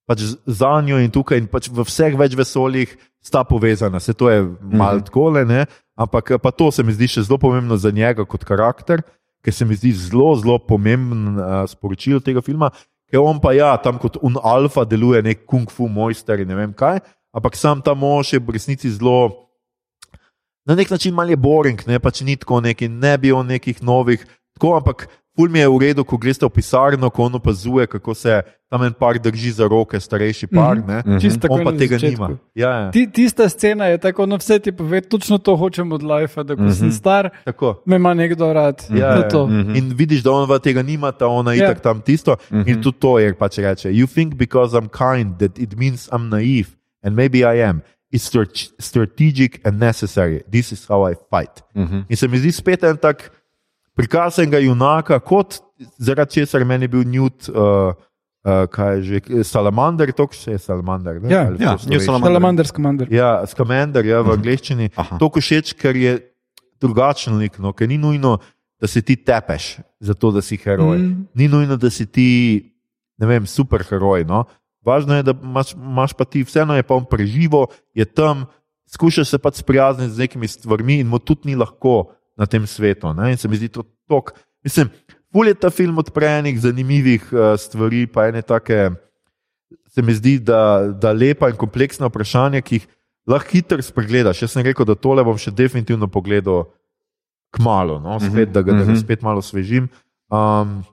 pač 0.07 0.19
za 0.47 0.81
njo 0.81 0.97
in 0.97 1.11
tukaj, 1.11 1.37
in 1.37 1.47
pač 1.47 1.69
v 1.69 1.85
vseh 1.85 2.17
več 2.17 2.33
vesoljih 2.35 2.97
sta 3.21 3.43
povezana, 3.43 3.99
se 3.99 4.13
to 4.13 4.29
je 4.29 4.41
malo 4.61 4.97
Mhm. 4.97 5.05
tako, 5.05 5.29
ne, 5.45 5.65
ampak 5.95 6.41
pa 6.41 6.51
to 6.51 6.71
se 6.71 6.83
mi 6.83 6.93
zdi 6.93 7.07
še 7.07 7.21
zelo 7.21 7.37
pomembno 7.37 7.77
za 7.77 7.91
njega 7.91 8.25
kot 8.25 8.43
karakter, 8.43 9.01
ker 9.43 9.53
se 9.55 9.65
mi 9.65 9.75
zdi 9.75 9.91
zelo, 9.95 10.31
zelo 10.39 10.57
pomemben 10.59 11.37
uh, 11.39 11.63
sporočilo 11.69 12.19
tega 12.23 12.43
filma. 12.45 12.71
Ker 13.09 13.23
on 13.23 13.39
pa 13.41 13.55
ja, 13.57 13.71
tam 13.81 13.97
kot 14.01 14.19
un 14.21 14.37
alfa 14.37 14.85
deluje 14.85 15.21
nek 15.25 15.45
kung 15.49 15.69
fu 15.71 15.87
mojster 15.89 16.43
in 16.43 16.51
ne 16.51 16.57
vem 16.57 16.73
kaj, 16.77 16.99
ampak 17.33 17.57
sam 17.57 17.81
ta 17.81 17.95
mož 17.97 18.33
je 18.33 18.39
v 18.39 18.57
resnici 18.57 18.91
zelo. 18.93 19.47
Na 20.69 20.75
nek 20.77 20.91
način 20.91 21.15
malo 21.15 21.33
je 21.33 21.39
boring, 21.39 21.81
ne 21.87 21.97
pač 21.99 22.21
ni 22.21 22.35
tako 22.37 22.59
neki, 22.61 22.87
ne 22.87 23.15
bi 23.17 23.31
o 23.33 23.41
nekih 23.43 23.81
novih, 23.81 24.21
tako, 24.53 24.75
ampak 24.77 25.07
ful 25.39 25.47
mi 25.49 25.59
je 25.59 25.67
v 25.71 25.77
redu, 25.79 26.03
ko 26.03 26.17
greš 26.19 26.41
v 26.43 26.49
pisarno, 26.51 27.07
ko 27.09 27.23
on 27.23 27.35
opazuje, 27.39 27.87
kako 27.87 28.11
se 28.13 28.41
tam 28.69 28.83
en 28.83 28.93
par 28.93 29.15
drži 29.19 29.51
za 29.51 29.67
roke, 29.67 29.95
starejši 29.99 30.47
par, 30.47 30.75
ne. 30.87 30.99
Mhm. 30.99 31.19
Čisto 31.19 31.47
On 31.49 31.63
pa 31.63 31.71
tega 31.71 31.95
začetku. 31.95 32.11
nima. 32.11 32.37
Ja, 32.55 32.69
ja. 32.69 32.91
Ti, 32.91 33.07
tista 33.07 33.47
scena 33.49 33.85
je 33.85 33.97
tako, 33.97 34.25
no 34.25 34.35
vse 34.35 34.59
ti 34.59 34.71
pove, 34.71 35.01
točno 35.01 35.37
to 35.37 35.55
hočem 35.55 35.91
od 35.91 36.03
Life, 36.03 36.43
da 36.43 36.55
ko 36.55 36.61
mm 36.61 36.67
-hmm. 36.67 36.79
sem 36.79 36.91
star, 36.91 37.29
Tako. 37.45 37.81
me 37.85 37.95
ima 37.95 38.13
nekdo 38.13 38.53
rad. 38.53 38.83
Ja, 38.91 39.15
ja. 39.15 39.29
to. 39.29 39.47
Mhm. 39.47 39.75
In 39.75 39.93
vidiš, 39.95 40.23
da 40.23 40.31
on 40.31 40.59
tega 40.59 40.83
nima, 40.83 41.11
ta 41.11 41.27
ona 41.27 41.53
je 41.53 41.59
Ja. 41.59 41.65
itak 41.71 41.79
tam 41.79 42.01
tisto. 42.01 42.35
In 42.51 42.59
Mhm. 42.59 42.81
tudi 42.81 42.97
to 42.99 43.19
je 43.19 43.33
pač 43.33 43.57
reče. 43.57 43.89
You 43.89 44.07
think 44.07 44.35
because 44.35 44.75
I'm 44.77 44.89
kind 44.91 45.39
that 45.39 45.59
it 45.59 45.75
means 45.77 46.09
I'm 46.11 46.29
naive, 46.29 46.69
and 47.03 47.15
maybe 47.15 47.37
I 47.39 47.63
am. 47.63 47.81
It's 48.11 48.25
strate- 48.25 48.71
strategic 48.79 49.61
and 49.67 49.79
necessary. 49.79 50.41
This 50.51 50.71
is 50.71 50.85
how 50.89 51.11
I 51.11 51.13
fight. 51.29 51.63
Mhm. 51.75 52.05
In 52.09 52.15
se 52.17 52.27
mi 52.27 52.37
zdi 52.37 52.51
spet 52.51 52.83
en 52.83 52.97
tak 52.97 53.31
prikaz 53.99 54.39
enega 54.39 54.61
junaka, 54.63 55.19
kot 55.19 55.59
zaradi 55.99 56.39
česar 56.39 56.65
meni 56.67 56.87
je 56.87 56.93
bil 56.93 57.03
Newt, 57.07 57.49
uh, 57.51 57.91
uh, 57.93 58.63
kaj 58.71 58.95
je 58.97 59.03
že, 59.03 59.43
salamander, 59.47 60.11
to 60.15 60.27
še 60.31 60.55
je 60.55 60.61
salamander. 60.63 61.19
ne? 61.21 61.33
Ja, 61.33 61.45
Ali 61.47 61.63
ja? 61.63 61.75
Salamander. 61.77 62.27
Salamander, 62.27 62.67
skamander. 62.67 63.11
Ja, 63.13 63.31
skamander 63.47 64.07
ja, 64.07 64.21
v 64.25 64.37
angleščini. 64.37 64.93
Aha. 64.95 65.19
To 65.21 65.31
všeč, 65.35 65.75
ker 65.79 65.99
je 65.99 66.17
drugačen 66.79 67.35
lik, 67.39 67.59
no, 67.59 67.73
ker 67.75 67.91
ni 67.91 67.99
nujno, 67.99 68.37
da 68.79 68.87
se 68.87 69.03
ti 69.03 69.17
tepeš, 69.19 69.81
zato 69.99 70.31
da 70.31 70.41
si 70.41 70.55
heroj. 70.55 70.97
Mm. 70.97 71.27
Ni 71.35 71.49
nujno, 71.51 71.75
da 71.75 71.91
si 71.91 72.07
ti, 72.07 72.29
ne 73.19 73.27
vem, 73.27 73.43
superheroj. 73.43 74.23
No. 74.23 74.45
Važno 74.87 75.17
je, 75.17 75.25
da 75.27 75.35
imaš, 75.35 75.73
imaš 75.75 76.15
pa 76.15 76.23
ti 76.23 76.45
vseeno, 76.47 76.77
je 76.77 76.85
pa 76.87 76.95
on 76.95 77.03
preživo, 77.03 77.67
je 77.91 78.07
tam, 78.07 78.47
skuša 78.87 79.27
se 79.27 79.37
pač 79.37 79.59
sprijazniti 79.59 80.15
z 80.15 80.23
nekimi 80.23 80.47
stvarmi 80.47 81.01
in 81.03 81.11
mu 81.11 81.19
tudi 81.19 81.51
ni 81.51 81.59
lahko 81.59 82.13
na 82.39 82.47
tem 82.47 82.63
svetu. 82.63 83.11
Ne. 83.13 83.33
In 83.33 83.37
se 83.37 83.51
mi 83.51 83.59
zdi 83.59 83.67
to 83.67 83.83
tok. 84.07 84.31
Mislim, 84.63 84.87
ful 85.31 85.47
je 85.51 85.53
ta 85.59 85.69
film 85.69 85.99
odprejenih, 85.99 86.55
zanimivih 86.63 87.27
uh, 87.35 87.53
stvari, 87.59 88.05
pa 88.07 88.29
ene 88.31 88.41
take. 88.41 88.89
Se 89.91 90.01
mi 90.01 90.13
zdi, 90.15 90.37
da, 90.39 90.87
da 90.95 91.11
lepa 91.11 91.49
in 91.51 91.57
kompleksna 91.59 92.07
vprašanja, 92.07 92.61
ki 92.63 92.79
jih 92.79 92.87
lahko 93.29 93.51
hitro 93.51 93.81
spregledaš. 93.83 94.41
Jaz 94.45 94.55
sem 94.55 94.63
rekel, 94.65 94.87
da 94.87 94.95
tole 94.95 95.21
bom 95.25 95.35
še 95.37 95.51
definitivno 95.51 96.07
pogledal 96.07 96.69
kmalo, 97.51 97.97
no? 97.99 98.15
spet, 98.21 98.51
da 98.53 98.61
ga, 98.61 98.71
da 98.73 98.83
ga 98.85 98.91
Mhm. 98.93 99.01
spet 99.01 99.21
malo 99.25 99.41
svežim. 99.41 99.89
Um, 100.29 100.83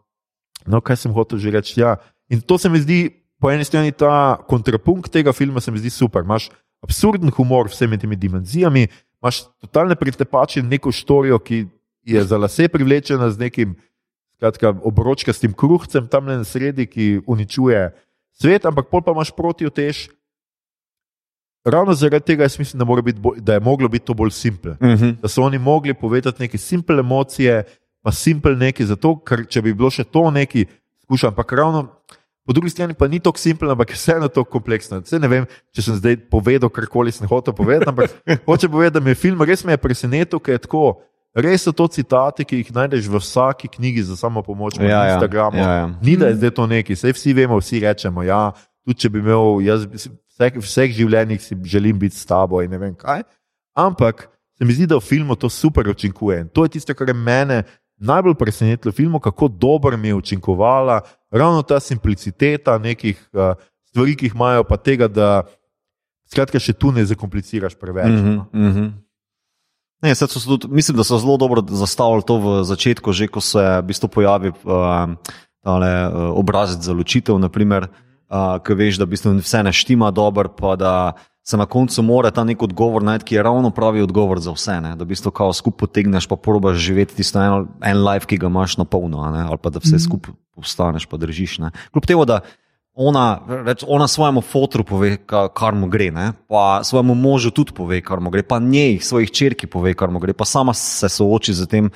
no, 0.67 0.81
kaj 0.81 0.97
sem 1.05 1.13
hotel 1.13 1.39
že 1.39 1.53
reči? 1.53 1.81
Ja. 1.81 1.97
In 2.33 2.41
to 2.41 2.59
se 2.59 2.69
mi 2.69 2.81
zdi, 2.81 3.13
po 3.39 3.51
eni 3.53 3.65
strani 3.65 3.93
ta 3.93 4.41
kontrapunkt 4.49 5.13
tega 5.13 5.33
filma, 5.33 5.61
se 5.61 5.71
mi 5.71 5.79
zdi 5.79 5.91
super. 5.93 6.25
Imáš 6.25 6.49
absurden 6.83 7.31
humor 7.31 7.69
vsemi 7.69 7.99
temi 8.01 8.17
dimenzijami, 8.17 8.89
imaš 9.27 9.43
totalne 9.61 9.97
pretepače, 9.99 10.63
neko 10.63 10.93
štorijo, 10.93 11.39
ki 11.43 11.67
je 12.07 12.25
za 12.25 12.39
lase 12.39 12.69
privlečena 12.69 13.31
z 13.31 13.39
nekim 13.39 13.75
skratka, 14.37 14.75
obročkastim 14.85 15.53
kruhcem 15.53 16.07
tam 16.09 16.29
na 16.31 16.45
sredi, 16.45 16.87
ki 16.87 17.27
uničuje 17.27 17.91
svet, 18.37 18.67
ampak 18.69 18.87
pol 18.91 19.03
pa 19.03 19.17
imaš 19.17 19.33
proti 19.35 19.67
otež. 19.67 20.07
Ravno 21.67 21.97
zaradi 21.99 22.25
tega 22.25 22.47
jaz 22.47 22.59
mislim, 22.59 22.79
da, 22.79 23.03
biti 23.03 23.21
bolj, 23.21 23.41
da 23.43 23.57
je 23.57 23.61
moglo 23.61 23.89
biti 23.89 24.07
to 24.07 24.15
bolj 24.15 24.31
simpel. 24.31 24.77
Mhm. 24.83 25.19
Da 25.23 25.29
so 25.29 25.43
oni 25.43 25.59
mogli 25.59 25.95
povedati 25.95 26.43
neke 26.43 26.59
simple 26.59 27.01
emocije, 27.01 27.65
pa 28.03 28.13
simple 28.13 28.55
neki, 28.57 28.87
zato 28.87 29.17
ker 29.19 29.47
če 29.51 29.63
bi 29.63 29.75
bilo 29.75 29.91
še 29.91 30.05
to 30.05 30.31
neki, 30.31 30.67
skušam, 31.03 31.35
ampak 31.35 31.53
ravno. 31.53 31.89
Po 32.47 32.53
drugi 32.53 32.71
strani 32.71 32.95
pa 32.95 33.09
ni 33.09 33.19
tako 33.21 33.39
simpel, 33.39 33.71
ampak 33.71 33.91
je 33.91 33.99
vseeno 33.99 34.29
tako 34.29 34.45
kompleksno. 34.45 35.01
Vse 35.03 35.19
ne 35.19 35.29
vem, 35.29 35.47
če 35.75 35.83
sem 35.83 35.97
zdaj 35.99 36.17
povedal, 36.31 36.71
karkoli 36.71 37.11
sem 37.13 37.27
hotel 37.27 37.55
povedati, 37.57 37.91
ampak 37.91 38.13
hoče 38.49 38.71
povedati, 38.71 38.95
da 38.95 39.03
me 39.03 39.11
je 39.11 39.19
film 39.19 39.43
res 39.43 39.65
me 39.67 39.75
je 39.75 39.83
presenetil, 39.83 40.39
ker 40.39 40.55
je 40.55 40.65
tako. 40.69 40.85
Res 41.37 41.67
so 41.67 41.73
to 41.75 41.85
citati, 41.93 42.47
ki 42.49 42.63
jih 42.63 42.71
najdeš 42.73 43.11
v 43.13 43.21
vsaki 43.21 43.69
knjigi 43.69 44.07
za 44.09 44.15
samo 44.17 44.41
pomoč 44.41 44.79
na 44.81 44.87
Ja, 44.87 45.01
ja. 45.05 45.17
Instagramu. 45.17 45.59
Ja, 45.59 45.73
ja. 45.73 45.89
Ni 46.01 46.15
da 46.17 46.31
je 46.31 46.39
zdaj 46.39 46.55
to 46.57 46.65
neki, 46.71 46.95
vse 46.97 47.13
vsi 47.13 47.35
vemo, 47.37 47.59
vsi 47.61 47.83
rečemo. 47.83 48.25
Ja, 48.25 48.55
tudi 48.87 49.03
če 49.05 49.11
bi 49.13 49.21
imel, 49.21 49.61
jaz 49.67 49.85
vseh, 49.85 50.57
vseh 50.63 50.95
življenjih 50.97 51.43
si 51.43 51.59
želim 51.69 51.99
biti 51.99 52.17
s 52.17 52.25
tabo 52.25 52.63
in 52.65 52.73
ne 52.73 52.81
vem 52.81 52.95
kaj. 52.97 53.27
Ampak 53.77 54.31
se 54.57 54.65
mi 54.65 54.73
zdi, 54.73 54.87
da 54.89 54.97
v 54.97 55.05
filmu 55.05 55.37
to 55.37 55.51
super 55.53 55.91
učinkuje. 55.93 56.47
In 56.47 56.49
to 56.49 56.65
je 56.65 56.79
tisto, 56.79 56.97
kar 56.97 57.13
je 57.13 57.19
mene 57.19 57.67
najbolj 58.01 58.39
presenetilo 58.41 58.93
v 58.93 58.97
filmu, 58.97 59.21
kako 59.21 59.49
dobro 59.49 59.97
mi 59.97 60.09
je 60.09 60.15
učinkovala 60.15 61.01
ravno 61.39 61.63
ta 61.63 61.81
simpliciteta 61.81 62.79
nekih 62.79 63.21
uh, 63.33 63.55
stvari, 63.91 64.17
ki 64.17 64.31
jih 64.31 64.37
imajo, 64.37 64.65
pa 64.69 64.77
tega, 64.77 65.09
da 65.09 65.31
skratka 66.31 66.61
še 66.63 66.75
tu 66.77 66.93
ne 66.93 67.05
zakompliciraš 67.07 67.79
preveč. 67.81 68.13
Mhm, 68.13 68.37
no. 68.37 68.47
mhm. 68.53 68.95
Ne, 70.05 70.13
saj 70.13 70.29
so 70.29 70.41
se 70.43 70.49
tudi, 70.51 70.69
mislim, 70.69 70.99
da 70.99 71.07
so 71.09 71.17
zelo 71.19 71.39
dobro 71.41 71.63
zastavili 71.73 72.23
to 72.29 72.37
v 72.37 72.51
začetku, 72.69 73.13
že 73.17 73.31
ko 73.33 73.41
se 73.41 73.63
v 73.81 73.85
bistvu 73.89 74.11
pojavi 74.13 74.53
uh, 74.53 75.17
tale, 75.65 75.93
uh, 76.05 76.37
obrazec 76.37 76.85
za 76.85 76.93
ločitev, 76.93 77.39
naprimer, 77.41 77.89
uh, 77.89 78.61
ki 78.61 78.77
veš, 78.77 79.01
da 79.01 79.09
v 79.09 79.17
bistvu 79.17 79.33
vse 79.41 79.63
ne 79.65 79.73
štima 79.73 80.13
dobro, 80.13 80.53
pa 80.53 80.77
da 80.77 80.93
se 81.49 81.57
na 81.57 81.67
koncu 81.67 82.03
mora 82.03 82.31
ta 82.31 82.45
nek 82.45 82.63
odgovor 82.63 83.03
najti, 83.03 83.25
ki 83.25 83.35
je 83.35 83.43
ravno 83.43 83.71
pravi 83.71 84.03
odgovor 84.03 84.41
za 84.43 84.51
vse. 84.51 84.81
Ne? 84.83 84.97
Da 84.99 85.05
v 85.05 85.13
bistvu 85.15 85.31
kao 85.31 85.53
skupaj 85.55 85.79
potegneš, 85.79 86.27
pa 86.27 86.37
probaš 86.37 86.81
živeti 86.83 87.15
tisto 87.15 87.39
eno, 87.43 87.67
en 87.87 88.03
life, 88.03 88.27
ki 88.27 88.41
ga 88.43 88.51
imaš 88.51 88.77
na 88.77 88.85
polno, 88.85 89.23
ali 89.23 89.59
pa 89.63 89.71
da 89.71 89.79
vse 89.83 90.01
skupaj 90.03 90.35
postaneš, 90.57 91.07
pa 91.07 91.17
držiš. 91.17 91.59
Ne? 91.63 91.71
Kljub 91.93 92.07
temu, 92.07 92.25
da 92.27 92.41
ona, 92.95 93.41
reč, 93.67 93.85
ona 93.87 94.09
svojemu 94.09 94.41
fotru 94.41 94.85
pove, 94.85 95.17
ka, 95.23 95.47
kar 95.55 95.75
mu 95.75 95.87
gre, 95.93 96.11
ne? 96.11 96.33
pa 96.49 96.81
svojemu 96.85 97.15
možu 97.15 97.51
tudi 97.55 97.77
pove, 97.77 98.01
kar 98.03 98.21
mu 98.21 98.31
gre, 98.35 98.43
pa 98.43 98.59
njej, 98.59 98.99
svojih 98.99 99.31
črki 99.31 99.71
pove, 99.71 99.95
kar 99.95 100.11
mu 100.11 100.19
gre, 100.19 100.35
pa 100.35 100.45
sama 100.45 100.75
se 100.75 101.09
sooči 101.09 101.55
z 101.55 101.71
tem. 101.71 101.91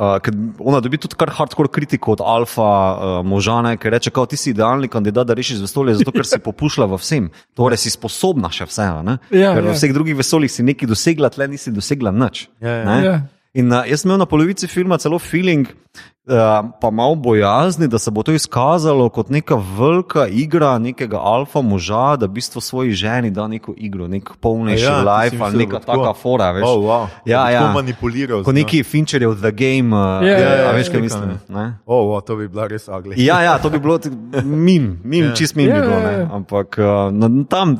Uh, 0.00 0.14
ker 0.24 0.32
ona 0.64 0.78
dobi 0.80 0.96
tudi 0.96 1.16
kar 1.20 1.28
hardcore 1.36 1.68
kritiko 1.68 2.14
od 2.14 2.22
alfa 2.24 2.64
uh, 2.64 3.16
možane, 3.26 3.74
ki 3.76 3.90
reče, 3.92 4.12
da 4.16 4.22
ti 4.32 4.38
si 4.40 4.54
idealni 4.54 4.88
kandidat, 4.88 5.28
da 5.28 5.34
rešiš 5.36 5.58
vesolje, 5.60 5.98
zato 6.00 6.14
ker 6.14 6.24
si 6.24 6.38
popušla 6.48 6.86
v 6.88 6.96
vsem. 6.96 7.26
Torej 7.52 7.82
si 7.82 7.92
sposobna 7.92 8.48
še 8.48 8.64
vseeno. 8.70 9.02
ne? 9.04 9.18
Ja, 9.28 9.52
ker 9.52 9.66
v 9.66 9.74
ja. 9.74 9.76
vseh 9.76 9.92
drugih 9.92 10.16
vesoljih 10.16 10.52
si 10.52 10.64
nekaj 10.64 10.88
dosegla, 10.88 11.28
tle 11.34 11.50
nisi 11.52 11.74
dosegla 11.76 12.14
nič. 12.16 12.46
Ja, 12.64 12.78
ja. 12.80 12.86
ne? 12.88 12.96
Ja. 13.04 13.18
In 13.54 13.72
uh, 13.72 13.82
jaz 13.82 14.04
sem 14.04 14.10
imel 14.10 14.20
na 14.22 14.26
polovici 14.30 14.68
filma 14.70 14.94
celo 15.02 15.18
feeling, 15.18 15.66
uh, 15.66 16.70
pa 16.80 16.90
malo 16.90 17.16
bojazni, 17.18 17.88
da 17.90 17.98
se 17.98 18.10
bo 18.10 18.22
to 18.22 18.32
izkazalo 18.32 19.08
kot 19.10 19.30
neka 19.30 19.56
velika 19.78 20.26
igra 20.30 20.76
nekega 20.78 21.18
alfa 21.18 21.60
moža, 21.60 22.16
da 22.16 22.26
v 22.26 22.36
bistvu 22.38 22.60
svoji 22.60 22.92
ženi 22.92 23.30
da 23.30 23.48
neko 23.48 23.74
igro, 23.76 24.06
nek 24.08 24.30
polnejši 24.40 24.86
A 24.86 24.92
ja, 24.92 25.00
life 25.02 25.42
ali 25.42 25.64
neka 25.64 25.80
tako? 25.80 26.04
taka 26.04 26.14
fora. 26.14 26.52
Veš. 26.52 26.64
Oh, 26.66 26.84
wow. 26.84 27.06
Ja, 27.26 27.50
ja. 27.50 27.72
manipuliral. 27.72 28.44
Kot 28.44 28.54
neki 28.54 28.84
Fincherjev 28.84 29.34
The 29.40 29.50
Game, 29.50 29.96
uh, 29.96 30.22
Ja, 30.22 30.30
ja, 30.30 30.38
ja, 30.38 30.54
ja, 30.54 30.62
ja, 30.62 30.70
veš, 30.78 30.92
kaj 30.94 31.00
mislim. 31.00 31.34
Ne? 31.48 31.66
Oh, 31.86 32.06
wow, 32.06 32.22
to 32.22 32.36
bi 32.36 32.48
bila 32.48 32.68
res 32.70 32.88
agli. 32.88 33.18
Ja, 33.24 33.42
ja, 33.42 33.58
to 33.58 33.70
bi 33.70 33.82
bilo 33.82 33.98
mim, 34.44 35.00
mim 35.04 35.24
ja. 35.24 35.34
čist 35.34 35.58
mim 35.58 35.68
Ja, 35.68 35.74
bi 35.74 35.88
bilo. 35.88 35.98
Ne? 36.06 36.28
Ampak 36.32 36.78
uh, 36.78 37.44
tam 37.50 37.74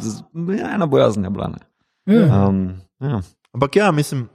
ja, 0.59 0.75
ena 0.75 0.87
bojazen 0.87 1.25
je 1.25 1.31
bila. 1.31 1.53
Ne? 1.55 1.63
Ja. 2.11 2.47
Um, 2.49 2.81
ja. 3.01 3.23
Ampak 3.55 3.77
ja, 3.77 3.91
mislim, 3.93 4.27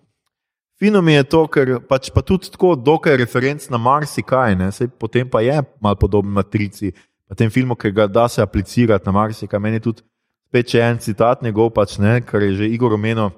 fino 0.86 1.02
mi 1.02 1.14
je 1.14 1.24
to, 1.24 1.48
ker 1.50 1.80
pač 1.90 2.12
pa 2.14 2.22
tudi 2.22 2.52
tako, 2.54 2.76
dokaj 2.78 3.18
referenc 3.18 3.64
na 3.74 3.78
marsikaj, 3.82 4.54
ne? 4.60 4.70
Potem 5.02 5.30
pa 5.30 5.42
je 5.42 5.58
malo 5.82 5.98
podoben 5.98 6.30
matrici, 6.32 6.92
pa 7.26 7.34
tem 7.36 7.50
filmu, 7.50 7.74
ki 7.76 7.90
ga 7.92 8.06
da 8.08 8.28
se 8.30 8.42
aplicirati 8.42 9.06
na 9.10 9.14
marsikaj. 9.16 9.60
Meni 9.60 9.80
je 9.82 9.86
tudi 9.88 10.06
spet 10.46 10.76
še 10.76 10.84
en 10.86 11.02
citat 11.02 11.42
njegov, 11.42 11.74
pač 11.74 11.98
ne, 11.98 12.20
kar 12.22 12.46
je 12.46 12.54
že 12.62 12.70
Igor 12.70 12.94
omenil. 12.94 13.34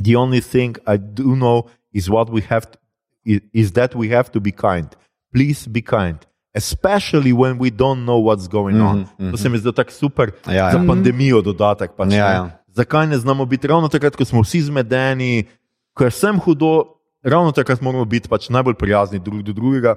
The 0.00 0.16
only 0.16 0.40
thing 0.40 0.78
I 0.86 0.96
do 0.96 1.36
know 1.36 1.68
is 1.92 2.08
what 2.08 2.32
we 2.32 2.40
have 2.48 2.70
to, 2.72 2.78
is, 3.24 3.40
is 3.52 3.72
that 3.76 3.94
we 3.94 4.08
have 4.08 4.32
to 4.32 4.40
be 4.40 4.52
kind. 4.52 4.88
Please 5.34 5.68
be 5.68 5.82
kind. 5.84 6.24
Especially 6.54 7.30
when 7.36 7.58
we 7.60 7.70
don't 7.70 8.08
know 8.08 8.18
what's 8.18 8.48
going 8.48 8.80
on. 8.80 8.96
Mm 8.98 9.06
-hmm. 9.18 9.30
To 9.30 9.36
se 9.36 9.48
mi 9.48 9.58
zdi 9.58 9.72
tako 9.72 9.92
super 9.92 10.32
Ja, 10.46 10.52
ja. 10.54 10.72
za 10.72 10.80
pandemijo 10.86 11.42
dodatek. 11.42 11.90
Pač, 11.96 12.12
Ja, 12.12 12.28
ne. 12.28 12.34
ja. 12.34 12.50
Zakaj 12.72 13.06
ne 13.06 13.18
znamo 13.18 13.44
biti 13.44 13.66
ravno 13.66 13.88
takrat, 13.88 14.16
ko 14.16 14.24
smo 14.24 14.40
vsi 14.42 14.62
zmedeni, 14.62 15.44
ko 15.94 16.04
je 16.04 16.10
vsem 16.10 16.38
hudo, 16.40 17.00
ravno 17.22 17.52
takrat 17.52 17.80
moramo 17.80 18.04
biti 18.04 18.28
pač 18.28 18.48
najbolj 18.48 18.74
prijazni 18.74 19.18
drug 19.18 19.42
do 19.42 19.52
drugega 19.52 19.96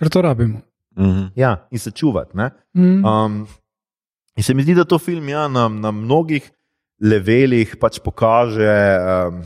Ker 0.00 0.08
to 0.08 0.22
rabimo. 0.24 0.62
Mhm. 0.96 1.26
ja, 1.36 1.66
in 1.70 1.78
se 1.78 1.90
čuvati. 1.90 2.36
ne. 2.36 2.50
Mm. 2.74 3.04
Um, 3.04 3.46
in 4.36 4.42
se 4.42 4.54
mi 4.54 4.62
zdi, 4.62 4.74
da 4.74 4.84
to 4.84 4.98
film 4.98 5.28
ja, 5.28 5.48
na, 5.48 5.68
na 5.68 5.90
mnogih 5.90 6.50
levelih 7.00 7.76
pač 7.80 8.00
pokaže 8.00 8.68
um, 9.28 9.42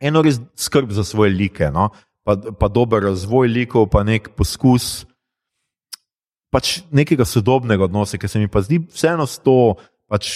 eno 0.00 0.22
res 0.22 0.40
skrb 0.54 0.90
za 0.94 1.04
svoje 1.04 1.34
like, 1.34 1.70
no? 1.70 1.90
pa, 2.28 2.36
pa 2.36 2.68
dober 2.68 3.02
razvoj 3.02 3.48
likov, 3.48 3.88
pa 3.90 4.04
nek 4.06 4.30
poskus 4.36 5.06
pač 6.52 6.78
nekega 6.94 7.26
sodobnega 7.28 7.88
odnosa, 7.88 8.18
ki 8.18 8.28
se 8.28 8.40
mi 8.40 8.48
pa 8.48 8.62
zdi 8.64 8.78
vseeno 8.92 9.26
s 9.26 9.40
to 9.42 9.76
pač 10.08 10.28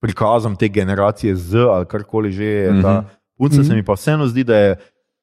prikazom 0.00 0.56
te 0.56 0.68
generacije 0.68 1.36
Z 1.36 1.66
ali 1.68 1.88
karkoli 1.88 2.32
že 2.32 2.44
je. 2.44 2.68
Ta 2.80 3.04
Mhm. 3.40 3.48
punca 3.48 3.64
se 3.64 3.72
Mhm. 3.72 3.76
mi 3.76 3.84
pa 3.84 3.92
vseeno 3.92 4.26
zdi, 4.26 4.44
da 4.44 4.56
je 4.56 4.76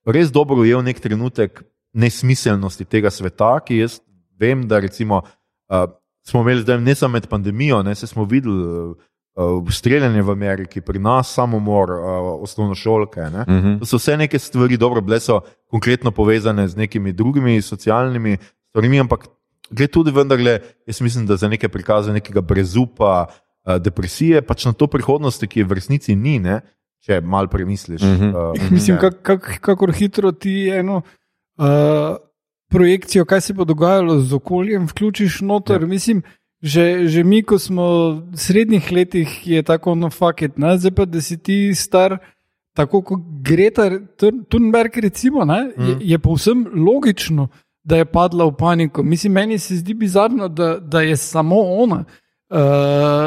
res 0.06 0.32
dobro 0.32 0.62
ujel 0.62 0.82
nek 0.84 1.00
trenutek 1.00 1.64
nesmiselnosti 1.94 2.86
tega 2.86 3.10
sveta, 3.10 3.60
ki 3.66 3.78
jaz 3.78 4.00
vem, 4.40 4.68
da 4.68 4.80
recimo, 4.80 5.22
uh, 5.70 5.90
smo 6.26 6.42
imeli 6.42 6.62
zdaj 6.62 6.82
ne 6.82 6.96
samo 6.96 7.14
med 7.14 7.28
pandemijo, 7.28 7.84
ne, 7.84 7.96
se 7.96 8.08
smo 8.08 8.26
videli 8.26 8.94
uh, 9.38 9.72
streljanje 9.72 10.22
v 10.22 10.32
Ameriki, 10.32 10.82
pri 10.82 11.00
nas 11.00 11.34
samomor 11.34 11.90
uh, 11.90 12.44
osnovnošolke. 12.44 13.22
Ne. 13.22 13.46
Mhm. 13.48 13.80
To 13.80 13.86
so 13.86 13.98
vse 13.98 14.18
neke 14.18 14.40
stvari, 14.40 14.78
dobro, 14.78 15.02
bile 15.02 15.20
so 15.20 15.42
konkretno 15.72 16.12
povezane 16.12 16.68
z 16.68 16.78
nekimi 16.78 17.14
drugimi 17.14 17.62
socialnimi 17.62 18.38
stvarmi, 18.70 19.00
ampak 19.00 19.28
gre 19.70 19.88
tudi 19.88 20.12
vendarle, 20.12 20.60
jaz 20.88 21.02
mislim, 21.02 21.26
da 21.26 21.36
za 21.38 21.50
neke 21.50 21.70
prikaze 21.70 22.14
nekega 22.14 22.42
brezupa, 22.42 23.26
uh, 23.66 23.78
depresije, 23.82 24.42
pač 24.42 24.66
na 24.66 24.74
to 24.74 24.88
prihodnost, 24.88 25.46
ki 25.48 25.60
je 25.60 25.66
v 25.66 25.74
resnici 25.74 26.16
ni, 26.16 26.40
ne, 26.40 26.62
če 27.08 27.22
malo 27.22 27.48
premisliš. 27.48 28.02
Mhm. 28.04 28.30
uh, 28.36 28.70
Mislim, 28.70 28.98
kak, 28.98 29.22
kak, 29.22 29.60
kako 29.60 29.92
hitro 29.92 30.32
ti 30.32 30.68
eno 30.70 31.02
uh, 31.58 32.18
projekcijo, 32.68 33.26
kaj 33.26 33.42
se 33.42 33.54
bo 33.54 33.66
dogajalo 33.66 34.20
z 34.20 34.34
okoljem, 34.34 34.86
vključiš 34.86 35.42
noter. 35.42 35.82
Ja. 35.82 35.88
Mislim, 35.88 36.22
že, 36.60 36.84
že 37.06 37.24
mi, 37.24 37.44
ko 37.44 37.56
smo 37.58 37.86
v 38.26 38.38
srednjih 38.38 38.92
letih, 38.92 39.48
je 39.48 39.64
tako 39.64 39.96
no 39.96 40.10
fuck, 40.10 40.42
ne? 40.56 40.78
zdaj 40.78 40.92
pa 40.92 41.06
da 41.06 41.22
si 41.22 41.38
ti 41.38 41.72
star. 41.76 42.18
Tako 42.74 43.02
kot 43.02 43.20
Greta 43.42 43.88
Thun- 43.90 44.44
Thunberg, 44.46 44.98
recimo, 44.98 45.46
ne, 45.46 45.58
je, 45.68 45.74
Mhm. 45.78 45.98
je 46.02 46.20
povsem 46.20 46.66
logično, 46.76 47.48
da 47.84 47.98
je 47.98 48.06
padla 48.06 48.46
v 48.46 48.54
paniko. 48.54 49.04
Mislim, 49.04 49.34
meni 49.34 49.58
se 49.58 49.76
zdi 49.76 49.94
bizarno, 49.96 50.48
da, 50.48 50.78
da 50.78 51.02
je 51.02 51.16
samo 51.18 51.56
ona, 51.56 52.04
uh, 52.50 52.58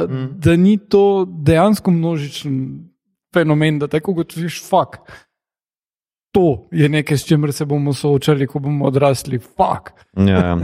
Mhm. 0.06 0.26
da 0.36 0.56
ni 0.56 0.76
to 0.78 1.02
dejansko 1.26 1.90
množičen 1.90 2.89
fenomen, 3.34 3.78
da 3.78 3.88
tako 3.88 4.14
kot 4.20 4.36
veš, 4.36 4.60
fuk. 4.66 5.00
To 6.34 6.68
je 6.72 6.88
nekaj, 6.88 7.18
s 7.18 7.26
čimer 7.26 7.52
se 7.52 7.64
bomo 7.66 7.92
soočali, 7.94 8.46
ko 8.46 8.62
bomo 8.62 8.86
odrasli. 8.86 9.38
Fuk. 9.38 9.90
Ja, 10.16 10.44
ja. 10.46 10.58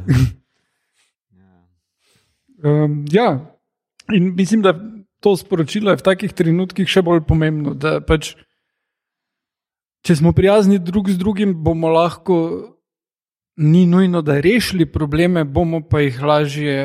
Um, 2.62 3.04
ja, 3.18 3.30
in 4.14 4.34
mislim, 4.34 4.62
da 4.62 4.74
to 5.20 5.36
sporočilo 5.36 5.90
je 5.90 5.98
v 5.98 6.06
takih 6.06 6.32
trenutkih 6.32 6.88
še 6.88 7.02
bolj 7.02 7.24
pomembno. 7.26 7.74
Da 7.74 7.98
pač, 8.04 8.34
če 10.06 10.20
smo 10.20 10.32
prijazni 10.36 10.78
drug 10.78 11.10
z 11.10 11.18
drugim, 11.18 11.56
bomo 11.64 11.90
lahko, 11.90 12.38
ni 13.56 13.86
nujno, 13.90 14.22
da 14.22 14.38
rešili 14.40 14.86
probleme, 14.86 15.44
bomo 15.44 15.80
pa 15.88 16.04
jih 16.04 16.22
lažje 16.22 16.78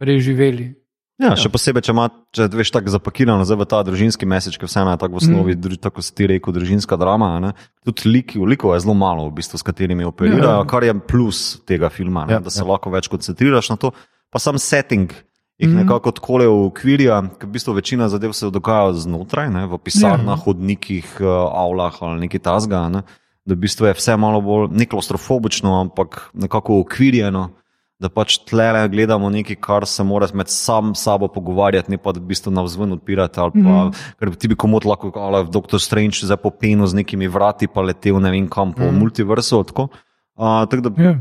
preživeli. 0.00 0.72
Ja, 1.16 1.32
še 1.32 1.48
posebej, 1.48 1.80
če 1.80 1.92
imaš, 1.96 2.12
veš, 2.52 2.70
tako 2.70 2.92
zapakirano 2.92 3.40
zdaj 3.40 3.56
v 3.56 3.64
ta 3.64 3.80
družinski 3.80 4.28
mesec, 4.28 4.52
ki 4.52 4.68
vseeno 4.68 4.92
je 4.92 5.00
tako 5.00 5.16
v 5.16 5.20
osnovi, 5.24 5.52
Mm. 5.56 5.60
mm. 5.64 5.80
tako 5.80 6.04
si 6.04 6.12
ti 6.12 6.26
rekel, 6.26 6.52
družinska 6.52 6.92
drama. 6.94 7.36
a 7.36 7.40
Ne? 7.40 7.50
Tudi 7.84 8.04
liki, 8.04 8.36
likov 8.36 8.76
je 8.76 8.84
zelo 8.84 8.92
malo, 8.92 9.24
v 9.28 9.40
bistvu, 9.40 9.56
s 9.56 9.64
katerimi 9.64 10.04
operirajo, 10.04 10.60
Ja. 10.60 10.68
kar 10.68 10.84
je 10.84 10.92
plus 10.92 11.56
tega 11.64 11.88
filma, 11.88 12.26
ne? 12.26 12.32
Ja, 12.32 12.40
da 12.40 12.50
se 12.50 12.60
ja. 12.60 12.68
lahko 12.68 12.90
več 12.90 13.08
koncentriraš 13.08 13.70
na 13.70 13.76
to. 13.76 13.92
Pa 14.28 14.38
sam 14.38 14.58
setting 14.58 15.08
jih 15.56 15.68
Mhm. 15.68 15.88
nekako 15.88 16.12
tako 16.12 16.68
ukvirja, 16.68 17.32
ker 17.40 17.48
v 17.48 17.52
bistvu 17.52 17.72
večina 17.72 18.08
zadev 18.08 18.36
se 18.36 18.50
dogaja 18.50 18.92
znotraj, 18.92 19.48
ne? 19.48 19.64
v 19.66 19.78
pisarnah, 19.78 20.36
Ja. 20.36 20.44
hodnikih, 20.44 21.16
eh, 21.20 21.24
avlah 21.24 21.96
ali 22.02 22.28
nekaj 22.28 22.40
tasga. 22.40 22.92
Ne? 22.92 23.02
Da 23.46 23.54
v 23.54 23.64
bistvu 23.64 23.86
je 23.86 23.94
vse 23.94 24.16
malo 24.18 24.42
bolj 24.42 24.68
ne 24.70 24.84
klaustrofobično, 24.84 25.80
ampak 25.80 26.28
nekako 26.34 26.84
ukvirjeno 26.84 27.56
da 27.98 28.10
pač 28.12 28.36
tle 28.44 28.68
gledamo 28.92 29.30
nekaj, 29.32 29.56
kar 29.56 29.86
se 29.88 30.04
mora 30.04 30.28
med 30.34 30.50
sam 30.52 30.94
sabo 30.94 31.28
pogovarjati, 31.32 31.90
ne 31.90 31.98
pa 31.98 32.12
da 32.12 32.20
v 32.20 32.28
bistvu 32.28 32.52
navzven 32.52 32.92
odpirati. 32.92 33.40
Ali 33.40 33.62
pa, 33.62 33.76
mm. 33.88 34.02
Ker 34.20 34.30
bi 34.30 34.36
ti 34.36 34.50
bi 34.52 34.58
komod 34.58 34.84
lahko, 34.84 35.12
ali 35.16 35.44
v 35.46 35.52
Doctor 35.54 35.80
Strange 35.80 36.20
za 36.28 36.36
popeno 36.36 36.86
z 36.86 37.00
nekimi 37.00 37.28
vrati, 37.28 37.70
pa 37.72 37.80
letel 37.80 38.20
ne 38.20 38.34
vem 38.34 38.50
kam 38.52 38.74
po 38.76 38.84
mm. 38.84 39.00
multiversu. 39.00 39.62
Tako. 39.64 39.88
Uh, 40.36 40.66
tako 40.68 40.90
da 40.90 41.02
Ja. 41.02 41.14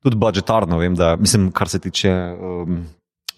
tudi 0.00 0.16
budžetarno 0.16 0.78
vem, 0.80 0.94
da 0.96 1.16
mislim, 1.16 1.50
kar 1.52 1.68
se 1.68 1.78
tiče 1.78 2.08
um, 2.40 2.86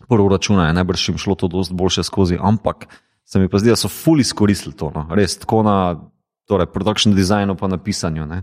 proračuna, 0.09 0.69
je 0.69 0.77
najbrž 0.79 1.09
jim 1.09 1.19
šlo 1.19 1.35
to 1.35 1.49
dosti 1.49 1.75
boljše 1.75 2.03
skozi, 2.07 2.39
ampak 2.41 2.87
se 3.25 3.41
mi 3.41 3.49
pa 3.49 3.59
zdi, 3.59 3.73
da 3.73 3.77
so 3.77 3.89
fully 3.89 4.21
izkoristili 4.21 4.77
to, 4.77 4.93
no. 4.95 5.09
res 5.11 5.35
tako 5.39 5.63
na 5.67 5.97
torej, 6.47 6.67
production 6.71 7.15
designu, 7.15 7.57
pa 7.57 7.67
na 7.67 7.79
pisanju. 7.79 8.27
ne. 8.27 8.43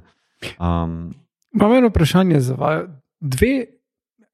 Um, 0.59 1.13
Imam 1.55 1.73
eno 1.73 1.87
vprašanje 1.87 2.39
za 2.39 2.53
vas. 2.59 2.83
Dve, 3.19 3.65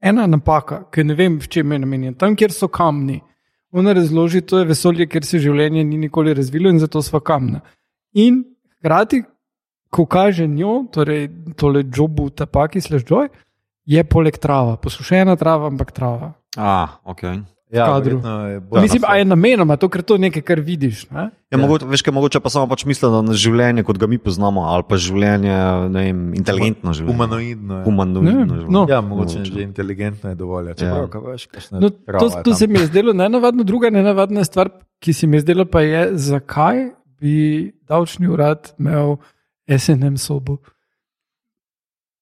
ena 0.02 0.28
napaka, 0.28 0.84
ki 0.92 1.04
ne 1.04 1.16
vem, 1.18 1.40
v 1.40 1.48
čem 1.48 1.72
je 1.72 1.80
namenjen. 1.80 2.18
Tam, 2.20 2.36
kjer 2.36 2.54
so 2.54 2.68
kamni, 2.68 3.22
ona 3.72 3.94
razloži, 3.94 4.42
to 4.42 4.62
je 4.62 4.70
vesolje, 4.70 5.08
kjer 5.08 5.26
se 5.26 5.42
življenje 5.44 5.84
ni 5.84 5.98
nikoli 5.98 6.34
razvilo 6.34 6.70
in 6.70 6.80
zato 6.80 7.02
smo 7.02 7.20
kamna. 7.20 7.62
In 8.14 8.44
hkrati, 8.80 9.24
ko 9.90 10.06
kaže 10.06 10.48
njo, 10.48 10.86
torej 10.94 11.28
tole 11.58 11.84
jobu, 11.96 12.30
tapaki, 12.30 12.82
sleždoj, 12.82 13.30
je 13.88 14.04
poleg 14.04 14.38
trava, 14.38 14.76
posušena 14.82 15.36
trava, 15.36 15.68
ampak 15.72 15.92
trava. 15.96 16.34
a, 16.58 17.00
okay. 17.06 17.44
Ja, 17.70 17.86
kadru. 17.86 18.22
Ja, 18.24 18.82
Mislim, 18.82 19.04
a 19.04 19.16
je 19.16 19.26
namenoma 19.26 19.76
to, 19.76 19.90
ker 19.90 20.02
to 20.02 20.16
je 20.16 20.20
nekaj, 20.22 20.42
kar 20.42 20.60
vidiš. 20.62 21.10
Ne? 21.10 21.20
Ja, 21.20 21.32
Ja. 21.50 21.58
mogoče, 21.58 21.86
veš, 21.86 22.02
kaj, 22.02 22.14
mogoče 22.14 22.40
pa 22.40 22.50
samo 22.50 22.68
pač 22.68 22.86
mislijo 22.86 23.22
na 23.22 23.34
življenje, 23.34 23.84
kot 23.84 23.98
ga 23.98 24.08
mi 24.08 24.18
poznamo, 24.18 24.62
ali 24.64 24.84
pa 24.84 24.96
življenje, 24.98 25.52
ne 25.90 26.02
vem, 26.02 26.34
inteligentno 26.34 26.94
življenje. 26.94 27.14
Humanoidno. 27.14 27.74
je. 27.76 27.84
Humanoidno 27.84 28.22
Ne, 28.24 28.32
življenje. 28.48 28.72
no. 28.72 28.86
Ja, 28.88 29.02
mogoče 29.02 29.44
že 29.44 29.62
inteligentno 29.62 30.30
je 30.30 30.36
dovolj. 30.38 30.68
Ja. 30.70 30.76
prav, 30.76 31.10
kaj 31.10 31.22
veš, 31.24 31.48
No, 31.74 31.90
to, 31.90 32.30
to 32.32 32.44
tam. 32.46 32.54
se 32.54 32.68
mi 32.68 32.80
je 32.80 32.86
zdelo 32.86 33.14
nenavadno. 33.14 33.64
Druga 33.64 33.90
nenavadna 33.90 34.44
stvar, 34.44 34.70
ki 35.00 35.14
se 35.14 35.28
mi 35.28 35.36
je 35.36 35.42
zdela, 35.42 35.66
pa 35.66 35.82
je, 35.82 36.10
zakaj 36.14 36.90
bi 37.20 37.36
davčni 37.84 38.28
urad 38.28 38.72
imel 38.80 39.18
SNM 39.70 40.16
sobo. 40.18 40.58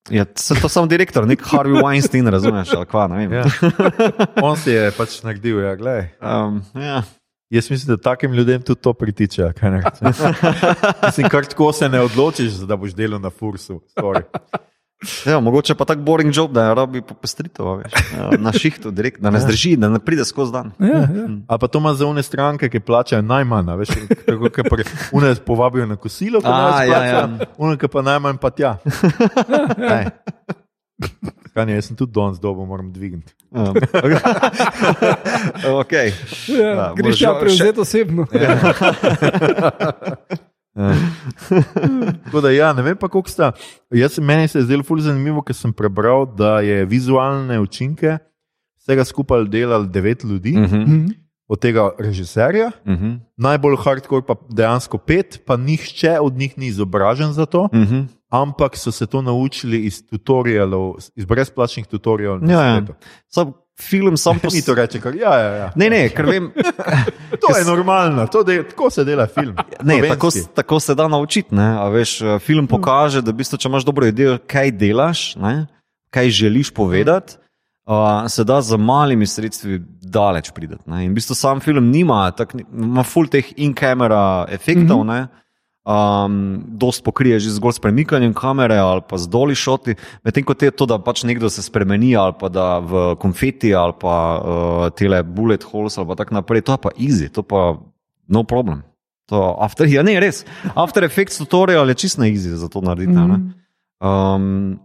Ja, 0.09 0.25
se 0.35 0.55
to 0.61 0.69
samo 0.69 0.85
direktor, 0.87 1.25
nek 1.27 1.41
Harvey 1.41 1.81
Weinstein, 1.81 2.29
razumeš, 2.29 2.73
ali 2.77 2.85
kva. 2.85 3.07
Ja. 3.31 3.45
On 4.47 4.57
si 4.57 4.71
je 4.71 4.91
pač 4.93 5.21
naredil, 5.25 5.63
ja, 5.65 5.75
gledaj. 5.75 6.09
Um, 6.21 6.61
ja. 6.77 7.01
Jaz 7.49 7.69
mislim, 7.71 7.95
da 7.95 8.01
takim 8.01 8.33
ljudem 8.33 8.61
tudi 8.61 8.81
to 8.81 8.93
pritiče. 8.93 9.51
Mislim, 11.05 11.29
kar 11.29 11.45
tako 11.45 11.71
se 11.73 11.89
ne 11.89 12.01
odločiš, 12.01 12.53
da 12.53 12.75
boš 12.75 12.93
delal 12.93 13.21
na 13.21 13.29
fursu. 13.29 13.81
Sorry. 13.97 14.23
Ja, 15.29 15.39
mogoče 15.39 15.75
pa 15.75 15.85
tako 15.85 16.01
boring 16.01 16.33
job, 16.35 16.51
da 16.51 16.63
je 16.63 16.75
rabi 16.75 17.01
popestritev, 17.01 17.65
ja, 17.65 18.29
na 18.39 18.53
šihtu, 18.53 18.91
direkt, 18.91 19.21
da 19.21 19.29
ne 19.29 19.39
zdrži, 19.43 19.75
da 19.77 19.89
ne 19.89 19.99
pride 19.99 20.25
skozi 20.25 20.51
dan. 20.51 20.71
Ja, 20.79 20.87
ja. 20.87 21.27
A 21.47 21.57
pa 21.57 21.67
to 21.67 21.79
ima 21.79 21.93
za 21.93 22.07
one 22.07 22.23
stranke, 22.23 22.69
ki 22.69 22.79
plačajo 22.79 23.21
najmanj, 23.21 23.69
a 23.69 23.75
veš, 23.75 23.89
tako 24.25 24.49
kot 24.49 24.69
pri 24.69 24.83
une 25.11 25.35
povabijo 25.35 25.85
na 25.85 25.95
kosilo, 25.95 26.41
ko 26.41 26.47
A, 26.47 26.71
največ 26.71 26.95
ja, 26.95 27.05
ja. 27.05 27.29
une 27.57 27.77
ki 27.77 27.87
pa 27.87 28.01
najmanj 28.01 28.37
pa 28.37 28.49
tja. 28.49 28.77
Ej. 29.97 30.05
Kaj 31.55 31.65
ne, 31.65 31.75
jaz 31.77 31.87
sem 31.87 31.95
tudi 31.95 32.11
danes 32.15 32.39
dobo, 32.39 32.65
moram 32.65 32.91
dvigniti. 32.91 33.33
Um, 33.51 33.75
okay. 35.79 36.11
Ja, 36.47 36.75
Ja, 36.75 36.93
Greš 36.95 37.21
ja 37.21 37.35
prevzeti 37.39 37.79
osebno. 37.79 38.27
Ja. 38.31 38.75
Tako 42.25 42.41
da, 42.41 42.51
ja, 42.51 42.73
ne 42.73 42.81
vem 42.81 42.97
pa, 42.97 43.07
koliko 43.07 43.29
sta. 43.29 43.51
Jaz, 43.91 44.19
meni 44.19 44.47
se 44.47 44.59
je 44.59 44.63
zdelo 44.63 44.83
fully 44.83 45.01
zanimivo, 45.01 45.41
ker 45.41 45.55
sem 45.55 45.73
prebral, 45.73 46.25
da 46.25 46.59
je 46.59 46.85
vizualne 46.85 47.59
učinke 47.59 48.17
vsega 48.85 49.05
skupaj 49.05 49.47
delali 49.49 49.87
devet 49.89 50.23
ljudi, 50.23 50.53
Uh 50.57 50.71
-huh. 50.71 51.13
od 51.47 51.59
tega 51.59 51.89
režiserja, 51.99 52.71
Uh 52.85 52.93
-huh. 52.93 53.19
najbolj 53.37 53.75
hardcore 53.83 54.25
pa 54.27 54.35
dejansko 54.49 54.97
pet, 54.97 55.41
pa 55.45 55.57
nihče 55.57 56.19
od 56.19 56.33
njih 56.33 56.57
ni 56.57 56.67
izobražen 56.67 57.33
za 57.33 57.45
to, 57.45 57.61
Uh 57.61 57.69
-huh. 57.79 58.05
ampak 58.29 58.77
so 58.77 58.91
se 58.91 59.07
to 59.07 59.21
naučili 59.21 59.85
iz 59.85 60.07
tutorialov, 60.09 60.95
iz 61.15 61.25
brezplačnih 61.25 61.87
tutorialov. 61.87 62.49
Ja, 62.49 62.61
ja. 62.61 62.81
spletu. 62.81 62.99
Film 63.81 64.17
sam 64.17 64.39
po 64.39 64.47
Mi 64.53 64.61
to 64.61 64.73
reče, 64.73 65.01
kar, 65.01 65.15
ja, 65.15 65.33
ja, 65.39 65.49
ja. 65.55 65.71
Ne, 65.75 65.89
ne, 65.89 66.09
ker 66.09 66.25
vem, 66.25 66.51
To 67.43 67.57
je 67.57 67.65
normalno, 67.65 68.27
to 68.27 68.43
de, 68.43 68.63
tako 68.69 68.89
se 68.89 69.03
dela 69.03 69.27
film. 69.27 69.55
ne, 69.83 70.01
tako, 70.07 70.29
tako 70.55 70.79
se 70.79 70.95
da 70.95 71.07
naučiti. 71.07 71.55
ne, 71.55 71.67
a 71.79 71.87
Veš, 71.89 72.21
eh, 72.21 72.39
film 72.39 72.67
pokaže, 72.67 73.21
da 73.21 73.31
v 73.31 73.41
bistvu, 73.43 73.57
če 73.57 73.67
imaš 73.67 73.85
dobro 73.85 74.07
idejo, 74.07 74.37
kaj 74.47 74.71
delaš, 74.71 75.35
ne, 75.35 75.67
kaj 76.09 76.29
želiš 76.29 76.71
povedati. 76.71 77.37
Uh, 77.85 78.25
se 78.27 78.43
da 78.43 78.61
z 78.61 78.77
malimi 78.81 79.27
sredstvi 79.27 79.77
daleč 80.01 80.49
prideti. 80.51 80.89
ne. 80.89 81.03
In 81.05 81.11
v 81.11 81.19
bistvu 81.19 81.35
sam 81.35 81.59
film 81.59 81.91
nima, 81.91 82.31
tak, 82.31 82.55
ima 82.73 83.03
full 83.03 83.27
teh 83.29 83.51
in-camera 83.57 84.45
efektov, 84.49 85.03
mm 85.03 85.09
-hmm. 85.09 85.27
Um, 85.85 86.63
dost 86.67 87.03
pokrije 87.03 87.39
že 87.39 87.55
zgolj 87.55 87.77
s 87.77 87.79
premikanjem 87.79 88.33
kamere 88.33 88.77
ali 88.77 89.01
pa 89.09 89.17
z 89.17 89.29
doli 89.29 89.55
šoti, 89.55 89.95
medtem 90.25 90.43
ko 90.43 90.53
te 90.53 90.71
to, 90.71 90.85
da 90.85 90.97
pač 90.99 91.23
nekdo 91.23 91.49
se 91.49 91.63
spremeni 91.63 92.15
ali 92.15 92.33
pa 92.39 92.49
da 92.49 92.79
v 92.79 93.15
konfeti 93.21 93.73
ali 93.75 93.93
pa 94.01 94.15
uh, 94.41 94.89
tele 94.97 95.23
bullet 95.23 95.63
holes 95.63 95.97
ali 95.97 96.07
pa 96.07 96.15
tako 96.15 96.41
naprej, 96.41 96.61
to 96.61 96.73
je 96.73 96.81
pa 96.81 96.91
easy, 96.97 97.29
to 97.29 97.43
pa 97.43 97.77
no 98.27 98.43
problem. 98.43 98.83
To 99.25 99.57
after, 99.57 99.89
ja, 99.89 100.03
ne, 100.05 100.19
res. 100.21 100.45
After 100.77 101.01
Effects 101.03 101.37
tutorial 101.41 101.89
je 101.89 101.95
čisto 101.97 102.21
na 102.21 102.29
easy 102.29 102.53
za 102.53 102.69
to 102.69 102.81
narediti. 102.81 103.17
Mm 103.17 103.25
-hmm. 103.25 103.41
um, 104.05 104.79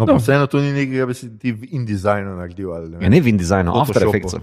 No, 0.00 0.06
pa 0.06 0.12
No. 0.12 0.18
vseeno 0.18 0.46
to 0.48 0.64
ni 0.64 0.72
nekaj, 0.72 1.06
bi 1.06 1.14
si 1.14 1.28
ti 1.36 1.52
v 1.52 1.68
InDesignu 1.76 2.32
naredil. 2.40 2.72
Ali, 2.72 2.96
ja, 3.04 3.08
ne 3.12 3.20
v 3.20 3.26
InDesignu, 3.36 3.68
After. 3.68 4.08
Effects. 4.08 4.34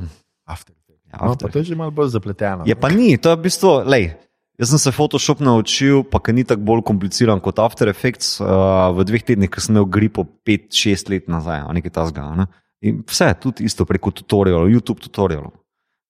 After. 0.45 0.73
Ja, 1.09 1.17
No, 1.25 1.33
After 1.33 1.47
pa 1.47 1.51
to 1.51 1.59
je 1.59 1.63
že 1.63 1.75
malo 1.75 1.89
bolj 1.89 2.13
zapleteno. 2.13 2.61
Je 2.67 2.75
pa 2.77 2.93
ni, 2.93 3.17
to 3.17 3.33
je 3.33 3.35
v 3.35 3.41
bistvu, 3.41 3.81
lej, 3.89 4.13
jaz 4.57 4.73
sem 4.73 4.81
se 4.81 4.93
Photoshop 4.93 5.41
naučil, 5.45 6.01
pa 6.09 6.21
ki 6.23 6.33
ni 6.33 6.45
tako 6.47 6.65
bolj 6.67 6.83
kompliciran 6.87 7.41
kot 7.43 7.61
After 7.61 7.89
Effects, 7.91 8.37
uh, 8.41 8.89
v 8.97 9.05
dveh 9.07 9.25
tednih, 9.27 9.51
ko 9.51 9.63
sem 9.63 9.75
imel 9.75 9.87
gripo 9.89 10.25
5-6 10.47 11.13
let 11.13 11.29
nazaj, 11.31 11.63
ali 11.65 11.79
nekaj 11.79 11.93
tasga. 11.99 12.25
Ne? 12.37 12.49
In 12.85 13.01
vse, 13.07 13.31
tudi 13.41 13.65
isto 13.69 13.85
preko 13.89 14.13
tutorialov, 14.13 14.69
YouTube 14.69 15.01
tutorialov. 15.05 15.53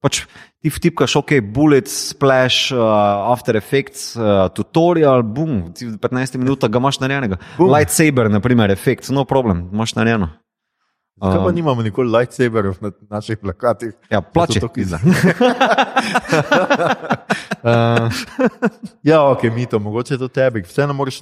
Pač 0.03 0.21
ti 0.61 0.69
vtipkaš, 0.69 1.15
ok, 1.19 1.39
bullet, 1.41 1.89
splash, 1.89 2.71
uh, 2.75 3.31
After 3.33 3.57
Effects, 3.59 4.11
uh, 4.15 4.45
tutorial, 4.53 5.25
boom, 5.25 5.71
ti 5.73 5.89
v 5.89 5.97
15 5.99 6.37
minutah 6.39 6.71
ga 6.71 6.81
imaš 6.81 7.01
narejenega. 7.01 7.39
Bum. 7.57 7.71
Lightsaber, 7.73 8.29
na 8.31 8.43
primer, 8.43 8.71
efekt, 8.71 9.09
no 9.11 9.25
problem, 9.27 9.67
imaš 9.73 9.97
narejeno. 9.97 10.29
Kaj 11.21 11.37
pa 11.37 11.49
Um, 11.49 11.55
nimamo 11.55 11.81
nikoli 11.81 12.11
lightsaberov 12.13 12.75
na 12.81 12.91
naših 13.09 13.37
plakatih? 13.37 13.93
Ja, 14.09 14.21
plače. 14.21 14.59
to 14.59 14.67
kizla. 14.67 14.99
uh, 17.63 18.11
ja, 19.03 19.23
ok, 19.31 19.43
mi 19.43 19.65
to, 19.65 19.79
mogoče 19.79 20.13
je 20.13 20.17
to 20.17 20.27
tebi. 20.27 20.61
Vseeno 20.61 20.93
moraš 20.93 21.21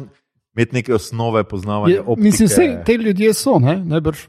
imeti 0.55 0.75
neke 0.75 0.93
osnove 0.93 1.43
poznavanja. 1.43 1.93
Je, 1.93 2.01
optike. 2.01 2.21
mislim, 2.21 2.47
vse 2.47 2.83
te 2.85 2.97
ljudje 2.97 3.33
so, 3.33 3.59
ne? 3.59 3.77
najbrž. 3.85 4.27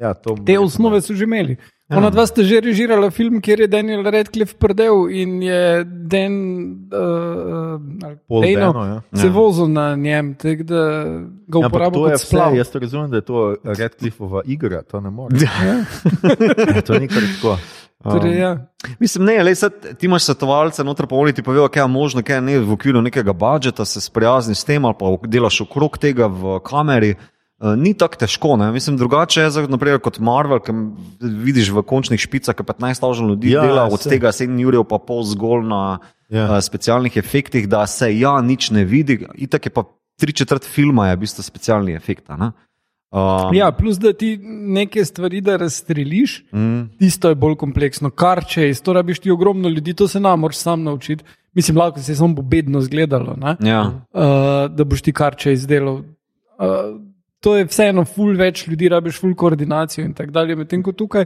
ja, 0.00 0.14
to 0.14 0.36
Te 0.46 0.58
osnove 0.58 1.00
so 1.00 1.14
že 1.14 1.24
imeli. 1.24 1.56
Ja. 1.86 1.98
Ona 1.98 2.10
dva 2.10 2.26
sta 2.26 2.42
že 2.42 2.58
režirala 2.60 3.10
film, 3.10 3.38
kjer 3.40 3.60
je 3.60 3.66
Daniel 3.68 4.02
Radcliffe 4.02 4.56
prdel 4.56 5.06
in 5.08 5.36
je 5.38 5.84
Dan 5.84 6.34
uh, 6.90 7.78
Dano 7.78 8.72
Dano, 8.72 8.84
ja. 8.84 9.02
se 9.14 9.26
Ja. 9.26 9.32
vozil 9.32 9.68
na 9.68 9.94
njem, 9.94 10.34
tako 10.34 10.62
da 10.62 10.82
ga 11.46 11.58
Ja, 11.58 11.66
uporablja 11.66 12.02
je 12.02 12.10
kot 12.10 12.20
splav. 12.20 12.56
jaz 12.56 12.70
to 12.70 12.78
razumem, 12.78 13.10
da 13.10 13.16
je 13.16 13.22
to 13.22 13.56
Redcliffova 13.64 14.42
igra, 14.44 14.82
to 14.82 15.00
ne 15.00 15.10
more. 15.10 15.36
Ja, 15.36 15.84
to 16.82 16.98
ni 16.98 17.08
kar 17.08 17.22
tako. 17.34 17.58
Torej, 18.04 18.38
ja. 18.38 18.66
Mislim, 18.98 19.24
ne, 19.24 19.42
le, 19.42 19.54
sad, 19.54 19.72
ti 19.98 20.06
imaš 20.06 20.22
svetovalce, 20.24 20.84
noter 20.84 21.06
pa 21.06 21.16
oni 21.16 21.32
ti 21.32 21.42
povejo, 21.42 21.68
kaj 21.68 21.82
je 21.82 21.88
možno, 21.88 22.22
kaj 22.22 22.40
ne 22.40 22.58
v 22.58 22.72
okviru 22.72 23.02
nekega 23.02 23.32
budžeta, 23.32 23.84
se 23.84 24.00
sprijazni 24.00 24.54
s 24.54 24.64
tem 24.64 24.84
ali 24.84 24.94
pa 24.94 25.06
delaš 25.24 25.60
okrog 25.60 25.98
tega 25.98 26.26
v 26.26 26.60
kameri. 26.60 27.14
Uh, 27.58 27.72
ni 27.72 27.94
tako 27.94 28.16
težko. 28.16 28.56
Ne? 28.56 28.68
Mislim, 28.70 28.96
drugače 28.96 29.40
je 29.40 29.50
za- 29.50 29.66
naprimer, 29.66 29.96
kot 29.98 30.18
Marvel, 30.18 30.60
ki 30.60 30.72
vidiš 31.20 31.70
v 31.70 31.82
končnih 31.82 32.20
špicah, 32.20 32.52
ki 32.52 32.62
15 32.62 33.00
tisoč 33.00 33.20
ljudi 33.20 33.50
Ja, 33.50 33.62
dela, 33.62 33.86
od 33.86 33.96
saj. 33.96 34.10
tega 34.10 34.28
7 34.28 34.52
ur 34.62 34.84
pa 34.84 34.98
pol 34.98 35.24
zgolj 35.24 35.64
na 35.64 35.98
Ja. 36.28 36.44
uh, 36.46 36.60
specialnih 36.60 37.16
efektih, 37.16 37.64
da 37.66 37.86
se 37.86 38.10
ja 38.12 38.40
nič 38.40 38.70
ne 38.70 38.84
vidi. 38.84 39.24
Itak 39.36 39.66
je 39.66 39.70
pa 39.70 39.84
tri 40.16 40.32
četrt 40.32 40.64
filma, 40.64 41.08
je 41.08 41.16
v 41.16 41.20
bistvu 41.20 41.42
specialni 41.42 41.94
efekt. 41.94 42.28
Um, 42.28 42.52
ja, 43.54 43.72
plus 43.72 43.96
da 43.96 44.12
ti 44.12 44.36
neke 44.68 45.04
stvari 45.04 45.40
da 45.40 45.56
razstreliš, 45.56 46.44
mm, 46.52 46.98
tisto 46.98 47.28
je 47.28 47.34
bolj 47.34 47.54
kompleksno. 47.56 48.10
Kar 48.10 48.44
če 48.44 48.68
iz 48.68 48.82
to 48.82 48.92
rabiš 48.92 49.18
ti 49.18 49.30
ogromno 49.30 49.68
ljudi, 49.68 49.94
to 49.94 50.08
se 50.08 50.20
nam 50.20 50.40
moraš 50.40 50.56
sam 50.58 50.82
naučiti. 50.82 51.24
Mislim, 51.54 51.78
lahko 51.78 52.00
se 52.00 52.12
je 52.12 52.16
samo 52.16 52.42
bedno 52.42 52.80
zgledalo, 52.80 53.36
ne? 53.36 53.56
ja. 53.60 53.80
uh, 54.12 54.20
da 54.68 54.84
boš 54.84 55.02
ti 55.02 55.12
kar 55.12 55.34
če 55.34 55.52
izdelal. 55.52 56.02
Uh, 56.58 57.00
to 57.40 57.56
je 57.56 57.64
vseeno, 57.64 58.04
ful 58.04 58.36
več 58.36 58.66
ljudi, 58.68 58.88
rabiš 58.88 59.20
ful 59.20 59.34
koordinacijo 59.34 60.04
in 60.04 60.14
tako 60.14 60.30
dalje. 60.30 60.56
Medtem 60.56 60.82
ko 60.82 60.92
tukaj 60.92 61.24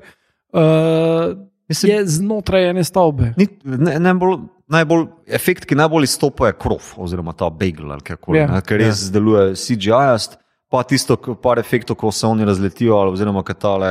uh, 0.53 1.37
Mislim- 1.69 1.93
je 1.93 2.07
znotraj 2.07 2.71
ene 2.71 2.85
stavbe. 2.85 3.35
Ni, 3.37 3.47
ne, 3.65 3.99
najbolj, 4.01 4.39
najbolj, 4.69 5.07
efekt, 5.27 5.65
ki 5.65 5.75
najbolj 5.79 6.05
izstopa, 6.05 6.47
je 6.51 6.53
krov, 6.59 6.83
oziroma 6.97 7.33
ta 7.33 7.51
bagel, 7.51 7.93
ali 7.93 8.01
kako 8.01 8.35
Ja. 8.37 8.49
yeah, 8.49 8.63
ker 8.67 8.79
res 8.79 9.05
yeah. 9.07 9.13
deluje 9.13 9.55
CGI-ast. 9.55 10.37
Pa 10.71 10.85
tisto, 10.87 11.17
par 11.43 11.59
efektov, 11.59 11.97
ko 11.99 12.13
se 12.15 12.27
oni 12.27 12.45
razletijo, 12.47 12.95
ali 12.95 13.11
oziroma 13.11 13.43
katale, 13.43 13.89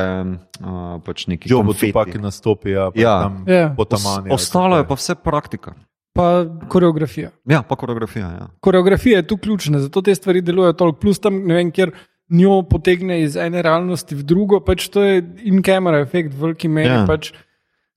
uh, 0.64 0.96
pač 1.04 1.26
neki 1.28 1.48
Že 1.48 1.54
bo 1.62 1.74
tu 1.76 1.90
pa 1.92 2.06
ki 2.08 2.18
nastopijo, 2.18 2.86
pa 2.94 3.00
Ja. 3.00 3.22
tam 3.22 3.44
Ja. 3.46 3.74
po 3.76 3.84
Os, 3.84 4.06
ostalo 4.30 4.76
je 4.78 4.86
pa 4.88 4.94
vse 4.96 5.14
praktika. 5.14 5.74
Pa 6.14 6.44
koreografija. 6.68 7.30
Ja, 7.44 7.62
pa 7.62 7.76
koreografija. 7.76 8.26
Ja. 8.26 8.46
Koreografija 8.60 9.18
je 9.18 9.26
tu 9.26 9.36
ključna, 9.36 9.78
zato 9.78 10.02
te 10.02 10.14
stvari 10.14 10.40
delujejo 10.40 10.72
toliko. 10.72 10.98
Plus 10.98 11.20
tam 11.20 11.44
ne 11.46 11.54
vem, 11.54 11.70
kjer 11.70 11.92
njo 12.30 12.62
potegne 12.62 13.22
iz 13.22 13.36
ene 13.36 13.62
realnosti 13.62 14.14
v 14.14 14.22
drugo, 14.22 14.60
pač 14.60 14.88
to 14.88 15.02
je 15.02 15.18
in-camera 15.44 15.98
efekt 16.00 16.34
v 16.34 16.40
veliki 16.46 16.68
meri. 16.68 16.94
Ja. 16.94 17.06
Pač, 17.06 17.32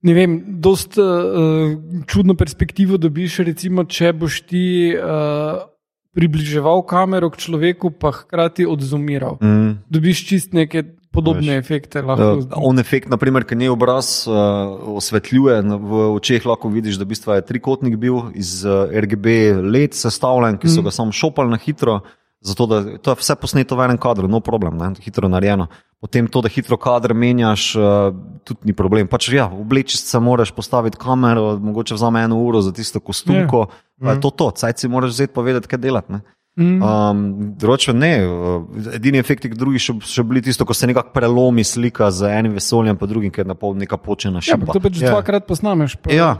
ne 0.01 0.13
vem, 0.13 0.31
dost 0.59 0.97
uh, 0.97 1.77
čudno 2.09 2.33
perspektivo 2.35 2.97
dobiš, 2.97 3.39
recimo, 3.45 3.85
če 3.85 4.09
boš 4.13 4.41
ti 4.49 4.65
uh, 4.91 5.61
približeval 6.13 6.83
kamero 6.85 7.29
k 7.29 7.37
človeku, 7.37 7.93
pa 7.93 8.11
hkrati 8.11 8.65
odzumiral. 8.65 9.37
Mm. 9.41 9.81
Dobiš 9.89 10.25
čist 10.27 10.53
neke 10.53 10.83
podobne 11.13 11.57
Veš. 11.57 11.61
efekte. 11.61 12.01
Lahko, 12.01 12.41
Uh, 12.41 12.57
on 12.57 12.79
efekt, 12.81 13.09
naprimer, 13.09 13.45
ki 13.45 13.55
ne 13.55 13.69
obraz 13.69 14.25
uh, 14.25 14.33
osvetljuje, 14.97 15.61
v 15.61 15.91
očeh 16.13 16.45
lahko 16.45 16.69
vidiš, 16.69 16.97
da 16.97 17.05
v 17.05 17.13
bistvu 17.13 17.37
je 17.37 17.45
trikotnik 17.45 17.97
bil 17.97 18.33
iz 18.33 18.65
uh, 18.65 18.89
RGB 18.89 19.25
let 19.63 19.93
sestavljen, 19.93 20.57
ki 20.57 20.67
so 20.67 20.81
Mhm. 20.81 20.85
ga 20.85 20.91
samo 20.91 21.11
šopali 21.11 21.49
na 21.49 21.57
hitro. 21.57 22.01
Zato, 22.43 22.65
da, 22.67 22.97
to 22.99 23.11
je 23.11 23.21
vse 23.21 23.35
posneto 23.39 23.75
v 23.79 23.85
enem 23.87 23.97
kadru, 23.97 24.27
no 24.27 24.41
problem, 24.43 24.75
ne, 24.75 24.91
hitro 24.99 25.29
narejeno. 25.31 25.69
Potem 26.03 26.27
to, 26.27 26.41
da 26.43 26.49
hitro 26.51 26.75
kader 26.75 27.13
menjaš, 27.15 27.69
uh, 27.79 28.11
tudi 28.43 28.67
ni 28.67 28.73
problem. 28.75 29.07
Pač, 29.07 29.29
ja, 29.31 29.45
obleči 29.47 29.95
se 29.97 30.19
moraš 30.19 30.51
postaviti 30.51 30.99
kamero, 30.99 31.55
mogoče 31.63 31.95
vzame 31.95 32.25
eno 32.27 32.41
uro 32.43 32.59
za 32.61 32.73
tisto 32.75 32.99
kostumko. 32.99 33.69
Ja. 34.03 34.09
Yeah. 34.11 34.19
To, 34.19 34.29
to, 34.29 34.51
cajt 34.51 34.83
si 34.83 34.91
moraš 34.91 35.15
vzeti 35.15 35.31
pa 35.33 35.41
vedeti, 35.41 35.71
kaj 35.71 35.79
delati. 35.79 36.11
Ne. 36.11 36.19
mm, 36.59 36.83
Um, 36.83 37.21
Drugače 37.57 37.93
ne, 37.95 38.11
uh, 38.27 38.67
edini 38.93 39.17
efekti, 39.23 39.47
ki 39.49 39.55
drugi 39.57 39.79
še, 39.79 39.95
še 40.03 40.23
bili 40.27 40.43
tisto, 40.43 40.67
ko 40.67 40.75
se 40.75 40.87
nekako 40.91 41.15
prelomi 41.15 41.63
slika 41.63 42.11
z 42.11 42.27
enim 42.35 42.59
vesoljem, 42.59 42.99
pa 42.99 43.07
drugim, 43.07 43.31
ker 43.31 43.47
je 43.47 43.53
na 43.53 43.55
pol 43.55 43.73
neka 43.79 43.97
počena 43.97 44.43
ja, 44.43 44.51
šipa. 44.51 44.59
ampak 44.59 44.75
to 44.75 44.83
pač 44.83 44.99
Ja. 44.99 45.07
ja. 45.07 45.13
dvakrat 45.15 45.47
posnameš. 45.47 45.95
Pa, 46.03 46.11
Ja. 46.11 46.31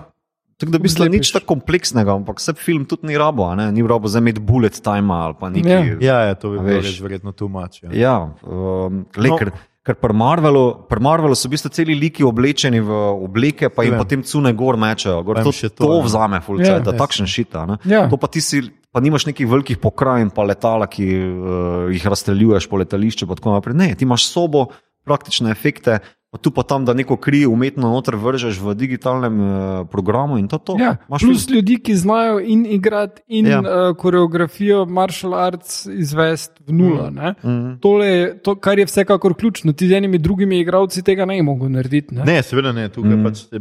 Tako 0.57 0.71
da 0.71 0.77
v 0.77 0.85
bistvu 0.85 1.07
nič 1.09 1.31
tako 1.33 1.55
kompleksnega, 1.55 2.13
ampak 2.13 2.37
vse 2.39 2.53
film 2.55 2.85
tudi 2.85 3.09
ni 3.09 3.17
rabo, 3.17 3.47
a 3.49 3.55
ne? 3.55 3.71
ni 3.73 3.81
rabo 3.81 4.07
za 4.07 4.21
imeti 4.21 4.39
bullet 4.39 4.77
time 4.81 5.09
ali 5.13 5.35
pa 5.39 5.49
nekaj. 5.49 5.71
Ja. 5.71 5.97
Ja, 5.99 6.17
ja, 6.29 6.33
to 6.35 6.53
bi 6.53 6.61
A 6.61 6.65
bilo 6.67 6.81
res 6.85 6.99
verjetno 7.01 7.31
tumač. 7.33 7.81
Ja. 7.83 7.89
Ja, 7.93 8.15
um, 8.45 9.05
le, 9.17 9.29
No. 9.33 9.37
ker, 9.41 9.51
ker 9.83 9.97
pri 9.99 10.13
Marvelu, 10.15 10.85
pri 10.87 11.01
Marvelu 11.03 11.35
so 11.35 11.49
v 11.49 11.57
bistvu 11.57 11.73
celi 11.73 11.97
liki 11.97 12.23
oblečeni 12.23 12.79
v 12.79 12.93
obleke, 13.25 13.67
pa 13.73 13.83
jim 13.83 13.97
Vem. 13.97 14.01
potem 14.05 14.21
cune 14.23 14.53
gor 14.53 14.77
mečejo. 14.77 15.19
Gor, 15.25 15.41
Vem 15.41 15.49
to, 15.49 15.51
to, 15.51 15.69
to, 15.73 15.89
ja. 15.89 16.05
vzame 16.05 16.39
fulčaj, 16.39 16.69
Ja. 16.69 16.77
ja, 16.79 16.85
da 16.85 16.93
takšen 16.95 17.27
šita. 17.27 17.65
Ne? 17.67 17.75
Ja. 17.89 18.05
To 18.07 18.15
pa 18.21 18.29
ti 18.29 18.39
si, 18.39 18.61
pa 18.93 19.01
nimaš 19.01 19.25
nekih 19.27 19.49
velikih 19.49 19.81
pokrajin, 19.81 20.29
pa 20.29 20.45
letala, 20.45 20.85
ki 20.87 21.03
uh, 21.09 21.89
jih 21.91 22.05
razstreljuješ 22.05 22.69
po 22.69 22.77
letališču. 22.77 23.25
Ne, 23.73 23.89
ti 23.97 24.05
imaš 24.05 24.29
sobo, 24.29 24.69
praktične 25.03 25.51
efekte, 25.51 25.99
pa 26.33 26.39
tu 26.39 26.49
pa 26.49 26.63
tam, 26.63 26.81
da 26.81 26.93
neko 26.93 27.13
kri 27.15 27.45
umetno 27.45 27.85
noter 27.85 28.15
vržeš 28.15 28.57
v 28.57 28.73
digitalnem 28.73 29.35
uh, 29.37 29.49
programu 29.85 30.37
in 30.37 30.47
to. 30.47 30.57
to. 30.57 30.73
Ja, 30.75 30.95
Imaš 31.05 31.21
plus 31.21 31.45
film. 31.45 31.55
ljudi, 31.55 31.77
ki 31.77 31.93
znajo 31.95 32.39
in 32.41 32.65
igrati, 32.65 33.21
in 33.29 33.45
Ja. 33.45 33.59
uh, 33.59 33.67
koreografijo 33.93 34.85
martial 34.87 35.35
arts 35.35 35.85
izvesti 35.85 36.63
v 36.63 36.73
nula. 36.73 37.11
Mm. 37.11 37.29
Mhm. 37.43 37.77
Tole 37.77 38.07
je 38.07 38.39
to, 38.39 38.55
kar 38.55 38.79
je 38.79 38.85
vsekakor 38.85 39.33
ključno. 39.35 39.73
Ti 39.73 39.87
z 39.87 39.93
enimi 39.93 40.17
drugimi 40.17 40.59
igralci 40.59 41.03
tega 41.03 41.25
ne 41.25 41.43
mogo 41.43 41.69
narediti. 41.69 42.15
Ne? 42.15 42.25
Ne, 42.25 42.41
seveda 42.41 42.71
ne, 42.71 42.89
tukaj 42.89 43.11
Mm. 43.11 43.19
mm. 43.19 43.23
pač 43.23 43.37
se 43.39 43.59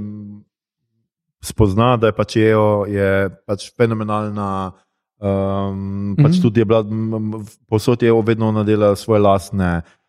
spozna, 1.44 1.96
da 1.96 2.06
je 2.06 2.12
pač 2.14 2.36
EO 2.38 2.86
je 2.86 3.10
pač 3.46 3.68
fenomenalna. 3.76 4.72
Um, 5.20 6.16
pač 6.16 6.32
Mhm. 6.32 6.42
tudi 6.42 6.60
je 6.60 6.64
bila, 6.64 6.82
povsod 7.68 8.02
je 8.02 8.12
vedno 8.22 8.50
nadela 8.50 8.96
svoje 8.96 9.20
lastne, 9.20 9.76
uh, 9.76 10.01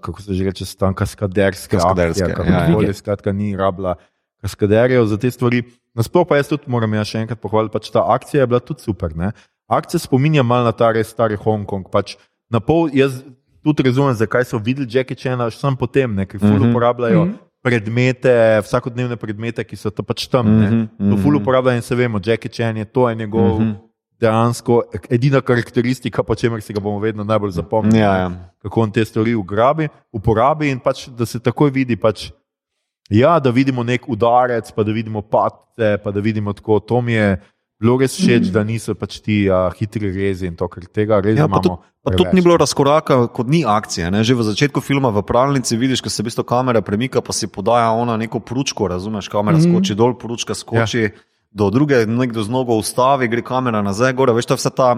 kako 0.00 0.22
se 0.22 0.34
že 0.34 0.44
reče, 0.44 0.64
stan 0.66 0.94
kaskaderske. 0.94 1.76
Kaskaderske, 1.76 2.24
akcije, 2.24 2.52
ja, 2.52 2.52
ja. 2.52 2.66
kakorkoli, 2.66 2.94
Skratka, 2.94 3.32
ni 3.32 3.56
rabila 3.56 3.94
kaskaderjev 4.42 5.06
za 5.06 5.16
te 5.16 5.30
stvari. 5.30 5.62
Nasploh 5.94 6.26
pa 6.28 6.36
jaz 6.36 6.48
tudi 6.48 6.66
moram 6.66 6.94
ja 6.94 7.04
še 7.04 7.20
enkrat 7.22 7.38
pohvaliti, 7.40 7.72
pač 7.72 7.90
ta 7.92 8.02
akcija 8.14 8.42
je 8.42 8.46
bila 8.46 8.60
tudi 8.60 8.82
super. 8.82 9.14
Ne? 9.16 9.30
Akcija 9.68 10.00
spominja 10.00 10.42
malo 10.42 10.64
na 10.64 10.72
ta 10.72 10.90
res 10.92 11.08
stari 11.12 11.36
Hongkong. 11.36 11.86
Pač 11.92 12.16
na 12.50 12.60
pol, 12.60 12.90
jaz, 12.92 13.22
tudi 13.62 13.82
razumem, 13.86 14.14
zakaj 14.18 14.44
so 14.44 14.58
videli 14.58 14.88
Jackie 14.90 15.14
Chana, 15.16 15.50
samo 15.50 15.76
potem, 15.76 16.14
ne, 16.14 16.26
ker 16.26 16.40
ful 16.40 16.48
Mhm. 16.48 16.56
mm 16.58 16.62
-hmm. 16.64 16.70
uporabljajo 16.70 17.24
mm 17.24 17.28
Mhm. 17.28 17.36
-hmm. 17.36 17.48
predmete, 17.62 18.60
vsakodnevne 18.66 19.16
predmete, 19.16 19.64
ki 19.64 19.76
so 19.76 19.90
to 19.90 20.02
pač 20.02 20.26
tam. 20.26 20.46
Mm 20.46 20.58
Mhm, 20.58 20.74
-hmm. 20.74 20.86
To 20.98 21.14
mhm. 21.16 21.22
ful 21.22 21.36
uporabljajo 21.36 21.76
in 21.76 21.82
se 21.82 21.94
vemo, 21.94 22.18
Jackie 22.24 22.50
Chan 22.50 22.76
je 22.76 22.84
to 22.84 23.08
je 23.08 23.14
njegov. 23.14 23.60
Mm 23.60 23.64
Mhm. 23.64 23.70
-hmm. 23.70 23.91
Dejansko 24.22 24.82
edina 25.10 25.40
karakteristika, 25.42 26.22
po 26.22 26.34
čemer 26.38 26.62
se 26.62 26.72
ga 26.72 26.80
bomo 26.80 27.00
vedno 27.02 27.24
najbolj 27.24 27.50
zapomnili, 27.50 27.98
Ja, 27.98 28.16
ja. 28.16 28.28
kako 28.62 28.80
on 28.86 28.92
te 28.94 29.04
stvari 29.04 29.34
ugrabi, 29.34 29.88
uporabi 30.14 30.70
in 30.70 30.78
pač, 30.78 31.08
da 31.08 31.26
se 31.26 31.40
takoj 31.42 31.70
vidi, 31.74 31.96
pač, 31.98 32.30
ja, 33.10 33.38
da 33.42 33.50
vidimo 33.50 33.82
nek 33.82 34.06
udarec, 34.08 34.70
pa 34.72 34.84
da 34.86 34.92
vidimo 34.94 35.22
patce, 35.22 35.96
pa 36.04 36.10
da 36.10 36.20
vidimo 36.20 36.52
tako. 36.52 36.78
To 36.80 37.00
mi 37.02 37.12
je 37.12 37.40
bilo 37.82 37.96
res 37.98 38.14
všeč, 38.14 38.52
da 38.54 38.62
niso 38.64 38.94
pač 38.94 39.18
ti 39.20 39.42
uh, 39.50 39.66
hitri 39.74 40.12
rezi 40.14 40.46
in 40.46 40.54
to, 40.56 40.68
ker 40.70 40.86
tega 40.86 41.18
res 41.20 41.34
Ja, 41.38 41.48
pa 41.48 41.58
imamo. 41.58 41.62
tudi- 41.62 41.88
Pa 42.02 42.10
tudi 42.18 42.34
ni 42.34 42.42
bilo 42.42 42.56
razkoraka, 42.58 43.28
kot 43.30 43.46
ni 43.46 43.60
akcije. 43.62 44.10
Ne? 44.10 44.24
Že 44.26 44.34
v 44.34 44.42
začetku 44.42 44.80
filma 44.82 45.14
v 45.14 45.22
pralnici 45.22 45.76
vidiš, 45.78 46.02
ko 46.02 46.10
se 46.10 46.22
v 46.22 46.26
bistvu 46.26 46.42
kamera 46.42 46.82
premika, 46.82 47.22
pa 47.22 47.30
si 47.30 47.46
podaja 47.46 47.92
ona 47.94 48.16
neko 48.18 48.40
pručko, 48.42 48.88
razumeš, 48.90 49.28
kamera 49.30 49.54
mm. 49.54 49.62
-hmm. 49.62 49.70
skoči 49.70 49.94
dol, 49.94 50.18
pručka 50.18 50.54
skoči 50.54 50.98
ja. 50.98 51.10
Do 51.52 51.70
druge, 51.70 52.06
nekdo 52.06 52.42
z 52.42 52.50
nogo 52.50 52.74
ustavi, 52.80 53.28
gre 53.28 53.42
kamera 53.44 53.82
nazaj, 53.82 54.12
gore, 54.16 54.32
veš, 54.32 54.46
to 54.46 54.54
je 54.54 54.62
vse 54.62 54.70
ta 54.76 54.90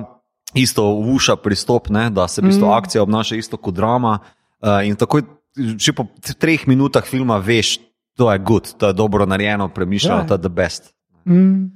isto 0.54 0.86
uša 0.94 1.36
pristop, 1.36 1.88
ne? 1.90 2.10
da 2.10 2.28
se 2.28 2.42
v 2.42 2.50
bistvu 2.50 2.66
mm 2.66 2.76
akcija 2.78 3.02
obnaša 3.02 3.36
isto 3.36 3.56
kot 3.56 3.74
drama. 3.74 4.18
Uh, 4.62 4.86
in 4.86 4.96
takoj, 4.96 5.22
že 5.56 5.92
po 5.92 6.06
treh 6.38 6.66
minutah 6.66 7.04
filma 7.04 7.38
veš, 7.38 7.78
to 8.16 8.30
je 8.32 8.38
good, 8.38 8.70
to 8.78 8.86
je 8.86 8.92
dobro 8.94 9.26
narejeno, 9.26 9.68
premišljeno, 9.68 10.22
Ja. 10.22 10.26
to 10.26 10.34
je 10.34 10.40
the 10.40 10.48
best. 10.48 10.94
Mm. 11.26 11.70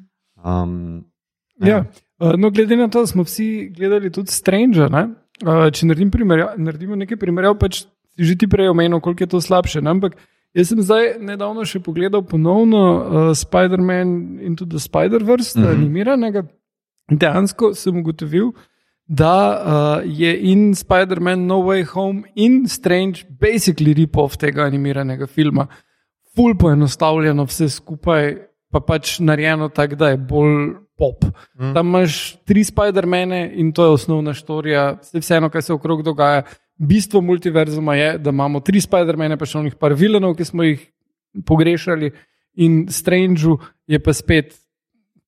Um, 0.44 1.04
Ja. 1.60 1.84
Uh, 2.18 2.34
no, 2.38 2.50
glede 2.50 2.76
na 2.76 2.88
to, 2.88 3.06
smo 3.06 3.22
vsi 3.22 3.72
gledali 3.76 4.12
tudi 4.12 4.30
Stranger. 4.30 4.90
Ne? 4.90 5.08
Uh, 5.42 5.68
če 5.74 5.86
naredim 5.86 6.10
primerja, 6.10 6.52
naredimo 6.58 6.96
nekaj 6.96 7.18
primerjav, 7.18 7.58
pač 7.58 7.84
že 8.18 8.34
ti 8.34 8.48
prej 8.50 8.70
omenil, 8.70 8.98
koliko 9.00 9.22
je 9.22 9.30
to 9.30 9.40
slabše. 9.40 9.82
Ne? 9.82 9.90
Ampak 9.90 10.16
jaz 10.54 10.70
sem 10.70 10.80
zdaj 10.82 11.18
nedavno 11.20 11.64
še 11.68 11.80
pogledal 11.84 12.22
ponovno 12.26 12.82
uh, 12.94 13.18
Spider-Man 13.36 14.40
into 14.44 14.66
the 14.66 14.80
Spider-Verse, 14.82 15.58
mm. 15.58 15.64
-hmm. 15.64 15.76
animiranega. 15.76 16.42
Dejansko 17.10 17.74
sem 17.74 17.96
ugotovil, 17.96 18.52
da 19.08 19.34
uh, 19.50 20.02
je 20.04 20.50
in 20.50 20.74
Spider-Man 20.74 21.46
No 21.46 21.62
Way 21.64 21.84
Home 21.84 22.22
in 22.34 22.68
Strange 22.68 23.24
basically 23.40 23.94
rip-off 23.94 24.36
tega 24.36 24.62
animiranega 24.62 25.26
filma. 25.26 25.66
Ful 26.36 26.54
poenostavljeno 26.58 27.44
vse 27.44 27.68
skupaj, 27.68 28.36
pa 28.70 28.80
pač 28.80 29.18
narejeno 29.20 29.68
tako, 29.68 29.96
da 29.96 30.08
je 30.08 30.16
bolj 30.16 30.74
pop. 30.98 31.24
Mm. 31.60 31.74
Tam 31.74 31.86
imaš 31.86 32.36
tri 32.44 32.64
Spider-Mane 32.64 33.50
in 33.54 33.72
to 33.72 33.84
je 33.84 33.90
osnovna 33.90 34.34
štorija, 34.34 34.98
vse 35.00 35.18
vseeno, 35.18 35.50
kaj 35.50 35.62
se 35.62 35.72
okrog 35.72 36.02
dogaja. 36.02 36.42
Bistvo 36.78 37.20
multiverzuma 37.20 37.94
je, 37.94 38.18
da 38.18 38.30
imamo 38.30 38.60
tri 38.60 38.80
Spider-Mane, 38.80 39.36
pa 39.38 39.46
še 39.46 39.58
onih 39.58 39.74
par 39.74 39.94
vilenov, 39.98 40.36
ki 40.38 40.44
smo 40.46 40.62
jih 40.62 40.84
pogrešali, 41.46 42.12
in 42.62 42.86
Strange 42.90 43.42
je 43.86 43.98
pa 43.98 44.14
spet 44.14 44.54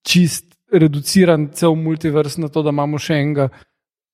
čist 0.06 0.46
reduciran 0.72 1.48
cel 1.54 1.74
multivers 1.74 2.36
na 2.38 2.48
to, 2.48 2.62
da 2.62 2.70
imamo 2.70 2.98
še 2.98 3.18
enega 3.18 3.48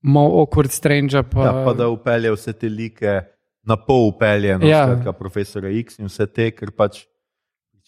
malo 0.02 0.40
awkward 0.42 0.72
Strange. 0.72 1.20
Pa, 1.30 1.44
Ja, 1.44 1.52
pa 1.64 1.74
da 1.76 1.88
upelje 1.92 2.32
vse 2.32 2.52
te 2.56 2.68
like 2.72 3.18
na 3.66 3.76
pol 3.76 4.08
upelje, 4.14 4.58
no, 4.58 4.66
Ja. 4.66 4.86
ja. 5.04 5.12
profesora 5.12 5.68
X 5.70 5.98
in 5.98 6.08
vse 6.08 6.26
te, 6.26 6.50
ker 6.56 6.70
pač 6.72 7.04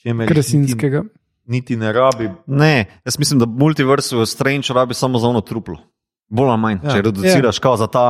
čemer 0.03 0.26
niti, 0.26 0.34
Krasinskega. 0.34 1.05
niti 1.46 1.76
ne 1.76 1.92
rabi. 1.92 2.28
Ne, 2.46 2.86
jaz 3.05 3.18
mislim, 3.18 3.40
da 3.40 3.46
multiversu 3.46 4.26
Strange 4.26 4.74
rabi 4.74 4.94
samo 4.94 5.18
za 5.18 5.28
ono 5.28 5.40
truplo. 5.40 5.78
Bolj 6.29 6.51
ali 6.51 6.61
manj, 6.61 6.81
ja. 6.85 6.91
Če 6.91 7.03
reduciraš 7.03 7.61
ja. 7.64 7.76
za 7.76 7.87
ta 7.87 8.07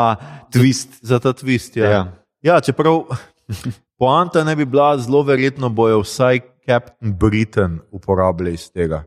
twist. 0.55 0.99
Za 1.03 1.19
ta 1.19 1.33
twist. 1.33 1.77
Ja, 1.77 1.85
Ja. 1.85 1.91
ja. 1.91 2.07
ja 2.43 2.61
čeprav 2.61 3.05
poanta 4.01 4.45
ne 4.45 4.57
bi 4.57 4.65
bila, 4.65 4.97
zelo 4.99 5.23
verjetno 5.23 5.69
bojo 5.69 6.01
vsaj 6.03 6.41
Captain 6.67 7.15
Britain 7.19 7.79
uporabljali 7.91 8.55
iz 8.55 8.71
tega. 8.73 9.05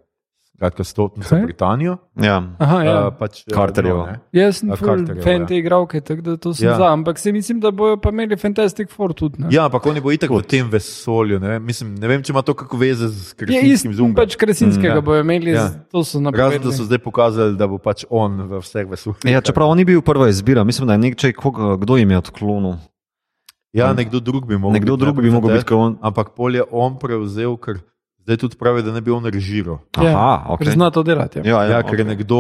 Skratka, 0.62 0.84
stotnico 0.84 1.30
Kaj? 1.30 1.42
Britanijo. 1.42 1.98
Ja. 2.16 2.36
Aha, 2.60 2.84
ja. 2.84 3.08
Uh, 3.08 3.14
pač, 3.18 3.40
eh, 3.42 3.54
Carterjevo. 3.54 4.06
no. 4.06 4.14
Jaz 4.32 4.58
sem 4.58 4.70
A, 4.70 4.76
full 4.76 4.88
Carterjev, 4.92 5.24
fan 5.24 5.42
ja. 5.42 5.46
te 5.48 5.58
igralke, 5.58 6.02
tako 6.02 6.22
da 6.22 6.38
to 6.38 6.54
sem 6.54 6.68
ja. 6.68 6.72
Ja. 6.72 6.78
za. 6.78 6.92
Ampak 6.94 7.18
se 7.18 7.32
mislim, 7.32 7.60
da 7.60 7.72
bojo 7.72 7.98
pa 7.98 8.10
imeli 8.10 8.38
Fantastic 8.38 8.92
Four 8.92 9.14
tudi. 9.14 9.42
Ne? 9.42 9.48
Ja, 9.50 9.66
ampak 9.66 9.86
oni 9.86 9.98
bo 10.00 10.12
itak 10.12 10.30
v 10.30 10.44
tem 10.44 10.70
vesolju. 10.70 11.40
Ne 11.40 11.50
vem, 11.50 11.66
mislim, 11.66 11.96
ne 11.96 12.08
vem 12.08 12.22
če 12.22 12.30
ima 12.30 12.42
to 12.42 12.54
kako 12.54 12.78
veze 12.78 13.08
z 13.08 13.32
Je 13.32 13.36
krasinskim 13.42 13.94
zumom. 13.94 14.14
pač 14.16 14.36
Krasinskega 14.36 14.94
Mm, 14.94 15.00
mm, 15.00 15.06
bojo 15.06 15.22
imeli, 15.22 15.50
Ja. 15.50 15.56
ja. 15.56 15.70
to 15.90 16.04
so 16.04 16.20
Razen, 16.20 16.24
napravili. 16.24 16.62
da 16.62 16.72
so 16.72 16.84
zdaj 16.84 17.00
pokazali, 17.00 17.58
da 17.58 17.68
bo 17.68 17.78
pač 17.78 18.06
on 18.10 18.42
v 18.44 18.62
vseh 18.62 18.86
vesoljih. 18.86 19.18
Ja, 19.26 19.42
čeprav 19.42 19.66
on 19.66 19.78
ni 19.78 19.86
bil 19.86 20.02
prva 20.02 20.30
izbira, 20.30 20.62
mislim, 20.64 20.86
da 20.86 20.94
je 20.94 21.00
nekaj, 21.00 21.34
kdo 21.80 21.98
jim 21.98 22.12
je 22.12 22.18
odklonil. 22.20 22.78
Ja, 23.74 23.94
nekdo 23.94 24.20
drug 24.20 24.46
bi 24.46 24.58
mogel 24.58 24.74
Nekdo 24.74 24.94
biti 24.94 25.06
drug 25.06 25.16
bi 25.18 25.32
mogel 25.32 25.56
biti 25.56 25.66
kot 25.66 25.78
on. 25.80 25.98
Ampak 26.02 26.36
pol 26.36 26.54
je 26.54 26.64
on 26.72 27.00
prevzel, 27.00 27.58
ker 27.58 27.80
zdaj 28.32 28.40
tudi 28.40 28.56
pravi, 28.56 28.80
da 28.80 28.92
ne 28.92 29.02
bi 29.02 29.12
on 29.12 29.20
režiral. 29.22 29.84
Aha, 29.94 30.56
Ker 30.56 30.68
ok. 30.68 30.72
zna 30.72 30.88
to 30.90 31.04
delati. 31.04 31.40
Ja. 31.40 31.44
Ja, 31.44 31.52
Ja, 31.52 31.60
ja, 31.62 31.72
ja, 31.74 31.84
ker 31.84 31.94
je 31.94 32.06
okay. 32.06 32.10
nekdo 32.10 32.40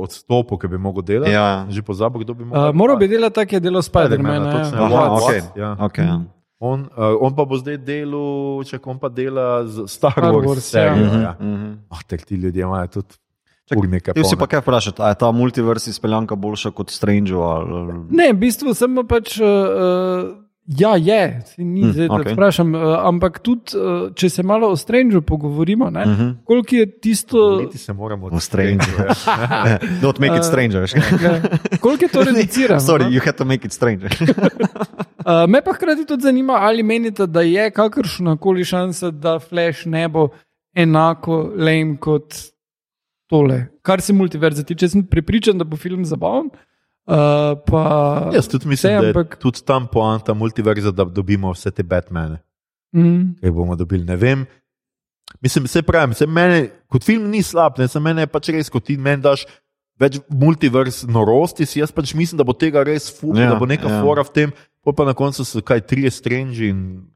odstopil, 0.00 0.58
ki 0.58 0.66
bi 0.66 0.78
mogel 0.78 1.02
delati. 1.04 1.30
Ja. 1.30 1.66
Že 1.68 1.82
pozabil, 1.82 2.20
kdo 2.20 2.34
bi 2.34 2.42
Uh, 2.42 2.50
mogel. 2.50 2.72
moral 2.74 2.96
bi 2.96 3.06
delati 3.06 3.34
tako, 3.36 3.54
je 3.54 3.60
delo 3.60 3.78
Spidermana, 3.78 4.18
Spider-Mana. 4.42 4.52
točno, 4.52 4.76
Ja. 4.76 4.84
Aha, 4.84 5.06
Watts, 5.08 5.24
okej. 5.24 5.40
ja. 5.56 5.70
Okay, 5.80 6.04
ja. 6.04 6.16
On, 6.58 6.80
uh, 6.88 7.20
on 7.20 7.30
pa 7.30 7.44
bo 7.44 7.54
zdaj 7.54 7.76
delal, 7.78 8.26
če 8.60 8.80
on 8.82 8.98
pa 8.98 9.08
dela 9.08 9.62
z 9.62 9.86
Star, 9.86 10.12
Star 10.12 10.32
Wars, 10.34 10.46
Wars, 10.46 10.64
serijo. 10.66 11.06
ja. 11.06 11.20
Ja. 11.22 11.32
Mhm. 11.38 11.86
Oh, 11.86 12.00
ter 12.02 12.18
ti 12.18 12.34
ljudje 12.34 12.60
imajo 12.60 12.86
tudi 12.88 13.14
Čak. 13.66 13.82
Ti 14.14 14.22
si 14.22 14.36
pa 14.36 14.46
kaj 14.46 14.60
vprašati, 14.60 15.02
ali 15.02 15.10
je 15.10 15.18
ta 15.18 15.30
multivers 15.32 15.86
izpeljanka 15.86 16.34
boljša 16.34 16.70
kot 16.70 16.86
Strange? 16.88 17.34
Ali... 17.34 18.06
Ne, 18.08 18.30
v 18.30 18.38
bistvu 18.38 18.70
sem 18.72 18.94
pa 18.94 19.02
pač. 19.04 19.36
Uh, 19.36 20.45
Ja, 20.66 20.96
je, 20.96 21.42
si 21.46 21.64
ni 21.64 21.80
Hm, 21.80 21.86
hm, 21.86 21.92
zdaj, 21.92 22.08
da 22.08 22.14
okay. 22.14 22.32
vprašam. 22.32 22.74
Uh, 22.74 22.80
ampak 23.06 23.38
tudi, 23.38 23.78
uh, 23.78 24.08
če 24.14 24.30
se 24.30 24.42
malo 24.42 24.72
o 24.74 24.76
Strangeu 24.76 25.22
pogovorimo, 25.22 25.90
ne, 25.90 26.02
Uh 26.02 26.18
-huh. 26.18 26.34
koliko 26.44 26.74
je 26.74 26.86
tisto. 27.00 27.60
Niti 27.60 27.78
se 27.78 27.92
moramo 27.92 28.26
O 28.26 28.40
Strange. 28.40 28.84
Ja. 28.98 29.78
Don't 30.02 30.20
make 30.20 30.36
it 30.36 30.42
Uh, 30.42 30.48
stranger. 30.48 30.90
Ne, 31.22 31.42
koliko 31.80 32.04
je 32.04 32.08
to 32.08 32.24
reducirano? 32.30 32.80
Sorry, 32.80 33.04
no? 33.04 33.10
you 33.10 33.24
had 33.24 33.36
to 33.36 33.44
make 33.44 33.66
it 33.66 33.72
stranger. 33.72 34.10
Uh, 35.26 35.46
me 35.52 35.62
pa 35.62 35.72
hkrati 35.72 36.06
tudi 36.06 36.22
zanima, 36.22 36.52
ali 36.52 36.82
menite, 36.82 37.26
da 37.26 37.40
je 37.40 37.70
kakršna 37.70 38.36
koli 38.36 38.64
šansa, 38.64 39.10
da 39.10 39.38
Flash 39.38 39.86
ne 39.86 40.08
bo 40.08 40.28
enako 40.74 41.52
lame 41.56 41.96
kot 42.00 42.34
tole. 43.26 43.66
Kar 43.82 44.00
se 44.00 44.12
multiverze 44.12 44.64
tiče, 44.64 44.88
sem 44.88 45.06
pripričan, 45.06 45.58
da 45.58 45.64
bo 45.64 45.76
film 45.76 46.04
zabaven. 46.04 46.46
Uh, 46.46 46.58
pa, 47.62 47.82
Jaz 48.32 48.48
tudi 48.48 48.66
mislim, 48.66 48.92
Vse, 48.92 49.00
da 49.00 49.06
je 49.06 49.14
ampak- 49.14 49.36
tudi 49.36 49.62
tam 49.62 49.86
poanta 49.86 50.34
multiverza, 50.34 50.90
da 50.90 51.04
dobimo 51.06 51.52
vse 51.52 51.70
te 51.70 51.82
Batmane. 51.82 52.38
mm, 52.92 53.38
Kaj 53.40 53.50
bomo 53.50 53.76
dobili, 53.76 54.04
ne 54.04 54.16
vem. 54.16 54.46
Mislim, 55.40 55.66
se 55.66 55.82
pravi, 55.82 56.14
se 56.14 56.26
mene, 56.26 56.58
kot 56.86 57.04
film 57.04 57.30
ni 57.30 57.42
slab, 57.42 57.78
ne, 57.78 57.88
se 57.88 58.00
mene 58.00 58.22
je 58.22 58.26
pač 58.26 58.48
res, 58.48 58.68
kot 58.68 58.84
ti 58.84 58.96
meni 58.96 59.22
daš 59.22 59.44
več 59.98 60.20
multivers 60.30 61.02
norosti, 61.04 61.66
si 61.66 61.80
jaz 61.80 61.90
pač 61.90 62.14
mislim, 62.14 62.38
da 62.38 62.44
bo 62.44 62.52
tega 62.52 62.82
res 62.82 63.10
fuck, 63.10 63.34
Ja, 63.34 63.50
da 63.50 63.56
bo 63.56 63.66
neka 63.66 63.88
ja. 63.88 64.02
fora 64.02 64.22
v 64.22 64.30
tem, 64.30 64.52
pol 64.82 64.92
pa 64.92 65.04
na 65.04 65.14
koncu 65.14 65.44
so 65.44 65.60
kaj 65.60 65.80
trije 65.82 66.10
strange 66.10 66.60
in 66.62 67.06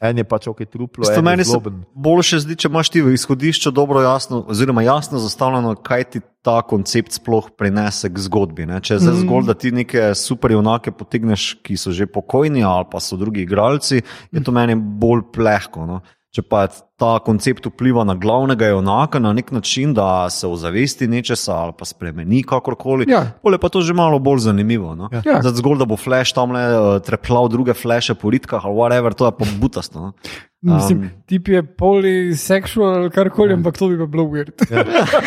en 0.00 0.16
je 0.16 0.24
pač 0.24 0.46
ok 0.46 0.62
truplo, 0.64 1.02
Isto 1.02 1.14
en 1.14 1.24
meni 1.24 1.44
se 1.44 1.50
zloben. 1.50 1.84
boljše 1.92 2.38
zdi, 2.38 2.56
če 2.56 2.68
imaš 2.68 2.88
ti 2.88 3.02
v 3.02 3.12
izhodišču 3.12 3.70
dobro 3.70 4.00
jasno, 4.00 4.44
oziroma 4.46 4.82
jasno 4.82 5.18
zastavljeno, 5.18 5.74
kaj 5.76 6.04
ti 6.04 6.20
ta 6.40 6.62
koncept 6.62 7.12
sploh 7.12 7.50
prinese 7.52 8.08
k 8.08 8.18
zgodbi. 8.18 8.64
Ne? 8.64 8.80
Če 8.80 8.94
je 8.94 8.98
zdaj 9.00 9.14
Mhm. 9.14 9.22
zgolj, 9.22 9.44
da 9.44 9.54
ti 9.54 9.72
neke 9.72 10.14
super 10.14 10.50
junake 10.50 10.90
potegneš, 10.90 11.54
ki 11.62 11.76
so 11.76 11.90
že 11.90 12.06
pokojni 12.06 12.62
ali 12.62 12.86
pa 12.86 13.00
so 13.00 13.16
drugi 13.16 13.42
igralci, 13.42 14.02
je 14.32 14.40
to 14.40 14.52
meni 14.52 14.74
bolj 14.74 15.22
plehko. 15.32 15.84
No? 15.84 16.00
Če 16.30 16.42
pa 16.42 16.68
ta 16.98 17.18
koncept 17.18 17.62
vpliva 17.64 18.02
na 18.02 18.14
glavnega 18.14 18.66
junaka 18.66 19.18
na 19.18 19.30
nek 19.32 19.52
način, 19.52 19.94
da 19.94 20.26
se 20.30 20.46
ozavesti 20.46 21.06
nečesa 21.06 21.54
ali 21.54 21.72
pa 21.78 21.84
spremeni 21.84 22.42
kakorkoli, 22.42 23.06
Ja. 23.08 23.20
pol 23.42 23.54
je 23.54 23.58
pa 23.58 23.68
to 23.68 23.80
že 23.80 23.94
malo 23.94 24.18
bolj 24.18 24.38
zanimivo. 24.40 24.94
No? 24.94 25.06
Ja. 25.12 25.22
Ja. 25.24 25.38
Zdaj 25.40 25.52
zgolj, 25.54 25.78
da 25.78 25.86
bo 25.86 25.96
flash 25.96 26.34
tam 26.34 26.50
le 26.50 26.64
uh, 26.68 26.98
treplal 26.98 27.48
druge 27.48 27.70
flashe 27.72 28.14
po 28.14 28.30
ritkah 28.30 28.60
ali 28.60 28.74
whatever, 28.74 29.14
to 29.14 29.26
je 29.26 29.32
pa 29.32 29.44
butasto. 29.56 30.00
No? 30.00 30.12
mislim, 30.60 30.98
Um, 30.98 31.10
tip 31.26 31.48
je 31.48 31.62
poliseksual 31.62 32.94
ali 32.96 33.10
karkoli, 33.10 33.54
ampak 33.54 33.78
to 33.78 33.88
bi 33.88 33.98
pa 33.98 34.06
bilo 34.06 34.24
weird. 34.24 34.50
Ja. 34.66 34.82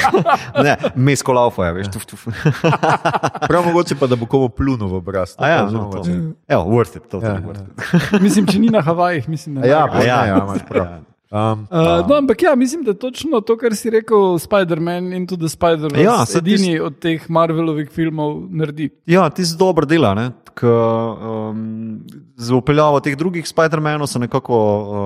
Ne, 0.63 0.75
mesko 0.95 1.31
laufa 1.33 1.65
je, 1.65 1.73
veš, 1.73 1.87
tuf, 1.87 2.03
tuf. 2.05 2.25
Prav 3.49 3.65
mogoče 3.65 3.95
pa, 3.95 4.07
da 4.07 4.15
bo 4.15 4.25
komu 4.25 4.49
plunil 4.49 4.87
v 4.87 4.95
obraz. 4.95 5.35
to 5.35 5.47
ja, 5.47 5.63
no, 5.63 5.71
to. 5.71 5.77
mogoče. 5.77 6.11
Evo, 6.47 6.63
worth 6.65 6.97
it, 6.97 7.07
totally 7.07 7.31
Ja, 7.31 7.39
worth 7.39 7.61
ja. 7.61 8.11
it. 8.11 8.21
mislim, 8.21 8.45
če 8.45 8.59
ni 8.59 8.69
na 8.69 8.81
Havajih, 8.81 9.29
mislim, 9.29 9.55
da 9.55 9.61
A 9.61 9.67
Ja, 9.67 9.87
pa, 9.87 10.03
ja, 10.03 10.25
ja, 10.25 10.35
imaš 10.37 10.67
prav. 10.69 10.85
Ja. 10.85 10.99
Um, 11.31 11.67
Uh, 11.71 12.07
no, 12.07 12.15
ampak 12.15 12.41
ja, 12.41 12.55
mislim, 12.55 12.83
da 12.83 12.93
točno 12.93 13.39
to, 13.41 13.55
kar 13.57 13.71
si 13.71 13.89
rekel, 13.89 14.17
Spider-Man 14.35 15.13
in 15.13 15.27
tudi 15.27 15.47
Spider-Man, 15.47 15.95
Ja, 15.95 16.03
ja, 16.13 16.25
edini 16.37 16.79
od 16.79 16.99
teh 16.99 17.29
Marvelovih 17.29 17.89
filmov 17.89 18.47
naredi. 18.51 18.89
Ja, 19.05 19.29
ti 19.29 19.45
si 19.45 19.55
dober 19.57 19.85
dela. 19.85 20.13
ne, 20.13 20.31
k, 20.53 20.67
Um, 20.67 22.01
z 22.35 22.51
upeljavo 22.51 22.99
teh 22.99 23.15
drugih 23.15 23.45
Spider-Manov 23.45 24.07
so 24.07 24.19
nekako 24.19 24.55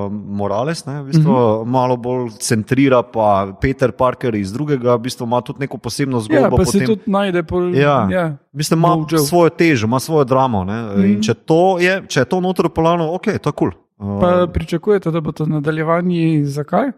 um, 0.07 0.23
Morales, 0.27 0.85
ne, 0.85 1.01
v 1.01 1.05
bistvu, 1.05 1.21
mm 1.23 1.35
-hmm. 1.35 1.65
malo 1.65 1.97
bolj 1.97 2.29
centrira, 2.39 3.03
pa 3.03 3.27
Peter 3.61 3.91
Parker 3.91 4.35
iz 4.35 4.53
drugega, 4.53 4.95
v 4.95 4.99
bistvu 4.99 5.23
ima 5.23 5.41
tudi 5.41 5.59
neko 5.59 5.77
posebno 5.77 6.17
Ja, 6.17 6.21
zgodbo. 6.21 6.57
pa 6.57 6.65
se 6.65 6.71
potem- 6.71 6.87
tudi 6.87 7.01
najde 7.05 7.43
pol, 7.43 7.75
Ja. 7.75 8.07
ja. 8.11 8.37
Mislim, 8.51 8.79
ima 8.79 8.95
Mojo. 8.95 9.17
svojo 9.19 9.49
težo, 9.49 9.85
ima 9.85 9.99
svojo 9.99 10.23
dramo. 10.23 10.63
Ne? 10.63 10.81
Mm. 10.97 11.21
Če, 11.21 11.33
to 11.35 11.79
je, 11.79 12.03
če 12.07 12.19
je 12.19 12.25
to 12.25 12.41
notor 12.41 12.69
polano, 12.69 13.13
ok, 13.13 13.23
to 13.23 13.49
je 13.49 13.53
kul. 13.53 13.53
Cool. 13.53 13.84
Pa 13.97 14.47
pričakujete, 14.53 15.11
da 15.11 15.21
bo 15.21 15.31
to 15.31 15.45
nadaljevanje, 15.45 16.45
zakaj? 16.45 16.91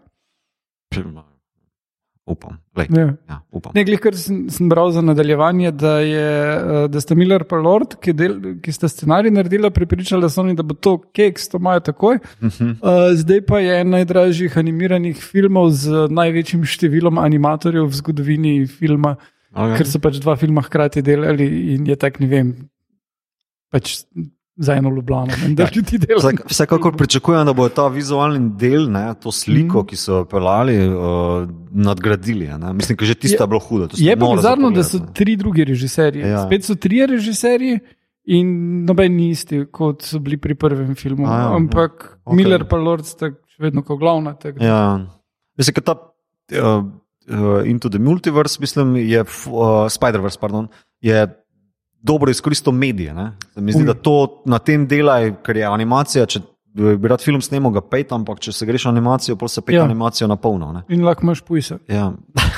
upam. 2.28 2.58
Lej, 2.76 2.86
Ja. 2.90 3.06
ja, 3.28 3.40
upam. 3.50 3.72
Ne, 3.74 3.84
glih, 3.84 4.00
kar 4.00 4.16
sem, 4.16 4.48
sem 4.52 4.68
bral 4.68 4.90
za 4.92 5.00
nadaljevanje, 5.00 5.72
da, 5.72 5.94
je, 6.04 6.28
eh, 6.56 6.88
da 6.88 7.00
sta 7.00 7.14
Miller 7.14 7.44
in 7.50 7.62
Lord, 7.64 7.96
ki, 8.00 8.12
del, 8.12 8.34
ki 8.62 8.72
sta 8.72 8.88
scenarij 8.88 9.32
naredila, 9.32 9.70
pripričala, 9.70 10.28
so 10.28 10.42
oni, 10.42 10.54
da 10.54 10.62
bo 10.62 10.74
to 10.74 10.98
keks, 11.14 11.48
to 11.48 11.58
imajo 11.58 11.80
takoj. 11.80 12.18
Mhm. 12.42 12.70
Uh, 12.82 13.16
zdaj 13.16 13.40
pa 13.48 13.60
je 13.64 13.80
en 13.80 13.90
najdražjih 13.96 14.58
animiranih 14.58 15.16
filmov 15.16 15.70
z 15.72 16.08
največjim 16.12 16.64
številom 16.68 17.18
animatorjev 17.18 17.88
v 17.88 18.00
zgodovini 18.02 18.54
filma, 18.66 19.16
Okay. 19.48 19.78
ker 19.80 19.86
so 19.88 19.98
pač 19.98 20.18
dva 20.20 20.34
filma 20.36 20.60
hkrati 20.60 21.00
delali 21.02 21.46
in 21.72 21.86
je 21.88 21.96
tak, 21.96 22.20
ne 22.20 22.26
vem, 22.28 22.48
pač 23.72 24.04
za 24.58 24.74
eno 24.74 24.90
Ljubljano, 24.90 25.26
da 25.48 25.62
Ja. 25.62 25.68
ljudi 25.70 25.98
delajo. 25.98 26.18
Vsak, 26.18 26.46
vsekakor 26.46 26.96
pričakujem, 26.96 27.46
da 27.46 27.52
bo 27.52 27.68
ta 27.68 27.88
vizualni 27.88 28.50
del, 28.52 28.90
ne, 28.90 29.14
to 29.14 29.30
sliko, 29.32 29.78
Mhm. 29.78 29.86
ki 29.86 29.96
so 29.96 30.12
jo 30.14 30.24
pelali, 30.24 30.88
uh, 30.88 31.46
nadgradili. 31.72 32.48
Ne. 32.48 32.72
Mislim, 32.72 32.96
da 32.96 33.04
že 33.04 33.14
tista 33.14 33.44
Je- 33.44 33.48
bilo 33.48 33.60
hudo. 33.60 33.86
to 33.86 33.96
se 33.96 34.04
Je 34.04 34.16
pa 34.16 34.26
bizarno, 34.26 34.70
da 34.70 34.82
so 34.82 34.98
tri 35.14 35.36
drugi 35.36 35.64
režiserji. 35.64 36.20
Ja. 36.20 36.26
Ja. 36.28 36.46
Spet 36.46 36.64
so 36.64 36.74
trije 36.74 37.06
režiserji 37.06 37.78
in 38.24 38.48
noben 38.84 39.16
ni 39.16 39.30
isti, 39.30 39.66
kot 39.66 40.02
so 40.02 40.18
bili 40.18 40.36
pri 40.36 40.54
prvem 40.54 40.94
filmu. 40.94 41.26
A 41.26 41.30
ja, 41.32 41.54
Ampak 41.54 41.92
ja. 42.04 42.18
okay. 42.24 42.36
Miller 42.36 42.66
in 42.72 42.78
Lord 42.78 43.04
sta 43.04 43.26
še 43.26 43.58
vedno 43.60 43.82
kot 43.82 43.98
glavna. 43.98 44.34
Ja. 44.60 45.06
Mislim, 45.56 45.74
da 45.74 45.80
ta 45.80 45.94
uh, 45.94 46.84
uh, 47.30 47.62
Into 47.64 47.88
the 47.88 47.98
Multiverse, 47.98 48.58
mislim, 48.60 48.96
je 48.96 49.20
uh, 49.20 49.28
Spider-Verse, 49.88 50.38
pardon, 50.40 50.68
je 51.00 51.26
dobro 52.00 52.30
izkoristil 52.30 52.72
medije. 52.72 53.14
Ne? 53.14 53.32
Se 53.54 53.60
Mi 53.60 53.72
zdi, 53.72 53.84
da 53.84 53.94
to 53.94 54.42
na 54.46 54.58
tem 54.58 54.86
dela, 54.86 55.18
ker 55.42 55.56
je 55.56 55.64
animacija. 55.64 56.26
Če 56.26 56.40
bi 56.94 57.08
rad 57.08 57.20
film 57.20 57.40
snemal, 57.40 57.72
ga 57.72 57.80
pet, 57.80 58.12
ampak 58.12 58.38
če 58.38 58.52
se 58.52 58.66
greš 58.66 58.86
animacijo, 58.86 59.36
pa 59.36 59.48
se 59.48 59.60
pet 59.60 59.74
ja. 59.74 59.78
Ja. 59.78 59.84
animacijo 59.84 60.28
na 60.28 60.36
polno. 60.36 60.72
Ne? 60.72 60.82
In 60.88 61.02
lahko 61.02 61.22
imaš 61.22 61.40
pujsa. 61.40 61.78
Ja. 61.88 62.12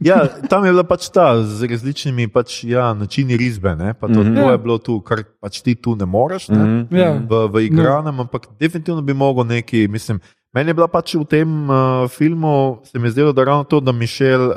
Ja, 0.00 0.16
tam 0.50 0.64
je 0.64 0.70
bila 0.70 0.82
pač 0.84 1.08
ta 1.10 1.42
z 1.42 1.66
različnimi 1.66 2.28
pač, 2.28 2.64
ja, 2.64 2.94
načini 2.94 3.36
risbe. 3.36 3.74
ne, 3.76 3.94
pa 3.94 4.06
To, 4.06 4.12
mm. 4.12 4.16
-hmm. 4.16 4.34
to 4.34 4.40
Ja. 4.40 4.50
je 4.50 4.58
bilo 4.58 4.78
tu, 4.78 5.00
kar 5.00 5.22
pač 5.40 5.60
ti 5.60 5.74
tu 5.74 5.96
ne 5.96 6.06
moreš. 6.06 6.48
Ne, 6.48 6.56
Mhm. 6.56 6.96
Ja. 6.96 7.12
v, 7.20 7.48
v 7.48 7.60
igranem, 7.60 8.20
ampak 8.20 8.46
definitivno 8.60 9.02
bi 9.02 9.14
mogel 9.14 9.44
neki. 9.44 9.88
Mislim, 9.88 10.20
meni 10.52 10.70
je 10.70 10.74
bila 10.74 10.88
pač 10.88 11.14
v 11.14 11.24
tem 11.24 11.70
uh, 11.70 11.76
filmu, 12.08 12.78
se 12.84 12.98
mi 12.98 13.06
je 13.06 13.10
zdelo, 13.10 13.32
da 13.32 13.44
ravno 13.44 13.64
to, 13.64 13.80
da 13.80 13.92
Mišel 13.92 14.40
uh, 14.42 14.54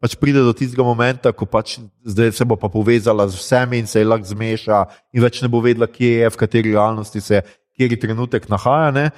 pač 0.00 0.14
pride 0.16 0.42
do 0.46 0.52
tistega 0.54 0.84
momenta, 0.86 1.32
ko 1.32 1.46
pač 1.46 1.78
zdaj 2.06 2.32
se 2.32 2.44
bo 2.44 2.56
pa 2.56 2.68
povezala 2.70 3.26
z 3.28 3.34
vsemi 3.38 3.80
in 3.82 3.86
se 3.86 4.00
je 4.00 4.06
lahko 4.06 4.30
zmeša 4.30 4.84
in 5.12 5.22
več 5.22 5.42
ne 5.42 5.48
bo 5.50 5.60
vedela, 5.64 5.86
kje 5.90 6.12
je, 6.22 6.30
v 6.30 6.36
kateri 6.38 6.72
realnosti 6.72 7.20
se 7.20 7.42
kateri 7.74 7.98
trenutek 7.98 8.48
nahaja. 8.48 8.90
Ne. 8.94 9.10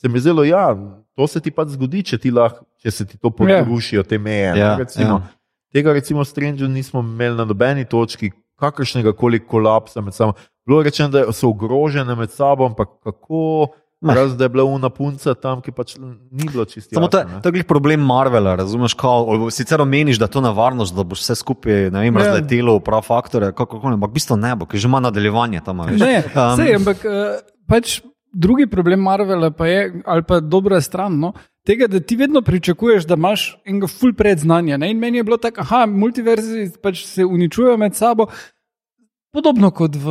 Se 0.00 0.08
mi 0.08 0.18
je 0.18 0.26
zdelo, 0.26 0.44
ja, 0.44 0.72
to 1.14 1.26
se 1.28 1.40
ti 1.40 1.50
pač 1.54 1.76
zgodi, 1.76 2.02
če, 2.02 2.18
ti 2.18 2.30
lahko, 2.34 2.64
če 2.82 2.90
se 2.90 3.06
ti 3.06 3.18
to 3.20 3.30
porušijo, 3.30 4.02
te 4.02 4.18
meje. 4.18 4.52
ne, 4.54 4.58
Ja, 4.58 4.76
recimo. 4.80 5.20
ja. 5.20 5.32
Tega, 5.72 5.92
recimo, 5.92 6.24
Stranger 6.24 6.68
nismo 6.68 7.00
imeli 7.00 7.36
na 7.36 7.44
nobeni 7.48 7.84
točki, 7.88 8.32
kakršnega 8.60 9.12
koli 9.16 9.38
kolapsa 9.40 10.00
med 10.04 10.12
sabo. 10.14 10.34
Bilo 10.66 10.80
je 10.80 10.84
rečeno, 10.84 11.08
da 11.08 11.32
so 11.32 11.48
ogrožene 11.48 12.14
med 12.14 12.30
sabo, 12.30 12.66
ampak 12.66 12.88
kako, 13.02 13.68
Ne. 14.02 14.14
razen 14.14 14.38
da 14.38 14.44
je 14.44 14.48
bila 14.48 14.64
una 14.64 14.88
punca 14.88 15.34
tam, 15.34 15.60
ki 15.60 15.72
pač 15.72 15.96
ni 16.30 16.44
bilo 16.44 16.64
čisto. 16.64 16.94
Samo 16.94 17.08
to, 17.08 17.18
jasno, 17.18 17.30
je- 17.30 17.36
ne. 17.36 17.42
to 17.42 17.48
je 17.50 17.62
problem 17.64 18.00
Marvela, 18.00 18.54
razumeš? 18.54 18.94
Kao, 18.94 19.16
sicer 19.50 19.80
omeniš, 19.80 20.18
da 20.18 20.24
je 20.24 20.30
to 20.30 20.40
nevarnost, 20.40 20.94
da 20.94 21.02
boš 21.04 21.20
vse 21.20 21.34
skupaj 21.34 21.90
ne 21.90 22.00
vem, 22.00 22.14
Ja. 22.14 22.20
razletelo 22.20 22.76
v 22.76 22.80
prav 22.80 23.02
faktore, 23.02 23.52
kako 23.52 23.80
koli, 23.80 23.94
ampak 23.94 24.10
v 24.10 24.14
bistvu 24.14 24.36
ne 24.36 24.56
bo, 24.56 24.66
ker 24.66 24.76
že 24.76 24.88
ima 24.88 25.00
nadaljevanje 25.00 25.60
tam. 25.60 25.80
a 25.80 25.86
veš. 25.86 26.00
Ne, 26.00 26.24
Um, 26.26 26.56
sej, 26.56 26.74
ampak 26.74 27.04
uh, 27.04 27.12
pač 27.66 28.00
drugi 28.32 28.66
problem 28.66 29.00
Marvela 29.00 29.50
pa 29.50 29.66
je, 29.66 30.02
ali 30.04 30.22
pa 30.22 30.40
dobra 30.40 30.80
stran. 30.80 31.18
No, 31.18 31.32
Tega, 31.62 31.86
da 31.86 32.00
ti 32.00 32.16
vedno 32.16 32.42
pričakuješ, 32.42 33.04
da 33.04 33.14
imaš 33.14 33.54
enega 33.64 33.86
full 33.86 34.14
predznanja. 34.14 34.76
Ne? 34.76 34.90
In 34.90 34.98
meni 34.98 35.18
je 35.18 35.22
bilo 35.22 35.36
tako, 35.36 35.62
da 35.62 35.86
multiverzi 35.86 36.70
pač 36.82 37.04
se 37.06 37.24
uničujejo 37.24 37.76
med 37.76 37.94
sabo, 37.94 38.26
podobno 39.32 39.70
kot 39.72 39.96
v, 39.96 40.06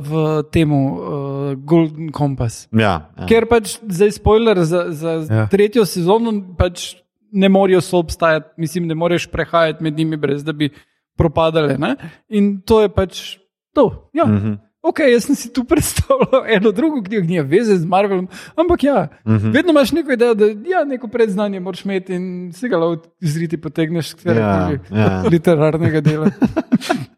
v 0.00 0.10
tem 0.50 0.72
uh, 0.72 1.54
Golden 1.56 2.10
Compass. 2.12 2.66
Ja, 2.72 3.12
ja. 3.12 3.26
Ker 3.28 3.46
pač 3.46 3.76
zdaj 3.84 4.16
spoiler 4.16 4.64
za, 4.64 4.88
za 4.90 5.12
Ja. 5.28 5.46
tretjo 5.52 5.84
sezono, 5.84 6.32
pač 6.56 6.94
ne 7.34 7.48
morejo 7.48 7.80
soobstajati, 7.84 8.54
mislim, 8.56 8.86
ne 8.86 8.94
moreš 8.94 9.26
prehajati 9.30 9.84
med 9.84 9.96
njimi, 9.98 10.16
brez 10.16 10.44
da 10.44 10.52
bi 10.52 10.70
propadale. 11.18 11.76
Ne? 11.78 11.96
In 12.28 12.60
to 12.64 12.80
je 12.82 12.88
pač 12.88 13.38
to. 13.74 14.10
Ja. 14.14 14.24
Mm 14.26 14.38
-hmm. 14.38 14.58
Ok, 14.84 15.00
jaz 15.00 15.24
sem 15.24 15.34
si 15.34 15.52
tu 15.52 15.64
predstavljal 15.70 16.44
eno 16.48 16.72
drugo 16.72 17.02
knjigo, 17.02 17.22
ki 17.22 17.28
nima 17.28 17.46
veze 17.48 17.76
z 17.76 17.86
Marvelom, 17.86 18.28
ampak 18.56 18.84
ja, 18.84 19.08
Mm 19.24 19.32
mm 19.32 19.38
-hmm. 19.38 19.52
vedno 19.54 19.70
imaš 19.70 19.92
neko 19.92 20.12
idejo, 20.12 20.34
da 20.34 20.44
ja, 20.44 20.84
neko 20.84 21.08
predznanje 21.08 21.60
moraš 21.60 21.84
imeti 21.84 22.14
in 22.14 22.52
si 22.52 22.68
ga 22.68 22.76
lahko 22.76 23.08
izriti 23.20 23.60
potegneš 23.60 24.16
z 24.16 24.26
Ja, 24.26 24.70
ja. 24.90 25.22
literarnega 25.30 26.00
dela. 26.00 26.30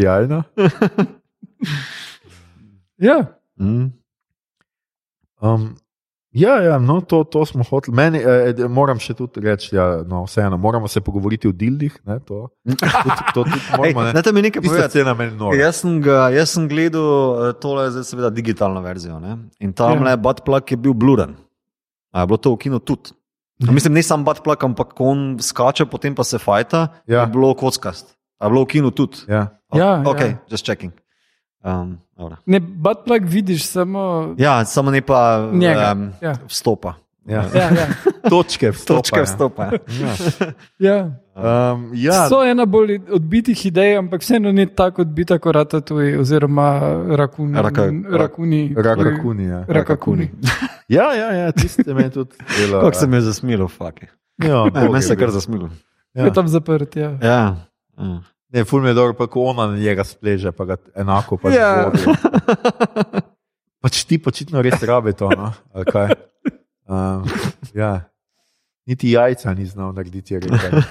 Sjajno. 0.00 0.42
Ja, 2.98 3.24
mm. 3.56 3.92
Um, 5.40 5.74
ja, 6.32 6.60
ja 6.60 6.78
no, 6.78 7.00
to, 7.00 7.24
to 7.24 7.46
smo 7.46 7.64
hoteli. 7.64 7.94
Meni, 7.96 8.18
eh, 8.18 8.50
eh, 8.54 8.68
moram 8.68 9.00
še 9.00 9.14
tudi 9.14 9.40
reči, 9.40 9.70
ja, 9.72 10.02
no, 10.02 10.26
vseeno, 10.26 10.56
moramo 10.56 10.84
se 10.84 11.00
pogovoriti 11.00 11.48
o 11.48 11.52
dildih. 11.52 11.96
Ne, 12.04 12.18
to, 12.20 12.42
tudi, 12.66 12.76
to 13.32 13.40
tudi 13.42 13.60
moramo. 13.70 13.86
Ej, 14.02 14.06
Ne. 14.06 14.12
dajte 14.12 14.32
mi 14.32 14.42
nekaj 14.42 14.62
povedati. 14.62 14.92
cena 14.94 15.14
meni 15.14 15.32
nora. 15.34 15.56
Jaz 15.56 15.80
sem, 15.80 15.96
ga, 15.98 16.28
jaz 16.28 16.52
sem 16.52 16.68
gledal 16.68 17.08
eh, 17.40 17.54
tole, 17.54 17.88
zdaj 17.90 18.04
seveda 18.04 18.30
digitalno 18.30 18.80
verzijo. 18.80 19.16
Ne? 19.18 19.38
In 19.58 19.72
tam 19.72 19.96
Ja. 19.96 20.04
le 20.04 20.16
Batplug 20.18 20.68
je 20.68 20.76
bil 20.78 20.92
bluren. 20.94 21.36
A 22.10 22.20
je 22.20 22.26
bilo 22.26 22.36
to 22.38 22.52
v 22.52 22.60
kinu 22.60 22.80
tudi? 22.80 23.16
A 23.60 23.72
Mislim, 23.72 23.92
ne 23.92 24.04
samo 24.04 24.24
Batplug, 24.24 24.60
ampak 24.62 24.92
on 24.98 25.38
skače, 25.40 25.84
potem 25.86 26.12
pa 26.12 26.24
se 26.24 26.36
fajta, 26.36 26.88
Ja. 27.06 27.22
je 27.22 27.26
bilo 27.28 27.54
kockast. 27.54 28.12
A 28.40 28.48
bilo 28.48 28.64
v 28.64 28.66
kinu 28.66 28.90
tudi? 28.90 29.28
Ja. 29.28 29.46
Ja, 29.74 30.02
ok, 30.06 30.20
ja. 30.20 30.36
just 30.50 30.64
checking. 30.64 30.92
Um, 31.64 31.98
dobro. 32.16 32.36
ne, 32.46 32.60
buttplug 32.60 33.22
vidiš 33.24 33.66
samo. 33.66 34.34
ja, 34.38 34.64
samo 34.64 34.90
ne 34.90 35.02
pa 35.02 35.50
Njega, 35.52 35.92
um, 35.92 36.10
ja. 36.20 36.34
vstopa. 36.48 36.94
Ja. 37.26 37.44
Ja, 37.54 37.60
ja, 37.60 37.86
Točke 38.30 38.70
vstopa. 38.72 38.96
Točke 38.98 39.20
ja. 39.20 39.24
vstopa. 39.24 39.64
Ja. 39.64 39.70
Ja. 40.00 40.12
ja. 40.88 41.72
Um, 41.72 41.90
ja, 41.94 42.28
So 42.28 42.42
ena 42.44 42.64
bolj 42.66 42.98
odbitih 43.12 43.66
idej, 43.66 43.98
ampak 43.98 44.20
vseeno 44.24 44.52
ni 44.52 44.66
tako 44.66 45.02
odbita 45.02 45.38
kot 45.38 45.54
Ratatouille 45.54 46.18
oziroma 46.18 46.80
rakuni. 47.16 47.54
Raka- 47.58 48.16
rakuni. 48.16 48.74
Rakakuni. 48.76 49.44
Ja. 49.44 49.64
Rakakuni. 49.68 50.30
Ja, 50.90 51.14
ja, 51.14 51.30
ja 51.30 51.52
tiste 51.52 51.94
me 51.94 52.10
tudi 52.10 52.34
delo. 52.58 52.80
Kako 52.80 52.98
se 52.98 53.06
mi 53.06 53.16
je 53.16 53.20
zasmilo, 53.20 53.68
fuck. 53.68 54.02
Ja, 54.42 54.64
meni 54.74 55.02
se 55.02 55.12
je 55.12 55.16
kar 55.16 55.30
zasmilo. 55.30 55.68
Ja. 56.14 56.24
Je 56.24 56.32
tam 56.32 56.48
zaprt. 56.48 56.96
Ja. 56.96 57.18
Ja. 57.22 57.56
Ja. 58.00 58.20
Ne, 58.50 58.64
ful 58.66 58.82
mi 58.82 58.90
je 58.90 58.96
dobro, 58.98 59.14
pa 59.14 59.28
ko 59.30 59.44
ona 59.52 59.68
na 59.70 59.76
njega 59.78 60.02
spleže, 60.04 60.50
pa 60.52 60.64
ga 60.66 60.76
enako 60.98 61.36
pač 61.38 61.54
Ja. 61.54 61.86
vodi. 61.86 62.02
Pač 63.80 64.02
ti 64.04 64.18
počitno 64.18 64.60
res 64.62 64.82
rabi 64.82 65.14
to, 65.14 65.30
no? 65.30 65.52
ali 65.72 65.86
kaj. 65.86 66.10
Um, 66.90 67.22
ja. 67.72 68.10
Niti 68.90 69.12
jajca 69.14 69.54
ni 69.54 69.64
znal 69.70 69.94
narediti, 69.94 70.34
je 70.34 70.40
rekel. 70.40 70.82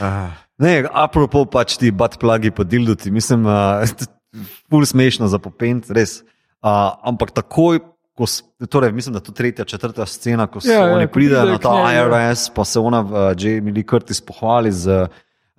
Ah, 0.00 0.32
Ne, 0.58 0.84
apropo 0.86 1.44
pač 1.50 1.74
ti 1.80 1.90
buttplagi 1.90 2.52
po 2.54 2.62
dilduti, 2.62 3.10
mislim, 3.10 3.46
uh, 3.46 3.82
ful 4.70 4.84
smešno 4.86 5.26
za 5.28 5.40
popent, 5.42 5.88
res. 5.90 6.20
Uh, 6.64 6.94
ampak 7.02 7.34
takoj, 7.34 7.80
ko, 8.14 8.24
torej, 8.70 8.92
mislim, 8.92 9.12
da 9.12 9.18
je 9.18 9.24
to 9.24 9.32
tretja, 9.32 9.64
četrta 9.64 10.06
scena, 10.06 10.46
ko 10.46 10.60
se 10.60 10.72
Ja, 10.72 10.80
ja, 10.80 10.88
ja, 10.88 10.94
oni 10.94 11.06
ko 11.06 11.12
pridejo 11.12 11.44
na 11.44 11.58
ta 11.58 11.92
ja. 11.92 12.06
IRS, 12.06 12.50
pa 12.54 12.64
se 12.64 12.80
ona, 12.80 13.00
uh, 13.00 13.10
Jamie 13.38 13.74
Lee 13.74 13.84
Curtis, 13.90 14.20
pohvali 14.20 14.72
z 14.72 15.08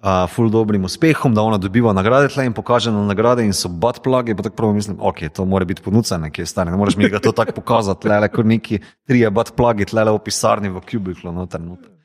uh, 0.05 0.29
ful 0.29 0.49
dobrim 0.49 0.83
uspehom, 0.85 1.33
da 1.35 1.41
ona 1.41 1.57
dobiva 1.57 1.93
nagrade 1.93 2.29
tle 2.33 2.45
in 2.45 2.53
pokaže 2.53 2.91
na 2.91 3.03
nagrade 3.05 3.43
in 3.45 3.53
so 3.53 3.69
buttplagi, 3.69 4.35
pa 4.35 4.43
tako 4.43 4.55
prvo 4.55 4.73
mislim, 4.73 4.97
ok, 4.99 5.25
to 5.33 5.45
mora 5.45 5.65
biti 5.65 5.81
ponudca 5.81 6.17
nekje 6.17 6.45
stane, 6.45 6.71
ne 6.71 6.77
moreš 6.77 6.95
mi 6.95 7.09
ga 7.09 7.19
to 7.19 7.31
tako 7.31 7.51
pokazati, 7.51 8.07
le 8.07 8.29
kot 8.29 8.45
neki 8.45 8.79
trije 9.07 9.29
buttplagi, 9.29 9.85
tle 9.85 10.05
v 10.11 10.19
pisarni 10.19 10.69
v 10.69 10.81
kubiklu, 10.91 11.31
noter. 11.31 11.61
noter. 11.61 11.89
Uh, 11.89 11.95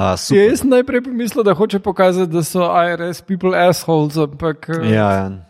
Ja, 0.00 0.16
super. 0.16 0.44
jaz 0.50 0.60
sem 0.60 0.70
najprej 0.70 1.02
pomislil, 1.02 1.42
da 1.44 1.54
hoče 1.54 1.78
pokazati, 1.82 2.32
da 2.32 2.44
so 2.46 2.62
IRS 2.62 3.22
people 3.26 3.58
assholes, 3.58 4.16
ampak 4.16 4.68
eh, 4.68 4.92
Ja, 4.94 5.10
ja. 5.12 5.49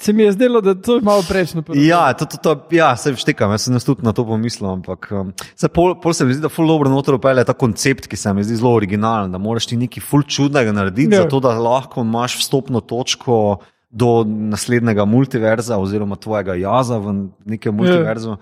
Se 0.00 0.12
mi 0.12 0.22
je 0.22 0.32
zdelo, 0.32 0.60
da 0.60 0.74
to 0.74 0.94
je 0.96 1.02
malo 1.02 1.22
preveč 1.28 1.54
na 1.54 1.62
prvi. 1.62 1.86
Ja, 1.86 2.12
to, 2.14 2.26
to, 2.26 2.38
to, 2.38 2.52
ja 2.76 2.92
se 2.96 3.12
vštekam, 3.14 3.50
jaz 3.50 3.66
sem 3.66 3.78
tudi 3.82 4.06
na 4.06 4.12
to 4.14 4.24
pomislil. 4.26 4.70
Ampak 4.70 5.08
um, 5.10 5.32
se 5.58 5.68
pol, 5.68 5.96
pol 6.00 6.14
se 6.14 6.24
mi 6.24 6.36
zdi, 6.36 6.44
da 6.46 6.50
ful 6.52 6.68
dobro 6.70 6.90
noter 6.90 7.16
upele 7.18 7.44
ta 7.44 7.54
koncept, 7.58 8.06
ki 8.06 8.16
se 8.16 8.32
mi 8.34 8.44
zdi 8.46 8.60
zelo 8.60 8.72
originalen, 8.78 9.32
da 9.34 9.38
moraš 9.42 9.66
ti 9.72 9.76
nekaj 9.80 10.04
ful 10.06 10.22
čudnega 10.22 10.72
narediti, 10.72 11.14
Ja. 11.16 11.24
zato 11.26 11.40
da 11.42 11.56
lahko 11.58 12.06
imaš 12.06 12.38
vstopno 12.38 12.80
točko 12.80 13.58
do 13.90 14.22
naslednjega 14.24 15.04
multiverza 15.08 15.78
oziroma 15.80 16.16
tvojega 16.16 16.54
jaza 16.54 16.98
v 17.02 17.28
nekem 17.48 17.74
multiverzu. 17.74 18.36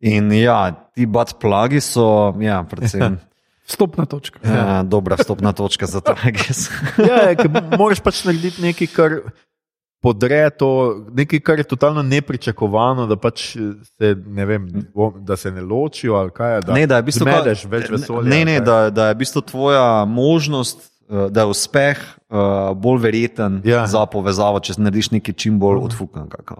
In 0.00 0.32
ja, 0.32 0.72
ti 0.94 1.06
bad 1.06 1.36
plagi 1.40 1.80
so, 1.80 2.34
ja, 2.40 2.64
predvsem. 2.68 3.18
Vstopna 3.66 4.04
točka. 4.06 4.38
Ja, 4.46 4.82
dobra 4.86 5.16
vstopna 5.18 5.50
točka 5.52 5.86
za 5.90 5.98
tragis. 6.06 6.68
Ja, 7.02 7.28
je, 7.28 7.36
ker 7.40 7.50
moraš 7.78 7.98
pač 7.98 8.20
narediti 8.22 8.62
nekaj, 8.62 8.86
kar 8.94 9.16
podre 10.06 10.50
to, 10.52 10.68
nekaj, 11.10 11.40
kar 11.40 11.58
je 11.58 11.66
totalno 11.66 12.02
nepričakovano, 12.02 13.06
da 13.06 13.16
pač 13.16 13.56
se 13.90 14.14
ne, 14.26 14.46
vem, 14.46 14.68
da 15.20 15.36
se 15.36 15.50
ne 15.50 15.60
ločijo 15.62 16.14
ali 16.14 16.30
kaj. 16.30 16.60
Da 16.62 16.72
Ne, 16.72 16.86
da 16.86 16.96
je 16.96 17.02
v 17.02 17.06
bistvu 17.06 17.26
zmedeš 17.26 17.64
ka- 17.64 17.70
več 17.70 17.90
vesolja. 17.90 18.28
Ne, 18.28 18.44
ne, 18.44 18.60
da, 18.60 18.90
da 18.90 19.08
je 19.08 19.14
v 19.14 19.18
bistvu 19.18 19.42
tvoja 19.42 19.88
možnost, 20.04 20.78
eh, 21.08 21.26
da 21.28 21.42
je 21.42 21.46
uspeh 21.48 21.98
uh, 22.28 22.38
bolj 22.72 23.02
verjeten 23.02 23.60
Ja. 23.64 23.82
za 23.86 24.06
povezavo, 24.06 24.60
če 24.60 24.78
narediš 24.78 25.10
nekaj 25.12 25.34
čim 25.36 25.58
bolj. 25.58 25.82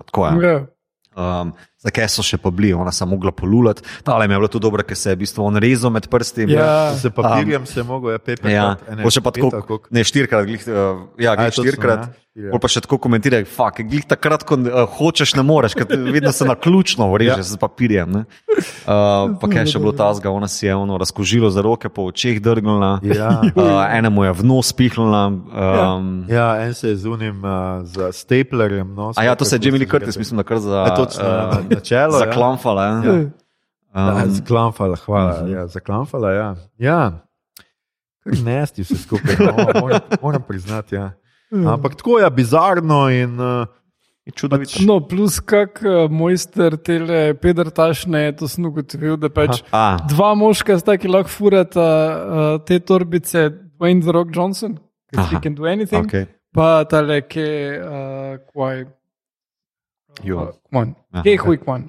Tako 0.07 0.27
je. 0.27 0.33
Ja. 0.43 0.67
Um, 1.17 1.55
zakaj 1.87 2.09
so 2.09 2.21
še 2.21 2.37
pa 2.37 2.51
bili, 2.51 2.73
ona 2.73 2.91
se 2.91 3.01
je 3.01 3.09
mogla 3.09 3.31
polulati. 3.31 3.87
Tale 4.03 4.27
mi 4.27 4.35
je 4.35 4.39
bilo 4.39 4.49
tudi 4.49 4.63
dobro, 4.63 4.83
ker 4.83 4.97
se 4.97 5.11
je 5.11 5.17
v 5.17 5.21
bistvu 5.21 5.45
on 5.45 5.57
rezal 5.57 5.91
med 5.91 6.07
prsti. 6.07 6.49
Ja. 6.49 6.93
Z 6.93 7.11
papirjem 7.11 7.65
se 7.65 7.79
je 7.79 7.85
mogel, 7.85 8.11
je 8.11 8.21
pepe. 8.21 8.51
Ja, 8.51 8.75
Pol 8.77 9.11
še 9.11 9.21
pa 9.21 9.31
tako, 9.31 9.81
ne 9.89 10.03
štirikrat, 10.03 10.45
glih, 10.45 10.63
uh, 10.65 11.07
ja, 11.17 11.33
glih 11.35 11.49
točno, 11.49 11.63
štirikrat. 11.65 12.07
ja. 12.07 12.23
Ja. 12.37 12.51
Pol 12.53 12.61
pa 12.61 12.69
še 12.69 12.83
tako 12.83 12.99
komentirajo, 12.99 13.47
fuk, 13.49 13.79
glih 13.81 14.05
takrat, 14.05 14.43
ko 14.45 14.59
uh, 14.59 14.85
hočeš, 14.91 15.33
ne 15.35 15.43
moreš, 15.43 15.73
ker 15.73 15.89
vedno 15.89 16.29
se 16.31 16.45
na 16.45 16.53
ključno 16.55 17.07
vreže 17.09 17.41
Ja. 17.41 17.47
z 17.47 17.57
papirjem. 17.57 18.11
ne. 18.11 18.23
Uh, 18.85 19.33
pa 19.35 19.47
kaj 19.47 19.67
še 19.67 19.79
bilo 19.79 19.91
tazga, 19.91 20.29
ona 20.29 20.45
si 20.45 20.67
je 20.67 20.75
ono 20.75 20.97
razkožilo 20.97 21.49
za 21.49 21.61
roke, 21.61 21.89
po 21.89 22.05
očeh 22.05 22.37
drgnila, 22.37 23.01
Ja. 23.03 23.41
uh, 23.47 23.81
enemu 23.99 24.25
je 24.25 24.33
v 24.35 24.43
nos 24.45 24.69
pihnila. 24.71 25.23
Um, 25.29 26.29
Ja, 26.29 26.61
en 26.61 26.75
se 26.75 26.89
je 26.89 26.97
z 26.99 27.07
unim 27.07 27.41
uh, 27.41 27.81
z 27.85 28.13
staplerjem. 28.13 28.85
No, 28.87 29.13
A 29.13 29.25
ja, 29.25 29.33
to 29.33 29.45
se 29.45 29.57
je 29.57 29.65
Jamie 29.65 29.87
Curtis, 29.87 30.17
mislim, 30.17 30.37
da 30.37 30.45
kar 30.45 30.61
za, 30.61 30.77
Ja, 30.83 30.93
točno, 30.93 31.25
na- 31.25 31.76
na 31.77 31.85
čelo, 31.85 32.17
ja. 32.19 32.25
zaklamfala. 32.25 32.85
Ja. 32.85 32.93
Ja. 33.05 33.13
Um, 33.13 33.33
Ja, 33.97 34.27
zaklamfala, 34.29 34.97
hvala. 35.07 35.43
Mhm. 35.43 35.53
Ja, 35.53 35.67
zaklamfala, 35.67 36.33
ja. 36.33 36.49
ja. 36.79 37.01
Kar 38.25 38.43
nesti 38.45 38.85
vse 38.85 38.99
skupaj, 38.99 39.39
no, 39.41 39.81
moram, 39.81 40.01
moram 40.23 40.43
priznati. 40.43 40.99
Ja. 40.99 41.15
Ampak 41.53 41.95
tako 41.97 42.19
je 42.19 42.31
bizarno 42.31 43.07
in 43.11 43.41
uh, 43.41 43.67
čudovito. 44.35 44.83
No, 44.87 44.99
plus 45.09 45.39
kak 45.41 45.81
uh, 45.85 46.11
mojster 46.11 46.77
tele 46.77 47.35
Pedro 47.39 47.71
Tašne 47.71 48.25
je 48.27 48.37
to 48.37 48.49
sem 48.51 48.67
ugotovil, 48.67 49.17
da 49.17 49.31
pač 49.31 49.63
A, 49.71 49.97
dva 50.11 50.35
moška 50.35 50.79
sta, 50.83 50.99
ki 50.99 51.09
lahko 51.09 51.31
furata 51.31 51.87
uh, 51.87 52.51
te 52.67 52.81
torbice, 52.83 53.49
Dwayne 53.79 54.03
The 54.03 54.13
Rock 54.13 54.35
Johnson, 54.35 54.77
ki 55.13 55.23
Aha, 55.23 55.41
can 55.41 55.55
do 55.55 55.71
anything, 55.71 56.05
okay. 56.05 56.27
pa 56.53 56.83
tale, 56.91 57.23
ki 57.31 57.47
uh, 57.79 58.37
kvaj. 60.17 60.29
Jo. 60.29 60.53
Kwan. 60.65 60.95
Aha, 61.13 61.23
Kej 61.23 61.35
ok. 61.35 61.47
huj 61.47 61.59
kwan. 61.59 61.83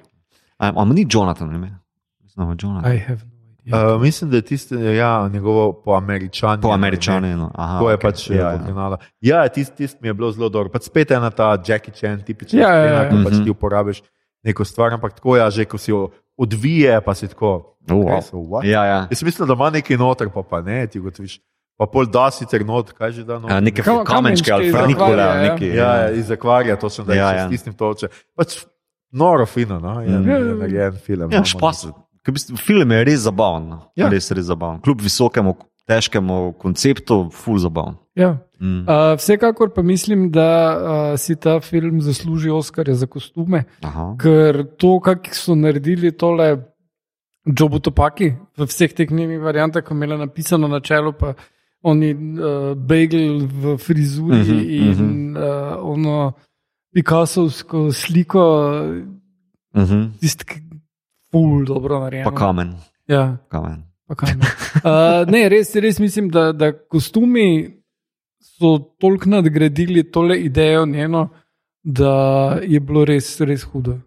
A, 0.58 0.72
a 0.72 0.84
ni 0.84 1.06
Jonathan, 1.06 1.48
ne? 1.50 1.78
Je 2.20 2.56
Jonathan. 2.56 2.92
I 2.92 2.98
have 2.98 3.20
no 3.20 3.34
idea. 3.66 3.94
uh, 3.94 4.02
mislim, 4.02 4.30
da 4.30 4.36
je 4.36 4.42
tisto, 4.42 4.74
ja, 4.74 5.28
njegovo 5.28 5.72
po 5.74 5.92
američani. 5.92 6.62
Po 6.62 6.68
američani. 6.70 7.36
No. 7.36 7.50
Aha, 7.54 7.78
To 7.78 7.90
je 7.90 7.94
ok. 7.94 8.02
pač 8.02 8.30
ja, 8.30 8.36
ja, 8.36 8.42
ja. 8.42 8.54
originala. 8.54 8.96
Ja, 9.20 9.48
tisti 9.48 9.76
tist 9.76 10.00
mi 10.00 10.08
je 10.08 10.14
bilo 10.14 10.30
zelo 10.32 10.48
dobro. 10.48 10.72
Pač 10.72 10.82
spet 10.82 11.10
ena 11.10 11.30
ta 11.30 11.58
Jackie 11.58 11.92
Chan, 11.92 12.22
tipična 12.22 12.60
Ja, 12.60 12.68
ja, 12.68 12.82
scena, 12.82 13.02
ja. 13.02 13.10
ko 13.10 13.16
pač 13.24 13.34
Mhm. 13.34 13.44
ti 13.44 13.50
uporabiš 13.50 14.02
neko 14.42 14.64
stvar, 14.64 14.92
ampak 14.92 15.12
tako 15.14 15.36
je, 15.36 15.50
že 15.50 15.64
ko 15.64 15.78
si 15.78 15.90
jo 15.90 16.08
odvije, 16.36 17.00
pa 17.00 17.14
si 17.14 17.28
tako. 17.28 17.74
Oh, 17.90 17.96
wow. 17.96 18.04
okay, 18.06 18.22
so 18.22 18.36
what? 18.38 18.64
Ja, 18.64 18.84
ja. 18.84 19.06
Jaz 19.10 19.22
mislim, 19.22 19.48
da 19.48 19.54
ima 19.54 19.70
nekaj 19.70 19.96
noter, 19.96 20.28
pa, 20.28 20.42
pa 20.42 20.60
ne, 20.60 20.86
ti 20.86 21.00
gotoviš. 21.00 21.40
Pa 21.78 21.86
pol 21.86 22.06
da 22.06 22.26
sicer 22.30 22.64
not, 22.66 22.90
kaj 22.92 23.12
že 23.12 23.24
da 23.24 23.38
not. 23.38 23.50
A, 23.50 23.60
neke 23.60 23.82
Kam- 23.82 24.02
kamenčke 24.04 24.50
ali 24.50 24.72
ali 24.74 24.94
ja. 25.14 25.42
neki, 25.44 25.66
Ja, 25.68 25.94
ja, 25.96 26.10
iz 26.10 26.30
akvarija, 26.30 26.76
točno 26.76 27.04
da 27.04 27.12
je 27.12 27.18
Ja, 27.18 27.24
ja, 27.24 27.32
ja. 27.32 27.38
ja. 27.38 27.46
s 27.46 27.50
tistim 27.50 27.72
toče. 27.72 28.08
Pač 28.34 28.56
noro 29.12 29.46
fino, 29.46 29.78
no, 29.78 30.00
je, 30.00 30.08
Mhm. 30.10 30.28
je 30.28 30.54
narejen 30.56 30.92
film. 30.96 31.30
Ja, 31.32 31.38
no, 31.38 31.44
špas. 31.44 31.86
Film 32.58 32.90
je 32.90 33.04
res 33.04 33.20
zabaven. 33.20 33.68
no. 33.68 33.78
Ja. 33.96 34.08
Res, 34.08 34.30
res 34.30 34.44
zabaven. 34.44 34.80
Kljub 34.80 35.00
visokemu, 35.00 35.54
težkemu 35.86 36.52
konceptu, 36.58 37.30
full 37.32 37.58
zabaven. 37.58 37.94
Ja. 38.14 38.36
Mm. 38.60 38.82
Uh, 38.82 39.14
vsekakor 39.16 39.70
pa 39.70 39.82
mislim, 39.82 40.30
da 40.30 40.48
uh, 40.74 41.18
si 41.18 41.36
ta 41.36 41.60
film 41.60 42.00
zasluži 42.02 42.50
Oscarja 42.50 42.94
za 42.94 43.06
kostume, 43.06 43.64
Aha. 43.82 44.16
ker 44.18 44.64
to, 44.76 44.98
kar 45.00 45.16
so 45.32 45.54
naredili 45.54 46.10
tole 46.12 46.56
Jobu 47.46 47.78
Topaki 47.78 48.34
v 48.58 48.66
vseh 48.66 48.92
teh 48.92 49.10
njenih 49.10 49.40
variantah, 49.40 49.80
ko 49.82 49.94
je 49.94 49.96
imela 49.96 50.16
napisano 50.18 50.68
na 50.68 50.80
čelu, 50.80 51.12
pa 51.12 51.32
oni 51.82 52.12
uh, 52.14 52.74
bagel 52.76 53.46
v 53.46 53.76
frizuri 53.78 54.40
uh 54.40 54.46
Mhm, 54.46 54.58
-huh, 54.58 54.70
in 54.70 55.36
uh, 55.36 55.44
ono 55.80 56.32
Picassovsko 56.94 57.92
sliko, 57.92 58.44
Uh 59.74 59.82
-huh. 59.82 60.10
tisti, 60.20 60.44
ki 60.44 60.60
ful 61.30 61.64
dobro 61.64 62.00
narejeno. 62.00 62.30
Pa 62.30 62.36
kamen. 62.36 62.74
Ja. 63.08 63.36
kamen. 63.48 63.82
Pa 64.06 64.14
ne. 64.26 64.40
Uh, 64.40 65.30
ne, 65.30 65.48
res, 65.48 65.74
res 65.74 65.98
mislim, 65.98 66.28
da, 66.28 66.52
da 66.52 66.72
kostumi 66.72 67.74
so 68.40 68.78
toliko 69.00 69.28
nadgradili 69.28 70.10
tole 70.10 70.40
idejo 70.40 70.86
njeno, 70.86 71.28
da 71.82 72.12
je 72.62 72.80
bilo 72.80 73.04
res, 73.04 73.40
res 73.40 73.62
hudo. 73.62 73.98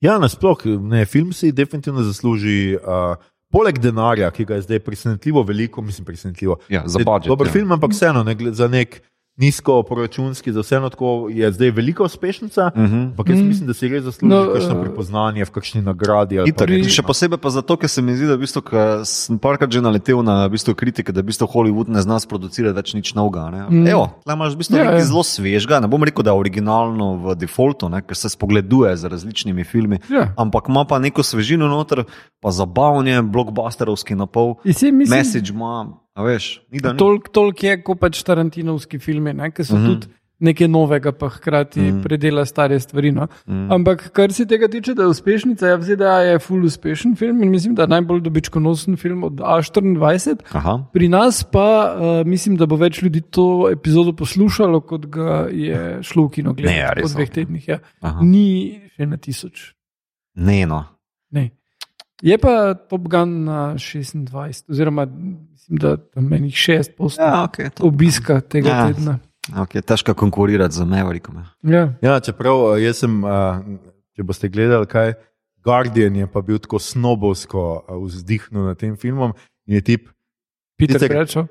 Ja, 0.00 0.18
nasploh, 0.18 0.58
ne, 0.66 1.04
film 1.04 1.32
si 1.32 1.52
definitivno 1.52 2.02
zasluži. 2.02 2.76
Uh, 2.76 3.16
Poleg 3.52 3.78
denarja, 3.78 4.30
ki 4.34 4.44
ga 4.44 4.58
je 4.58 4.66
zdaj 4.66 4.80
presenetljivo 4.84 5.42
veliko, 5.46 5.82
mislim, 5.82 6.04
presenetljivo. 6.04 6.58
Ja, 6.68 6.82
za 6.86 6.98
Je 6.98 7.04
budget. 7.04 7.28
Dober 7.30 7.46
ja. 7.46 7.52
film, 7.52 7.72
ampak 7.72 7.94
vseeno, 7.94 8.24
ne, 8.26 8.36
za 8.52 8.68
nek 8.68 9.00
nizko 9.36 9.82
proračunski, 9.82 10.52
za 10.52 10.60
vseeno 10.60 10.88
tako 10.88 11.28
je 11.30 11.52
zdaj 11.52 11.70
velika 11.70 12.02
uspešnica. 12.02 12.70
Uh 12.74 12.82
-huh. 12.82 13.04
Ampak 13.06 13.28
jaz 13.28 13.38
Mm. 13.38 13.46
mislim, 13.46 13.66
da 13.66 13.74
si 13.74 13.88
res 13.88 14.04
zasluži 14.04 14.34
No, 14.34 14.44
no, 14.44 14.52
kakšno 14.52 14.70
eh, 14.70 14.80
prepoznanje 14.80 15.44
v 15.44 15.50
kakšni 15.50 15.82
nagradi. 15.82 16.38
ali 16.38 16.52
pa 16.52 16.56
Itak, 16.56 16.68
nekaj, 16.70 16.90
še 16.90 17.02
posebej 17.02 17.38
pa 17.38 17.50
zato, 17.50 17.76
ker 17.76 17.88
se 17.88 18.02
mi 18.02 18.16
zdi, 18.16 18.26
da 18.26 18.34
v 18.34 18.38
bistvu, 18.38 18.62
sem 19.04 19.38
parkrat 19.38 19.70
že 19.70 19.80
naletel 19.80 20.22
na 20.22 20.46
v 20.46 20.50
bistvu, 20.50 20.74
kritike, 20.74 21.12
da 21.12 21.20
v 21.20 21.24
bistvu 21.24 21.46
Hollywood 21.46 21.88
ne 21.88 22.02
zna 22.02 22.16
sproducirati 22.16 22.74
več 22.74 22.94
nič 22.94 23.14
novega. 23.14 23.50
ne. 23.50 23.66
Mm. 23.70 23.86
Evo, 23.86 24.08
tle 24.24 24.34
imaš 24.34 24.54
v 24.54 24.56
bistvu 24.56 24.76
Ja, 24.76 24.84
nekaj 24.84 24.98
ja. 24.98 25.04
zelo 25.04 25.22
svežega. 25.22 25.80
Ne 25.80 25.88
bom 25.88 26.02
rekel, 26.02 26.22
da 26.22 26.30
je 26.30 26.36
originalno 26.36 27.16
v 27.18 27.34
defaultu, 27.36 27.88
ne, 27.88 28.02
ker 28.02 28.16
se 28.16 28.28
spogleduje 28.28 28.96
z 28.96 29.04
različnimi 29.04 29.64
filmi, 29.64 29.98
Ja. 30.10 30.32
ampak 30.36 30.64
ima 30.68 30.84
pa 30.84 30.98
neko 30.98 31.22
svežino 31.22 31.68
noter, 31.68 32.04
pa 32.40 32.50
zabavanje, 32.50 33.22
blockbusterovski 33.22 34.14
napol, 34.14 34.54
mislim, 34.64 34.94
message 35.08 35.50
ima, 35.50 35.92
veš, 36.24 36.60
ni 36.70 36.80
da 36.80 36.92
ni. 36.92 36.98
Toliko 36.98 37.28
tolk 37.32 37.62
je, 37.62 37.82
kot 37.82 37.98
pač 38.00 38.22
Tarantinovski 38.22 38.98
filmi, 38.98 39.32
ne, 39.34 39.50
ki 39.50 39.64
so 39.64 39.74
uh 39.74 39.80
Mhm. 39.80 39.86
-huh. 39.86 40.00
tudi 40.00 40.06
nekaj 40.40 40.68
novega, 40.68 41.12
pa 41.12 41.28
hkrati 41.28 41.80
uh 41.80 41.86
Mhm. 41.86 41.96
-huh. 41.98 42.02
predela 42.02 42.44
stare 42.44 42.80
stvari. 42.80 43.12
No. 43.12 43.26
Mm. 43.46 43.72
Ampak 43.72 44.10
kar 44.12 44.32
se 44.32 44.46
tega 44.46 44.68
tiče, 44.68 44.94
da 44.94 45.02
je 45.02 45.08
uspešnica, 45.08 45.66
ja, 45.66 45.76
v 45.76 45.82
ZDA 45.82 46.20
je 46.20 46.38
full 46.38 46.64
uspešen 46.64 47.16
film 47.16 47.42
in 47.42 47.50
mislim, 47.50 47.74
da 47.74 47.82
je 47.82 47.88
najbolj 47.88 48.20
dobičkonosen 48.20 48.96
film 48.96 49.24
od 49.24 49.32
A24. 49.32 50.36
Aha. 50.52 50.84
Pri 50.92 51.08
nas 51.08 51.44
pa 51.44 51.96
uh, 52.20 52.26
mislim, 52.26 52.56
da 52.56 52.66
bo 52.66 52.76
več 52.76 53.02
ljudi 53.02 53.20
to 53.20 53.68
epizodo 53.72 54.12
poslušalo, 54.12 54.80
kot 54.80 55.06
ga 55.06 55.48
je 55.52 55.98
šlo 56.02 56.26
v 56.26 56.30
kino 56.30 56.50
Ne, 56.50 56.54
gledati 56.54 56.78
ja, 56.78 56.90
res, 56.92 57.02
po 57.02 57.16
dveh 57.16 57.30
tednih. 57.30 57.68
Ja. 57.68 57.78
Aha. 58.00 58.20
Ni 58.22 58.80
še 58.96 59.06
na 59.06 59.16
tisoč. 59.16 59.72
Ne, 60.34 60.66
no. 60.66 60.84
Ne. 61.30 61.50
Je 62.22 62.38
pa 62.38 62.74
Top 62.74 63.08
Gun 63.08 63.44
na 63.44 63.74
26, 63.74 64.70
oziroma 64.70 65.06
mislim, 65.68 65.78
da 65.78 65.96
tam 65.96 66.24
menih 66.24 66.54
6 66.54 66.90
posto 66.92 67.22
Ja, 67.22 67.44
okay, 67.44 67.70
to, 67.70 67.84
obiska 67.84 68.40
tega 68.40 68.68
Ja. 68.68 68.86
tedna. 68.88 69.18
okay, 69.48 69.82
težko 69.82 70.10
je 70.10 70.14
konkurirati 70.14 70.74
z 70.74 70.80
Maverickom. 70.82 71.34
ja. 71.36 71.46
Ja. 71.70 71.92
Ja, 72.02 72.20
čeprav 72.20 72.76
eh, 72.76 72.82
jaz 72.82 72.96
sem, 72.98 73.24
uh, 73.24 73.30
če 74.14 74.22
boste 74.22 74.48
gledali, 74.48 74.86
kaj 74.86 75.14
Guardian 75.58 76.16
je 76.16 76.26
pa 76.26 76.40
bil 76.40 76.58
tako 76.58 76.78
snobovsko 76.78 77.58
uh, 77.82 78.06
vzdihnil 78.06 78.62
nad 78.64 78.78
tem 78.78 78.96
filmom 78.96 79.32
in 79.66 79.74
je 79.74 79.80
tip. 79.82 80.08
Peter 80.78 81.00
Sicer- 81.00 81.08
Brečo. 81.08 81.46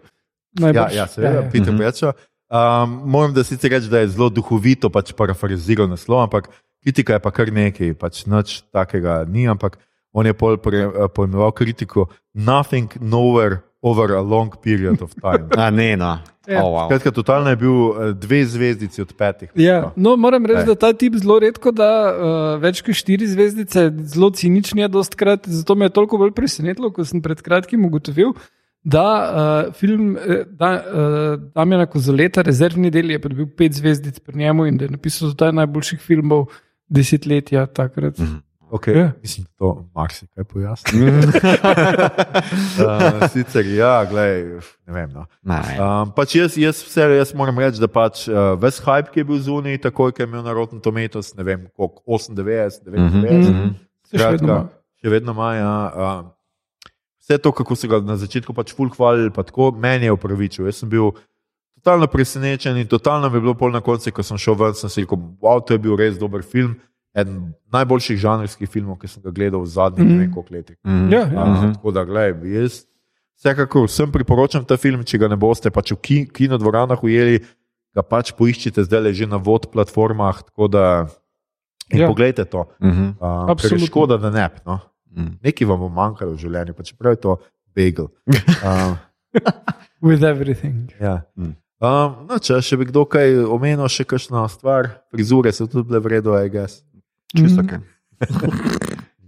Ja, 0.56 0.88
ja, 0.90 1.08
seveda, 1.08 1.34
ja, 1.34 1.42
ja. 1.42 1.50
Peter 1.52 1.74
Mhm. 1.74 1.78
Brečo. 1.78 2.14
Um, 2.46 3.02
moram 3.06 3.34
da 3.34 3.44
sicer 3.44 3.72
reči, 3.72 3.90
da 3.90 4.00
je 4.00 4.08
zelo 4.08 4.30
duhovito 4.30 4.90
pač 4.90 5.12
parafraziral 5.14 5.88
naslov, 5.90 6.22
ampak 6.24 6.48
kritika 6.80 7.14
je 7.14 7.20
pa 7.20 7.32
kar 7.32 7.52
nekaj, 7.52 7.94
pač 7.94 8.26
nič 8.26 8.62
takega 8.72 9.26
ni, 9.28 9.48
ampak 9.48 9.78
on 10.14 10.26
je 10.26 10.34
pol 10.34 10.58
pre, 10.58 10.86
uh, 10.86 11.10
pojmenoval 11.10 11.52
kritiko 11.52 12.06
nothing 12.34 12.88
nowhere 13.02 13.66
over 13.82 14.16
a 14.16 14.22
long 14.22 14.54
period 14.64 15.02
of 15.02 15.14
time. 15.22 15.50
A, 15.58 15.70
ne, 15.72 15.96
no. 15.96 16.20
Ja. 16.48 16.64
Oh, 16.64 16.90
wow. 16.90 17.12
Totalno 17.12 17.50
je 17.50 17.56
bil 17.56 17.72
eh, 17.72 18.14
dve 18.14 18.46
zvezdici 18.46 19.02
od 19.02 19.14
petih. 19.18 19.50
Ja, 19.56 19.94
no, 19.96 20.16
moram 20.16 20.46
reči, 20.46 20.60
Ej. 20.60 20.66
da 20.66 20.76
ta 20.76 20.94
tip 20.94 21.16
zelo 21.18 21.40
redko 21.42 21.72
da 21.74 21.90
uh, 22.06 22.62
več 22.62 22.84
kot 22.86 22.98
štiri 22.98 23.28
zvezdice, 23.28 23.88
zelo 24.14 24.30
cinični 24.30 24.86
je 24.86 24.92
dostkrat. 24.94 25.50
Zato 25.50 25.76
me 25.76 25.90
je 25.90 25.96
toliko 25.98 26.22
bolj 26.22 26.36
presenetilo, 26.38 26.92
ko 26.94 27.06
sem 27.06 27.22
pred 27.22 27.42
kratkim 27.42 27.86
ugotovil, 27.90 28.36
da 28.86 29.06
uh, 29.10 29.74
film 29.74 30.14
da, 30.54 30.70
uh, 30.78 31.42
Damjana 31.56 31.90
Kozoleta, 31.90 32.46
rezervni 32.46 32.94
del, 32.94 33.16
je 33.16 33.24
dobil 33.26 33.50
pet 33.58 33.74
zvezdic 33.74 34.22
pri 34.22 34.38
njemu 34.46 34.70
in 34.70 34.78
da 34.78 34.86
je 34.86 34.98
napisal 35.00 35.34
za 35.34 35.50
najboljših 35.52 36.02
filmov 36.06 36.46
desetletja 36.90 37.66
takrat. 37.66 38.20
Mhm. 38.20 38.45
Okay. 38.72 38.98
Ja. 38.98 39.12
Mislim, 39.22 39.46
da 39.46 39.52
to 39.58 39.86
marsikaj 39.96 40.44
pojasni. 40.44 41.02
uh, 41.12 41.18
sicer, 43.32 43.66
ja, 43.66 44.06
glej, 44.10 44.44
ne 44.88 44.94
vem. 44.94 45.10
No. 45.14 45.26
Ne, 45.44 45.62
Um, 45.76 46.12
pač 46.16 46.36
jaz, 46.36 46.58
jaz, 46.58 46.82
vse, 46.84 47.02
jaz 47.18 47.34
moram 47.38 47.60
reči, 47.62 47.80
da 47.82 47.88
pač 47.92 48.26
uh, 48.28 48.34
ves 48.60 48.80
hype, 48.84 49.12
ki 49.14 49.20
je 49.22 49.26
bil 49.30 49.40
zunaj, 49.44 49.78
takoj, 49.86 50.12
ko 50.16 50.22
je 50.24 50.28
imel 50.28 50.44
na 50.46 50.54
Rotten 50.56 50.80
Tomatoes, 50.84 51.34
ne 51.38 51.44
vem, 51.46 51.68
koliko, 51.78 52.02
98, 52.08 52.84
99, 52.86 53.52
Mhm. 53.52 53.70
Se 54.06 54.18
še 54.22 54.28
vedno 54.36 54.54
ima. 54.54 54.68
še 55.02 55.10
vedno 55.10 55.32
ima. 55.34 55.48
Ja, 55.58 55.72
um, 55.96 56.26
vse 57.22 57.38
to, 57.42 57.52
kako 57.52 57.76
so 57.76 57.88
ga 57.90 58.00
na 58.06 58.16
začetku 58.22 58.54
pač 58.54 58.74
full 58.78 58.90
hvalili, 58.94 59.32
pa 59.34 59.44
tako 59.44 59.72
meni 59.72 60.06
je 60.06 60.12
upravičil. 60.14 60.66
Jaz 60.70 60.76
sem 60.84 60.90
bil 60.90 61.12
totalno 61.80 62.08
presenečen 62.08 62.78
in 62.78 62.88
totalno 62.90 63.30
mi 63.30 63.38
je 63.38 63.42
bilo 63.42 63.54
pol 63.58 63.72
na 63.74 63.82
koncu, 63.82 64.12
ko 64.14 64.24
sem 64.26 64.38
šel 64.38 64.56
ven, 64.58 64.74
sem 64.78 64.90
si 64.90 65.02
rekel, 65.06 65.18
wow, 65.42 65.60
to 65.62 65.74
je 65.74 65.80
bil 65.82 65.96
res 65.98 66.18
dober 66.22 66.42
film. 66.46 66.76
Eden 67.16 67.54
najboljših 67.72 68.18
žanrskih 68.20 68.70
filmov, 68.70 68.98
ki 69.00 69.08
sem 69.08 69.24
ga 69.24 69.32
gledal 69.32 69.64
v 69.64 69.70
zadnjih 69.72 70.04
mm. 70.04 70.12
ne 70.12 70.24
vem 70.26 70.32
koliko 70.34 70.56
letih. 70.56 70.78
Mhm. 70.84 71.06
Ja, 71.14 71.24
ja. 71.32 71.44
Uh, 71.48 71.70
tako 71.78 71.92
da, 71.96 72.04
gledaj, 72.08 72.34
jaz 72.52 72.82
vsekakor 73.40 73.88
vsem 73.88 74.12
priporočam 74.12 74.66
ta 74.68 74.78
film, 74.80 75.04
če 75.08 75.20
ga 75.22 75.28
ne 75.32 75.38
boste 75.40 75.72
pač 75.72 75.92
v 75.96 76.00
ki, 76.00 76.18
kinodvoranah 76.36 77.00
ujeli, 77.04 77.40
ga 77.96 78.04
pač 78.04 78.34
poiščite 78.36 78.84
zdaj 78.88 79.02
le 79.08 79.14
že 79.16 79.28
na 79.28 79.40
vod 79.40 79.70
platformah. 79.72 80.44
Tako 80.52 80.68
da 80.68 80.84
in 81.94 82.02
Ja. 82.02 82.08
pogledajte 82.10 82.46
to. 82.50 82.66
Mhm. 82.82 83.16
Uh, 83.22 83.46
ker 83.46 83.46
je 83.46 83.52
Absolutno. 83.52 83.88
škoda, 83.88 84.18
da 84.18 84.30
ne. 84.34 84.50
No? 84.66 84.80
Mhm. 85.16 85.38
Nekaj 85.44 85.68
vam 85.68 85.80
bo 85.80 85.90
manjkalo 85.90 86.34
v 86.34 86.42
življenju, 86.42 86.74
pa 86.74 86.84
čeprav 86.84 87.14
je 87.14 87.22
to 87.22 87.38
bagel. 87.76 88.10
Uh, 88.66 88.96
With 90.02 90.24
everything. 90.24 90.92
ja. 91.00 91.24
Mm. 91.36 91.56
um, 91.84 92.28
no, 92.30 92.38
če 92.40 92.62
še 92.64 92.78
bi 92.80 92.86
kdo 92.88 93.04
kaj 93.06 93.36
omenil, 93.52 93.86
še 93.92 94.06
kakšno 94.08 94.48
stvar, 94.50 94.90
frizure 95.12 95.52
so 95.52 95.68
tudi 95.68 95.90
bile 95.90 96.00
vredno, 96.00 96.36
I 96.40 96.50
guess. 96.50 96.82
Čisto 97.34 97.62
Mhm. 97.62 97.68
ok. 97.68 97.82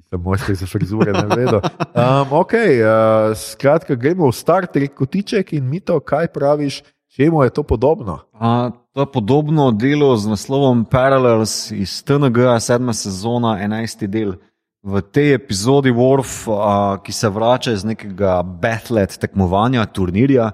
Sem 0.10 0.22
mojster 0.22 0.56
za 0.56 0.66
frizure, 0.66 1.12
ne 1.12 1.28
vedo. 1.36 1.60
Um, 1.92 2.40
ok, 2.40 2.54
uh, 2.54 3.36
skratka, 3.36 3.96
gremo 3.96 4.30
v 4.30 4.36
Star 4.36 4.68
Trek 4.68 4.94
kotiček 4.96 5.52
in 5.54 5.68
mito, 5.68 6.00
kaj 6.00 6.32
praviš, 6.32 6.80
čemu 7.12 7.44
je 7.44 7.50
to 7.50 7.64
podobno? 7.64 8.20
A, 8.40 8.72
to 8.96 9.04
je 9.04 9.12
podobno 9.12 9.72
delo 9.76 10.16
z 10.16 10.32
naslovom 10.32 10.86
Parallels 10.88 11.72
iz 11.76 12.04
TNG, 12.04 12.56
sedma 12.60 12.94
sezona, 12.96 13.60
enajsti 13.60 14.08
del. 14.08 14.38
V 14.84 15.02
tej 15.04 15.34
epizodi 15.36 15.92
Worf, 15.92 16.48
a, 16.48 17.04
ki 17.04 17.12
se 17.12 17.28
vrača 17.30 17.76
iz 17.76 17.84
nekega 17.84 18.40
Battlet 18.48 19.18
tekmovanja, 19.20 19.84
turnirja, 19.92 20.52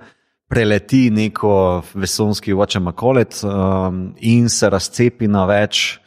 preleti 0.49 1.09
neko 1.13 1.83
vesolski 1.93 2.53
Watchemakolet 2.53 3.43
um, 3.45 4.15
in 4.17 4.49
se 4.49 4.69
razcepi 4.69 5.27
na 5.27 5.45
več 5.45 5.99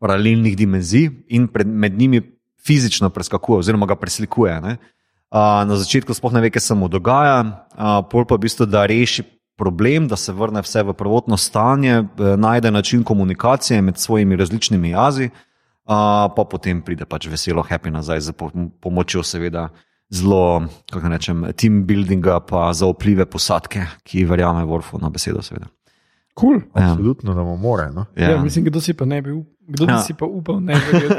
paralelnih 0.00 0.56
dimenzij, 0.56 1.10
in 1.28 1.48
pred, 1.48 1.68
med 1.68 1.98
njimi 1.98 2.22
fizično 2.64 3.10
preskakuje, 3.10 3.58
oziroma 3.64 3.86
ga 3.86 3.96
preslikuje. 3.96 4.60
Ne? 4.60 4.76
Uh, 5.30 5.62
na 5.68 5.76
začetku 5.76 6.14
sploh 6.16 6.32
ne 6.34 6.40
ve, 6.40 6.50
kaj 6.50 6.64
se 6.64 6.74
mu 6.74 6.88
dogaja, 6.88 7.42
uh, 7.44 8.00
pol 8.10 8.24
pa 8.26 8.34
v 8.34 8.46
bistvu, 8.48 8.66
da 8.66 8.86
reši 8.88 9.22
problem, 9.60 10.08
da 10.08 10.16
se 10.16 10.32
vrne 10.32 10.62
vse 10.64 10.82
v 10.88 10.94
prvotno 10.96 11.36
stanje, 11.36 12.00
eh, 12.00 12.36
najde 12.36 12.70
način 12.70 13.02
komunikacije 13.04 13.82
med 13.82 13.98
svojimi 14.00 14.36
različnimi 14.36 14.90
jazi, 14.90 15.28
uh, 15.28 16.32
pa 16.36 16.44
potem 16.50 16.80
pride 16.82 17.04
pač 17.04 17.28
veselo, 17.28 17.62
happy 17.62 17.92
nazaj 17.92 18.20
z 18.20 18.32
pom- 18.32 18.70
pomočjo, 18.80 19.22
seveda, 19.22 19.68
zelo, 20.10 20.64
kako 20.90 21.08
rečem, 21.12 21.44
team 21.56 21.84
buildinga, 21.86 22.40
pa 22.40 22.72
za 22.72 22.88
vplive 22.88 23.26
posadke, 23.28 23.84
ki 24.02 24.24
verjame 24.24 24.64
Worfu 24.64 25.00
na 25.02 25.12
besedo, 25.12 25.42
seveda. 25.44 25.68
Cool. 26.40 26.62
Ja. 26.74 26.92
Absolutno 26.92 27.34
nam 27.34 27.60
more. 27.60 27.90
No? 27.92 28.06
Ja. 28.16 28.30
Ja, 28.30 28.42
mislim, 28.42 28.64
kdo 28.64 28.80
si 28.80 28.94
pa 28.94 29.04
ne 29.04 29.22
bi, 29.22 29.30
up- 29.30 29.59
kdo 29.70 29.86
Ja. 29.86 29.96
bi 29.96 30.02
si 30.02 30.14
pa 30.18 30.26
upal, 30.26 30.58
ne 30.60 30.74
bi 30.74 30.98
vedel. 30.98 31.10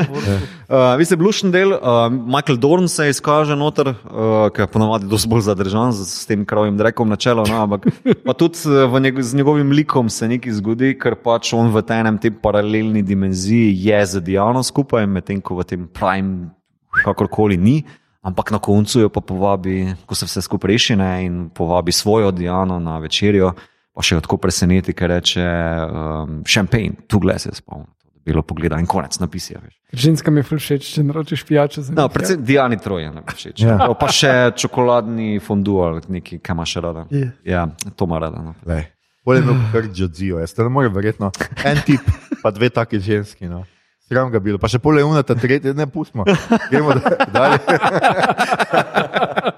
Uh, 0.68 0.93
vi 0.99 1.08
ste 1.08 1.16
blušen 1.16 1.52
del, 1.52 1.72
uh, 1.72 2.12
Michael 2.12 2.60
Dorn 2.60 2.88
se 2.91 3.08
izkaže 3.10 3.56
noter, 3.56 3.93
uh, 3.93 4.49
ki 4.52 4.66
je 4.66 4.68
ponovadi 4.68 5.08
dosti 5.08 5.30
bolj 5.32 5.45
zadržan 5.47 5.95
z, 5.95 6.08
s 6.08 6.28
tem 6.28 6.43
kravim 6.45 6.78
drekom 6.78 7.10
na 7.10 7.16
čelo, 7.16 7.45
no, 7.47 7.64
ampak 7.64 7.88
pa 8.28 8.36
tudi 8.36 8.60
uh, 8.68 8.86
v 8.91 9.02
njeg, 9.08 9.22
z 9.24 9.39
njegovim 9.39 9.72
likom 9.72 10.10
se 10.12 10.28
nekaj 10.28 10.60
zgodi, 10.60 10.93
ker 10.99 11.16
pač 11.16 11.54
on 11.56 11.72
v 11.72 11.84
enem 11.95 12.20
tem 12.20 12.36
paralelni 12.36 13.02
dimenziji 13.02 13.72
je 13.88 14.06
z 14.06 14.22
Diano 14.22 14.64
skupaj, 14.64 15.08
medtem 15.08 15.41
ko 15.41 15.56
v 15.62 15.68
tem 15.68 15.88
prime 15.88 16.52
kakorkoli 17.04 17.58
ni. 17.58 17.82
Ampak 18.22 18.52
na 18.54 18.60
koncu 18.62 18.99
jo 19.02 19.10
pa 19.10 19.22
povabi, 19.22 19.95
ko 20.06 20.14
se 20.14 20.28
vse 20.30 20.43
skupaj 20.45 20.70
reši 20.70 20.95
ne, 20.95 21.12
in 21.26 21.36
povabi 21.49 21.91
svojo 21.91 22.30
Diano 22.32 22.78
na 22.80 22.99
večerjo, 23.02 23.56
pa 23.95 24.06
še 24.06 24.20
jo 24.20 24.22
tako 24.22 24.38
preseneti, 24.38 24.93
ker 24.93 25.10
reče: 25.10 25.41
um, 25.41 26.43
Champagne, 26.45 27.02
tu 27.10 27.18
gledaj 27.20 27.47
se 27.47 27.56
spomni. 27.58 27.89
Bilo 28.26 28.41
pogleda 28.45 28.78
in 28.80 28.86
konec 28.86 29.17
napisja. 29.19 29.59
Veš. 29.63 29.76
Ženska 29.93 30.32
mi 30.32 30.39
je 30.39 30.43
ful 30.45 30.59
všeč, 30.61 30.86
če 30.93 31.03
naročiš 31.03 31.43
pijačo 31.47 31.82
za 31.82 31.93
No, 31.93 32.05
njih, 32.05 32.13
predvsem 32.13 32.43
Diani 32.45 32.78
Troje 32.78 33.09
ne 33.11 33.22
bo 33.22 33.34
všeč. 33.34 33.59
Ja. 33.65 33.78
Ja. 33.82 33.93
Pa 33.97 34.07
še 34.13 34.34
čokoladni 34.55 35.39
fondu 35.41 35.80
ali 35.82 36.01
nekaj, 36.07 36.39
kaj 36.39 36.53
ima 36.53 36.65
še 36.65 36.82
rada. 36.86 37.05
Ja. 37.09 37.32
Ja, 37.43 37.63
to 37.95 38.05
ima 38.05 38.19
rada. 38.22 38.41
No. 38.41 38.53
Lej. 38.65 38.86
Bolje 39.26 39.41
imel 39.43 39.57
kar 39.74 39.86
Džodzijo, 39.89 40.39
jaz 40.41 40.53
te 40.53 40.63
ne 40.65 40.69
morem 40.74 40.93
verjetno. 40.93 41.32
En 41.65 41.78
tip, 41.86 42.01
pa 42.41 42.49
dve 42.51 42.69
taki 42.69 42.99
ženski. 42.99 43.45
No. 43.49 43.65
Sram 44.09 44.32
ga 44.34 44.39
bilo, 44.43 44.57
pa 44.59 44.67
še 44.67 44.80
pole 44.82 45.03
unata, 45.05 45.36
tretje, 45.38 45.74
ne 45.74 45.86
pustimo. 45.88 46.26
Gremo 46.72 46.93
da- 46.97 47.26
dalje. 47.32 47.59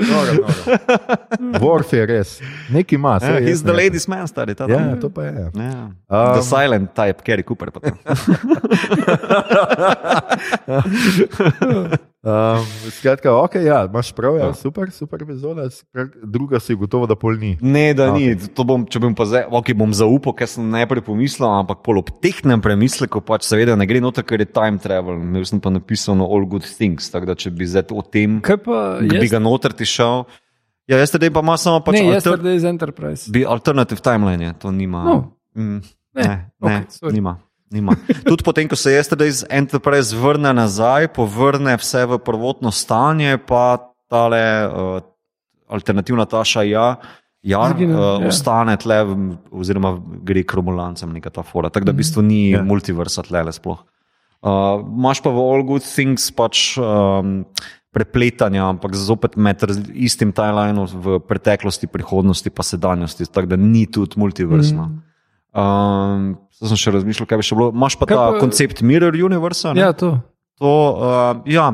Worf 1.64 1.92
je 1.92 2.06
res, 2.06 2.40
neki 2.70 2.94
ima. 2.94 3.18
Yeah, 3.22 3.40
jaz 3.40 3.48
he's 3.48 3.62
the 3.62 3.72
ladies 3.72 4.08
man, 4.08 4.28
stari. 4.28 4.54
Ta, 4.54 4.66
Ja, 4.70 4.96
to 5.00 5.10
pa 5.10 5.22
je. 5.22 5.50
Ja. 5.54 5.90
Um, 6.08 6.10
The 6.34 6.42
silent 6.42 6.94
type, 6.94 7.22
Kerry 7.24 7.42
Cooper. 7.42 7.68
Um, 12.20 12.60
skratka, 12.92 13.32
ok, 13.34 13.54
ja, 13.56 13.86
imaš 13.86 14.12
prav, 14.12 14.36
ja, 14.36 14.50
super, 14.52 14.90
super 14.92 15.22
epizoda. 15.22 15.64
Druga 16.22 16.60
si 16.60 16.74
gotovo, 16.74 17.06
da 17.06 17.16
pol 17.16 17.32
ni. 17.34 17.54
Ne, 17.62 17.94
da 17.94 18.10
Ok. 18.10 18.18
ni. 18.18 18.26
To 18.50 18.60
Bom, 18.62 18.84
če 18.84 19.00
bom 19.00 19.14
pa 19.14 19.24
zdaj, 19.24 19.46
ok, 19.48 19.72
bom 19.72 19.88
zaupal, 19.90 20.34
ker 20.34 20.44
sem 20.44 20.68
najprej 20.68 21.00
pomislil, 21.00 21.48
ampak 21.48 21.80
pol 21.80 21.96
ob 21.96 22.12
tehnem 22.20 22.60
premisleku 22.60 23.22
pač 23.22 23.48
seveda 23.48 23.72
ne 23.72 23.86
gre 23.86 24.00
noter, 24.00 24.20
ker 24.22 24.36
je 24.36 24.46
time 24.46 24.76
travel. 24.76 25.16
Imel 25.16 25.48
sem 25.48 25.56
pa 25.58 25.70
napisano 25.70 26.28
all 26.28 26.44
good 26.44 26.68
things, 26.68 27.08
tako 27.08 27.24
da 27.24 27.34
če 27.34 27.48
bi 27.50 27.64
zdaj 27.64 27.88
o 27.90 28.04
tem, 28.04 28.36
Kaj 28.42 28.58
pa 28.58 29.00
bi 29.00 29.16
jaz? 29.16 29.30
ga 29.30 29.40
noter 29.40 29.72
ti 29.72 29.88
šel. 29.88 30.28
Ja, 30.86 30.98
jaz 30.98 31.10
tedaj 31.10 31.30
pa 31.30 31.40
ima 31.40 31.56
samo 31.56 31.80
pač 31.80 31.94
Ne, 31.96 32.04
alter, 32.10 32.36
Yesterday's 32.36 32.68
Enterprise. 32.68 33.32
bi 33.32 33.46
alternative 33.46 34.00
timeline, 34.00 34.42
je, 34.42 34.52
to 34.58 34.68
nima. 34.70 35.00
No. 35.02 35.16
Mm, 35.56 35.80
Ne, 36.10 36.22
ne, 36.22 36.28
ne, 36.28 36.46
okej, 36.60 36.84
sorry. 36.90 37.12
nima. 37.14 37.38
Nima. 37.70 37.94
Tudi 38.28 38.44
potem, 38.46 38.68
ko 38.68 38.76
se 38.78 38.94
Yesterday's 38.94 39.44
Enterprise 39.50 40.16
vrne 40.16 40.52
nazaj, 40.56 41.10
povrne 41.14 41.76
vse 41.80 42.04
v 42.10 42.18
prvotno 42.22 42.72
stanje, 42.74 43.38
pa 43.46 43.78
tale 44.10 44.42
uh, 44.66 45.00
alternativna 45.70 46.26
taša 46.26 46.66
ja. 46.66 46.88
Ja, 47.40 47.62
Original, 47.64 47.96
uh, 47.96 48.08
ja. 48.20 48.28
ostane 48.28 48.74
tle, 48.76 48.98
oziroma 49.48 49.94
gre 50.26 50.42
k 50.44 50.58
romulancem, 50.58 51.08
neka 51.14 51.32
ta 51.32 51.44
fora. 51.46 51.70
Tako 51.72 51.88
da 51.88 51.94
v 51.94 52.02
bistvu 52.02 52.24
ni 52.26 52.50
Ja. 52.50 52.60
yeah. 52.60 52.66
multiversa 52.66 53.24
tle 53.24 53.46
sploh. 53.52 53.80
Uh, 54.40 54.80
Máš 54.84 55.20
pa 55.24 55.32
v 55.32 55.40
All 55.40 55.64
Good 55.64 55.84
Things 55.84 56.28
pač 56.32 56.76
um, 56.80 57.44
prepletanja, 57.92 58.68
ampak 58.70 58.94
zopet 58.96 59.36
med 59.36 59.60
istim 59.92 60.32
timelineom 60.32 60.88
v 60.88 61.20
preteklosti, 61.24 61.88
prihodnosti, 61.90 62.48
pa 62.52 62.64
sedanjosti, 62.64 63.28
tako 63.28 63.52
da 63.52 63.56
ni 63.60 63.84
tudi 63.90 64.20
multiversno. 64.20 64.88
Mm. 64.88 65.00
Um, 65.50 66.38
zdaj 66.48 66.49
sem 66.62 66.76
še 66.76 66.90
razmišljal, 66.92 67.26
kaj 67.26 67.38
bi 67.38 67.42
še 67.42 67.54
bilo. 67.54 67.70
Imaš 67.70 67.96
pa 67.96 68.04
Kaj 68.04 68.16
ta 68.16 68.26
pa- 68.30 68.38
koncept 68.38 68.82
Mirror 68.82 69.14
Universa. 69.16 69.72
ne? 69.72 69.80
Ja, 69.80 69.92
to. 69.92 70.20
To, 70.58 70.68
uh, 70.92 71.40
ja, 71.46 71.70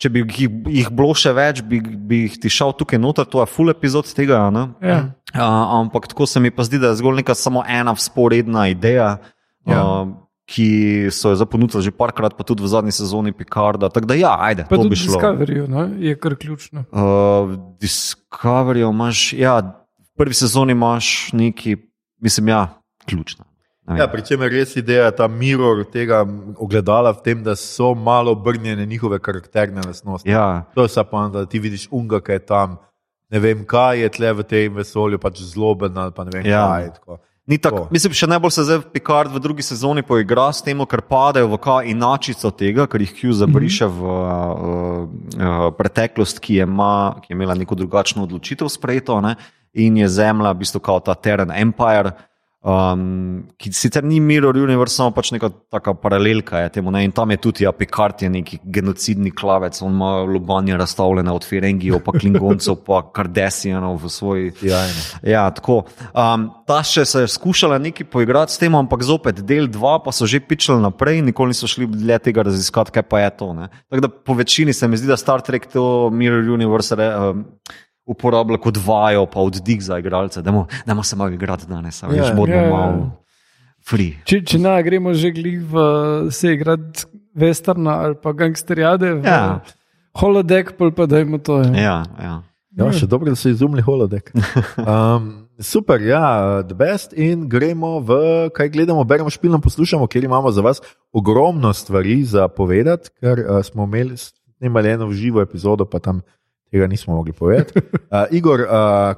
če 0.00 0.08
bi 0.08 0.22
jih, 0.24 0.48
jih 0.66 0.88
bilo 0.90 1.12
še 1.12 1.32
več, 1.32 1.60
bi, 1.60 1.78
bi 1.80 2.24
jih 2.24 2.38
ti 2.38 2.48
šel 2.48 2.72
tukaj 2.72 2.96
noter, 2.96 3.24
to 3.24 3.40
je 3.40 3.46
full 3.46 3.68
epizod 3.68 4.08
tega. 4.08 4.48
Ne? 4.50 4.72
Ja. 4.80 5.12
Uh, 5.30 5.42
ampak 5.78 6.08
tako 6.08 6.24
se 6.24 6.40
mi 6.40 6.48
pa 6.48 6.62
zdi, 6.62 6.78
da 6.78 6.88
je 6.88 6.98
zgolj 6.98 7.16
neka 7.16 7.34
samo 7.34 7.60
ena 7.62 7.92
sporedna 7.94 8.68
ideja, 8.68 9.18
Ja. 9.64 9.72
ja. 9.72 9.82
uh, 10.02 10.08
ki 10.44 10.68
so 11.08 11.30
jo 11.30 11.36
zaponudili 11.36 11.80
že 11.80 11.88
parkrat, 11.90 12.36
pa 12.36 12.44
tudi 12.44 12.60
v 12.60 12.68
zadnji 12.68 12.92
sezoni 12.92 13.32
Picarda. 13.32 13.88
Tako 13.88 14.04
da, 14.04 14.14
ja, 14.14 14.36
ajde, 14.38 14.66
Pa 14.68 14.76
to 14.76 14.84
bi 14.84 14.92
šlo. 14.94 15.16
Discovery 15.16 15.64
no? 15.64 15.88
je 15.96 16.12
kar 16.14 16.36
ključno. 16.36 16.84
Uh, 16.92 17.56
Discovery 17.80 18.84
imaš, 18.84 19.32
ja, 19.32 19.60
v 19.96 20.10
prvi 20.14 20.34
sezoni 20.34 20.72
imaš 20.72 21.32
neki, 21.32 21.76
mislim, 22.20 22.48
ja, 22.48 22.76
ključno. 23.04 23.44
Ja, 23.84 24.06
Pričemer 24.08 24.48
je 24.52 24.58
res 24.62 24.76
ideja 24.76 25.10
ta 25.12 25.28
mirror 25.28 25.84
tega 25.84 26.22
ogledala 26.56 27.12
v 27.12 27.20
tem, 27.20 27.42
da 27.44 27.52
so 27.56 27.92
malo 27.94 28.32
obrnjene 28.32 28.86
njihove 28.86 29.18
karakterne 29.18 29.82
lastnosti. 29.84 30.30
ja. 30.30 30.64
To 30.74 30.82
je 30.82 30.88
vsa 30.88 31.04
poanta, 31.04 31.38
da 31.38 31.46
ti 31.46 31.58
vidiš 31.58 31.88
unga, 31.90 32.20
ki 32.20 32.32
je 32.32 32.38
tam. 32.38 32.78
Ne 33.30 33.38
vem, 33.38 33.64
kaj 33.66 34.00
je 34.00 34.08
tle 34.08 34.32
v 34.32 34.42
tem 34.42 34.74
vesolju, 34.74 35.18
pač 35.18 35.40
zloben 35.42 35.98
ali 35.98 36.12
pa 36.12 36.24
ne 36.24 36.30
vem, 36.32 36.46
Ja. 36.46 36.66
kaj 36.68 36.82
je. 36.82 36.90
tako. 36.94 37.18
Ni 37.46 37.58
tako. 37.58 37.88
Mislim, 37.92 38.12
še 38.16 38.26
najbolj 38.26 38.50
se 38.50 38.62
zdaj 38.64 38.78
Picard 38.88 39.28
v 39.28 39.40
drugi 39.40 39.60
sezoni 39.62 40.00
poigra 40.02 40.48
s 40.48 40.62
tem, 40.64 40.80
ker 40.88 41.02
padejo 41.04 41.50
v 41.52 41.58
kao 41.60 41.82
inačico 41.84 42.48
tega, 42.50 42.86
ker 42.88 43.00
jih 43.04 43.12
Hugh 43.20 43.36
zabriše 43.36 43.84
v 43.84 44.00
uh, 44.00 45.04
uh, 45.36 45.68
preteklost, 45.76 46.40
ki 46.40 46.62
je, 46.62 46.66
ma, 46.66 47.20
ki 47.20 47.28
je 47.28 47.36
imela 47.36 47.52
neko 47.54 47.76
drugačno 47.76 48.24
odločitev 48.24 48.64
sprejeto 48.72 49.20
ne? 49.20 49.36
in 49.76 49.96
je 49.96 50.08
Zemlja, 50.08 50.52
v 50.54 50.62
bistvu 50.64 50.80
kao 50.80 51.00
ta 51.04 51.12
Terran 51.14 51.50
Empire. 51.52 52.14
Um, 52.64 53.42
ki 53.60 53.68
sicer 53.76 54.00
ni 54.08 54.22
Mirror 54.24 54.56
Universe, 54.56 54.96
samo 54.96 55.12
pač 55.12 55.34
neka 55.34 55.50
taka 55.68 55.92
paralelka 56.00 56.62
je 56.62 56.70
temu. 56.78 56.88
Ne? 56.94 57.02
In 57.04 57.12
tam 57.12 57.28
je 57.34 57.36
tudi 57.44 57.66
ja, 57.66 57.74
Picard, 57.76 58.22
je 58.24 58.30
neki 58.32 58.58
genocidni 58.64 59.34
klavec, 59.36 59.76
on 59.84 59.92
ima 59.92 60.12
lobanje 60.24 60.78
razstavljene 60.80 61.28
od 61.28 61.44
Ferengijev, 61.44 62.00
pa 62.06 62.14
Klingoncev, 62.16 62.78
pa 62.86 63.02
Kardasijanov 63.12 63.98
v 64.00 64.08
svoji 64.08 64.52
Jajno. 64.64 65.04
Ja, 65.28 65.44
tako. 65.52 65.82
Um, 66.16 66.48
ta 66.64 66.80
še 66.80 67.04
se 67.04 67.26
je 67.26 67.34
skušala 67.36 67.76
nekaj 67.84 68.08
poigrati 68.08 68.56
s 68.56 68.62
tem, 68.62 68.72
ampak 68.80 69.04
zopet 69.04 69.44
del 69.44 69.68
dva, 69.68 69.98
pa 70.00 70.14
so 70.16 70.24
že 70.24 70.40
pičali 70.40 70.80
naprej, 70.80 71.20
nikoli 71.28 71.52
niso 71.52 71.68
šli 71.68 71.90
dlje 71.92 72.22
tega 72.30 72.48
raziskati, 72.48 72.96
kaj 72.96 73.04
pa 73.12 73.26
je 73.26 73.30
to. 73.44 73.52
ne. 73.60 73.68
Tako 73.92 74.06
da 74.08 74.08
po 74.08 74.40
večini 74.40 74.72
se 74.72 74.88
mi 74.88 74.96
zdi, 74.96 75.12
da 75.12 75.20
Star 75.20 75.44
Trek 75.44 75.68
to 75.68 76.08
Mirror 76.08 76.48
Universe 76.56 76.96
re, 76.96 77.12
um, 77.12 77.44
uporablja 78.06 78.58
kot 78.60 78.78
vajo, 78.86 79.26
pa 79.26 79.40
oddih 79.40 79.82
za 79.82 79.98
igralce. 79.98 80.42
Dajmo 80.42 81.02
se 81.02 81.16
malo 81.16 81.30
igrati 81.30 81.66
danes, 81.68 82.02
a 82.02 82.08
veš, 82.08 82.32
bodimo 82.36 82.58
ja, 82.58 82.64
ja. 82.64 82.70
malo 82.70 83.10
free. 83.84 84.16
Če, 84.24 84.40
če 84.44 84.60
ne, 84.62 84.74
gremo 84.84 85.14
že 85.16 85.32
glih 85.34 85.60
v 85.68 85.84
se 86.32 86.54
igrati 86.56 87.06
westerna 87.36 88.00
ali 88.06 88.18
pa 88.20 88.32
gangsterjade. 88.32 89.20
v 89.20 89.28
Ja. 89.28 89.60
Holodeck, 90.14 90.76
pol 90.78 90.92
pa 90.94 91.08
dajmo 91.10 91.42
to. 91.42 91.60
Ja. 91.62 91.74
Ja, 91.74 91.96
ja. 92.20 92.34
Ja, 92.74 92.90
še 92.90 93.06
dobro, 93.06 93.30
da 93.30 93.38
so 93.38 93.52
izumili 93.52 93.84
holodek. 93.86 94.32
Um, 94.84 95.46
super, 95.62 96.02
ja, 96.02 96.62
the 96.66 96.74
best. 96.74 97.14
In 97.14 97.46
gremo 97.48 98.00
v 98.02 98.16
kaj 98.54 98.72
gledamo, 98.74 99.04
beremo 99.06 99.30
špilno, 99.30 99.60
poslušamo, 99.62 100.08
ker 100.10 100.26
imamo 100.26 100.50
za 100.50 100.64
vas 100.64 100.82
ogromno 101.14 101.70
stvari 101.70 102.18
za 102.26 102.48
povedati, 102.50 103.14
ker 103.22 103.44
uh, 103.44 103.60
smo 103.62 103.86
imeli 103.86 104.18
snimali 104.18 104.90
eno 104.90 105.06
živo 105.14 105.42
epizodo, 105.44 105.86
pa 105.86 106.02
tam 106.02 106.24
tega 106.74 106.90
nismo 106.90 107.14
mogli 107.14 107.32
povedati. 107.32 107.78
Uh, 108.14 108.30
Igor, 108.30 108.60
uh, 108.60 108.68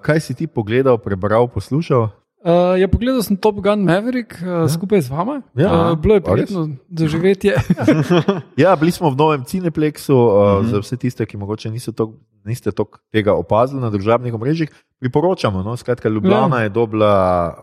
kaj 0.00 0.20
si 0.20 0.32
ti 0.32 0.46
pogledal, 0.48 0.96
prebral, 0.96 1.48
poslušal? 1.52 2.08
Uh, 2.40 2.78
ja, 2.80 2.88
pogledal 2.88 3.20
sem 3.20 3.36
Top 3.36 3.60
Gun 3.60 3.84
Maverick 3.84 4.32
uh, 4.40 4.64
ja. 4.64 4.68
skupaj 4.72 5.04
z 5.04 5.12
vama. 5.12 5.42
Ja. 5.52 5.92
uh, 5.92 5.98
bilo 6.00 6.16
je 6.16 6.22
prijetno 6.24 6.68
doživetje. 6.88 7.60
Ja, 8.62 8.72
bili 8.76 8.92
smo 8.92 9.10
v 9.12 9.16
novem 9.20 9.44
Cineplexu, 9.44 10.16
uh, 10.16 10.32
uh 10.32 10.64
-huh. 10.64 10.70
za 10.70 10.80
vse 10.80 10.96
tiste, 10.96 11.26
ki 11.26 11.36
mogoče 11.36 11.70
niso 11.70 11.92
tok, 11.92 12.16
niste 12.44 12.72
tok 12.72 13.00
tega 13.12 13.34
opazili 13.36 13.80
na 13.80 13.90
družbenih 13.90 14.34
omrežjih. 14.34 14.72
Priporočamo. 15.00 15.62
No? 15.62 15.76
Skratka, 15.76 16.08
Ljubljana 16.08 16.56
ja. 16.56 16.62
je 16.62 16.68
dobila 16.68 17.12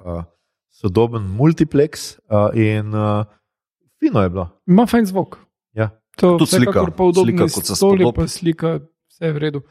uh, 0.05 0.23
sodoben 0.69 1.23
multiplex 1.23 2.19
uh, 2.29 2.53
in 2.53 2.93
uh, 2.93 3.25
fino 3.99 4.21
je 4.21 4.29
bilo. 4.29 4.49
Ima 4.67 4.85
fajn 4.85 5.05
zvok. 5.05 5.37
Ja. 5.73 5.89
To 6.15 6.37
Tudi 6.37 6.49
slika. 6.49 6.71
vsekakor 6.71 6.91
pa 6.91 7.03
udobni 7.03 7.31
Slika, 7.31 7.53
kot 7.53 7.65
se 7.65 7.75
stoli, 7.75 8.05
pa 8.15 8.27
slika, 8.27 8.79
vse 9.09 9.25
je 9.25 9.33
v 9.33 9.37
redu. 9.37 9.61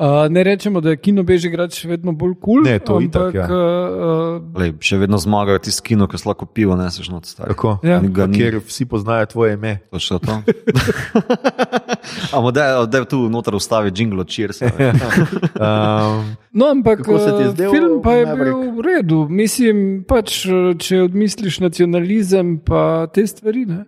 Uh, 0.00 0.30
ne 0.32 0.40
rečemo, 0.42 0.80
da 0.80 0.94
je 0.94 0.96
kino 0.96 1.20
Bežigrad 1.22 1.74
še 1.76 1.90
vedno 1.90 2.14
bolj 2.16 2.32
kul, 2.40 2.62
Ne, 2.64 2.78
to 2.80 3.02
itak, 3.04 3.34
ampak 3.34 3.34
ja. 3.36 3.44
uh, 3.52 4.38
Lej, 4.56 4.70
še 4.80 4.96
vedno 4.96 5.18
zmagajo 5.20 5.60
tisti 5.60 5.90
kino, 5.90 6.06
ki 6.08 6.16
lahko 6.24 6.46
pivo 6.48 6.72
neseš 6.72 7.10
not 7.12 7.28
stari. 7.28 7.52
Tako, 7.52 7.74
Ja. 7.84 8.00
Ker 8.32 8.56
vsi 8.64 8.86
poznajo 8.88 9.28
tvoje 9.28 9.58
ime. 9.60 9.74
Točno 9.92 10.16
to. 10.24 10.38
Ampak 12.32 12.52
da, 12.56 12.86
da 12.86 13.04
tu 13.04 13.28
noter 13.28 13.54
ustavi 13.54 13.92
jingle, 13.92 14.24
cheers. 14.24 14.62
Um, 15.60 16.36
No, 16.52 16.66
ampak 16.72 17.04
je 17.06 17.50
zdel 17.52 17.70
film 17.70 18.00
pa 18.02 18.12
je 18.16 18.26
Maverick? 18.26 18.56
bil 18.56 18.72
v 18.72 18.80
redu. 18.80 19.18
Mislim, 19.28 20.02
pač, 20.08 20.46
če 20.78 21.02
odmisliš 21.04 21.60
nacionalizem, 21.60 22.56
pa 22.64 23.06
te 23.12 23.26
stvari. 23.26 23.66
Ne? 23.68 23.84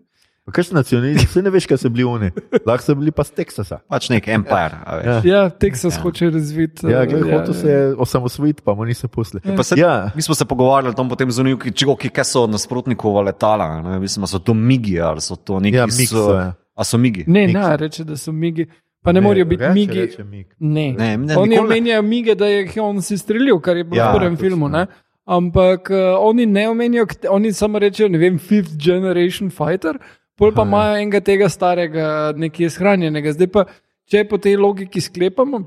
Kaj 0.52 0.68
so 0.68 0.76
nacionalisti, 0.76 1.26
vse 1.26 1.42
ne 1.42 1.50
veš, 1.50 1.66
kaj 1.70 1.80
so 1.82 1.90
bili 1.92 2.04
oni. 2.08 2.30
Lahko 2.66 2.84
so 2.84 2.94
bili 2.98 3.12
pa 3.14 3.24
z 3.24 3.36
Teksasa. 3.40 3.80
Pač 3.90 4.08
nek 4.12 4.28
empire. 4.28 4.78
a 4.84 4.96
veš. 4.96 5.06
Ja. 5.06 5.20
Ja, 5.32 5.42
Texas 5.50 5.96
ja. 5.96 6.02
hoče 6.02 6.30
razviti. 6.30 6.86
Ja, 6.86 7.02
eh, 7.02 7.06
gledaj, 7.10 7.30
ja, 7.30 7.40
hotel 7.40 7.54
se 7.54 7.70
je 7.70 7.94
osamosvojiti, 7.94 8.62
pa 8.64 8.74
mu 8.74 8.84
niso 8.84 9.08
pustili. 9.08 9.42
Pa 9.56 9.62
se, 9.62 9.80
Ja. 9.80 10.10
Mi 10.14 10.22
smo 10.22 10.34
se 10.34 10.44
pogovarjali 10.44 10.94
tam 10.94 11.08
potem 11.08 11.30
z 11.30 11.40
uniki, 11.40 11.72
kaj 12.08 12.24
so 12.24 12.44
od 12.44 12.50
nasprotnikov 12.50 13.22
letala. 13.24 13.82
Ne? 13.82 13.98
Mislim, 14.00 14.26
so 14.26 14.38
to 14.38 14.54
migi 14.54 15.00
ali 15.00 15.20
so 15.20 15.36
to 15.36 15.60
neki 15.60 15.76
Ja, 15.76 15.88
so, 15.88 16.34
ja. 16.34 16.52
A 16.74 16.84
so 16.84 16.98
migi? 16.98 17.24
Ne, 17.26 17.46
Mix. 17.46 17.52
ne, 17.52 17.76
reče, 17.76 18.04
da 18.04 18.16
so 18.16 18.32
migi. 18.32 18.66
Pa 19.02 19.12
ne, 19.12 19.20
ne 19.20 19.26
morajo 19.26 19.44
biti 19.44 19.62
reče, 19.62 19.74
migi. 19.74 20.00
Reče, 20.00 20.24
mig. 20.24 20.46
Ne. 20.58 20.92
Ne, 20.92 21.16
ne, 21.16 21.36
oni 21.36 21.58
omenjajo 21.58 22.02
mige, 22.02 22.34
da 22.34 22.46
je 22.46 22.68
on 22.80 23.02
si 23.02 23.18
streljal, 23.18 23.60
kar 23.60 23.76
je 23.76 23.84
bilo 23.84 23.98
Ja, 23.98 24.04
ja, 24.04 24.12
v 24.12 24.18
prvem 24.18 24.36
filmu. 24.36 24.68
Ne? 24.68 24.86
Ampak 25.24 25.90
uh, 25.90 25.96
oni 26.18 26.46
ne 26.46 26.68
omenijo, 26.68 27.06
oni 27.30 27.52
samo 27.52 27.78
rečejo, 27.78 28.08
ne 28.08 28.18
vem, 28.18 28.38
fifth 28.38 28.76
generation 28.78 29.50
fighter, 29.50 29.98
pol 30.38 30.54
pa 30.56 30.66
imajo 30.66 30.98
enega 31.00 31.20
tega 31.24 31.48
starega, 31.52 32.06
nekje 32.38 32.70
shranjenega. 32.72 33.34
Zdaj 33.36 33.50
pa, 33.52 33.66
če 34.10 34.24
po 34.28 34.40
tej 34.42 34.58
logiki 34.60 35.02
sklepamo, 35.02 35.64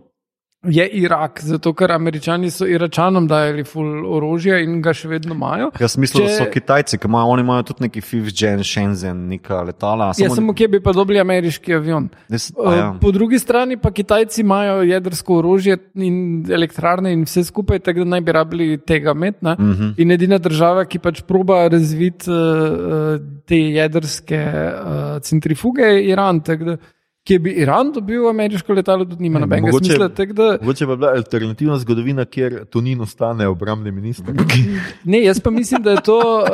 je 0.67 0.87
Irak, 0.89 1.39
zato 1.43 1.73
ker 1.73 1.91
američani 1.91 2.51
so 2.51 2.65
Iračanom 2.67 3.27
dajali 3.27 3.63
full 3.63 4.05
orožja 4.15 4.59
in 4.59 4.81
ga 4.81 4.93
še 4.93 5.07
vedno 5.07 5.35
imajo. 5.35 5.71
Jaz 5.79 5.97
mislim, 5.97 6.27
Če... 6.27 6.31
da 6.31 6.37
so 6.45 6.51
Kitajci, 6.53 6.97
ki 6.97 7.07
imajo, 7.07 7.25
oni 7.27 7.41
imajo 7.41 7.63
tudi 7.63 7.83
neki 7.87 8.01
fifth 8.01 8.35
gen, 8.39 8.63
Shenzhen, 8.63 9.27
neka 9.29 9.61
letala. 9.61 10.11
Ja, 10.17 10.29
samo 10.29 10.53
kje 10.53 10.67
bi 10.67 10.79
pa 10.79 10.93
dobili 10.93 11.19
ameriški 11.19 11.73
avion. 11.75 12.09
Des, 12.29 12.51
Uh, 12.55 12.73
ja. 12.73 12.93
Po 13.01 13.11
drugi 13.11 13.39
strani 13.39 13.77
pa 13.77 13.91
Kitajci 13.91 14.41
imajo 14.41 14.81
jedrsko 14.81 15.37
orožje 15.37 15.77
in 15.95 16.45
elektrarne 16.51 17.11
in 17.13 17.23
vse 17.25 17.43
skupaj, 17.43 17.79
tako 17.79 17.99
da 17.99 18.05
naj 18.05 18.21
bi 18.21 18.31
rabili 18.31 18.77
tega 18.77 19.13
met. 19.13 19.35
Uh 19.41 19.49
Mhm. 19.59 19.71
-huh. 19.71 19.93
In 19.97 20.11
edina 20.11 20.37
država, 20.37 20.85
ki 20.85 20.99
pač 20.99 21.21
proba 21.21 21.67
razviti 21.67 22.29
uh, 22.31 23.19
te 23.45 23.55
jedrske 23.57 24.37
uh, 24.37 25.21
centrifuge, 25.21 25.81
je 25.81 26.03
Iran. 26.09 26.39
tako 26.41 26.63
Da, 26.65 26.77
kje 27.25 27.39
bi 27.39 27.51
Iran 27.53 27.91
dobil 27.91 28.29
ameriško 28.29 28.73
letalo, 28.73 29.05
tudi 29.05 29.23
nima 29.23 29.39
Ne, 29.39 29.41
nobenega 29.41 29.67
mogoče- 29.67 29.85
smisla. 29.85 30.09
tako 30.09 30.33
Da, 30.33 30.57
Mogoče 30.61 30.85
pa 30.85 30.91
bi 30.91 30.97
bila 30.97 31.11
alternativna 31.11 31.77
zgodovina, 31.77 32.25
kjer 32.25 32.65
Tonin 32.65 33.01
ostane 33.01 33.47
obrambni 33.47 33.91
minister. 33.91 34.35
ne, 35.05 35.19
jaz 35.19 35.39
pa 35.39 35.49
mislim, 35.49 35.81
da 35.81 35.91
je 35.91 36.01
to 36.03 36.17
uh, 36.17 36.45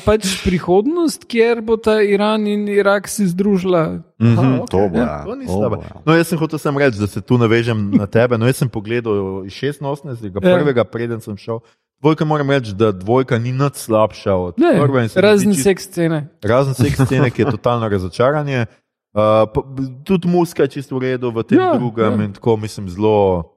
pač 0.00 0.24
prihodnost, 0.44 1.24
kjer 1.24 1.60
bo 1.60 1.76
ta 1.76 2.02
Iran 2.02 2.46
in 2.46 2.68
Irak 2.70 3.08
si 3.08 3.26
združila. 3.26 4.00
Mhm, 4.16 4.32
Aha, 4.32 4.54
okej, 4.54 4.66
to 4.70 4.88
bo, 4.88 4.96
ja, 4.96 5.02
ja. 5.02 5.24
to 5.24 5.34
ni 5.34 5.46
slabo. 5.46 5.76
bo, 5.76 5.82
ja. 5.84 6.00
No, 6.02 6.14
jaz 6.14 6.26
sem 6.26 6.38
hotel 6.38 6.58
samo 6.58 6.78
reči, 6.78 6.98
da 6.98 7.06
se 7.06 7.20
tu 7.20 7.36
navežem 7.36 7.90
na 7.92 8.06
tebe. 8.06 8.38
No, 8.38 8.46
jaz 8.46 8.56
sem 8.56 8.68
pogledal 8.68 9.14
iz 9.44 9.52
86. 9.52 10.24
Ja. 10.24 10.40
prvega, 10.54 10.84
preden 10.84 11.20
sem 11.20 11.36
šel. 11.36 11.58
Dvojka 12.00 12.24
moram 12.24 12.50
reči, 12.50 12.72
da 12.72 12.92
dvojka 12.92 13.38
ni 13.38 13.52
nič 13.52 13.74
slabša 13.76 14.32
od 14.34 14.54
Ne, 14.56 14.76
prve. 14.78 15.08
se 15.08 15.20
razen 15.20 15.54
seks 15.54 15.84
scene. 15.84 16.28
Razen 16.42 16.74
seks 16.74 17.00
scene, 17.00 17.30
ki 17.30 17.42
je 17.42 17.50
totalno 17.50 17.88
razočaranje. 17.88 18.66
Uh, 19.14 19.20
pa, 19.46 19.60
tudi 20.02 20.26
muska 20.26 20.62
je 20.62 20.68
čisto 20.72 20.96
v 20.96 21.06
redu 21.06 21.30
v 21.30 21.44
tem 21.44 21.54
Ja, 21.54 21.68
ja, 21.68 21.78
drugem 21.78 22.18
ja. 22.18 22.24
in 22.24 22.32
tako 22.32 22.56
mislim 22.56 22.88
zelo. 22.88 23.50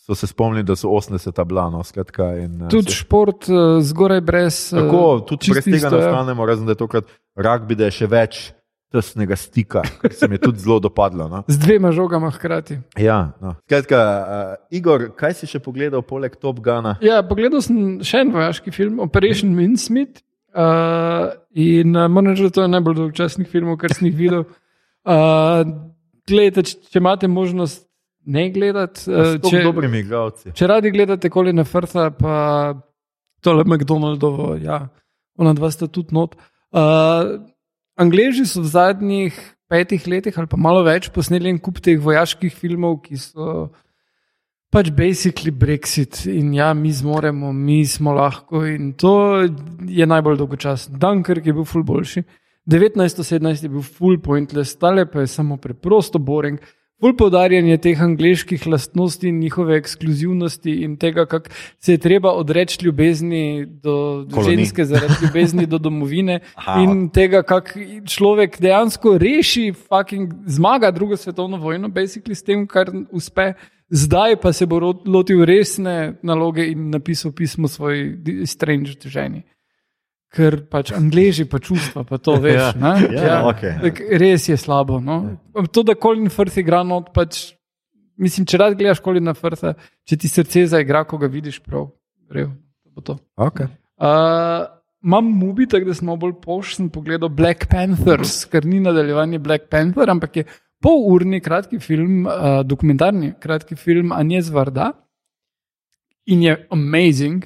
So 0.00 0.14
se 0.14 0.26
spomnili, 0.26 0.62
da 0.62 0.74
so 0.74 0.88
80-ta 0.88 1.44
bila, 1.44 1.68
no, 1.68 1.82
skratka. 1.82 2.34
In, 2.36 2.62
uh, 2.62 2.68
Tudi 2.68 2.88
se- 2.88 2.96
šport 2.96 3.46
uh, 3.46 3.78
zgoraj 3.80 4.20
brez. 4.20 4.72
eh, 4.72 4.78
Tako, 4.78 5.20
tudi 5.20 5.50
brez 5.50 5.64
tega 5.64 5.76
isto, 5.76 5.90
ne 5.90 5.98
ja. 5.98 6.08
ostanemo, 6.08 6.46
razen 6.46 6.64
da 6.64 6.72
je 6.72 6.76
tokrat 6.76 7.04
rugby, 7.36 7.74
da 7.74 7.84
je 7.84 7.90
še 7.92 8.06
več 8.08 8.40
tesnega 8.88 9.36
stika, 9.36 9.82
kar 10.00 10.10
se 10.10 10.26
mi 10.26 10.34
je 10.34 10.40
tudi 10.40 10.58
zelo 10.58 10.80
dopadlo. 10.80 11.28
No. 11.28 11.42
Z 11.46 11.58
dvema 11.58 11.92
žogama 11.92 12.30
hkrati. 12.30 12.78
Ja, 12.96 13.34
no. 13.40 13.54
Skratka, 13.62 13.98
uh, 13.98 14.54
Igor, 14.70 15.10
kaj 15.14 15.34
si 15.34 15.46
še 15.46 15.60
pogledal 15.60 16.02
poleg 16.02 16.34
Top 16.36 16.58
Gana? 16.60 16.96
Ja, 17.00 17.22
pogledal 17.22 17.62
sem 17.62 18.00
še 18.02 18.18
en 18.20 18.32
vojaški 18.32 18.70
film, 18.70 18.98
Operation 18.98 19.50
Mincemeat. 19.50 20.22
Uh, 20.50 21.30
in 21.54 21.94
uh, 21.94 22.08
moram 22.10 22.32
reči, 22.32 22.48
da 22.48 22.50
to 22.50 22.64
je 22.64 22.72
najbolj 22.72 22.96
dolgočasnih 22.98 23.48
filmov, 23.48 23.76
kar 23.78 23.94
sem 23.94 24.08
jih 24.08 24.16
videl. 24.18 24.44
Uh, 25.06 25.62
gledajte, 26.26 26.64
če, 26.66 26.90
če 26.90 27.02
imate 27.02 27.30
možnost 27.30 27.84
ne 28.26 28.48
gledati, 28.52 29.04
uh, 29.10 29.36
če, 29.42 29.62
dobrimi 29.64 30.02
igralci. 30.02 30.54
če 30.56 30.68
radi 30.70 30.90
gledate 30.94 31.30
Kolina 31.32 31.64
Frtha, 31.64 32.10
pa 32.16 32.34
tole 33.44 33.64
McDonaldovo, 33.64 34.52
ja, 34.60 34.82
ona 35.40 35.54
dva 35.56 35.70
sta 35.72 35.88
tudi 35.88 36.16
not. 36.16 36.34
Uh, 36.74 37.38
Angleži 38.00 38.46
so 38.48 38.64
v 38.64 38.70
zadnjih 38.72 39.38
petih 39.70 40.06
letih 40.08 40.36
ali 40.38 40.50
pa 40.50 40.58
malo 40.58 40.82
več 40.86 41.08
posneli 41.14 41.50
en 41.50 41.58
kup 41.62 41.78
teh 41.84 42.00
vojaških 42.00 42.52
filmov, 42.56 43.00
ki 43.06 43.18
so 43.20 43.70
pač 44.70 44.90
basically 44.94 45.50
Brexit 45.50 46.26
in 46.30 46.54
ja, 46.54 46.74
mi 46.74 46.92
zmoremo, 46.92 47.52
mi 47.52 47.82
smo 47.86 48.12
lahko 48.14 48.64
in 48.66 48.92
to 48.92 49.42
je 49.86 50.06
najbolj 50.06 50.38
dolgočasno. 50.38 50.98
Dunkirk 50.98 51.46
je 51.46 51.52
bil 51.52 51.66
ful 51.66 51.82
boljši. 51.82 52.22
1917 52.70 53.64
je 53.66 53.68
bil 53.72 53.82
full 53.82 54.20
pointless, 54.22 54.76
tale 54.78 55.06
pa 55.10 55.24
je 55.24 55.26
samo 55.26 55.56
preprosto 55.56 56.18
boring. 56.18 56.60
Bolj 57.00 57.14
poudarjanje 57.16 57.78
teh 57.80 58.00
angliških 58.02 58.66
lastnosti 58.68 59.24
in 59.28 59.38
njihove 59.40 59.78
ekskluzivnosti 59.80 60.74
in 60.84 60.98
tega, 61.00 61.24
kako 61.26 61.48
se 61.80 61.94
je 61.96 61.98
treba 61.98 62.34
odreči 62.36 62.84
ljubezni 62.84 63.66
do 63.66 64.26
Kolonij. 64.34 64.56
ženske 64.56 64.84
zaradi 64.84 65.14
ljubezni 65.22 65.66
do 65.66 65.78
domovine 65.78 66.40
Aha. 66.54 66.82
in 66.82 67.08
tega, 67.08 67.42
kako 67.42 68.04
človek 68.06 68.60
dejansko 68.60 69.16
reši, 69.18 69.72
fucking 69.72 70.34
zmaga 70.46 70.90
drugo 70.90 71.16
svetovno 71.16 71.56
vojno, 71.56 71.88
basically 71.88 72.34
s 72.34 72.44
tem, 72.44 72.66
kar 72.66 72.92
uspe 73.10 73.54
zdaj 73.90 74.36
pa 74.40 74.52
se 74.52 74.66
bo 74.66 74.78
lotil 75.04 75.44
resne 75.44 76.14
naloge 76.22 76.66
in 76.70 76.90
napisal 76.90 77.32
pismo 77.32 77.68
svoji 77.68 78.46
strange 78.46 78.94
ženi. 79.04 79.42
Ker 80.30 80.60
pač 80.70 80.92
angliži 80.94 81.44
pa 81.50 81.58
čustva, 81.58 82.04
pa 82.06 82.18
to 82.18 82.36
veš. 82.44 82.60
Ja. 82.60 82.72
ne? 82.78 83.08
Ja, 83.14 83.38
okej. 83.50 83.74
Tak, 83.82 84.02
res 84.22 84.48
je 84.48 84.56
slabo. 84.56 85.00
No? 85.02 85.36
To, 85.74 85.82
da 85.82 85.98
Colin 85.98 86.30
Firth 86.30 86.58
igra 86.62 86.84
not, 86.86 87.10
pač, 87.14 87.50
mislim, 88.14 88.46
če 88.46 88.60
rad 88.62 88.78
gledaš 88.78 89.02
Colina 89.02 89.34
Firtha, 89.34 89.74
če 90.06 90.20
ti 90.22 90.30
srce 90.30 90.68
zaigra, 90.70 91.02
ko 91.02 91.18
ga 91.18 91.26
vidiš 91.30 91.58
prav, 91.64 91.90
rev, 92.30 92.52
to 92.84 92.94
bo 92.94 93.02
to. 93.02 93.18
Okay. 93.42 93.66
Uh, 93.98 94.70
Imam 95.02 95.24
mubi, 95.24 95.64
tako 95.66 95.88
da 95.88 95.94
smo 95.96 96.14
bolj 96.20 96.34
pošten 96.42 96.90
pogledal 96.92 97.30
Black 97.32 97.66
Panthers, 97.72 98.44
ker 98.52 98.66
ni 98.68 98.82
nadaljevanje 98.84 99.38
Black 99.40 99.70
Panther, 99.72 100.10
ampak 100.12 100.36
je 100.36 100.44
polurni 100.82 101.40
kratki 101.40 101.78
film, 101.78 102.26
uh, 102.26 102.60
dokumentarni 102.64 103.34
kratki 103.40 103.76
film 103.76 104.12
Anjez 104.12 104.50
Varda 104.50 104.92
in 106.26 106.42
je 106.42 106.56
amazing. 106.70 107.44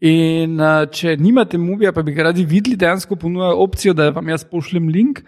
In 0.00 0.60
uh, 0.62 0.84
če 0.94 1.16
nimate 1.18 1.58
mubija, 1.58 1.90
pa 1.92 2.04
bi 2.06 2.14
ga 2.14 2.28
radi 2.28 2.44
videli, 2.46 2.78
dejansko 2.78 3.16
ponuja 3.18 3.50
opcijo, 3.58 3.96
da 3.98 4.12
vam 4.14 4.28
jaz 4.30 4.44
pošljem 4.46 4.88
link, 4.94 5.24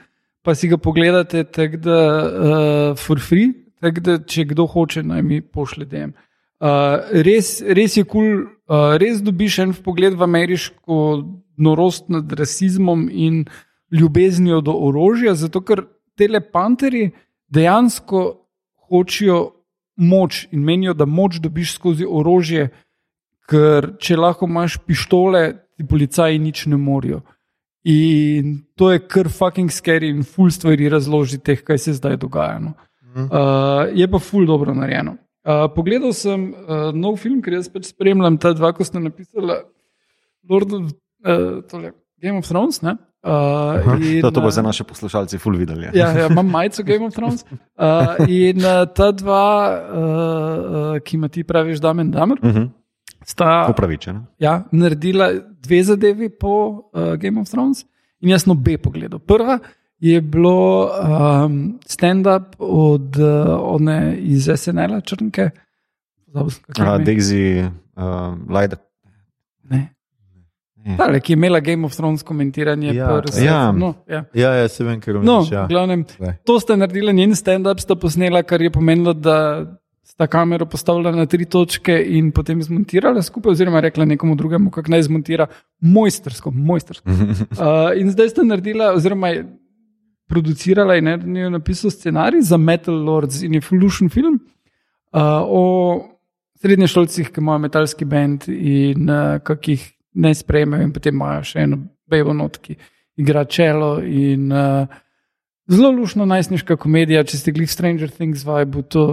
pa 0.47 0.55
si 0.55 0.71
ga 0.71 0.79
pogledate, 0.79 1.43
tako 1.51 1.81
da 1.83 1.99
uh, 1.99 2.99
for 2.99 3.19
free, 3.19 3.51
tako 3.83 4.05
da 4.07 4.19
če 4.23 4.47
kdo 4.53 4.69
hoče, 4.71 5.03
naj 5.03 5.25
mi 5.27 5.41
pošlje 5.43 5.89
DM. 5.91 6.13
Uh, 6.61 7.01
res, 7.27 7.57
res 7.67 7.97
je 7.97 8.05
kul, 8.05 8.13
cool, 8.21 8.41
uh, 8.71 8.95
res 9.01 9.23
dobiš 9.25 9.59
en 9.65 9.75
pogled 9.85 10.15
v 10.15 10.27
ameriško 10.29 11.01
norost 11.61 12.07
nad 12.13 12.31
rasizmom 12.37 13.09
in 13.11 13.47
ljubeznijo 13.91 14.61
do 14.63 14.77
orožja, 14.77 15.35
zato 15.35 15.65
ker 15.67 15.83
te 16.17 16.29
panteri 16.53 17.11
dejansko 17.51 18.23
hočejo 18.89 19.41
moč 19.97 20.47
in 20.51 20.65
menijo, 20.65 20.95
da 20.95 21.05
moč 21.05 21.41
dobiš 21.43 21.75
skozi 21.75 22.07
orožje, 22.09 22.71
ker 23.51 23.93
če 24.01 24.17
lahko 24.17 24.49
imaš 24.49 24.79
pištole, 24.87 25.43
ti 25.77 25.87
policaji 25.87 26.39
nič 26.39 26.67
ne 26.71 26.79
morajo. 26.81 27.21
In 27.85 28.61
to 28.77 28.91
je 28.93 29.01
kar 29.09 29.29
fucking 29.33 29.73
scary 29.73 30.11
in 30.13 30.23
full 30.23 30.51
stvari 30.53 30.89
razloži 30.93 31.41
teh, 31.41 31.63
kaj 31.65 31.79
se 31.79 31.97
zdaj 31.97 32.17
dogaja. 32.21 32.59
No. 32.61 32.75
Uh, 33.11 33.89
je 33.97 34.07
pa 34.11 34.19
full 34.19 34.47
dobro 34.47 34.75
narejeno. 34.75 35.17
Uh, 35.41 35.65
pogledal 35.75 36.13
sem 36.13 36.51
uh, 36.53 36.91
nov 36.95 37.17
film, 37.19 37.41
ker 37.43 37.57
jaz 37.57 37.71
pač 37.73 37.89
spremljam 37.91 38.37
ta 38.39 38.53
dva, 38.53 38.75
ko 38.77 38.85
ste 38.85 39.01
napisali 39.01 39.57
Lord 40.51 40.75
of, 40.77 40.91
uh, 41.25 41.63
tole, 41.71 41.95
Game 42.21 42.39
of 42.39 42.49
Thrones. 42.49 42.83
Ne? 42.85 42.99
Uh, 43.23 44.03
in, 44.03 44.21
To, 44.23 44.31
to 44.31 44.41
bo 44.41 44.51
za 44.51 44.63
naše 44.63 44.85
poslušalce 44.85 45.39
ful 45.39 45.57
videli. 45.57 45.85
Ja, 45.95 46.09
ja, 46.13 46.27
imam 46.27 46.47
majico 46.51 46.83
Game 46.83 47.07
of 47.07 47.15
Thrones. 47.15 47.45
Uh, 47.51 47.57
in 48.29 48.59
uh, 48.59 48.89
ta 48.95 49.11
dva, 49.13 49.81
uh, 49.93 50.95
uh, 50.97 51.01
ki 51.05 51.17
ima 51.17 51.29
ti 51.29 51.45
praviš, 51.45 51.79
da 51.81 51.93
men 51.93 52.11
damer, 52.11 52.39
Uh 52.43 52.51
-huh. 52.51 52.69
sta 53.25 53.67
Upravičeno. 53.71 54.27
ja, 54.39 54.65
naredila 54.73 55.31
dve 55.63 55.83
zadevi 55.85 56.31
po 56.39 56.69
uh, 56.93 57.15
Game 57.17 57.41
of 57.41 57.49
Thrones, 57.51 57.85
in 58.21 58.29
jaz 58.31 58.43
sem 58.43 58.51
obe 58.51 58.79
pogledal. 58.79 59.19
Prva 59.19 59.59
je 59.99 60.21
bilo 60.21 60.89
um, 61.45 61.79
stand-up 61.87 62.57
od 62.59 63.17
uh, 63.17 63.59
one 63.63 64.17
iz 64.19 64.49
SNL-a, 64.57 65.01
črnke. 65.01 65.51
Daisy, 67.05 67.71
uh, 67.97 68.03
Lajda. 68.51 68.77
Ne. 69.71 69.95
Ne. 70.85 70.97
Tale, 70.97 71.20
ki 71.20 71.32
je 71.32 71.36
imela 71.36 71.61
Game 71.61 71.85
of 71.85 71.97
Thrones 71.97 72.23
komentiranje. 72.23 72.94
Ja, 72.94 73.20
pri- 73.20 73.44
ja. 73.44 73.73
No, 73.73 73.94
ja. 74.09 74.24
Ja, 74.35 74.55
ja, 74.55 74.69
se 74.69 74.85
vem, 74.85 75.01
ker 75.01 75.19
No, 75.20 75.40
vniš, 75.43 75.51
v 75.51 75.55
ja. 75.55 75.66
glavnem, 75.69 76.05
to 76.44 76.57
sta 76.61 76.77
naredila, 76.77 77.12
njen 77.12 77.35
stand-up 77.36 77.81
sta 77.81 77.94
posnela, 78.01 78.43
kar 78.43 78.62
je 78.62 78.70
pomenilo, 78.73 79.12
da 79.12 79.36
sta 80.02 80.27
kamero 80.27 80.66
postavila 80.66 81.12
na 81.12 81.27
tri 81.27 81.44
točke 81.44 81.94
in 82.16 82.32
potem 82.32 82.62
zmontirala 82.62 83.23
skupaj, 83.23 83.52
oziroma 83.52 83.81
rekla 83.85 84.05
nekomu 84.05 84.35
drugemu, 84.36 84.70
kako 84.70 84.90
naj 84.90 85.02
zmontira, 85.02 85.47
mojstersko, 85.81 86.51
mojstersko. 86.51 87.11
Uh, 87.11 87.93
in 88.01 88.11
zdaj 88.11 88.32
sta 88.32 88.43
naredila, 88.43 88.94
oziroma 88.97 89.28
je 89.35 89.44
producirala 90.31 90.97
in 90.97 91.09
eden 91.09 91.36
je 91.36 91.51
napisal 91.51 91.90
scenarij 91.90 92.40
za 92.43 92.57
Metal 92.57 92.94
Lords 92.94 93.43
in 93.43 93.55
Evolution 93.55 94.09
film 94.09 94.40
uh, 95.12 95.20
o 95.44 95.62
srednješolcih, 96.61 97.31
ki 97.32 97.40
imajo 97.40 97.59
metalski 97.59 98.05
bend 98.05 98.48
in 98.48 99.11
uh, 99.11 99.39
kako 99.43 99.70
jih 99.74 99.86
ne 100.15 100.35
sprejmejo, 100.35 100.89
in 100.89 100.93
potem 100.93 101.15
imajo 101.15 101.45
še 101.53 101.66
eno 101.66 101.82
bebo 102.11 102.35
not, 102.35 102.59
ki 102.59 102.77
igra 103.20 103.45
čelo. 103.45 103.99
In, 104.03 104.51
uh, 104.53 104.89
zelo 105.70 105.91
lušno 105.95 106.27
najsniška 106.27 106.77
komedija, 106.77 107.23
če 107.24 107.39
ste 107.39 107.55
gledali 107.55 107.70
Stranger 107.70 108.11
Things, 108.11 108.45
vibe, 108.47 108.82
to 108.91 109.07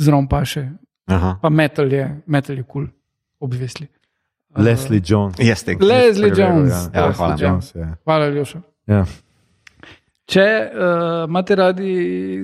zelo 0.00 0.22
pa 0.30 0.44
še. 0.46 0.68
Aha. 1.10 1.36
Pa 1.42 1.50
metal 1.50 1.92
je, 1.92 2.06
metal 2.26 2.56
je 2.56 2.62
kul, 2.64 2.86
cool, 2.86 2.88
obvisli. 3.44 3.88
Leslie 4.56 5.02
Jones. 5.04 5.38
Yes, 5.38 5.66
you. 5.66 5.78
Leslie 5.82 6.30
Preveril, 6.30 6.56
Jones. 6.56 6.72
Ja, 6.94 7.06
Leslie 7.06 7.18
hvala. 7.18 7.36
Jones. 7.36 7.42
Jones, 7.42 7.74
ja. 7.74 7.96
Hvala, 8.04 8.28
Ljoša. 8.30 8.60
Ja. 8.86 9.04
Če 10.30 10.44
uh, 10.72 11.24
imate 11.28 11.56
radi 11.58 11.94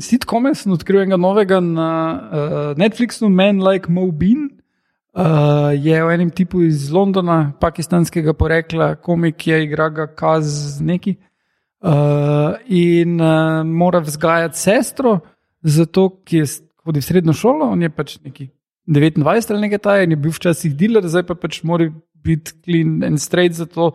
sitkome, 0.05 0.53
sem 0.59 0.73
odkril 0.75 1.05
enega 1.05 1.17
novega 1.21 1.61
na 1.65 1.91
uh, 2.13 2.57
Netflixu, 2.77 3.31
Man 3.33 3.63
Like 3.65 3.89
Mo 3.89 4.11
Bean. 4.13 4.51
Uh, 5.11 5.73
je 5.75 6.05
o 6.05 6.11
enem 6.11 6.31
tipu 6.31 6.63
iz 6.63 6.91
Londona, 6.95 7.53
pakistanskega 7.61 8.35
porekla, 8.39 8.93
komik 9.03 9.47
je, 9.47 9.65
igra 9.65 9.89
ga 9.91 10.07
kaz 10.07 10.79
neki. 10.81 11.17
Uh, 11.81 12.55
in 12.69 13.17
uh, 13.19 13.65
mora 13.67 13.99
vzgajati 14.05 14.59
sestro, 14.59 15.17
zato 15.63 16.09
ki 16.25 16.45
je 16.45 16.47
hodi 16.85 17.03
v 17.03 17.09
srednjo 17.09 17.35
šolo, 17.35 17.73
on 17.75 17.83
je 17.83 17.91
pač 17.91 18.19
neki 18.23 18.47
29 18.87 19.51
ali 19.51 19.65
nekaj 19.67 19.83
taj, 19.83 20.05
in 20.05 20.15
je 20.15 20.21
bil 20.21 20.35
včasih 20.37 20.77
dealer, 20.77 21.09
zdaj 21.09 21.27
pa 21.27 21.35
pač 21.35 21.63
mora 21.67 21.89
biti 22.15 22.55
clean 22.63 23.01
and 23.07 23.19
straight, 23.19 23.57
zato 23.57 23.95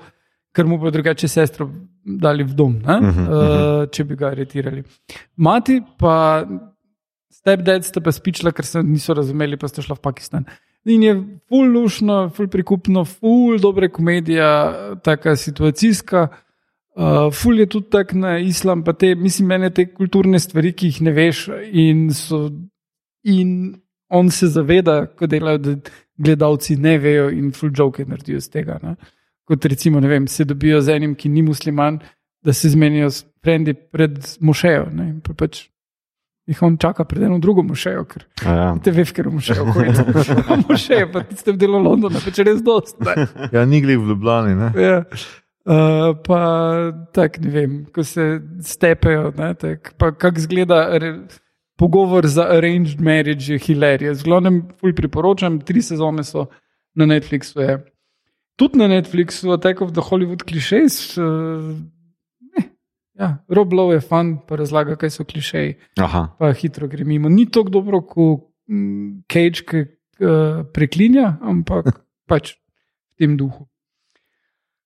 ker 0.55 0.67
mu 0.67 0.79
bo 0.81 0.91
drugače 0.91 1.29
sestro 1.31 1.69
dali 2.03 2.43
v 2.43 2.53
dom, 2.55 2.75
uh 2.83 2.99
Mhm, 3.01 3.27
uh, 3.29 3.87
če 3.91 4.03
bi 4.03 4.15
ga 4.19 4.33
aretirali. 4.33 4.83
Mati 5.37 5.79
pa 5.99 6.43
stepdad 7.31 7.85
sta 7.85 8.01
pa 8.01 8.11
spičila, 8.11 8.51
ker 8.51 8.65
se 8.65 8.83
niso 8.83 9.13
razumeli, 9.13 9.57
pa 9.57 9.67
sta 9.67 9.81
šla 9.81 9.95
v 9.95 10.01
Pakistan. 10.01 10.45
In 10.85 11.03
je 11.03 11.13
ful 11.49 11.71
lušno, 11.73 12.29
ful 12.29 12.47
prikupno, 12.47 13.05
ful 13.05 13.57
dobre 13.61 13.89
komedija, 13.89 14.49
taka 15.03 15.35
situacijska. 15.35 16.27
Uh, 16.95 17.33
ful 17.33 17.59
je 17.59 17.65
tudi 17.65 17.89
tak 17.91 18.13
na 18.13 18.37
islam, 18.39 18.83
pa 18.83 18.93
te, 18.93 19.15
mislim, 19.15 19.47
mene 19.47 19.69
te 19.73 19.87
kulturne 19.91 20.39
stvari, 20.39 20.71
ki 20.71 20.93
jih 20.93 21.01
ne 21.03 21.11
veš, 21.11 21.41
in, 21.75 22.05
so, 22.15 22.45
in 23.27 23.49
on 24.07 24.29
se 24.31 24.47
zaveda, 24.47 25.01
ko 25.17 25.27
delajo, 25.27 25.57
da 25.57 25.73
gledalci 26.17 26.77
ne 26.79 26.97
vejo 26.97 27.29
in 27.29 27.51
ful 27.51 27.73
joke 27.75 28.05
naredijo 28.05 28.37
iz 28.37 28.47
tega. 28.49 28.79
Ne? 28.83 28.95
Kot 29.45 29.65
recimo, 29.65 29.99
ne 29.99 30.07
vem, 30.07 30.27
se 30.27 30.45
dobijo 30.45 30.79
z 30.81 30.95
enim, 30.95 31.15
ki 31.15 31.29
ni 31.29 31.43
musliman, 31.43 31.99
da 32.45 32.53
se 32.53 32.69
zmenijo 32.69 33.09
s 33.11 33.25
frendi 33.43 33.73
pred 33.73 34.17
mošejo. 34.39 34.87
Ne? 34.93 35.09
In 35.09 35.19
pa 35.25 35.33
pač 35.33 35.65
jih 36.47 36.59
on 36.63 36.76
čaka 36.77 37.03
pred 37.09 37.23
eno 37.23 37.39
drugo 37.39 37.63
mošejo, 37.63 38.03
ker 38.05 38.26
A 38.45 38.53
Ja. 38.55 38.67
te 38.84 38.91
veš, 38.91 39.11
ker 39.17 39.30
mošejo, 39.30 39.65
to 40.45 40.57
mošejo, 40.69 41.07
pa 41.13 41.23
ti 41.26 41.35
ste 41.39 41.51
v 41.55 41.57
delu 41.57 41.80
Londona, 41.81 42.22
pač 42.22 42.38
res 42.45 42.61
dost. 42.61 42.99
Ne? 43.01 43.27
ja, 43.51 43.65
ni 43.65 43.81
glih 43.81 43.97
v 43.99 44.13
Ljubljani. 44.13 44.53
Ne? 44.55 44.69
Ja. 44.77 44.99
Uh, 45.65 46.13
pa 46.22 46.39
tako 47.13 47.41
ne 47.41 47.49
vem, 47.49 47.73
ko 47.89 48.03
se 48.05 48.39
stepejo, 48.61 49.31
ne, 49.38 49.53
tak, 49.57 49.95
pa 49.97 50.11
kako 50.13 50.38
izgleda 50.38 50.84
re, 51.01 51.09
pogovor 51.81 52.27
za 52.30 52.45
arranged 52.53 53.01
marriage, 53.01 53.49
je 53.49 53.57
hilarije. 53.59 54.13
Zglavnem, 54.22 54.61
ful 54.80 54.93
priporočam, 54.93 55.57
tri 55.65 55.81
sezone 55.81 56.23
so 56.23 56.45
na 56.95 57.07
Netflixu. 57.09 57.59
Je. 57.65 57.80
Tudi 58.55 58.77
na 58.77 58.88
Netflixu, 58.88 59.49
Attack 59.51 59.81
of 59.81 59.91
the 59.97 60.05
Hollywood 60.05 60.45
Clichés. 60.45 61.17
Uh, 61.17 61.73
ja, 63.19 63.37
Rob 63.49 63.73
Lowe 63.73 63.95
je 63.95 64.01
fan, 64.01 64.37
pa 64.47 64.55
razlaga, 64.59 64.95
kaj 64.99 65.13
so 65.17 65.25
klišeji 65.27 65.75
Aha. 66.03 66.27
pa 66.39 66.51
hitro 66.53 66.87
gre 66.87 67.05
mimo. 67.05 67.29
Ni 67.29 67.45
tako 67.49 67.69
dobro 67.69 68.01
kot 68.01 68.47
mm, 68.67 69.23
Cage, 69.31 69.63
ki 69.69 69.85
uh, 69.85 70.65
preklinja, 70.73 71.37
ampak 71.41 71.93
pač 72.29 72.55
v 72.55 73.23
tem 73.23 73.37
duhu. 73.39 73.67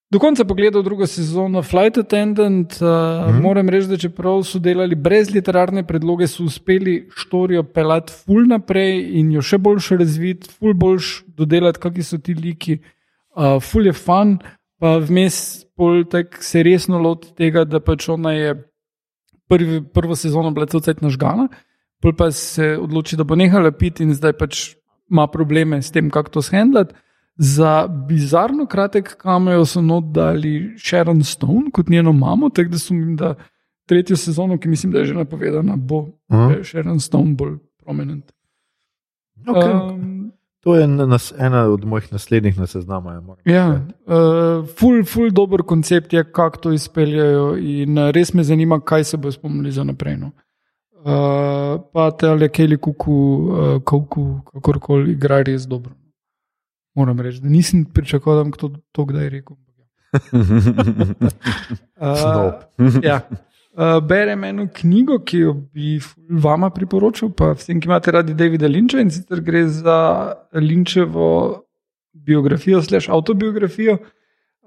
Do 0.10 0.18
konca 0.18 0.42
pogledal 0.46 0.82
drugo 0.82 1.06
sezono 1.06 1.62
Flight 1.62 1.98
Attendant. 1.98 2.80
Uh, 2.82 3.30
mm. 3.30 3.42
Moram 3.42 3.70
reči, 3.70 3.92
da 3.92 3.98
čeprav 3.98 4.42
so 4.44 4.58
delali 4.60 4.96
brez 4.96 5.30
literarne 5.30 5.84
predloge, 5.86 6.28
so 6.28 6.48
uspeli 6.50 7.04
štorijo 7.14 7.64
pelati 7.64 8.14
ful 8.14 8.48
naprej 8.50 9.04
in 9.20 9.30
jo 9.36 9.44
še 9.46 9.60
boljš 9.62 9.92
razviti, 10.02 10.50
ful 10.50 10.74
boljš 10.74 11.12
dodelati, 11.38 11.82
kakšni 11.84 12.08
so 12.08 12.18
ti 12.18 12.34
liki. 12.34 12.80
Uh, 13.38 13.60
ful 13.62 13.86
je 13.86 13.94
fun, 13.94 14.40
pa 14.80 14.98
vmes 15.04 15.66
pol 15.76 16.04
tak 16.10 16.40
se 16.44 16.64
resno 16.64 17.00
loti 17.00 17.34
tega, 17.36 17.66
da 17.68 17.80
pač 17.84 18.08
ona 18.10 18.34
je 18.34 18.56
prvi, 19.50 19.82
prvo 19.94 20.16
sezono 20.16 20.52
bila 20.56 20.70
celcet 20.72 21.02
nažgana, 21.02 21.50
pol 22.02 22.16
pa 22.16 22.32
se 22.32 22.78
odloči, 22.80 23.18
da 23.20 23.28
bo 23.28 23.36
nehala 23.36 23.72
piti 23.76 24.04
in 24.08 24.16
zdaj 24.16 24.36
pač 24.40 24.64
ima 25.10 25.28
probleme 25.28 25.82
s 25.82 25.92
tem, 25.92 26.10
kako 26.10 26.38
to 26.38 26.42
shendlati. 26.46 26.96
Za 27.40 27.88
bizarno 27.88 28.66
kratek 28.68 29.14
kameo 29.16 29.64
so 29.66 29.82
not 29.82 30.12
dali 30.12 30.74
Sharon 30.78 31.24
Stone 31.24 31.72
kot 31.72 31.88
njeno 31.90 32.12
mamo, 32.12 32.50
tako 32.50 32.76
da 32.76 32.80
so 32.80 32.94
jim 32.94 33.16
da 33.16 33.34
tretjo 33.88 34.18
sezono, 34.18 34.58
ki 34.60 34.68
mislim, 34.70 34.92
da 34.92 35.00
je 35.00 35.06
že 35.06 35.16
napovedana, 35.16 35.76
bo 35.76 36.00
uh. 36.30 36.60
Sharon 36.64 37.00
Stone 37.00 37.34
bolj 37.40 37.58
prominent. 37.80 38.32
Okay. 39.48 39.72
Um, 39.72 40.19
To 40.60 40.76
je 40.76 40.88
na 40.88 41.06
nas, 41.06 41.34
ena 41.38 41.64
od 41.72 41.86
mojih 41.86 42.12
naslednjih 42.14 42.60
na 42.60 42.68
seznamu. 42.68 43.36
Ja, 43.46 43.82
uh, 44.06 44.68
ful, 44.80 45.04
ful 45.08 45.30
dober 45.32 45.64
koncept 45.64 46.14
je, 46.14 46.24
kako 46.32 46.58
to 46.58 46.72
izpeljajo, 46.76 47.56
in 47.58 47.98
uh, 47.98 48.10
res 48.12 48.34
me 48.34 48.44
zanima, 48.44 48.80
kaj 48.80 49.04
se 49.04 49.18
bo 49.18 49.32
spomnili 49.32 49.72
za 49.72 49.84
naprej. 49.84 50.18
No. 50.18 50.32
Uh, 51.00 51.80
pa 51.94 52.12
te 52.12 52.28
ali 52.28 52.50
Kelly 52.50 52.78
Kuku, 52.78 53.14
uh, 53.14 53.84
Kuku, 53.84 54.42
kakorkoli 54.52 55.12
igra 55.12 55.42
res 55.48 55.68
dobro. 55.68 55.94
Moram 56.96 57.20
reči, 57.20 57.40
da 57.40 57.50
nisem 57.50 57.86
pričakoval, 57.86 58.38
da 58.38 58.44
bom 58.44 58.52
to, 58.52 58.70
to 58.92 59.06
kdaj 59.06 59.30
rekel. 59.30 59.56
Uh, 62.00 63.04
ja. 63.04 63.20
Uh, 63.70 64.00
berem 64.02 64.44
eno 64.44 64.66
knjigo, 64.74 65.20
ki 65.24 65.38
jo 65.44 65.54
bi 65.54 66.00
vama 66.30 66.72
priporočil, 66.74 67.30
pa 67.38 67.52
vsem, 67.54 67.78
ki 67.80 67.88
imate 67.88 68.12
radi 68.12 68.34
Davida 68.34 68.68
Linča 68.68 69.00
in 69.00 69.12
sicer 69.14 69.44
gre 69.46 69.62
za 69.70 70.00
Linčevo 70.58 71.30
biografijo, 72.14 72.82
slash 72.82 73.10
autobiografijo 73.10 74.00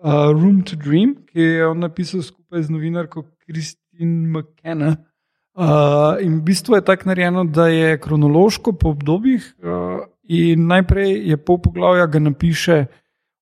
uh, 0.03 0.31
Room 0.31 0.62
to 0.62 0.77
Dream, 0.77 1.16
ki 1.27 1.41
je 1.41 1.66
on 1.66 1.83
napisal 1.83 2.23
skupaj 2.23 2.62
z 2.62 2.70
novinarko 2.70 3.24
Kristin 3.47 4.31
McKenna. 4.31 4.97
Uh, 5.53 6.16
in 6.23 6.39
v 6.39 6.43
bistvu 6.47 6.79
je 6.79 6.85
tako 6.85 7.11
narejeno, 7.11 7.45
da 7.45 7.66
je 7.69 7.99
kronološko 8.01 8.73
po 8.73 8.95
obdobjih, 8.95 9.55
uh, 9.61 10.05
in 10.24 10.66
najprej 10.66 11.16
je 11.29 11.37
pol 11.37 11.59
poglavja, 11.61 12.07
ga 12.07 12.19
napiše 12.19 12.85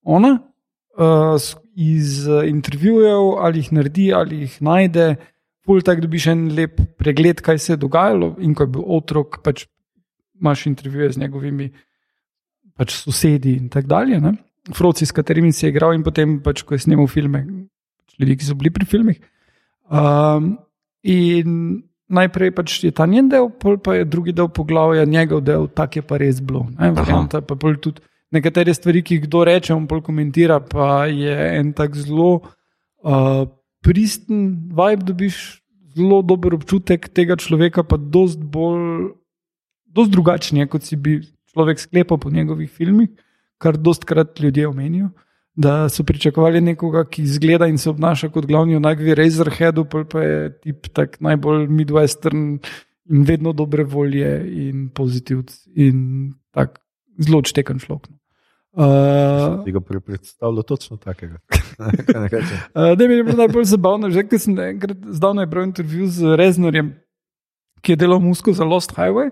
ona, 0.03 0.39
uh, 0.99 1.37
iz 1.77 2.27
uh, 2.28 2.49
intervjujev, 2.49 3.37
ali 3.39 3.59
jih 3.59 3.73
naredi, 3.73 4.09
ali 4.15 4.41
jih 4.47 4.62
najde. 4.62 5.15
Pol 5.70 5.84
tako 5.86 6.02
dobiš 6.02 6.24
en 6.32 6.48
lep 6.51 6.80
pregled, 6.98 7.38
kaj 7.47 7.60
se 7.62 7.72
je 7.76 7.78
dogajalo, 7.78 8.32
in 8.42 8.56
ko 8.59 8.66
je 8.66 8.70
bil 8.74 8.86
otrok, 8.90 9.36
pač 9.44 9.68
imaš 10.40 10.64
intervjuje 10.66 11.12
z 11.14 11.20
njegovimi 11.22 11.68
pač 12.74 12.97
sosedi 12.97 13.52
in 13.55 13.68
tako 13.70 13.92
dalje. 13.92 14.18
Ne? 14.20 14.32
Froci, 14.74 15.06
s 15.06 15.14
katerimi 15.14 15.52
si 15.55 15.66
je 15.66 15.70
igral, 15.70 15.94
in 15.94 16.02
potem, 16.02 16.40
pač, 16.42 16.64
ko 16.66 16.74
je 16.74 16.82
snimal 16.82 17.06
filme, 17.06 17.44
pač 18.02 18.18
ljudi, 18.18 18.36
ki 18.40 18.48
so 18.48 18.56
bili 18.59 18.74
pri 18.74 18.88
filmih. 18.88 19.20
Um, 19.94 20.56
in 21.06 21.84
najprej 22.10 22.51
pač 22.56 22.80
je 22.82 22.90
ta 22.90 23.06
njen 23.06 23.30
del, 23.30 23.47
pol 23.62 23.78
pa 23.78 24.01
je 24.01 24.09
drugi 24.10 24.34
del 24.34 24.51
poglavja, 24.51 25.06
njegov 25.06 25.44
del, 25.47 25.70
tak 25.70 26.01
je 26.01 26.02
pa 26.02 26.18
res 26.18 26.42
bilo. 26.42 26.66
ne, 26.74 26.90
varianta, 26.98 27.40
Pa 27.47 27.55
tudi 27.55 28.02
nekatere 28.34 28.74
stvari, 28.74 29.02
ki 29.06 29.20
jih 29.20 29.24
kdo 29.28 29.44
reče, 29.47 29.74
on 29.74 29.86
pol 29.86 30.02
komentira, 30.02 30.59
pa 30.59 31.06
je 31.06 31.38
en 31.60 31.72
tak 31.72 31.94
zelo 31.94 32.40
uh, 33.06 33.47
pristen 33.82 34.70
vibe, 34.74 35.05
dobiš 35.06 35.60
zelo 35.96 36.20
dober 36.22 36.54
občutek 36.54 37.08
tega 37.14 37.36
človeka, 37.36 37.84
pa 37.84 37.96
dost 37.96 38.38
bolj, 38.40 39.12
dost 39.86 40.12
drugačen 40.12 40.60
je, 40.62 40.68
kot 40.70 40.86
si 40.86 40.96
bi 40.96 41.20
človek 41.52 41.82
sklepal 41.82 42.18
po 42.18 42.30
njegovih 42.30 42.70
filmih, 42.70 43.10
kar 43.58 43.76
dostkrat 43.76 44.40
ljudje 44.40 44.68
omenijo. 44.68 45.10
Da 45.60 45.88
so 45.90 46.04
pričakovali 46.06 46.60
nekoga, 46.62 47.02
ki 47.04 47.22
izgleda 47.26 47.66
in 47.66 47.78
se 47.78 47.90
obnaša 47.90 48.30
kot 48.30 48.46
glavni 48.46 48.78
junak 48.78 49.00
v 49.02 49.16
Razorheadu, 49.18 49.84
pa 49.84 50.22
je 50.22 50.38
tip 50.60 50.88
tak 50.94 51.18
najbolj 51.20 51.66
midwestern 51.68 52.60
in 53.10 53.24
vedno 53.26 53.52
dobre 53.52 53.84
volje 53.84 54.30
in 54.68 54.88
pozitivc 54.94 55.52
in 55.74 56.32
tak 56.54 56.78
zelo 57.18 57.42
odšteken 57.42 57.82
človek. 57.82 58.19
Uh, 58.70 59.64
Ti 59.64 59.72
ga 59.72 59.80
pre- 59.80 60.01
predstavljal 60.01 60.62
točno 60.62 60.97
takega. 60.97 61.38
Uh, 61.80 62.92
da 62.97 63.09
mi 63.09 63.14
je 63.14 63.24
bilo 63.24 63.36
najbolj 63.36 63.64
zabavno, 63.64 64.10
že 64.10 64.26
ker 64.28 64.38
sem 64.38 64.59
enkrat 64.59 64.98
zdavno 65.16 65.47
bral 65.47 65.64
intervju 65.64 66.06
z 66.06 66.36
Reznorjem, 66.36 66.90
ki 67.80 67.92
je 67.92 67.97
delal 67.97 68.20
musko 68.20 68.52
za 68.52 68.64
Lost 68.64 68.92
Highway 68.92 69.30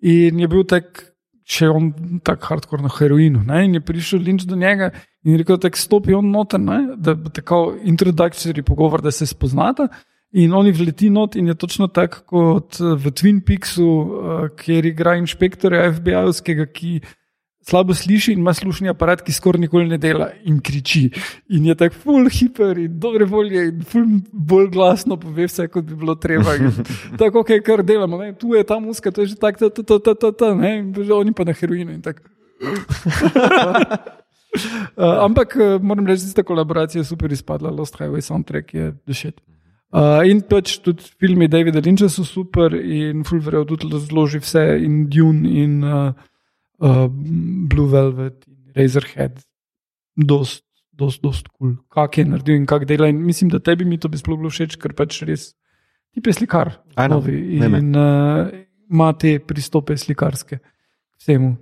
in 0.00 0.40
je 0.40 0.48
bil 0.48 0.64
tak, 0.64 1.02
še 1.44 1.68
on 1.68 1.92
tako 2.24 2.46
hardcore 2.48 2.82
na 2.82 2.88
heroinu. 2.94 3.42
Ne? 3.44 3.66
In 3.68 3.76
je 3.76 3.84
prišel 3.84 4.24
Lynch 4.24 4.48
do 4.48 4.56
njega 4.56 4.90
in 5.24 5.34
je 5.34 5.42
rekel, 5.42 5.60
da 5.60 5.70
stopi 5.76 6.16
on 6.16 6.30
noter, 6.32 6.60
ne? 6.60 6.96
da 6.96 7.14
bo 7.14 7.28
tako 7.28 7.76
introdukcijski 7.84 8.64
pogovor, 8.64 9.04
da 9.04 9.12
se 9.12 9.26
spoznata. 9.26 9.90
In 10.32 10.54
oni 10.54 10.72
vleti 10.72 11.10
not 11.10 11.36
in 11.36 11.50
je 11.50 11.54
točno 11.54 11.88
tako 11.88 12.22
kot 12.26 12.80
eh, 12.80 12.94
v 12.94 13.10
Twin 13.10 13.40
Peaksu, 13.46 13.86
uh, 13.86 14.44
kjer 14.56 14.86
igra 14.86 15.16
inšpektorja 15.18 15.90
FBI-ovskega, 15.92 16.68
ki 16.70 17.00
slabo 17.70 17.94
sliši 17.94 18.32
in 18.32 18.42
ima 18.42 18.54
slušni 18.54 18.90
aparat, 18.90 19.22
ki 19.22 19.32
skoraj 19.32 19.60
nikoli 19.60 19.88
ne 19.88 19.98
dela 19.98 20.30
in 20.44 20.58
kriči. 20.60 21.04
In 21.54 21.66
je 21.70 21.76
tako 21.78 22.02
full 22.04 22.30
hiper 22.30 22.78
in 22.78 22.98
dobre 23.00 23.28
volje 23.30 23.68
in 23.68 23.84
full 23.86 24.08
bolj 24.32 24.70
glasno 24.74 25.18
pove 25.20 25.46
vse, 25.46 25.68
kot 25.68 25.86
bi 25.86 25.98
bilo 26.02 26.16
treba. 26.18 26.56
In 26.58 26.72
tako, 27.20 27.44
okay, 27.44 27.62
kar 27.64 27.84
delamo, 27.86 28.18
ne? 28.18 28.32
tu 28.38 28.54
je 28.54 28.64
ta 28.66 28.80
muska, 28.82 29.12
to 29.14 29.22
je 29.22 29.34
že 29.34 29.40
tako, 29.40 29.70
ta, 29.70 29.82
ta, 29.82 29.98
ta, 29.98 30.14
ta, 30.14 30.32
ta, 30.32 30.54
ne? 30.54 30.76
in 30.80 31.12
oni 31.12 31.32
pa 31.36 31.46
na 31.46 31.54
heroinu 31.56 31.94
in 31.94 32.02
tako. 32.02 32.26
Uh, 34.96 35.22
ampak 35.26 35.56
uh, 35.56 35.78
moram 35.82 36.06
reči, 36.06 36.26
da 36.26 36.34
je 36.34 36.40
ta 36.42 36.42
kolaboracija 36.42 37.04
super 37.04 37.32
izpadla, 37.32 37.70
Lost 37.70 37.96
Highway 38.00 38.20
soundtrack 38.20 38.74
je 38.74 38.92
dušet. 39.06 39.40
Uh, 39.90 40.20
in 40.22 40.38
pač 40.46 40.76
tudi 40.78 41.02
filmi 41.18 41.48
Davida 41.50 41.80
Lynča 41.82 42.06
so 42.06 42.22
super 42.22 42.76
in 42.78 43.24
Fulverijo 43.26 43.64
tudi 43.72 43.88
zloži 43.98 44.38
vse 44.38 44.62
in 44.86 45.08
Dune 45.10 45.50
in 45.50 45.80
uh, 45.82 46.12
uh, 46.80 47.06
Blue 47.70 47.88
Velvet 47.90 48.44
in 48.48 48.72
Razorhead. 48.76 49.40
Dost, 50.16 50.64
dost, 50.90 51.22
dost 51.22 51.48
kul, 51.48 51.76
cool. 51.76 51.78
kak 51.88 52.18
je 52.18 52.26
naredil 52.28 52.60
in 52.60 52.66
kak 52.68 52.84
dela. 52.88 53.08
In 53.08 53.22
mislim, 53.24 53.50
da 53.52 53.60
tebi 53.62 53.84
mi 53.88 53.98
to 54.00 54.10
bi 54.10 54.20
sploh 54.20 54.38
bilo 54.40 54.50
všeč, 54.52 54.76
ker 54.80 54.96
pač 54.96 55.22
res 55.28 55.52
ti 56.10 56.22
je 56.26 56.34
slikar. 56.34 56.74
Novi 57.08 57.38
in 57.60 57.94
uh, 57.94 58.50
ima 58.90 59.12
te 59.14 59.38
pristope 59.38 59.96
slikarske 59.96 60.58
vsemu. 61.20 61.54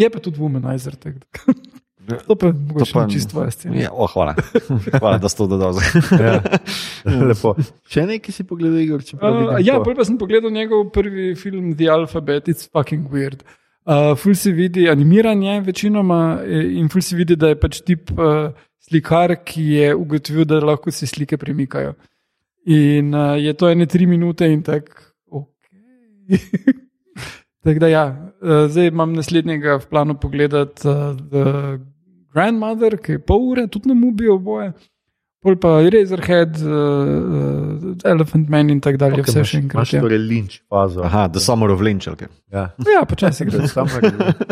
Je 0.00 0.08
pa 0.10 0.22
tudi 0.22 0.40
womanizer. 0.40 0.96
To 2.26 2.34
pa 2.34 2.46
je 2.46 2.52
mogoče 2.52 2.92
pa- 2.92 3.08
čisto 3.08 3.30
tvoja 3.30 3.50
scena. 3.50 3.76
Ja, 3.76 3.90
oh, 3.92 4.08
hvala. 4.12 4.34
hvala, 5.00 5.18
da 5.18 5.28
ste 5.28 5.44
to 5.44 5.46
dodali. 5.46 5.84
Ja. 6.24 6.40
Lepo. 7.04 7.54
Še 7.86 8.06
nekaj 8.08 8.34
si 8.34 8.44
pogledal, 8.48 8.80
Igor? 8.82 9.04
Uh, 9.14 9.60
ja, 9.62 9.78
pa 9.84 10.04
sem 10.04 10.16
pogledal 10.18 10.50
njegov 10.50 10.88
prvi 10.94 11.34
film 11.38 11.74
The 11.76 11.90
Alphabet, 11.92 12.48
it's 12.48 12.66
fucking 12.72 13.12
weird. 13.12 13.44
Uh, 13.86 14.12
ful 14.16 14.34
se 14.34 14.52
vidi, 14.52 14.88
animiran 14.88 15.42
je 15.42 15.60
večinoma 15.60 16.40
eh, 16.44 16.72
in 16.78 16.88
ful 16.88 17.00
se 17.02 17.16
vidi, 17.16 17.36
da 17.36 17.48
je 17.48 17.56
pač 17.60 17.80
tip 17.80 18.10
uh, 18.12 18.50
slikar, 18.84 19.32
ki 19.44 19.62
je 19.74 19.94
ugotovil, 19.96 20.44
da 20.44 20.60
lahko 20.60 20.92
se 20.92 21.06
slike 21.06 21.38
premikajo. 21.40 21.94
In 22.66 23.14
uh, 23.14 23.38
je 23.40 23.54
to 23.56 23.70
ene 23.70 23.86
tri 23.86 24.06
minute 24.06 24.44
in 24.52 24.60
tako, 24.62 25.00
ok. 25.30 25.48
tako 27.64 27.78
da 27.80 27.88
ja, 27.88 28.04
uh, 28.42 28.66
zdaj 28.68 28.92
imam 28.92 29.16
naslednjega 29.16 29.78
v 29.80 29.88
planu 29.88 30.18
pogledati 30.20 30.88
uh, 30.88 31.16
The 31.16 31.78
Grandmother, 32.34 32.98
ki 33.00 33.16
je 33.16 33.24
pol 33.24 33.48
ure, 33.54 33.66
tudi 33.66 33.88
na 33.88 33.96
mubi 33.96 34.28
oboje. 34.28 34.74
Pol 35.40 35.56
pa 35.56 35.78
Razorhead, 35.88 36.58
uh, 36.60 37.94
Elephant 38.04 38.48
Man 38.52 38.68
in 38.68 38.80
tako 38.84 38.98
dalje, 39.00 39.22
Okej, 39.22 39.32
vse 39.32 39.44
še 39.48 39.60
enkrat. 39.62 39.78
Imaš 39.78 39.94
Ja, 39.94 40.02
torej 40.04 40.20
linč 40.20 40.58
fazo. 40.68 41.00
Aha, 41.06 41.22
The 41.32 41.40
Summer 41.40 41.72
of 41.72 41.80
Lynch. 41.80 42.10
Okay. 42.12 42.28
Ja. 42.52 42.66
ja 42.84 43.00
počasi 43.08 43.46
gre. 43.48 43.62
Lynch. 43.64 44.42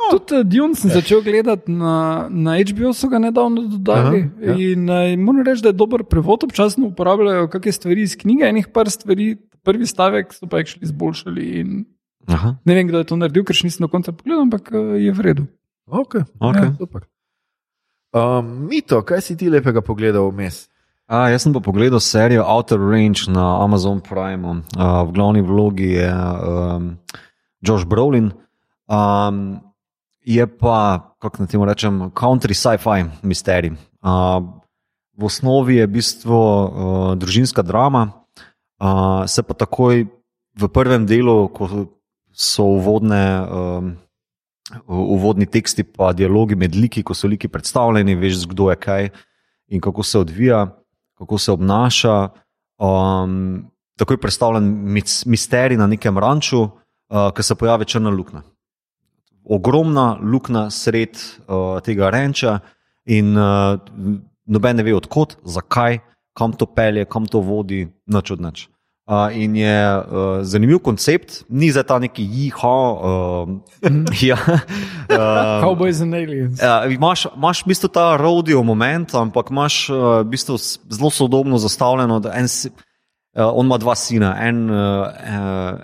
Tudi 0.00 0.38
uh, 0.38 0.46
Dune 0.48 0.78
sem 0.80 0.94
začel 0.94 1.20
gledati 1.26 1.68
na, 1.68 2.24
na 2.32 2.56
HBO, 2.56 2.94
so 2.96 3.12
ga 3.12 3.20
nedavno 3.20 3.66
dodali. 3.68 4.24
Aha, 4.30 4.48
ja. 4.48 4.56
In 4.72 4.88
uh, 4.88 5.12
moram 5.20 5.44
reči, 5.44 5.66
da 5.68 5.74
je 5.74 5.80
dober 5.82 6.08
prevod, 6.08 6.48
občasno 6.48 6.88
uporabljajo 6.88 7.52
kakšne 7.52 7.76
stvari 7.76 8.08
iz 8.08 8.16
knjige, 8.16 8.48
enih 8.48 8.72
par 8.72 8.88
stvari, 8.88 9.34
prvi 9.60 9.92
stavek 9.92 10.32
so 10.32 10.48
pa 10.48 10.64
jih 10.64 10.72
šli 10.72 10.88
izboljšali. 10.88 11.52
In 11.60 11.84
Aha, 12.32 12.56
ne 12.64 12.80
vem, 12.80 12.88
kdo 12.88 13.04
je 13.04 13.12
to 13.12 13.20
naredil, 13.20 13.44
ker 13.44 13.60
še 13.60 13.68
nisem 13.68 13.84
do 13.84 13.92
konca 13.92 14.16
pogledal, 14.16 14.48
ampak 14.48 14.72
uh, 14.72 14.96
je 14.96 15.12
v 15.12 15.28
redu. 15.28 15.50
Okay. 15.84 16.24
okay. 16.40 16.70
Ja, 16.70 16.76
super. 16.80 17.04
Um, 18.10 18.66
Mito, 18.66 18.98
kaj 19.06 19.22
si 19.22 19.38
ti 19.38 19.46
lepega 19.46 19.78
pogledal 19.78 20.32
vmes? 20.34 20.66
A, 21.10 21.30
jaz 21.30 21.46
sem 21.46 21.54
pa 21.54 21.62
pogledal 21.62 22.02
serijo 22.02 22.42
Outer 22.42 22.78
Range 22.78 23.30
na 23.30 23.62
Amazon 23.62 24.02
Prime. 24.02 24.42
Uh, 24.74 25.06
v 25.06 25.10
glavni 25.14 25.42
vlogi 25.42 25.94
je 25.98 26.10
um, 26.10 26.98
Josh 27.62 27.86
Brolin. 27.86 28.30
Um, 28.90 29.62
je 30.26 30.42
pa, 30.46 31.14
kako 31.22 31.42
naj 31.42 31.50
temu 31.50 31.66
rečem, 31.66 31.94
country 32.14 32.54
sci-fi 32.54 33.06
misterij. 33.22 33.78
Uh, 34.02 34.42
v 35.14 35.22
osnovi 35.26 35.78
je 35.78 35.86
v 35.86 35.94
bistvu 35.94 36.34
uh, 36.34 36.66
družinska 37.14 37.62
drama, 37.62 38.26
uh, 38.82 39.26
se 39.30 39.42
pa 39.42 39.54
takoj 39.54 40.10
v 40.58 40.64
prvem 40.66 41.06
delu, 41.06 41.46
ko 41.50 41.90
so 42.34 42.74
uvodne. 42.74 43.22
Um, 43.46 43.84
Uvodni 44.86 45.46
teksti, 45.46 45.84
pa 45.84 46.12
dialogi 46.12 46.54
med 46.54 46.76
liki, 46.76 47.02
ko 47.02 47.14
so 47.14 47.28
liki 47.28 47.48
predstavljeni, 47.48 48.14
veš, 48.14 48.44
kdo 48.50 48.70
je 48.70 48.76
kaj 48.76 49.08
in 49.70 49.80
kako 49.80 50.02
se 50.02 50.18
odvija, 50.18 50.66
kako 51.18 51.38
se 51.38 51.52
obnaša. 51.52 52.28
Um, 52.78 53.70
tako 53.98 54.14
je 54.14 54.20
predstavljen 54.20 54.64
mis- 54.94 55.26
misterij 55.26 55.78
na 55.78 55.86
nekem 55.86 56.18
ranču, 56.18 56.62
uh, 56.62 57.30
ki 57.36 57.42
se 57.42 57.54
pojavi 57.54 57.84
črna 57.84 58.10
luknja. 58.10 58.42
Ogromna 59.44 60.18
luknja 60.22 60.70
sred 60.70 61.18
uh, 61.18 61.80
tega 61.82 62.10
ranča, 62.10 62.60
in 63.04 63.36
uh, 63.36 63.78
noben 64.46 64.76
ne 64.76 64.86
ve 64.86 64.94
odkot, 64.94 65.36
zakaj, 65.44 65.98
kam 66.36 66.52
to 66.52 66.66
pelje, 66.66 67.04
kam 67.10 67.26
to 67.26 67.40
vodi, 67.44 67.88
nič 68.06 68.30
od 68.30 68.40
nič. 68.40 68.68
Uh, 69.10 69.26
in 69.34 69.56
je 69.56 69.96
uh, 69.98 70.38
zanimiv 70.46 70.78
koncept, 70.78 71.42
ni 71.48 71.70
za 71.74 71.82
ta 71.82 71.98
neki 71.98 72.22
jiha. 72.22 72.76
Uh, 72.94 73.48
ja, 74.22 74.36
uh, 74.38 75.58
Cowboys 75.64 75.98
and 76.02 76.14
aliens. 76.14 76.62
Ja, 76.62 76.86
imaš, 76.86 77.26
imaš 77.34 77.64
v 77.64 77.72
bistvu 77.72 77.90
ta 77.90 78.14
rodeo 78.16 78.62
moment, 78.62 79.10
ampak 79.14 79.50
imaš 79.50 79.90
uh, 79.90 80.22
v 80.22 80.28
bistvu 80.30 80.54
zelo 80.62 81.10
sodobno 81.10 81.58
zastavljeno. 81.58 82.20
da 82.20 82.36
En, 82.38 82.46
uh, 82.46 83.50
on 83.50 83.66
ima 83.66 83.78
dva 83.82 83.96
sina, 83.98 84.36
en, 84.46 84.70
uh, 84.70 84.78
uh, 84.78 85.80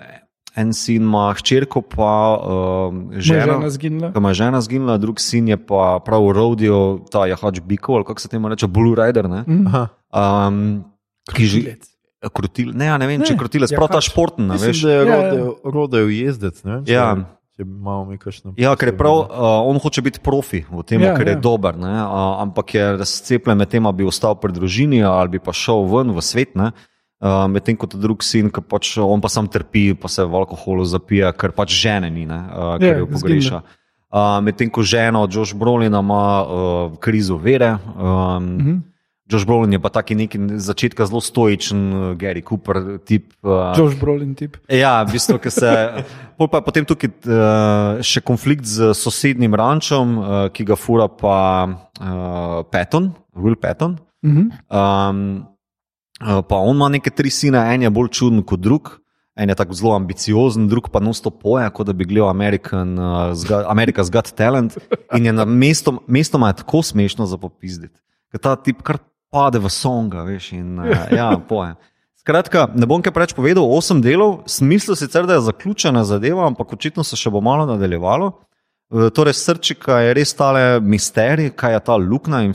en 0.55 0.71
sin 0.73 1.03
ima 1.03 1.33
hčerko, 1.35 1.81
pa 1.81 2.39
uh, 2.39 2.95
ženo. 3.11 3.43
žena 3.43 3.69
zginila. 3.69 4.13
Ima 4.15 4.33
žena 4.33 4.61
zginila, 4.61 4.97
drug 4.97 5.19
sin 5.19 5.51
je 5.51 5.57
pa 5.57 5.99
prav 6.05 6.31
rodeo, 6.31 7.03
ta 7.11 7.25
je 7.27 7.35
hač 7.35 7.59
bikov, 7.59 7.95
ali 7.95 8.05
kako 8.07 8.23
se 8.23 8.31
temu 8.31 8.49
reče, 8.49 8.67
Blue 8.67 8.95
Rider. 8.95 9.29
Ne? 9.29 9.43
Aha. 9.67 9.87
Um, 10.15 10.85
ki 11.35 11.75
Krutil, 12.17 12.71
ne, 12.73 12.85
ja, 12.85 12.97
ne 12.97 13.05
vem, 13.05 13.19
ne, 13.21 13.25
če 13.25 13.33
Ne, 13.33 13.39
krotilec, 13.39 13.69
ja, 13.71 13.77
prav 13.77 13.89
ta 13.89 13.99
pač. 14.01 14.09
športna, 14.09 14.57
Mislim, 14.57 14.71
veš. 14.71 14.81
da 14.81 14.89
je 14.91 14.97
Ja, 14.97 15.03
ja. 15.05 15.17
rodeo, 15.21 15.49
rodeo 15.63 16.07
jezdec. 16.09 16.63
Ne 16.65 16.71
vem, 16.71 16.85
če, 16.85 16.93
Ja. 16.93 17.07
če 17.53 17.63
kakšno. 18.17 18.53
Ja, 18.57 18.75
ker 18.75 18.89
je 18.89 18.97
prav, 18.97 19.17
uh, 19.21 19.69
on 19.69 19.77
hoče 19.77 20.01
biti 20.01 20.19
profi 20.19 20.65
v 20.65 20.81
tem, 20.83 21.01
Ja, 21.01 21.11
ja, 21.11 21.15
ker 21.15 21.27
je 21.27 21.33
ja. 21.33 21.39
dober, 21.39 21.77
ne, 21.77 21.93
uh, 21.93 22.41
ampak 22.41 22.73
je 22.73 22.97
razcepljen 22.97 23.57
med 23.57 23.69
tem, 23.69 23.83
da 23.83 23.91
bi 23.91 24.03
ostal 24.03 24.33
pri 24.35 24.49
družini 24.51 25.03
ali 25.05 25.29
bi 25.29 25.39
pa 25.39 25.53
šel 25.53 25.85
ven 25.85 26.09
v 26.09 26.21
svet. 26.21 26.55
Ne, 26.57 26.71
uh, 27.21 27.45
Medtem 27.47 27.77
ko 27.77 27.85
ta 27.85 27.97
drug 27.97 28.25
sin, 28.25 28.49
ki 28.49 28.61
pač 28.61 28.97
on 28.97 29.21
pa 29.21 29.29
sam 29.29 29.45
trpi, 29.47 29.93
pa 29.93 30.09
se 30.09 30.25
v 30.25 30.33
alkoholu 30.35 30.85
zapija, 30.85 31.33
ker 31.37 31.53
pač 31.53 31.69
žene 31.69 32.09
ni, 32.09 32.25
ne, 32.25 32.41
uh, 32.49 32.77
ker 32.81 32.97
Ja, 32.97 32.97
jo 33.01 33.07
pogreša. 33.13 33.61
Uh, 34.09 34.41
Medtem 34.41 34.69
ko 34.73 34.81
žena 34.81 35.21
od 35.21 35.29
Josh 35.29 35.53
Brolina 35.53 35.99
ima 35.99 36.23
uh, 36.41 36.97
krizo 36.97 37.37
vere. 37.37 37.77
Um, 37.93 38.41
mm 38.41 38.57
Mhm. 38.57 38.77
Josh 39.27 39.43
Brolin 39.43 39.75
je 39.75 39.79
pa 39.79 39.89
taki 39.91 40.15
neki 40.15 40.39
začetka 40.55 41.05
zelo 41.05 41.19
stoičen, 41.21 41.79
uh, 41.91 42.03
Gary 42.15 42.39
Cooper 42.39 42.99
tip. 43.03 43.33
Uh, 43.43 43.75
Josh 43.75 43.99
Brolin 43.99 44.35
tip. 44.35 44.55
Ja, 44.71 45.03
v 45.03 45.17
bistvu, 45.17 45.35
ker 45.43 45.51
se. 45.51 45.67
Pol 46.39 46.47
pa 46.47 46.61
je 46.61 46.67
potem 46.67 46.87
tukaj 46.87 47.11
uh, 47.27 47.99
še 47.99 48.23
konflikt 48.23 48.63
z 48.63 48.93
sosednjim 48.95 49.51
rančom, 49.51 50.15
uh, 50.15 50.37
ki 50.53 50.63
ga 50.69 50.79
fura 50.79 51.09
pa 51.11 51.39
uh, 51.67 52.63
Patton, 52.71 53.11
Will 53.35 53.59
Patton. 53.59 53.97
Mhm. 54.23 54.47
Um, 54.71 55.19
uh, 56.23 56.39
pa 56.47 56.61
on 56.63 56.79
ima 56.79 56.87
neke 56.93 57.11
tri 57.11 57.33
sine, 57.33 57.59
en 57.73 57.83
je 57.83 57.91
bolj 57.91 58.13
čuden 58.15 58.45
kot 58.47 58.63
drug. 58.63 58.95
En 59.37 59.51
je 59.51 59.53
tako 59.53 59.75
zelo 59.77 59.91
ambiciozen, 59.93 60.65
drug 60.65 60.87
pa 60.89 60.97
nosto 61.03 61.29
poje, 61.29 61.67
kot 61.69 61.85
da 61.85 61.93
bi 61.93 62.07
gledal 62.09 62.31
American, 62.31 62.95
uh, 62.97 63.35
zga, 63.37 63.67
America's 63.69 64.09
Got 64.09 64.31
Talent. 64.33 64.79
In 65.13 65.29
je 65.29 65.33
na 65.35 65.45
mestom, 65.45 65.99
mestoma 66.07 66.49
je 66.49 66.63
tako 66.63 66.81
smešno 66.81 67.27
za 67.29 67.37
popizditi. 67.37 67.99
Ker 68.33 68.41
ta 68.41 68.55
tip 68.57 68.81
kar 68.81 68.97
pade 69.33 69.59
v 69.59 69.69
songa, 69.71 70.23
veš, 70.27 70.51
in 70.57 70.79
uh, 70.79 71.07
ja, 71.11 71.31
poje. 71.49 71.75
Skratka, 72.27 72.65
ne 72.75 72.83
bom 72.83 72.99
kaj 72.99 73.13
preveč 73.15 73.31
povedal, 73.31 73.63
osem 73.63 74.01
delov, 74.03 74.41
smisel 74.51 74.97
sicer, 74.99 75.23
da 75.23 75.37
je 75.37 75.45
zaključena 75.47 76.03
zadeva, 76.03 76.43
ampak 76.49 76.73
očitno 76.75 77.05
se 77.07 77.15
še 77.15 77.31
bo 77.31 77.39
malo 77.39 77.63
nadaljevalo. 77.69 78.33
E, 78.91 79.07
Torej, 79.15 79.37
srčika 79.39 80.01
je 80.03 80.11
res 80.17 80.35
tale 80.35 80.81
misterij, 80.83 81.53
kaj 81.55 81.77
je 81.77 81.81
ta 81.87 81.95
luknja 81.95 82.41
in 82.43 82.51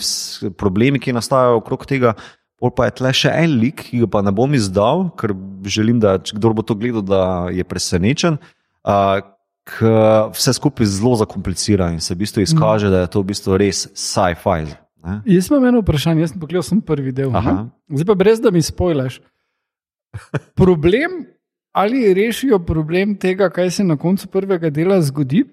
problemi, 0.61 1.01
ki 1.01 1.17
nastajajo 1.17 1.63
okrog 1.63 1.89
tega. 1.89 2.13
Pol 2.61 2.75
pa 2.77 2.91
je 2.91 2.99
tle 3.01 3.15
še 3.17 3.33
en 3.33 3.57
lik, 3.63 3.87
ki 3.89 4.05
ga 4.05 4.11
pa 4.13 4.21
ne 4.21 4.37
bom 4.37 4.53
izdal, 4.53 5.09
ker 5.17 5.33
želim, 5.65 6.05
da 6.05 6.19
kdo 6.21 6.53
bo 6.53 6.65
to 6.69 6.77
gledal, 6.77 7.01
da 7.01 7.25
je 7.49 7.65
presenečen. 7.65 8.37
Uh, 8.85 9.25
vse 10.37 10.53
skupaj 10.59 10.87
zelo 10.91 11.17
zakomplicira 11.17 11.93
in 11.97 12.01
se 12.01 12.13
v 12.13 12.27
bistvu 12.27 12.45
izkaže, 12.45 12.93
da 12.93 13.07
je 13.07 13.13
to 13.17 13.25
v 13.25 13.33
bistvu 13.33 13.57
res 13.57 13.87
sci-fi. 13.95 14.82
Ne. 15.05 15.21
Jaz 15.27 15.51
imam 15.51 15.65
eno 15.65 15.81
vprašanje, 15.81 16.21
jaz 16.21 16.31
sem 16.31 16.41
pogledal 16.41 16.63
sem 16.63 16.81
prvi 16.81 17.13
del. 17.13 17.31
ne. 17.33 17.39
Aha. 17.39 17.69
Zdaj 17.91 18.07
pa 18.07 18.15
brez 18.15 18.41
da 18.41 18.51
mi 18.51 18.63
spojlaš. 18.63 19.21
Problem 20.61 21.11
ali 21.73 22.15
rešijo 22.15 22.59
problem 22.59 23.17
tega, 23.17 23.51
kaj 23.51 23.71
se 23.71 23.85
na 23.85 23.97
koncu 23.97 24.27
prvega 24.29 24.71
dela 24.71 25.03
zgodi, 25.03 25.45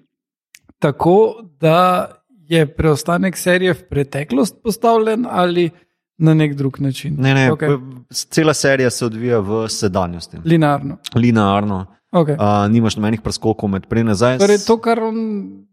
tako 0.78 1.42
da 1.60 2.10
je 2.48 2.66
preostanek 2.74 3.36
serije 3.36 3.72
v 3.72 3.82
preteklost 3.88 4.56
postavljen 4.62 5.26
ali 5.30 5.70
na 6.18 6.34
nek 6.34 6.54
drug 6.54 6.80
način. 6.80 7.16
Ne, 7.18 7.34
ne, 7.34 7.50
okay. 7.52 7.78
Cela 8.10 8.54
serija 8.54 8.90
se 8.90 9.06
odvija 9.06 9.38
v 9.38 9.68
sedanjosti, 9.68 10.36
Linearno. 10.44 10.98
linearno. 11.14 11.86
Okay. 12.10 12.34
Uh, 12.34 12.66
nimaš 12.72 12.96
nobenih 12.98 13.20
preskokov 13.22 13.70
med 13.70 13.86
prej 13.86 14.02
in 14.02 14.08
nazaj. 14.10 14.38
Torej, 14.42 14.64
to, 14.66 14.74
kar, 14.82 14.98
on, 14.98 15.18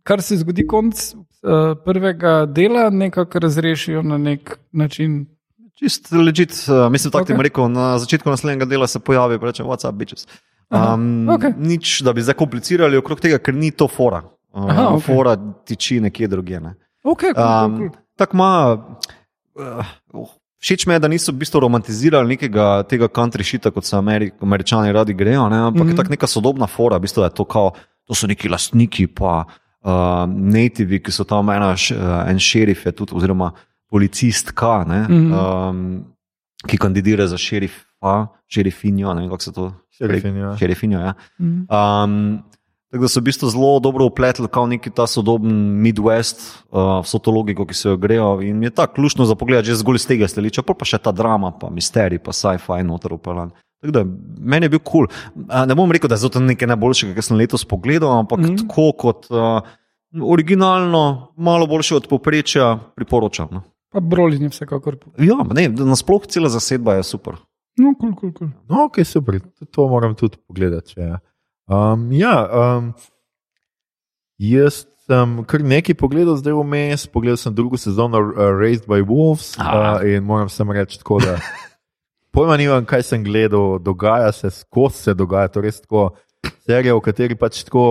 kar 0.05 0.21
se 0.21 0.37
zgodi 0.37 0.67
konc 0.69 0.93
uh, 0.93 1.73
prvega 1.85 2.45
dela, 2.45 2.89
nekako 2.93 3.39
razrešijo 3.39 4.03
na 4.05 4.17
nek 4.21 4.59
način. 4.71 5.25
Čist 5.77 6.11
legit, 6.11 6.53
uh, 6.69 6.91
mislim, 6.91 7.11
tako 7.11 7.23
okay. 7.23 7.27
ti 7.27 7.33
Okay. 7.33 7.37
bom 7.37 7.41
rekel, 7.43 7.69
na 7.69 7.97
začetku 7.99 8.29
naslednjega 8.29 8.65
dela 8.65 8.87
se 8.87 8.99
pojavi 8.99 9.35
in 9.35 9.41
reče: 9.41 9.63
What's 9.63 9.89
up, 9.89 9.95
bitches. 9.95 10.27
Aha, 10.69 10.93
Um, 10.93 11.29
okej. 11.29 11.53
Nič, 11.57 12.01
da 12.01 12.13
bi 12.13 12.21
zakomplicirali 12.21 12.97
okrog 12.97 13.19
tega, 13.19 13.37
ker 13.39 13.53
ni 13.53 13.71
to 13.71 13.87
fora. 13.87 14.21
Uh, 14.53 14.69
Aha, 14.69 14.87
okej. 14.93 15.05
Fora 15.15 15.37
tiči 15.65 15.99
nekje 16.01 16.27
drugje. 16.27 16.59
Ne. 16.59 16.73
Okay, 17.03 17.33
cool, 17.33 17.45
cool, 17.45 17.65
Um, 17.65 17.77
cool. 17.77 17.89
Tako 18.17 18.37
ima. 18.37 18.51
Uh, 19.55 20.29
všeč 20.59 20.87
mi 20.87 20.93
je, 20.93 20.99
da 20.99 21.07
niso 21.07 21.31
v 21.31 21.35
bistvu 21.37 21.59
romantizirali 21.59 22.27
nekega 22.27 22.83
tega 22.89 23.07
country 23.07 23.43
shita, 23.43 23.71
kot 23.71 23.85
so 23.85 23.97
Ameri 23.97 24.31
američani 24.41 24.91
radi 24.91 25.13
grejo, 25.13 25.49
ne? 25.49 25.57
ampak 25.57 25.73
mm 25.73 25.77
Mhm. 25.79 25.87
-hmm. 25.87 25.91
je 25.91 25.95
tako 25.95 26.09
neka 26.09 26.27
sodobna 26.27 26.67
fora, 26.67 26.97
v 26.97 27.01
bistvu, 27.01 27.23
je 27.23 27.29
to, 27.29 27.45
kao, 27.45 27.71
to 28.05 28.15
so 28.15 28.27
neki 28.27 28.49
lastniki, 28.49 29.07
pa 29.07 29.45
uh, 29.83 29.91
nativi, 30.27 30.99
ki 31.03 31.11
so 31.11 31.23
tam 31.23 31.49
ena, 31.49 31.69
uh, 31.71 32.29
en 32.29 32.39
šerif, 32.39 32.85
je 32.85 32.91
tudi, 32.91 33.11
oziroma 33.15 33.51
policistka, 33.89 34.83
ne, 34.87 35.01
Mhm. 35.01 35.13
mm 35.13 35.31
-hmm. 35.31 35.69
um, 35.69 36.05
ki 36.67 36.77
kandidira 36.77 37.27
za 37.27 37.37
šerifa, 37.37 38.27
šerifinjo, 38.47 39.13
ne 39.13 39.21
vem 39.21 39.29
kako 39.29 39.41
se 39.43 39.53
to 39.53 39.73
Šerifinjo. 39.97 40.57
Šerifinjo, 40.57 40.99
ja. 40.99 41.13
Mhm. 41.39 41.65
Um, 41.69 42.43
tako 42.91 43.03
da 43.03 43.09
so 43.11 43.19
v 43.19 43.27
bistvu 43.27 43.49
zelo 43.51 43.79
dobro 43.83 44.07
upletli, 44.07 44.47
kot 44.47 44.69
neki 44.69 44.91
ta 44.95 45.07
sodoben 45.07 45.53
Midwest, 45.83 46.43
uh, 46.71 46.99
vso 47.03 47.19
to 47.19 47.31
logiko, 47.35 47.65
ki 47.67 47.75
se 47.75 47.89
jo 47.89 47.97
grejo. 47.97 48.37
In 48.41 48.59
mi 48.59 48.69
je 48.69 48.75
tako 48.79 49.01
lušno 49.05 49.27
za 49.27 49.35
pogled, 49.35 49.65
že 49.65 49.75
zgolj 49.75 50.01
iz 50.01 50.07
tega 50.07 50.29
stališča, 50.31 50.63
pa 50.63 50.87
še 50.87 51.01
ta 51.03 51.11
drama, 51.11 51.51
pa 51.59 51.71
misterij, 51.73 52.23
pa 52.23 52.35
sci-fi 52.35 52.83
noter 52.87 53.17
upeljan. 53.17 53.51
Tako 53.81 53.93
da 53.93 54.03
meni 54.39 54.65
je 54.65 54.73
bil 54.73 54.79
kul. 54.81 55.07
Cool. 55.07 55.65
Ne 55.69 55.75
bom 55.77 55.91
rekel, 55.91 56.09
da 56.09 56.17
je 56.17 56.25
zato 56.25 56.41
nekaj 56.41 56.71
najboljšega, 56.73 57.13
kar 57.17 57.27
sem 57.27 57.37
letos 57.37 57.65
pogledal, 57.67 58.15
ampak 58.23 58.41
mm. 58.41 58.55
Tako 58.63 58.87
kot 58.97 59.27
uh, 59.29 59.59
originalno, 60.23 61.33
malo 61.37 61.67
boljše 61.67 61.99
od 61.99 62.07
poprečja, 62.09 62.71
priporočam. 62.95 63.51
No. 63.51 63.61
Pa 63.93 63.99
Brolin 63.99 64.47
je 64.47 64.49
vsekakor. 64.49 64.97
Ja, 65.21 65.43
ne, 65.53 65.69
nasploh 65.69 66.25
cela 66.27 66.49
zasedba 66.49 66.97
je 66.97 67.03
super. 67.07 67.37
No, 67.77 67.93
kul, 67.99 68.15
kul, 68.17 68.33
kul. 68.33 68.49
No, 68.69 68.87
ok, 68.87 69.03
super, 69.05 69.39
to 69.71 69.87
moram 69.87 70.15
tudi 70.17 70.39
pogledati. 70.47 70.95
Če, 70.95 71.01
je. 71.01 71.19
Um, 71.67 72.11
ja, 72.11 72.35
um, 72.47 72.91
jaz 74.39 74.85
sem 75.07 75.37
kar 75.47 75.63
nekaj 75.63 75.95
pogledal, 75.95 76.35
zdaj 76.39 76.55
vmes, 76.57 77.07
pogledal 77.07 77.39
sem 77.39 77.55
drugo 77.55 77.79
sezono 77.79 78.19
uh, 78.19 78.51
Raised 78.59 78.87
by 78.89 79.03
Wolves 79.07 79.55
uh, 79.59 80.03
in 80.03 80.23
moram 80.27 80.49
samo 80.49 80.75
reči 80.75 80.99
tako, 80.99 81.21
da 81.23 81.37
pojma 82.35 82.57
nimam, 82.59 82.85
kaj 82.85 83.03
sem 83.07 83.23
gledal, 83.23 83.79
dogaja 83.79 84.31
se, 84.31 84.51
skozi 84.51 85.07
se 85.07 85.13
dogaja, 85.13 85.47
to 85.47 85.59
je 85.59 85.69
res 85.69 85.81
tako. 85.81 86.09
Serija, 86.67 86.95
v 86.95 87.01
kateri 87.01 87.35
pač 87.39 87.63
tako 87.65 87.83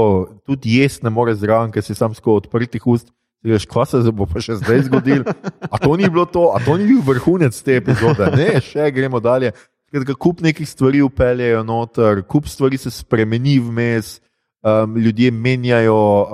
tudi 0.46 0.76
jesti 0.78 1.06
ne 1.06 1.10
moreš 1.10 1.40
zraven, 1.40 1.72
ker 1.72 1.84
si 1.84 1.96
sam 1.96 2.14
skozi 2.14 2.44
odprtih 2.44 2.84
ust. 2.86 3.08
Veš, 3.46 3.66
kaj 3.70 3.86
se 3.92 4.12
bo 4.16 4.26
pa 4.26 4.40
še 4.42 4.56
zdaj 4.58 4.86
zgodilo? 4.88 5.32
A 5.70 5.78
to 5.78 5.92
ni 5.96 6.08
bilo 6.10 6.24
to, 6.26 6.48
a 6.56 6.58
to 6.64 6.74
ni 6.80 6.88
bil 6.88 7.02
vrhunec 7.06 7.54
te 7.62 7.76
epizode? 7.78 8.26
Ne, 8.34 8.58
še 8.64 8.90
gremo 8.90 9.20
dalje. 9.22 9.52
Skratka, 9.88 10.14
kup 10.14 10.40
nekih 10.40 10.68
stvari 10.68 11.02
upeljejo 11.02 11.62
noter, 11.62 12.22
kup 12.26 12.46
stvari 12.50 12.78
se 12.78 12.90
spremeni 12.90 13.58
vmes, 13.58 14.20
um, 14.62 14.96
ljudje 14.96 15.30
menjajo 15.30 15.94
uh, 16.22 16.28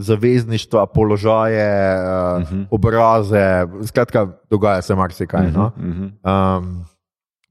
zavezništva, 0.00 0.86
položaje, 0.86 1.68
uh, 1.96 2.42
uh 2.42 2.48
Mhm. 2.48 2.60
-huh. 2.60 2.66
obraze. 2.70 3.66
Skratka, 3.86 4.26
dogaja 4.50 4.82
se 4.82 4.94
marsikaj. 4.94 5.50
No? 5.52 5.72
Uh 5.76 5.84
-huh. 5.84 6.58
Um, 6.58 6.84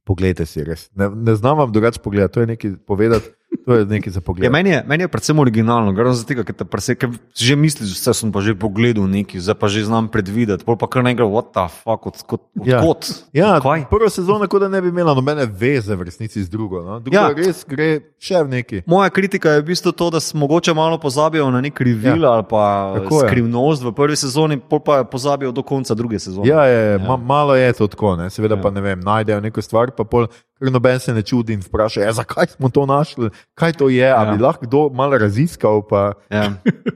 poglejte 0.04 0.46
si 0.46 0.64
res. 0.64 0.90
Ne, 0.96 1.10
ne 1.10 1.36
znam 1.36 1.58
vam 1.58 1.72
drugače 1.72 2.00
pogledati, 2.04 2.34
to 2.34 2.40
je 2.40 2.48
nekaj 2.48 2.72
povedati, 2.88 3.30
to 3.66 3.74
je 3.76 3.86
nekaj 3.86 4.14
za 4.14 4.20
Ja, 4.20 4.26
pogled. 4.26 4.52
meni, 4.52 4.70
je, 4.70 4.84
meni 4.88 5.04
je 5.04 5.08
predvsem 5.08 5.40
originalno, 5.40 5.94
gre 5.94 6.14
za 6.14 6.26
tega, 6.26 6.44
ker 6.44 6.56
prese, 6.66 6.96
ker 6.96 7.10
že 7.34 7.56
misliš, 7.56 7.94
vse 7.98 8.14
sem 8.14 8.32
pa 8.32 8.42
že 8.42 8.54
pogledal 8.56 9.06
neki, 9.06 9.40
zdaj 9.40 9.56
pa 9.58 9.68
že 9.68 9.86
znam 9.86 10.08
predvideti, 10.08 10.66
pa 10.66 10.88
kar 10.88 11.04
ne 11.04 11.14
gre, 11.14 11.26
what 11.26 11.54
the 11.54 11.66
fuck, 11.70 12.06
od, 12.06 12.16
od, 12.30 12.42
Ja. 12.66 12.82
odkot. 12.82 13.30
Ja, 13.34 13.60
Kaj? 13.62 13.86
prva 13.90 14.10
sezona, 14.10 14.48
kot 14.48 14.62
da 14.62 14.68
ne 14.68 14.82
bi 14.82 14.90
imela 14.90 15.14
nobene 15.14 15.46
veze 15.46 15.96
v 15.96 16.02
resnici 16.06 16.44
z 16.44 16.50
drugo. 16.50 16.82
No? 16.82 17.00
Druga 17.00 17.18
Ja. 17.18 17.30
ja. 17.30 17.34
res 17.34 17.66
gre 17.66 18.02
še 18.20 18.44
v 18.44 18.50
neki. 18.50 18.78
Moja 18.86 19.10
kritika 19.10 19.50
je 19.58 19.62
v 19.62 19.70
bistvu 19.74 19.92
to, 19.92 20.10
da 20.10 20.20
mogoče 20.34 20.74
malo 20.74 20.98
pozabijo 20.98 21.50
na 21.52 21.62
nek 21.62 21.78
revil 21.82 22.24
ja. 22.24 22.32
ali 22.38 22.46
pa 22.50 22.96
skrivnost 23.08 23.84
v 23.84 23.92
prvi 23.92 24.16
sezoni, 24.16 24.60
pa 24.60 25.04
pozabijo 25.04 25.52
do 25.52 25.64
konca 25.64 25.94
druge 25.96 26.20
sezone. 26.20 26.48
Ja, 26.48 26.66
je, 26.66 26.92
ja. 26.92 27.06
Ma, 27.08 27.18
malo 27.18 27.56
je 27.56 27.74
to 27.74 27.88
tako, 27.88 28.16
ne? 28.16 28.30
seveda 28.30 28.56
Ja. 28.56 28.60
ja. 28.60 28.64
pa 28.64 28.70
ne 28.72 28.82
vem, 28.82 29.00
najdejo 29.00 29.42
neko 29.42 29.62
stvar, 29.62 29.92
pa 29.92 30.04
pol, 30.04 30.28
ker 30.60 30.72
noben 30.72 31.00
se 31.00 31.14
ne 31.14 31.22
čudi 31.22 31.54
in 31.54 31.64
vpraša, 31.64 32.02
ja, 32.02 32.14
zakaj 32.14 32.48
smo 32.58 32.70
to 32.70 32.86
našli, 32.86 33.30
kaj 33.56 33.74
to 33.80 33.90
je, 33.90 34.04
ja. 34.04 34.24
Ja. 34.24 34.36
bi 34.36 34.44
lahko 34.44 34.68
kdo 34.68 34.90
malo 34.94 35.18
raziskal. 35.18 35.82
Pa, 35.88 36.14
Ja. 36.30 36.54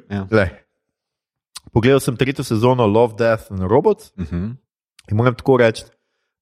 Ja. 0.10 0.28
Lej. 0.38 0.50
Pogledal 1.74 2.00
sem 2.00 2.18
tretjo 2.18 2.44
sezono 2.44 2.86
Love, 2.86 3.16
Death 3.18 3.52
and 3.52 3.64
Robots 3.66 4.12
Uh 4.18 4.26
-huh. 4.26 4.56
in 5.12 5.18
moram 5.18 5.36
tako 5.36 5.58
reči, 5.58 5.84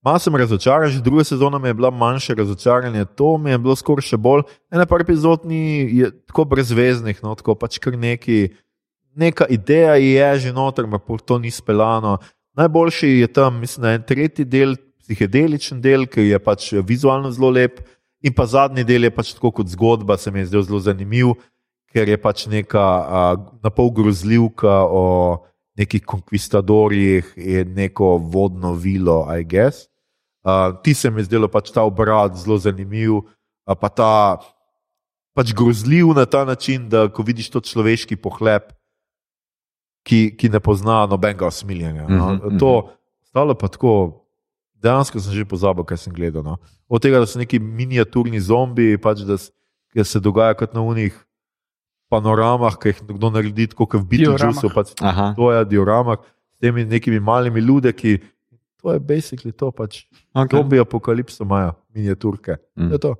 Malo 0.01 0.17
sem 0.17 0.33
razočaran, 0.35 0.89
že 0.89 1.01
druga 1.01 1.23
sezona 1.23 1.59
mi 1.61 1.69
je 1.69 1.73
bila 1.73 1.91
manjše 1.91 2.33
razočaranje, 2.35 3.05
to 3.05 3.37
mi 3.37 3.51
je 3.51 3.57
bilo 3.57 3.75
skoraj 3.75 4.01
še 4.01 4.17
bolj. 4.17 4.41
Ena 4.73 4.85
par 4.89 5.01
epizod 5.01 5.45
ni 5.45 5.85
tako 6.25 6.45
brezveznih, 6.49 7.19
no, 7.21 7.35
tako 7.37 7.53
pač 7.55 7.77
kar 7.77 7.93
neki, 7.93 8.49
neka 9.13 9.45
ideja 9.45 9.95
je 10.01 10.39
že 10.39 10.53
noter, 10.53 10.89
ampak 10.89 11.21
to 11.21 11.37
ni 11.37 11.51
speljano. 11.53 12.17
Najboljši 12.57 13.07
je 13.21 13.27
tam, 13.29 13.61
mislim, 13.61 13.85
en 13.85 14.01
tretji 14.01 14.45
del, 14.45 14.73
psihedeličen 15.11 15.81
del, 15.83 16.07
ki 16.07 16.29
je 16.31 16.39
pač 16.39 16.71
vizualno 16.87 17.31
zelo 17.35 17.51
lep, 17.51 17.81
in 18.23 18.31
pa 18.33 18.45
zadnji 18.47 18.85
del 18.87 19.09
je 19.09 19.11
pač 19.11 19.33
tako 19.35 19.51
kot 19.59 19.67
zgodba, 19.67 20.15
se 20.17 20.31
mi 20.31 20.39
je 20.39 20.51
zdel 20.53 20.63
zelo 20.63 20.79
zanimiv, 20.79 21.35
ker 21.91 22.07
je 22.07 22.17
pač 22.17 22.47
neka 22.47 22.85
napol 23.59 23.91
grozljivka 23.91 24.87
o 24.87 25.03
nekih 25.75 26.03
konkvistadorjih 26.07 27.33
in 27.35 27.75
neko 27.75 28.15
vodno 28.31 28.73
vilo, 28.79 29.25
I 29.27 29.43
guess. 29.43 29.89
Uh, 30.41 30.73
ti 30.81 30.93
se 30.93 31.11
mi 31.11 31.21
zdelo 31.23 31.51
pač 31.51 31.69
ta 31.69 31.83
obrat 31.85 32.33
zelo 32.39 32.57
zanimiv, 32.57 33.19
uh, 33.19 33.75
pa 33.77 33.89
ta 33.89 34.13
pač 35.37 35.53
grozljiv 35.53 36.15
na 36.17 36.25
ta 36.25 36.45
način, 36.45 36.89
da 36.89 37.09
ko 37.11 37.23
vidiš 37.23 37.51
to 37.51 37.61
človeški 37.61 38.17
pohlep, 38.17 38.71
ki, 40.07 40.33
ki 40.37 40.49
ne 40.49 40.59
pozna 40.59 41.05
nobenega 41.05 41.45
osmiljenja. 41.45 42.07
No? 42.07 42.33
Mhm, 42.33 42.39
mhm. 42.47 42.57
To 42.57 42.89
stalo 43.29 43.55
pa 43.55 43.67
tako, 43.67 44.20
dejansko 44.81 45.19
sem 45.19 45.33
že 45.33 45.45
pozabil, 45.45 45.85
kaj 45.85 45.97
sem 45.99 46.13
gledal. 46.13 46.43
No? 46.43 46.57
Od 46.89 46.99
tega, 46.99 47.19
da 47.19 47.25
so 47.25 47.37
neki 47.37 47.59
miniaturni 47.59 48.39
zombi, 48.39 48.97
pač, 48.97 49.21
da, 49.21 49.37
s- 49.37 49.51
da 49.93 50.03
se 50.03 50.19
dogaja 50.19 50.53
kot 50.53 50.73
na 50.73 50.81
unih 50.81 51.13
panoramah, 52.09 52.75
ki 52.75 52.91
jih 52.91 52.99
nekdo 53.07 53.29
naredi, 53.31 53.67
tako 53.67 53.87
kot 53.87 54.01
v 54.03 54.17
Dioramah. 54.17 54.73
pač 54.73 54.91
Aha. 54.99 55.33
to 55.37 55.51
je 55.51 55.65
dioramah, 55.65 56.19
s 56.51 56.59
temi 56.59 56.83
nekimi 56.83 57.19
malimi 57.19 57.59
ljudeki. 57.59 58.19
To 58.81 58.91
je 58.91 58.99
basically 58.99 59.53
to, 59.53 59.71
pač 59.71 60.03
Okay. 60.33 60.57
zombi 60.57 60.79
apokalipso 60.79 61.43
imajo, 61.43 61.77
miniaturke. 61.93 62.57
Mm. 62.75 62.89
To 62.89 62.93
je 62.93 62.99
to. 62.99 63.11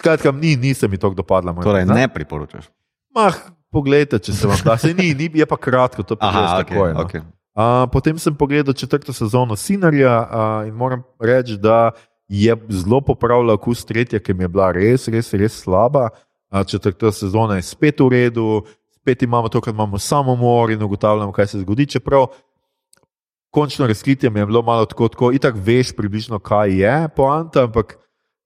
Skratka, 0.00 0.32
ni, 0.32 0.56
ni 0.56 0.74
se 0.74 0.88
mi 0.88 0.96
to 0.96 1.10
dopadlo. 1.10 1.52
moram 1.52 1.62
Torej, 1.62 1.84
ne 1.84 2.08
priporočaš. 2.08 2.72
Mah, 3.14 3.36
poglejte, 3.70 4.16
če 4.18 4.32
se 4.32 4.48
vam 4.48 4.56
da. 4.64 4.78
Se 4.78 4.94
ni, 4.94 5.12
ni, 5.12 5.28
je 5.28 5.46
pa 5.46 5.56
kratko, 5.56 6.02
to 6.02 6.16
pa 6.16 6.26
Aha, 6.26 6.40
je 6.58 6.64
okay, 6.64 6.94
no. 6.94 7.04
okay. 7.04 7.20
A, 7.54 7.86
potem 7.92 8.18
sem 8.18 8.34
pogledal 8.34 8.74
četrto 8.74 9.12
sezono 9.12 9.56
Sinarja 9.56 10.28
a, 10.30 10.64
in 10.66 10.74
moram 10.74 11.02
reči, 11.20 11.56
da 11.56 11.90
je 12.28 12.56
zelo 12.68 13.00
popravila 13.00 13.54
okus 13.54 13.84
tretja, 13.84 14.18
ki 14.18 14.34
mi 14.34 14.44
je 14.44 14.48
bila 14.48 14.72
res, 14.72 15.08
res, 15.08 15.32
res 15.32 15.60
slaba. 15.62 16.08
A, 16.50 16.64
četrta 16.64 17.12
sezona 17.12 17.56
je 17.56 17.62
spet 17.62 18.00
v 18.00 18.08
redu, 18.08 18.62
spet 18.96 19.22
imamo 19.22 19.48
to, 19.48 19.60
kar 19.60 19.74
imamo 19.74 19.98
samomor 19.98 20.70
in 20.70 20.82
ugotavljamo, 20.82 21.32
kaj 21.32 21.46
se 21.46 21.60
zgodi. 21.60 21.86
Čeprav 21.86 22.26
končno 23.50 23.86
razkritje 23.86 24.30
mi 24.30 24.40
je 24.40 24.46
bilo 24.46 24.62
malo 24.62 24.86
tako, 24.86 25.08
tako 25.08 25.32
itak 25.32 25.54
veš 25.56 25.92
približno, 25.96 26.38
kaj 26.38 26.72
je 26.80 27.08
poanta, 27.16 27.64
ampak 27.64 27.98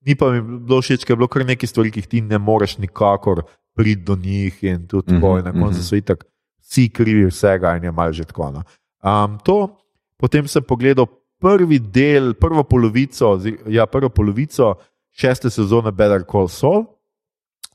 ni 0.07 0.15
pa 0.15 0.31
mi 0.31 0.41
bilo 0.43 0.81
všeč, 0.83 1.05
ker 1.05 1.15
je 1.15 1.21
bilo 1.21 1.29
kar 1.29 1.47
nekaj 1.47 1.71
stvari, 1.71 1.93
ki 1.95 2.03
jih 2.03 2.09
ti 2.09 2.21
ne 2.23 2.39
moreš 2.39 2.79
nikakor 2.79 3.45
priti 3.77 4.03
do 4.03 4.17
njih 4.17 4.59
in 4.65 4.87
tudi 4.89 5.15
tako. 5.15 5.39
In 5.39 5.45
na 5.45 5.53
koncu 5.53 5.79
mhm. 5.79 5.87
so 5.87 5.97
itak 5.97 6.25
vsi 6.63 6.89
krivi 6.89 7.27
vsega 7.27 7.77
in 7.77 7.85
je 7.85 7.93
malo 7.93 8.13
že 8.13 8.25
tako. 8.25 8.51
No. 8.51 8.63
Um, 9.07 9.39
to, 9.39 9.71
potem 10.19 10.49
sem 10.51 10.63
pogledal 10.63 11.07
prvi 11.39 11.79
del, 11.79 12.35
prvo 12.35 12.65
polovico, 12.65 13.37
ja, 13.71 13.87
prvo 13.87 14.11
polovico 14.11 14.75
šeste 15.15 15.51
sezone 15.51 15.93
Better 15.93 16.25
Call 16.27 16.49
Saul. 16.49 16.85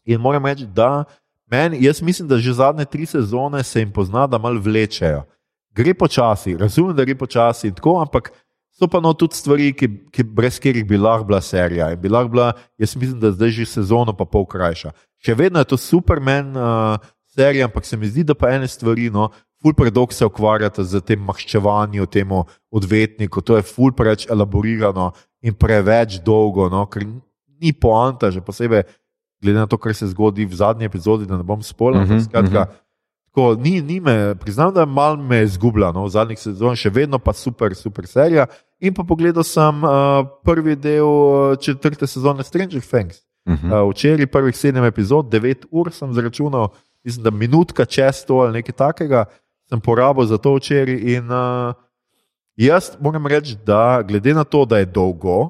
In 0.06 0.20
moram 0.20 0.46
reči, 0.46 0.66
da 0.66 1.06
meni, 1.52 1.84
jaz 1.86 2.02
mislim, 2.02 2.28
da 2.28 2.38
že 2.38 2.54
zadnje 2.54 2.86
tri 2.86 3.06
sezone 3.06 3.64
se 3.64 3.80
jim 3.80 3.92
pozna, 3.92 4.28
da 4.28 4.38
malo 4.38 4.60
vlečejo. 4.60 5.24
Gre 5.72 5.94
počasi, 5.94 6.58
razumem, 6.58 6.96
da 6.96 7.06
gre 7.06 7.16
počasi 7.16 7.68
in 7.68 7.74
tako, 7.74 8.02
ampak 8.02 8.32
so 8.76 8.88
pa 8.88 9.00
no 9.00 9.14
tudi 9.14 9.36
stvari, 9.36 9.72
ki, 9.74 9.88
ki 10.12 10.24
brez 10.24 10.58
katerih 10.60 10.86
bi 10.88 10.98
lahko 10.98 11.30
bila 11.30 11.42
serija. 11.42 11.92
In 11.94 12.02
bi 12.02 12.10
lahko 12.10 12.34
bila, 12.34 12.52
jaz 12.78 12.96
mislim, 12.96 13.20
da 13.20 13.32
zdaj 13.32 13.50
že 13.50 13.66
sezono 13.66 14.18
pa 14.18 14.26
pol 14.26 14.46
krajša. 14.46 14.92
Še 15.22 15.36
vedno 15.38 15.62
je 15.62 15.70
to 15.70 15.78
Superman 15.78 16.58
uh, 16.58 16.98
serija, 17.30 17.70
ampak 17.70 17.86
se 17.86 17.98
mi 17.98 18.10
zdi, 18.10 18.24
da 18.24 18.36
pa 18.36 18.52
ene 18.52 18.68
stvari, 18.68 19.10
no, 19.14 19.30
ful 19.62 19.74
predolgo 19.78 20.14
se 20.14 20.26
ukvarjate 20.26 20.84
z 20.84 21.02
tem 21.06 21.22
maščevanjem, 21.22 22.08
temu 22.10 22.46
odvetniku, 22.74 23.42
to 23.42 23.60
je 23.60 23.66
ful 23.66 23.94
preveč 23.94 24.26
elaborirano 24.30 25.12
in 25.42 25.54
preveč 25.54 26.20
dolgo, 26.26 26.70
no, 26.70 26.86
ker 26.90 27.06
ni 27.62 27.74
poanta, 27.74 28.32
že 28.34 28.42
posebej 28.42 28.84
glede 29.42 29.58
na 29.58 29.68
to, 29.68 29.78
kar 29.78 29.94
se 29.96 30.08
zgodi 30.08 30.46
v 30.46 30.54
zadnji 30.54 30.86
epizodi, 30.86 31.26
da 31.26 31.38
ne 31.38 31.44
bom 31.44 31.62
spolnil. 31.66 32.06
Mhm, 32.06 32.20
Skratka, 32.30 32.68
tako, 33.30 33.56
ni, 33.58 33.82
ni 33.82 34.00
me, 34.00 34.36
priznam, 34.36 34.74
da 34.74 34.86
malo 34.86 35.18
me 35.18 35.42
izgublja 35.44 35.92
no, 35.92 36.06
v 36.06 36.14
zadnjih 36.14 36.40
sezonah, 36.40 36.78
še 36.78 36.94
vedno 36.94 37.20
pa 37.20 37.34
super, 37.34 37.74
super 37.78 38.06
serija. 38.10 38.46
In 38.82 38.94
pa 38.98 39.06
pogledal 39.06 39.46
sem 39.46 39.84
uh, 39.86 40.22
prvi 40.46 40.76
del 40.78 41.06
uh, 41.06 41.58
četrte 41.62 42.10
sezone 42.10 42.46
Stranger 42.46 42.82
Things. 42.82 43.26
Mhm. 43.50 43.74
Uh, 43.74 43.90
včeraj 43.90 44.30
prvih 44.30 44.58
sedem 44.58 44.86
epizod, 44.86 45.30
devet 45.30 45.66
ur 45.72 45.90
sem 45.94 46.14
zračunal, 46.14 46.70
mislim, 47.06 47.24
da 47.26 47.32
minutka 47.34 47.86
čez 47.86 48.26
to 48.26 48.44
ali 48.46 48.62
nekaj 48.62 48.78
takega 48.78 49.26
sem 49.72 49.80
porabil 49.80 50.26
za 50.26 50.36
to 50.38 50.52
včeraj. 50.54 51.00
In 51.16 51.26
uh, 51.26 51.72
jaz 52.54 52.92
moram 53.00 53.24
reči, 53.26 53.56
da 53.58 54.04
glede 54.04 54.34
na 54.34 54.44
to, 54.44 54.66
da 54.66 54.78
je 54.78 54.86
dolgo, 54.86 55.50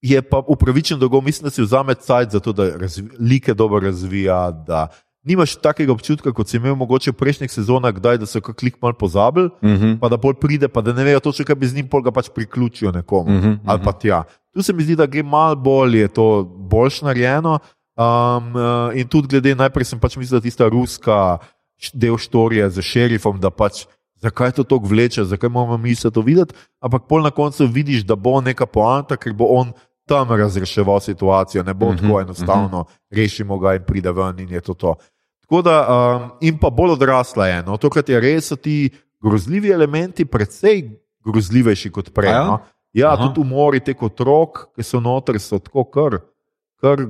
je 0.00 0.22
pa 0.22 0.38
upravičen 0.38 0.98
dolgo, 0.98 1.20
mislim, 1.20 1.44
da 1.44 1.50
si 1.50 1.62
vzame 1.62 1.94
cajt 1.94 2.30
za 2.30 2.40
to, 2.40 2.52
da 2.52 2.70
like 3.18 3.54
dobro 3.54 3.80
razvija. 3.80 4.50
Da 4.50 4.88
nimaš 5.22 5.56
takega 5.56 5.92
občutka, 5.92 6.30
kot 6.32 6.46
si 6.46 6.56
imel 6.56 6.74
mogoče 6.74 7.10
v 7.10 7.18
prejšnjih 7.18 7.50
sezonah, 7.50 7.90
kdaj, 7.90 8.18
da 8.18 8.26
so 8.26 8.38
kak 8.40 8.56
klik 8.56 8.78
mal 8.78 8.94
pozabili, 8.94 9.50
Mhm. 9.62 9.98
pa 9.98 10.08
da 10.08 10.16
bolj 10.16 10.34
pride, 10.34 10.68
pa 10.68 10.80
da 10.80 10.92
ne 10.92 11.04
vejo 11.04 11.20
točno, 11.20 11.44
kaj 11.44 11.54
bi 11.54 11.66
z 11.66 11.74
njim, 11.74 11.88
pol 11.88 12.02
ga 12.02 12.10
pač 12.10 12.28
priključijo 12.30 12.92
nekomu 12.92 13.30
Mhm, 13.30 13.52
ali 13.66 13.82
pa 13.82 13.92
tja. 13.92 14.22
Tu 14.54 14.62
se 14.62 14.72
mi 14.72 14.82
zdi, 14.82 14.94
da 14.96 15.06
gre 15.06 15.22
malo 15.22 15.56
bolj, 15.56 15.98
je 15.98 16.08
to 16.08 16.26
boljš 16.44 17.02
narejeno. 17.02 17.58
Um, 17.96 18.04
uh, 18.52 18.92
in 18.94 19.08
tudi 19.08 19.28
glede, 19.28 19.54
najprej 19.54 19.84
sem 19.84 19.98
pač 19.98 20.16
mislil, 20.16 20.38
da 20.38 20.44
tista 20.44 20.68
ruska 20.68 21.38
del 21.92 22.16
štorije 22.18 22.70
z 22.70 22.82
šerifom, 22.82 23.40
da 23.40 23.50
pač 23.50 23.86
zakaj 24.22 24.52
to 24.56 24.64
tako 24.64 24.86
vleče, 24.86 25.24
zakaj 25.24 25.48
moramo 25.48 25.76
mi 25.78 25.94
se 25.94 26.10
to 26.10 26.20
videti. 26.20 26.54
Ampak 26.80 27.02
pol 27.08 27.22
na 27.22 27.30
koncu 27.30 27.66
vidiš, 27.66 28.04
da 28.06 28.16
bo 28.16 28.40
neka 28.40 28.66
poanta, 28.66 29.16
ker 29.16 29.32
bo 29.32 29.44
on 29.44 29.72
tam 30.06 30.30
razreševal 30.30 31.00
situacijo, 31.00 31.62
ne 31.62 31.74
bo 31.74 31.86
Mhm, 31.86 31.94
mm 31.94 31.98
-hmm, 31.98 32.08
tako 32.08 32.20
enostavno, 32.20 32.78
mm 32.78 32.84
-hmm. 32.84 33.16
rešimo 33.16 33.58
ga 33.58 33.74
in 33.74 33.82
pride 33.86 34.12
ven 34.12 34.40
in 34.40 34.50
je 34.50 34.60
to 34.60 34.74
to. 34.74 34.94
Tako 35.40 35.62
da, 35.62 35.76
um, 35.88 36.30
in 36.40 36.58
pa 36.58 36.70
bolj 36.70 36.90
odrasla 36.90 37.46
je. 37.46 37.62
No, 37.62 37.76
tokrat 37.76 38.08
je 38.08 38.20
res 38.20 38.52
ti 38.62 38.90
grozljivi 39.22 39.70
elementi, 39.70 40.24
precej 40.24 40.90
grozljivejši 41.24 41.90
kot 41.90 42.10
prej. 42.14 42.30
Ja? 42.30 42.44
No. 42.44 42.58
Ja, 42.92 43.12
Aha. 43.12 43.26
tudi 43.26 43.40
umori 43.40 43.80
teh 43.80 44.02
otrok, 44.02 44.70
ki 44.76 44.82
so 44.82 45.00
noter, 45.00 45.40
so 45.40 45.58
tako 45.58 45.84
kar, 45.84 46.18
kar, 46.80 47.02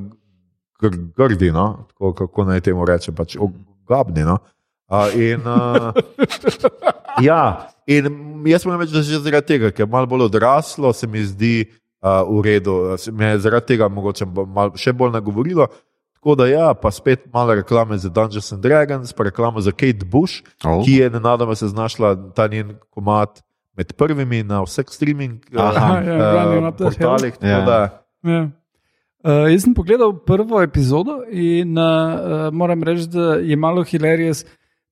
kar 0.80 0.96
grdi, 1.16 1.52
no? 1.54 1.86
tako, 1.88 2.12
kako 2.12 2.44
naj 2.44 2.60
temu 2.60 2.84
rečem, 2.84 3.14
pač 3.14 3.36
ogabni. 3.38 4.24
No? 4.26 4.38
Uh, 4.86 5.10
in, 5.12 5.40
uh, 5.42 5.90
ja, 7.20 7.40
in 7.86 8.06
jaz 8.46 8.62
moram 8.64 8.80
reči, 8.80 8.92
da 8.92 9.02
že 9.02 9.18
zaradi 9.18 9.46
tega, 9.48 9.70
ker 9.70 9.82
je 9.82 9.90
malo 9.90 10.06
bolj 10.06 10.22
odraslo, 10.24 10.92
se 10.92 11.06
mi 11.06 11.24
zdi 11.24 11.66
uh, 11.98 12.22
v 12.22 12.42
redu, 12.44 12.74
se 12.96 13.10
mi 13.10 13.24
je 13.24 13.38
zaradi 13.38 13.66
tega 13.66 13.88
mogoče 13.88 14.24
bo 14.26 14.46
malo 14.46 14.76
še 14.76 14.92
bolj 14.92 15.10
nagovorilo. 15.12 15.66
Tako 16.14 16.34
da, 16.34 16.46
ja, 16.46 16.68
pa 16.74 16.90
spet 16.90 17.26
malo 17.32 17.54
reklame 17.54 17.98
za 17.98 18.08
Dungeons 18.08 18.52
and 18.52 18.62
Dragons, 18.62 19.12
pa 19.12 19.24
reklama 19.24 19.60
za 19.60 19.70
Kate 19.70 20.02
Bush, 20.04 20.42
Oh. 20.64 20.82
ki 20.84 20.92
je 20.96 21.10
nenadoma 21.10 21.54
se 21.54 21.68
znašla 21.68 22.14
ta 22.32 22.46
njen 22.46 22.76
komat 22.90 23.42
med 23.76 23.92
prvimi 23.92 24.42
na 24.42 24.62
vseh 24.62 24.86
streaming 24.88 25.42
Aha. 25.52 25.98
Ja, 26.00 26.68
Up 26.68 26.76
the 26.76 26.84
Hill. 26.84 26.90
portalih. 26.90 27.34
tako 27.34 27.46
Ja. 27.46 27.60
da, 27.60 27.78
Ja. 28.22 28.40
Uh, 29.22 29.50
jaz 29.50 29.62
sem 29.62 29.74
pogledal 29.74 30.12
prvo 30.16 30.62
epizodo 30.62 31.20
in 31.28 31.74
uh, 31.74 31.84
moram 32.52 32.82
reči, 32.82 33.08
da 33.08 33.34
je 33.36 33.56
malo 33.56 33.82
hilarious. 33.82 34.44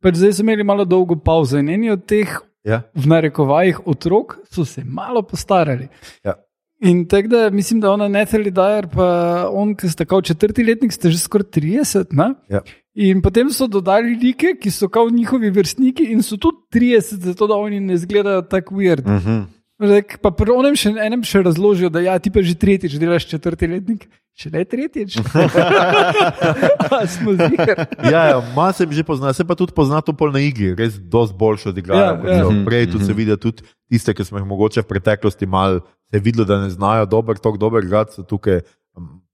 Pač 0.04 0.20
zdaj 0.20 0.34
so 0.36 0.44
imeli 0.44 0.64
malo 0.66 0.84
dolgo 0.84 1.16
pauzo 1.16 1.58
in 1.58 1.70
eni 1.72 1.90
od 1.90 2.04
teh, 2.04 2.28
Ja. 2.64 2.82
v 2.96 3.08
narekovajih, 3.08 3.82
otrok 3.88 4.38
so 4.52 4.64
se 4.64 4.84
malo 4.84 5.22
postarali. 5.22 5.88
Ja. 6.24 6.34
In 6.84 7.04
tako 7.08 7.28
da 7.28 7.50
mislim, 7.50 7.80
da 7.80 7.90
ona 7.92 8.08
Natalie 8.08 8.52
Dyer, 8.52 8.86
pa 8.92 9.06
on, 9.52 9.74
ki 9.76 9.88
sta 9.88 10.04
kao 10.04 10.20
četrti 10.22 10.64
letnik, 10.64 10.92
ste 10.92 11.10
že 11.10 11.18
skoraj 11.18 11.46
30. 11.52 12.12
Ne? 12.12 12.34
Ja. 12.48 12.60
In 12.94 13.22
potem 13.22 13.50
so 13.50 13.66
dodali 13.66 14.16
like, 14.20 14.54
ki 14.60 14.70
so 14.70 14.88
kao 14.88 15.08
njihovi 15.10 15.50
vrstniki 15.50 16.04
in 16.12 16.22
so 16.22 16.36
tudi 16.36 16.56
30, 16.72 17.20
zato 17.30 17.46
da 17.46 17.54
oni 17.54 17.80
ne 17.80 17.94
izgledajo 17.94 18.42
tako 18.42 18.74
weird. 18.80 19.04
Mhm. 19.08 19.42
Rek, 19.74 20.20
pa 20.22 20.30
pri 20.30 20.54
onem 20.54 20.76
še, 20.78 20.92
enem 21.02 21.24
še 21.26 21.42
razložijo, 21.42 21.90
da 21.90 21.98
ja, 22.04 22.14
ti 22.22 22.30
pa 22.30 22.44
že 22.46 22.54
tretjič 22.54 22.94
delaš 23.00 23.26
četrti 23.26 23.66
letnik. 23.66 24.06
Še 24.34 24.50
ne 24.50 24.62
tretjič. 24.66 25.18
Smo 27.14 27.34
zihar. 27.38 27.86
Ja, 28.02 28.22
ja 28.34 28.38
malo 28.54 28.74
se 28.74 28.86
mi 28.86 28.94
že 28.94 29.06
pozna, 29.06 29.30
se 29.30 29.46
pa 29.46 29.54
tudi 29.54 29.74
pozna 29.74 30.02
to 30.02 30.10
pol 30.10 30.34
na 30.34 30.42
igri, 30.42 30.72
res 30.74 30.98
dosti 30.98 31.38
boljše 31.38 31.70
odigrajo. 31.70 32.02
Ja, 32.02 32.14
Ja, 32.18 32.38
ja. 32.38 32.46
ja. 32.46 32.62
Prej 32.66 32.90
tudi 32.90 33.06
se 33.06 33.14
vidi 33.14 33.34
tudi 33.38 33.62
tiste, 33.90 34.14
ki 34.14 34.26
smo 34.26 34.42
jih 34.42 34.46
mogoče 34.46 34.82
v 34.82 34.90
preteklosti 34.90 35.46
mal 35.46 35.82
se 36.10 36.18
videlo, 36.18 36.46
da 36.46 36.58
ne 36.62 36.70
znajo 36.70 37.06
dobro, 37.06 37.34
tako 37.34 37.58
dobro 37.58 37.82
igrati, 37.82 38.14
so 38.14 38.22
tukaj 38.22 38.62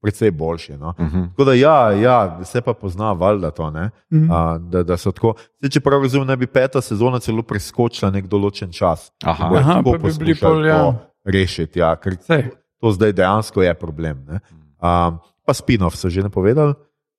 precej 0.03 0.31
boljši. 0.31 0.77
No. 0.77 0.95
Uh 0.99 1.07
-huh. 1.07 1.29
Tako 1.31 1.45
da, 1.45 1.55
ja, 1.55 1.91
ja, 1.93 2.45
se 2.45 2.61
pa 2.61 2.75
pozna, 2.75 3.13
valjda 3.13 3.51
to. 3.51 3.71
Ne? 3.71 3.91
Mhm. 4.13 4.31
A, 4.31 4.59
da, 4.59 4.83
da 4.83 4.97
so 4.97 5.13
tako. 5.13 5.35
Zdaj, 5.59 5.71
če 5.71 5.81
prav 5.81 6.03
razumem, 6.03 6.27
naj 6.27 6.37
bi 6.37 6.47
peta 6.47 6.81
sezona 6.81 7.19
celo 7.19 7.43
preskočila 7.43 8.11
nek 8.11 8.27
določen 8.27 8.73
čas. 8.73 9.13
Aha. 9.25 9.49
Bojo 9.49 9.61
Aha, 9.61 9.75
tako 9.75 9.93
pa 9.93 9.99
bi 9.99 10.15
bili 10.19 10.35
pol, 10.35 10.67
ja. 10.67 10.79
to 10.79 11.11
Rešiti, 11.25 11.81
ja, 11.81 11.93
ker 12.01 12.17
Sej. 12.25 12.49
to 12.81 12.93
zdaj 12.97 13.13
dejansko 13.13 13.63
je 13.63 13.75
problem. 13.75 14.25
Ne? 14.29 14.41
Um, 14.81 15.21
pa 15.45 15.53
spin-off 15.53 15.97
so 15.97 16.09
že 16.09 16.25
napovedali, 16.25 16.73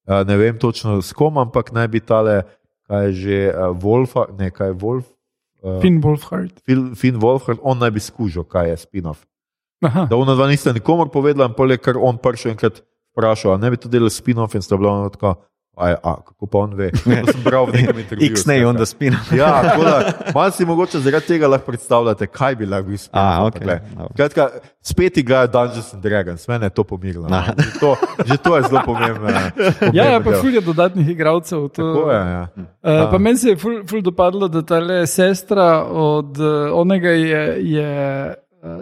uh, 0.10 0.24
ne 0.26 0.38
vem 0.38 0.58
točno 0.58 1.02
s 1.02 1.14
kom, 1.14 1.38
ampak 1.38 1.70
naj 1.72 1.88
bi 1.88 2.02
tale, 2.02 2.42
kaj 2.90 3.06
je 3.06 3.14
že 3.14 3.38
uh, 3.54 3.78
Wolfa, 3.78 4.26
ne 4.38 4.50
kaj 4.50 4.74
je 4.74 4.78
Wolf. 4.82 5.06
Uh, 5.62 5.78
Finn 5.82 6.02
Wolfhard. 6.02 6.58
Finn, 6.98 7.22
Wolfhard, 7.22 7.62
on 7.62 7.78
naj 7.78 7.94
bi 7.94 8.02
skužil, 8.02 8.44
kaj 8.44 8.74
je 8.74 8.78
spin-off. 8.82 9.22
Aha. 9.82 10.08
Da 10.10 10.16
ona 10.16 10.36
dva 10.36 10.48
nista 10.48 10.74
nikomor 10.74 11.10
povedala, 11.10 11.50
in 11.50 11.54
pol 11.58 11.72
je 11.72 11.78
kar 11.82 11.98
on 11.98 12.18
prišel 12.22 12.52
enkrat 12.54 12.84
vprašal, 13.16 13.56
a 13.56 13.58
ne 13.58 13.72
bi 13.74 13.78
to 13.78 13.90
delal 13.90 14.10
spin-off 14.10 14.56
in 14.56 14.62
sta 14.62 14.78
bila 14.78 14.92
ona 14.92 15.10
tako, 15.10 15.36
a, 15.76 15.88
je, 15.90 15.96
a 16.04 16.16
kako 16.22 16.48
pa 16.52 16.58
on 16.60 16.74
ve. 16.76 16.92
To 17.26 17.32
sem 17.32 17.42
bral 17.44 17.66
v 17.66 17.80
nekem 17.80 18.00
intervjuju. 18.00 18.32
X 18.32 18.46
ne 18.46 18.68
on 18.68 18.76
da 18.76 18.86
spin. 18.86 19.16
Ja, 19.36 19.62
tako 19.64 19.84
da 19.84 20.14
malo 20.36 20.52
si 20.52 20.66
mogoče 20.66 21.00
zaradi 21.00 21.26
tega 21.26 21.48
lahko 21.48 21.72
predstavljate, 21.72 22.28
kaj 22.28 22.56
bi 22.56 22.66
lahko 22.66 22.88
bil 22.92 22.98
spin-off. 22.98 23.24
A, 23.24 23.40
ampak 23.40 23.56
ok, 23.56 23.64
glej, 23.64 23.80
dobro. 23.96 24.14
Skratka, 24.14 24.48
spet 24.82 25.18
igrajo 25.18 25.48
Dungeons 25.48 25.94
and 25.94 26.04
Dragons, 26.04 26.48
mene 26.48 26.66
je 26.70 26.76
to 26.78 26.84
pomirilo. 26.84 27.28
no. 27.30 27.42
Že 27.58 27.80
to, 27.80 27.96
že 28.26 28.38
to 28.38 28.58
je 28.58 28.62
zelo 28.70 28.82
pomembno. 28.86 29.30
Ja, 29.94 30.06
ja, 30.14 30.20
pa 30.20 30.32
fulje 30.42 30.62
dodatnih 30.62 31.10
igralcev. 31.10 31.68
To, 31.70 31.82
Tako 31.82 32.12
je, 32.12 32.20
ja. 32.20 32.48
Uh, 32.56 33.12
pa 33.12 33.18
meni 33.18 33.38
se 33.38 33.50
je 33.50 33.58
ful, 33.58 33.82
ful 33.88 34.02
dopadlo, 34.02 34.48
da 34.48 34.62
ta 34.62 34.80
le 34.80 35.08
sestra 35.08 35.84
od 35.84 36.38
uh, 36.38 36.70
onega 36.78 37.10
je, 37.10 37.44
je 37.74 37.90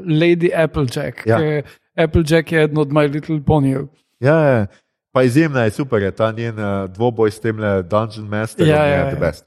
Lady 0.02 0.50
Applejack. 0.56 1.26
Ja. 1.26 1.40
Ja. 1.40 1.62
Applejack 1.98 2.52
je 2.52 2.64
eden 2.64 2.78
od 2.78 2.90
My 2.90 3.08
Little 3.08 3.42
Ponyjev. 3.42 3.88
Ja, 4.20 4.40
ja. 4.40 4.66
Pa 5.12 5.24
izjemna 5.24 5.64
je, 5.64 5.72
super 5.72 6.02
je 6.02 6.12
ta 6.12 6.32
njen 6.32 6.56
uh, 6.56 6.90
dvoboj 6.90 7.32
s 7.32 7.40
tem 7.40 7.58
Dungeon 7.84 8.28
Masterom. 8.28 8.70
Ja, 8.70 8.84
je 8.84 8.94
ja, 8.94 9.06
the 9.06 9.16
ja. 9.16 9.20
best. 9.20 9.46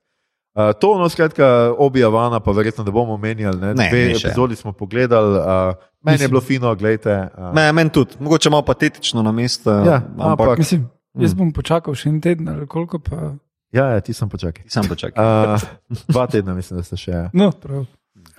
Uh, 0.52 0.72
to, 0.72 0.98
no, 0.98 1.08
skratka, 1.08 1.46
objavana, 1.78 2.40
pa 2.40 2.50
verjetno 2.50 2.84
ne 2.84 2.90
bomo 2.90 3.14
omenjali. 3.14 3.56
Ne? 3.58 3.74
Ne, 3.74 3.88
Dve 3.88 4.10
epizodi 4.10 4.56
smo 4.56 4.72
pogledali, 4.72 5.38
uh, 5.38 5.44
meni 6.00 6.12
je 6.12 6.12
Mislim- 6.14 6.30
bilo 6.30 6.40
fino, 6.40 6.74
gledajte. 6.74 7.28
Uh, 7.38 7.54
Me, 7.54 7.72
meni 7.72 7.90
tudi, 7.90 8.10
mogoče 8.20 8.50
malo 8.50 8.62
patetično 8.62 9.22
na 9.22 9.32
mestu. 9.32 9.70
Ja, 9.70 10.02
ampak 10.18 10.26
ampak- 10.40 10.58
Mislim, 10.58 10.80
Mm. 11.14 11.22
jaz 11.22 11.34
bom 11.34 11.52
počakal 11.52 11.94
še 11.94 12.08
en 12.08 12.20
teden 12.20 12.48
ali 12.48 12.66
koliko 12.66 12.98
pa. 12.98 13.34
ja, 13.72 13.86
ja, 13.86 14.00
ti 14.00 14.12
sem 14.12 14.28
počakaj. 14.28 14.64
sam 14.66 14.84
počakaj. 14.88 15.24
Uh, 15.24 15.60
dva 16.08 16.26
tedna, 16.26 16.54
mislim, 16.54 16.78
da 16.78 16.84
ste 16.84 16.96
še. 16.96 17.28
No, 17.32 17.50
prav. 17.52 17.84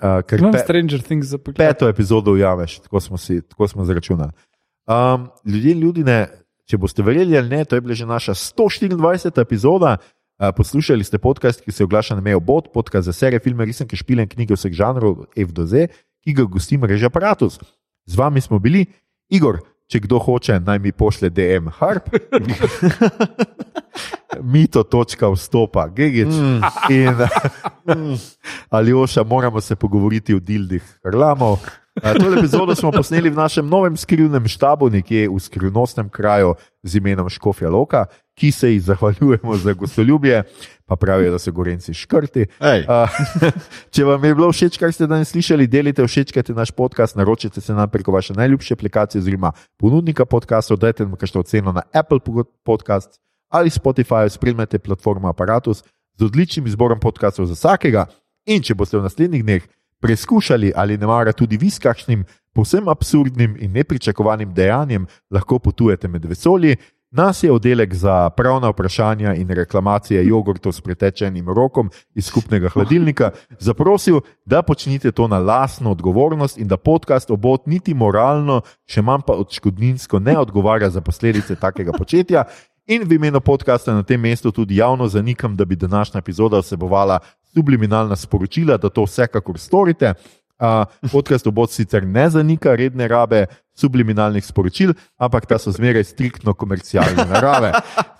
Uh, 0.03 0.19
ker 0.27 0.41
Imam 0.41 0.51
pe, 0.51 0.59
Stranger 0.59 0.99
Things 0.99 1.31
za 1.31 1.37
pogled. 1.39 1.55
peto 1.55 1.87
epizodo 1.87 2.33
ujameš, 2.35 2.81
tako 2.83 2.99
smo, 2.99 3.17
si, 3.17 3.41
tako 3.41 3.67
smo 3.67 3.85
zračunali. 3.87 4.31
Um, 4.83 5.29
ljudje 5.45 5.71
in 5.71 5.79
ljudje, 5.79 6.17
če 6.67 6.77
boste 6.77 7.03
verjeli 7.03 7.37
ali 7.39 7.49
ne, 7.49 7.61
to 7.65 7.79
je 7.79 7.81
bila 7.81 7.95
že 7.95 8.05
naša 8.05 8.33
124. 8.33 9.41
epizoda. 9.41 9.97
Uh, 10.41 10.49
poslušali 10.57 11.03
ste 11.03 11.17
podcast, 11.17 11.61
ki 11.61 11.71
se 11.71 11.83
oglaša 11.83 12.15
na 12.15 12.21
mejo 12.21 12.39
Bot, 12.39 12.67
podcast 12.73 13.05
za 13.05 13.13
serije, 13.13 13.39
filme, 13.39 13.65
risanke, 13.65 13.95
špile 13.95 14.25
in 14.25 14.29
knjige 14.29 14.57
vseh 14.57 14.73
žanrov, 14.73 15.29
F 15.37 15.53
do 15.55 15.63
Z, 15.65 15.87
ki 16.25 16.33
ga 16.33 16.43
gosti 16.43 16.77
mreža 16.77 17.07
Apparatus. 17.07 17.59
Z 18.05 18.19
vami 18.19 18.41
smo 18.41 18.59
bili, 18.59 18.85
Igor, 19.29 19.61
če 19.93 20.01
kdo 20.07 20.17
hoče, 20.17 20.57
naj 20.65 20.79
mi 20.81 20.91
pošle 20.91 21.29
DM 21.29 21.69
Harp. 21.77 22.09
Mito, 24.53 24.81
točka 24.81 25.29
vstopa, 25.29 25.85
Gigič. 25.93 26.33
In 26.89 27.21
Aljoša, 28.77 29.23
moramo 29.23 29.61
se 29.61 29.77
pogovoriti 29.77 30.33
o 30.33 30.41
dildih 30.41 30.81
Harlamov. 31.05 31.61
Eh, 32.01 32.13
To 32.19 32.33
epizodo 32.33 32.75
smo 32.75 32.91
posneli 32.91 33.29
v 33.29 33.37
našem 33.37 33.69
novem 33.69 33.93
skrivnem 33.97 34.47
štabu, 34.49 34.89
nekje 34.89 35.29
v 35.29 35.37
skrivnostnem 35.37 36.09
kraju 36.09 36.55
z 36.81 36.97
imenom 36.97 37.29
Škofja 37.29 37.69
Loka, 37.69 38.05
ki 38.33 38.51
se 38.51 38.73
ji 38.73 38.79
zahvaljujemo 38.79 39.57
za 39.57 39.73
gostoljubje, 39.73 40.43
pa 40.85 40.95
pravijo, 40.95 41.31
da 41.31 41.39
so 41.39 41.51
gorenci 41.53 41.93
škrti. 41.93 42.47
Ej. 42.59 42.85
Uh, 42.89 43.05
če 43.93 44.07
vam 44.09 44.25
je 44.25 44.33
bilo 44.35 44.49
všeč, 44.49 44.77
kar 44.81 44.89
ste 44.89 45.05
danes 45.07 45.29
slišali, 45.29 45.69
delite, 45.69 46.01
všečkajte 46.01 46.57
naš 46.57 46.73
podcast, 46.73 47.15
naročite 47.15 47.61
se 47.61 47.73
nam 47.73 47.89
preko 47.89 48.11
vaše 48.11 48.33
najljubše 48.33 48.73
aplikacije 48.73 49.21
oziroma 49.21 49.53
ponudnika 49.77 50.25
podcastov, 50.25 50.81
dajte 50.81 51.05
nam 51.05 51.13
kakšno 51.13 51.45
oceno 51.45 51.71
na 51.71 51.85
Apple 51.93 52.19
Podcast 52.65 53.21
ali 53.53 53.69
Spotify, 53.69 54.29
spremljate 54.29 54.79
platformo 54.79 55.29
Apparatus 55.29 55.83
z 56.17 56.25
odličnim 56.25 56.65
izborom 56.65 56.99
podcastov 56.99 57.45
za 57.45 57.53
vsakega. 57.53 58.07
In 58.49 58.65
če 58.65 58.73
boste 58.75 58.97
v 58.97 59.05
naslednjih 59.05 59.43
dneh 59.45 59.63
preizkušali 60.03 60.73
ali 60.75 60.97
ne 60.97 61.07
mara 61.07 61.31
tudi 61.31 61.57
vi 61.57 61.69
s 61.69 61.79
kakšnim 61.79 62.25
povsem 62.53 62.87
absurdnim 62.87 63.55
in 63.59 63.71
nepričakovanim 63.71 64.53
dejanjem, 64.53 65.07
lahko 65.31 65.59
potujete 65.59 66.07
med 66.07 66.25
vesolji. 66.25 66.75
Nas 67.13 67.43
je 67.43 67.51
oddelek 67.51 67.93
za 67.93 68.29
pravna 68.29 68.69
vprašanja 68.69 69.35
in 69.37 69.49
reklamacije 69.49 70.23
jogurtov 70.27 70.73
s 70.73 70.81
pretečenim 70.81 71.49
rokom 71.49 71.91
iz 72.15 72.25
skupnega 72.25 72.69
hladilnika 72.69 73.29
zaprosil, 73.59 74.21
da 74.45 74.61
počnite 74.61 75.11
to 75.11 75.27
na 75.27 75.37
lastno 75.37 75.91
odgovornost 75.91 76.57
in 76.57 76.67
da 76.67 76.77
podcast 76.77 77.31
obot 77.31 77.67
niti 77.67 77.93
moralno, 77.93 78.61
še 78.89 79.01
manj 79.01 79.21
pa 79.27 79.33
odškodninsko 79.33 80.19
ne 80.19 80.37
odgovarja 80.37 80.89
za 80.89 81.01
posledice 81.01 81.55
takega 81.55 81.93
početja. 81.97 82.43
In 82.87 83.07
v 83.07 83.15
imenu 83.15 83.39
podcasta 83.39 83.93
na 83.95 84.03
tem 84.03 84.19
mestu 84.19 84.51
tudi 84.51 84.75
javno 84.75 85.07
zanikam, 85.07 85.55
da 85.55 85.65
bi 85.65 85.75
današnja 85.75 86.19
epizoda 86.19 86.59
vsebovala 86.59 87.19
subliminalna 87.53 88.15
sporočila, 88.15 88.77
da 88.77 88.89
to 88.89 89.03
vsekakor 89.03 89.59
storite. 89.59 90.13
Uh, 90.59 90.85
podcast 91.11 91.47
obod 91.47 91.71
sicer 91.71 92.03
ne 92.07 92.29
zanika 92.29 92.75
redne 92.75 93.07
rabe 93.07 93.45
subliminalnih 93.75 94.45
sporočil, 94.45 94.93
ampak 95.17 95.45
ta 95.45 95.57
so 95.57 95.71
zmeraj 95.71 96.03
striktno 96.03 96.53
komercialne 96.53 97.25
narave. 97.29 97.71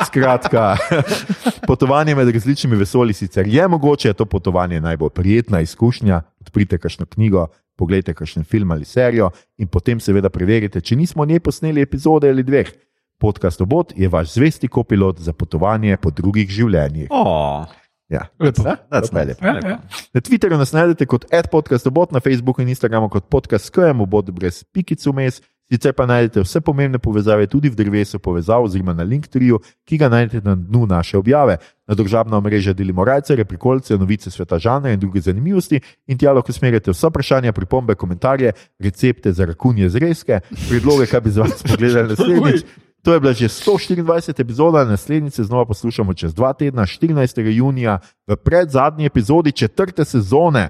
Skratka, 0.06 0.78
potovanje 1.70 2.16
med 2.16 2.30
različnimi 2.30 2.76
vesolji 2.76 3.14
sicer 3.14 3.48
je 3.48 3.68
mogoče, 3.68 4.08
je 4.08 4.14
to 4.14 4.26
potovanje 4.26 4.82
najbolj 4.82 5.10
prijetna 5.10 5.62
izkušnja. 5.62 6.22
Odprite 6.40 6.78
kakšno 6.78 7.06
knjigo, 7.06 7.48
pogledajte 7.76 8.14
kakšen 8.14 8.44
film 8.44 8.72
ali 8.72 8.86
serijo 8.86 9.30
in 9.58 9.68
potem 9.68 10.00
seveda 10.00 10.30
preverite, 10.30 10.82
če 10.82 10.96
nismo 10.96 11.26
nje 11.26 11.40
posneli 11.40 11.82
epizode 11.82 12.30
ali 12.30 12.44
dveh. 12.44 12.72
Podcast 13.20 13.62
obod 13.62 13.94
je 13.96 14.10
vaš 14.10 14.34
zvesti 14.34 14.68
kopilot 14.68 15.20
za 15.20 15.34
potovanje 15.34 15.98
po 15.98 16.12
drugih 16.12 16.50
življenjih. 16.50 17.08
Oh, 17.12 17.66
Ja. 18.14 18.28
Lepo. 18.40 18.64
To 18.64 18.70
je 18.70 18.78
nice. 19.02 19.26
lepo. 19.26 19.46
Ja, 19.46 19.60
ja. 19.70 19.80
Na 20.14 20.22
Twitterju 20.22 20.58
nas 20.58 20.72
najdete 20.72 21.06
kot 21.06 21.26
podcastobot, 21.52 22.12
na 22.12 22.20
Facebooku 22.20 22.62
in 22.62 22.70
Instagramu 22.70 23.10
kot 23.10 23.26
podcast 23.30 23.72
KM, 23.74 24.06
bod 24.06 24.32
brez 24.32 24.64
pikic 24.64 25.06
vmes. 25.06 25.42
Sicer 25.72 25.94
pa 25.96 26.06
najdete 26.06 26.44
vse 26.44 26.60
pomembne 26.62 27.00
povezave 27.00 27.48
tudi 27.48 27.70
v 27.72 27.76
drevesu 27.76 28.20
povezav 28.20 28.68
oziroma 28.68 28.94
na 28.94 29.04
Linktriju, 29.04 29.58
ki 29.88 29.98
ga 29.98 30.10
najdete 30.12 30.44
na 30.46 30.56
dnu 30.56 30.86
naše 30.86 31.18
objave. 31.18 31.58
Na 31.88 31.96
družabna 31.96 32.38
omrežja 32.38 32.74
delimo 32.74 33.06
rajce, 33.06 33.46
prikolce, 33.46 33.98
novice 33.98 34.32
sveta 34.32 34.60
žanra 34.60 34.92
in 34.92 35.00
druge 35.00 35.22
zanimivosti 35.22 35.80
in 36.08 36.18
tja 36.18 36.34
lahko 36.36 36.54
smerite 36.54 36.92
vsa 36.92 37.10
vprašanja, 37.10 37.56
pripombe, 37.56 37.96
komentarje, 37.96 38.52
recepte 38.80 39.34
za 39.34 39.46
rakunje 39.46 39.90
zrezke, 39.90 40.42
predloge, 40.70 41.08
kaj 41.08 41.22
bi 41.22 41.32
z 41.32 41.42
vas 41.42 41.64
pogledali 41.64 42.10
naslednjič. 42.10 42.66
To 43.04 43.14
je 43.14 43.20
bila 43.20 43.34
že 43.34 43.52
124 43.52 44.42
epizoda, 44.42 44.86
naslednjič 44.86 45.34
se 45.34 45.44
znova 45.44 45.66
poslušamo 45.66 46.14
čez 46.14 46.34
dva 46.34 46.54
tedna, 46.54 46.86
14. 46.86 47.52
junija, 47.52 48.00
v 48.28 48.36
predzadnji 48.36 49.06
epizodi 49.06 49.52
četrte 49.52 50.06
sezone. 50.06 50.70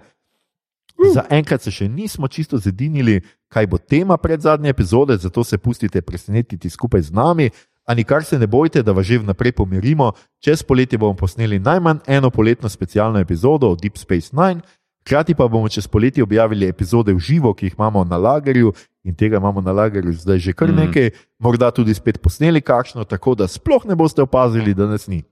Za 1.14 1.26
enkrat 1.30 1.62
se 1.62 1.72
še 1.72 1.88
nismo 1.90 2.28
čisto 2.28 2.58
zedinili, 2.58 3.22
kaj 3.48 3.68
bo 3.68 3.78
tema 3.78 4.18
predzadnje 4.18 4.70
epizode, 4.70 5.18
zato 5.18 5.44
se 5.44 5.58
pustite 5.58 6.02
presenetiti 6.02 6.70
skupaj 6.70 7.02
z 7.02 7.12
nami. 7.12 7.50
A 7.86 7.94
nikar 7.94 8.24
se 8.24 8.40
ne 8.40 8.48
bojte, 8.48 8.84
da 8.84 8.92
vas 8.92 9.06
že 9.06 9.20
vnaprej 9.20 9.52
pomirimo. 9.52 10.12
Čez 10.40 10.64
poletje 10.64 10.98
bomo 10.98 11.14
posneli 11.14 11.60
najmanj 11.60 11.98
eno 12.08 12.30
poletno 12.30 12.70
specialno 12.70 13.20
epizodo 13.20 13.70
o 13.70 13.76
Deep 13.76 13.98
Space 13.98 14.30
Nine, 14.32 14.62
hkrati 15.04 15.36
pa 15.36 15.48
bomo 15.48 15.70
čez 15.70 15.88
poletje 15.88 16.24
objavili 16.24 16.68
epizode 16.68 17.14
v 17.14 17.20
živo, 17.20 17.54
ki 17.54 17.66
jih 17.66 17.76
imamo 17.78 18.04
na 18.04 18.18
lagerju 18.18 18.74
in 19.04 19.16
tega 19.16 19.38
imamo 19.38 19.62
na 19.62 19.72
lagerju 19.72 20.14
zdaj 20.14 20.40
že 20.40 20.54
kar 20.54 20.70
Mhm. 20.70 20.78
nekaj, 20.80 21.10
morda 21.40 21.72
tudi 21.72 21.94
spet 21.94 22.22
posneli 22.22 22.62
kakšno, 22.62 23.04
tako 23.04 23.36
da 23.36 23.48
sploh 23.48 23.86
ne 23.86 23.96
boste 23.96 24.22
opazili, 24.22 24.74
da 24.74 24.88
nas 24.88 25.08
ni. 25.08 25.24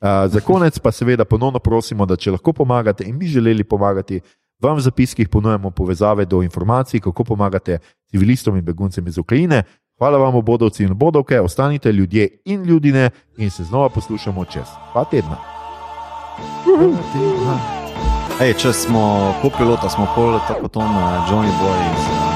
Uh, 0.00 0.30
za 0.30 0.40
konec 0.40 0.78
pa 0.78 0.92
seveda 0.92 1.24
ponovno 1.24 1.58
prosimo, 1.58 2.06
da 2.06 2.16
če 2.16 2.30
lahko 2.30 2.52
pomagate 2.52 3.04
in 3.04 3.18
bi 3.18 3.26
želeli 3.26 3.64
pomagati, 3.64 4.20
vam 4.62 4.76
v 4.76 4.80
zapiskih 4.80 5.28
ponujemo 5.28 5.70
povezave 5.70 6.24
do 6.24 6.42
informacij, 6.42 7.00
kako 7.00 7.24
pomagate 7.24 7.78
civilistom 8.10 8.56
in 8.56 8.64
beguncem 8.64 9.06
iz 9.06 9.18
Ukrajine. 9.18 9.62
Hvala 9.98 10.18
vam, 10.18 10.44
bodovci 10.44 10.84
in 10.84 10.94
bodovke, 10.94 11.40
ostanite 11.40 11.92
ljudje 11.92 12.28
in 12.44 12.62
ljudine 12.62 13.10
in 13.36 13.50
se 13.50 13.64
znova 13.64 13.88
poslušamo 13.88 14.44
čez 14.44 14.66
dva 14.92 15.04
tedna. 15.04 15.36
Ej, 18.38 18.52
če 18.54 18.70
smo 18.70 19.00
kopilota, 19.42 19.90
smo 19.90 20.06
pol 20.14 20.36
tako 20.46 20.68
kot 20.68 20.76
on, 20.78 20.94
Johnny 21.26 21.50
Boy 21.58 21.78
iz 21.90 22.27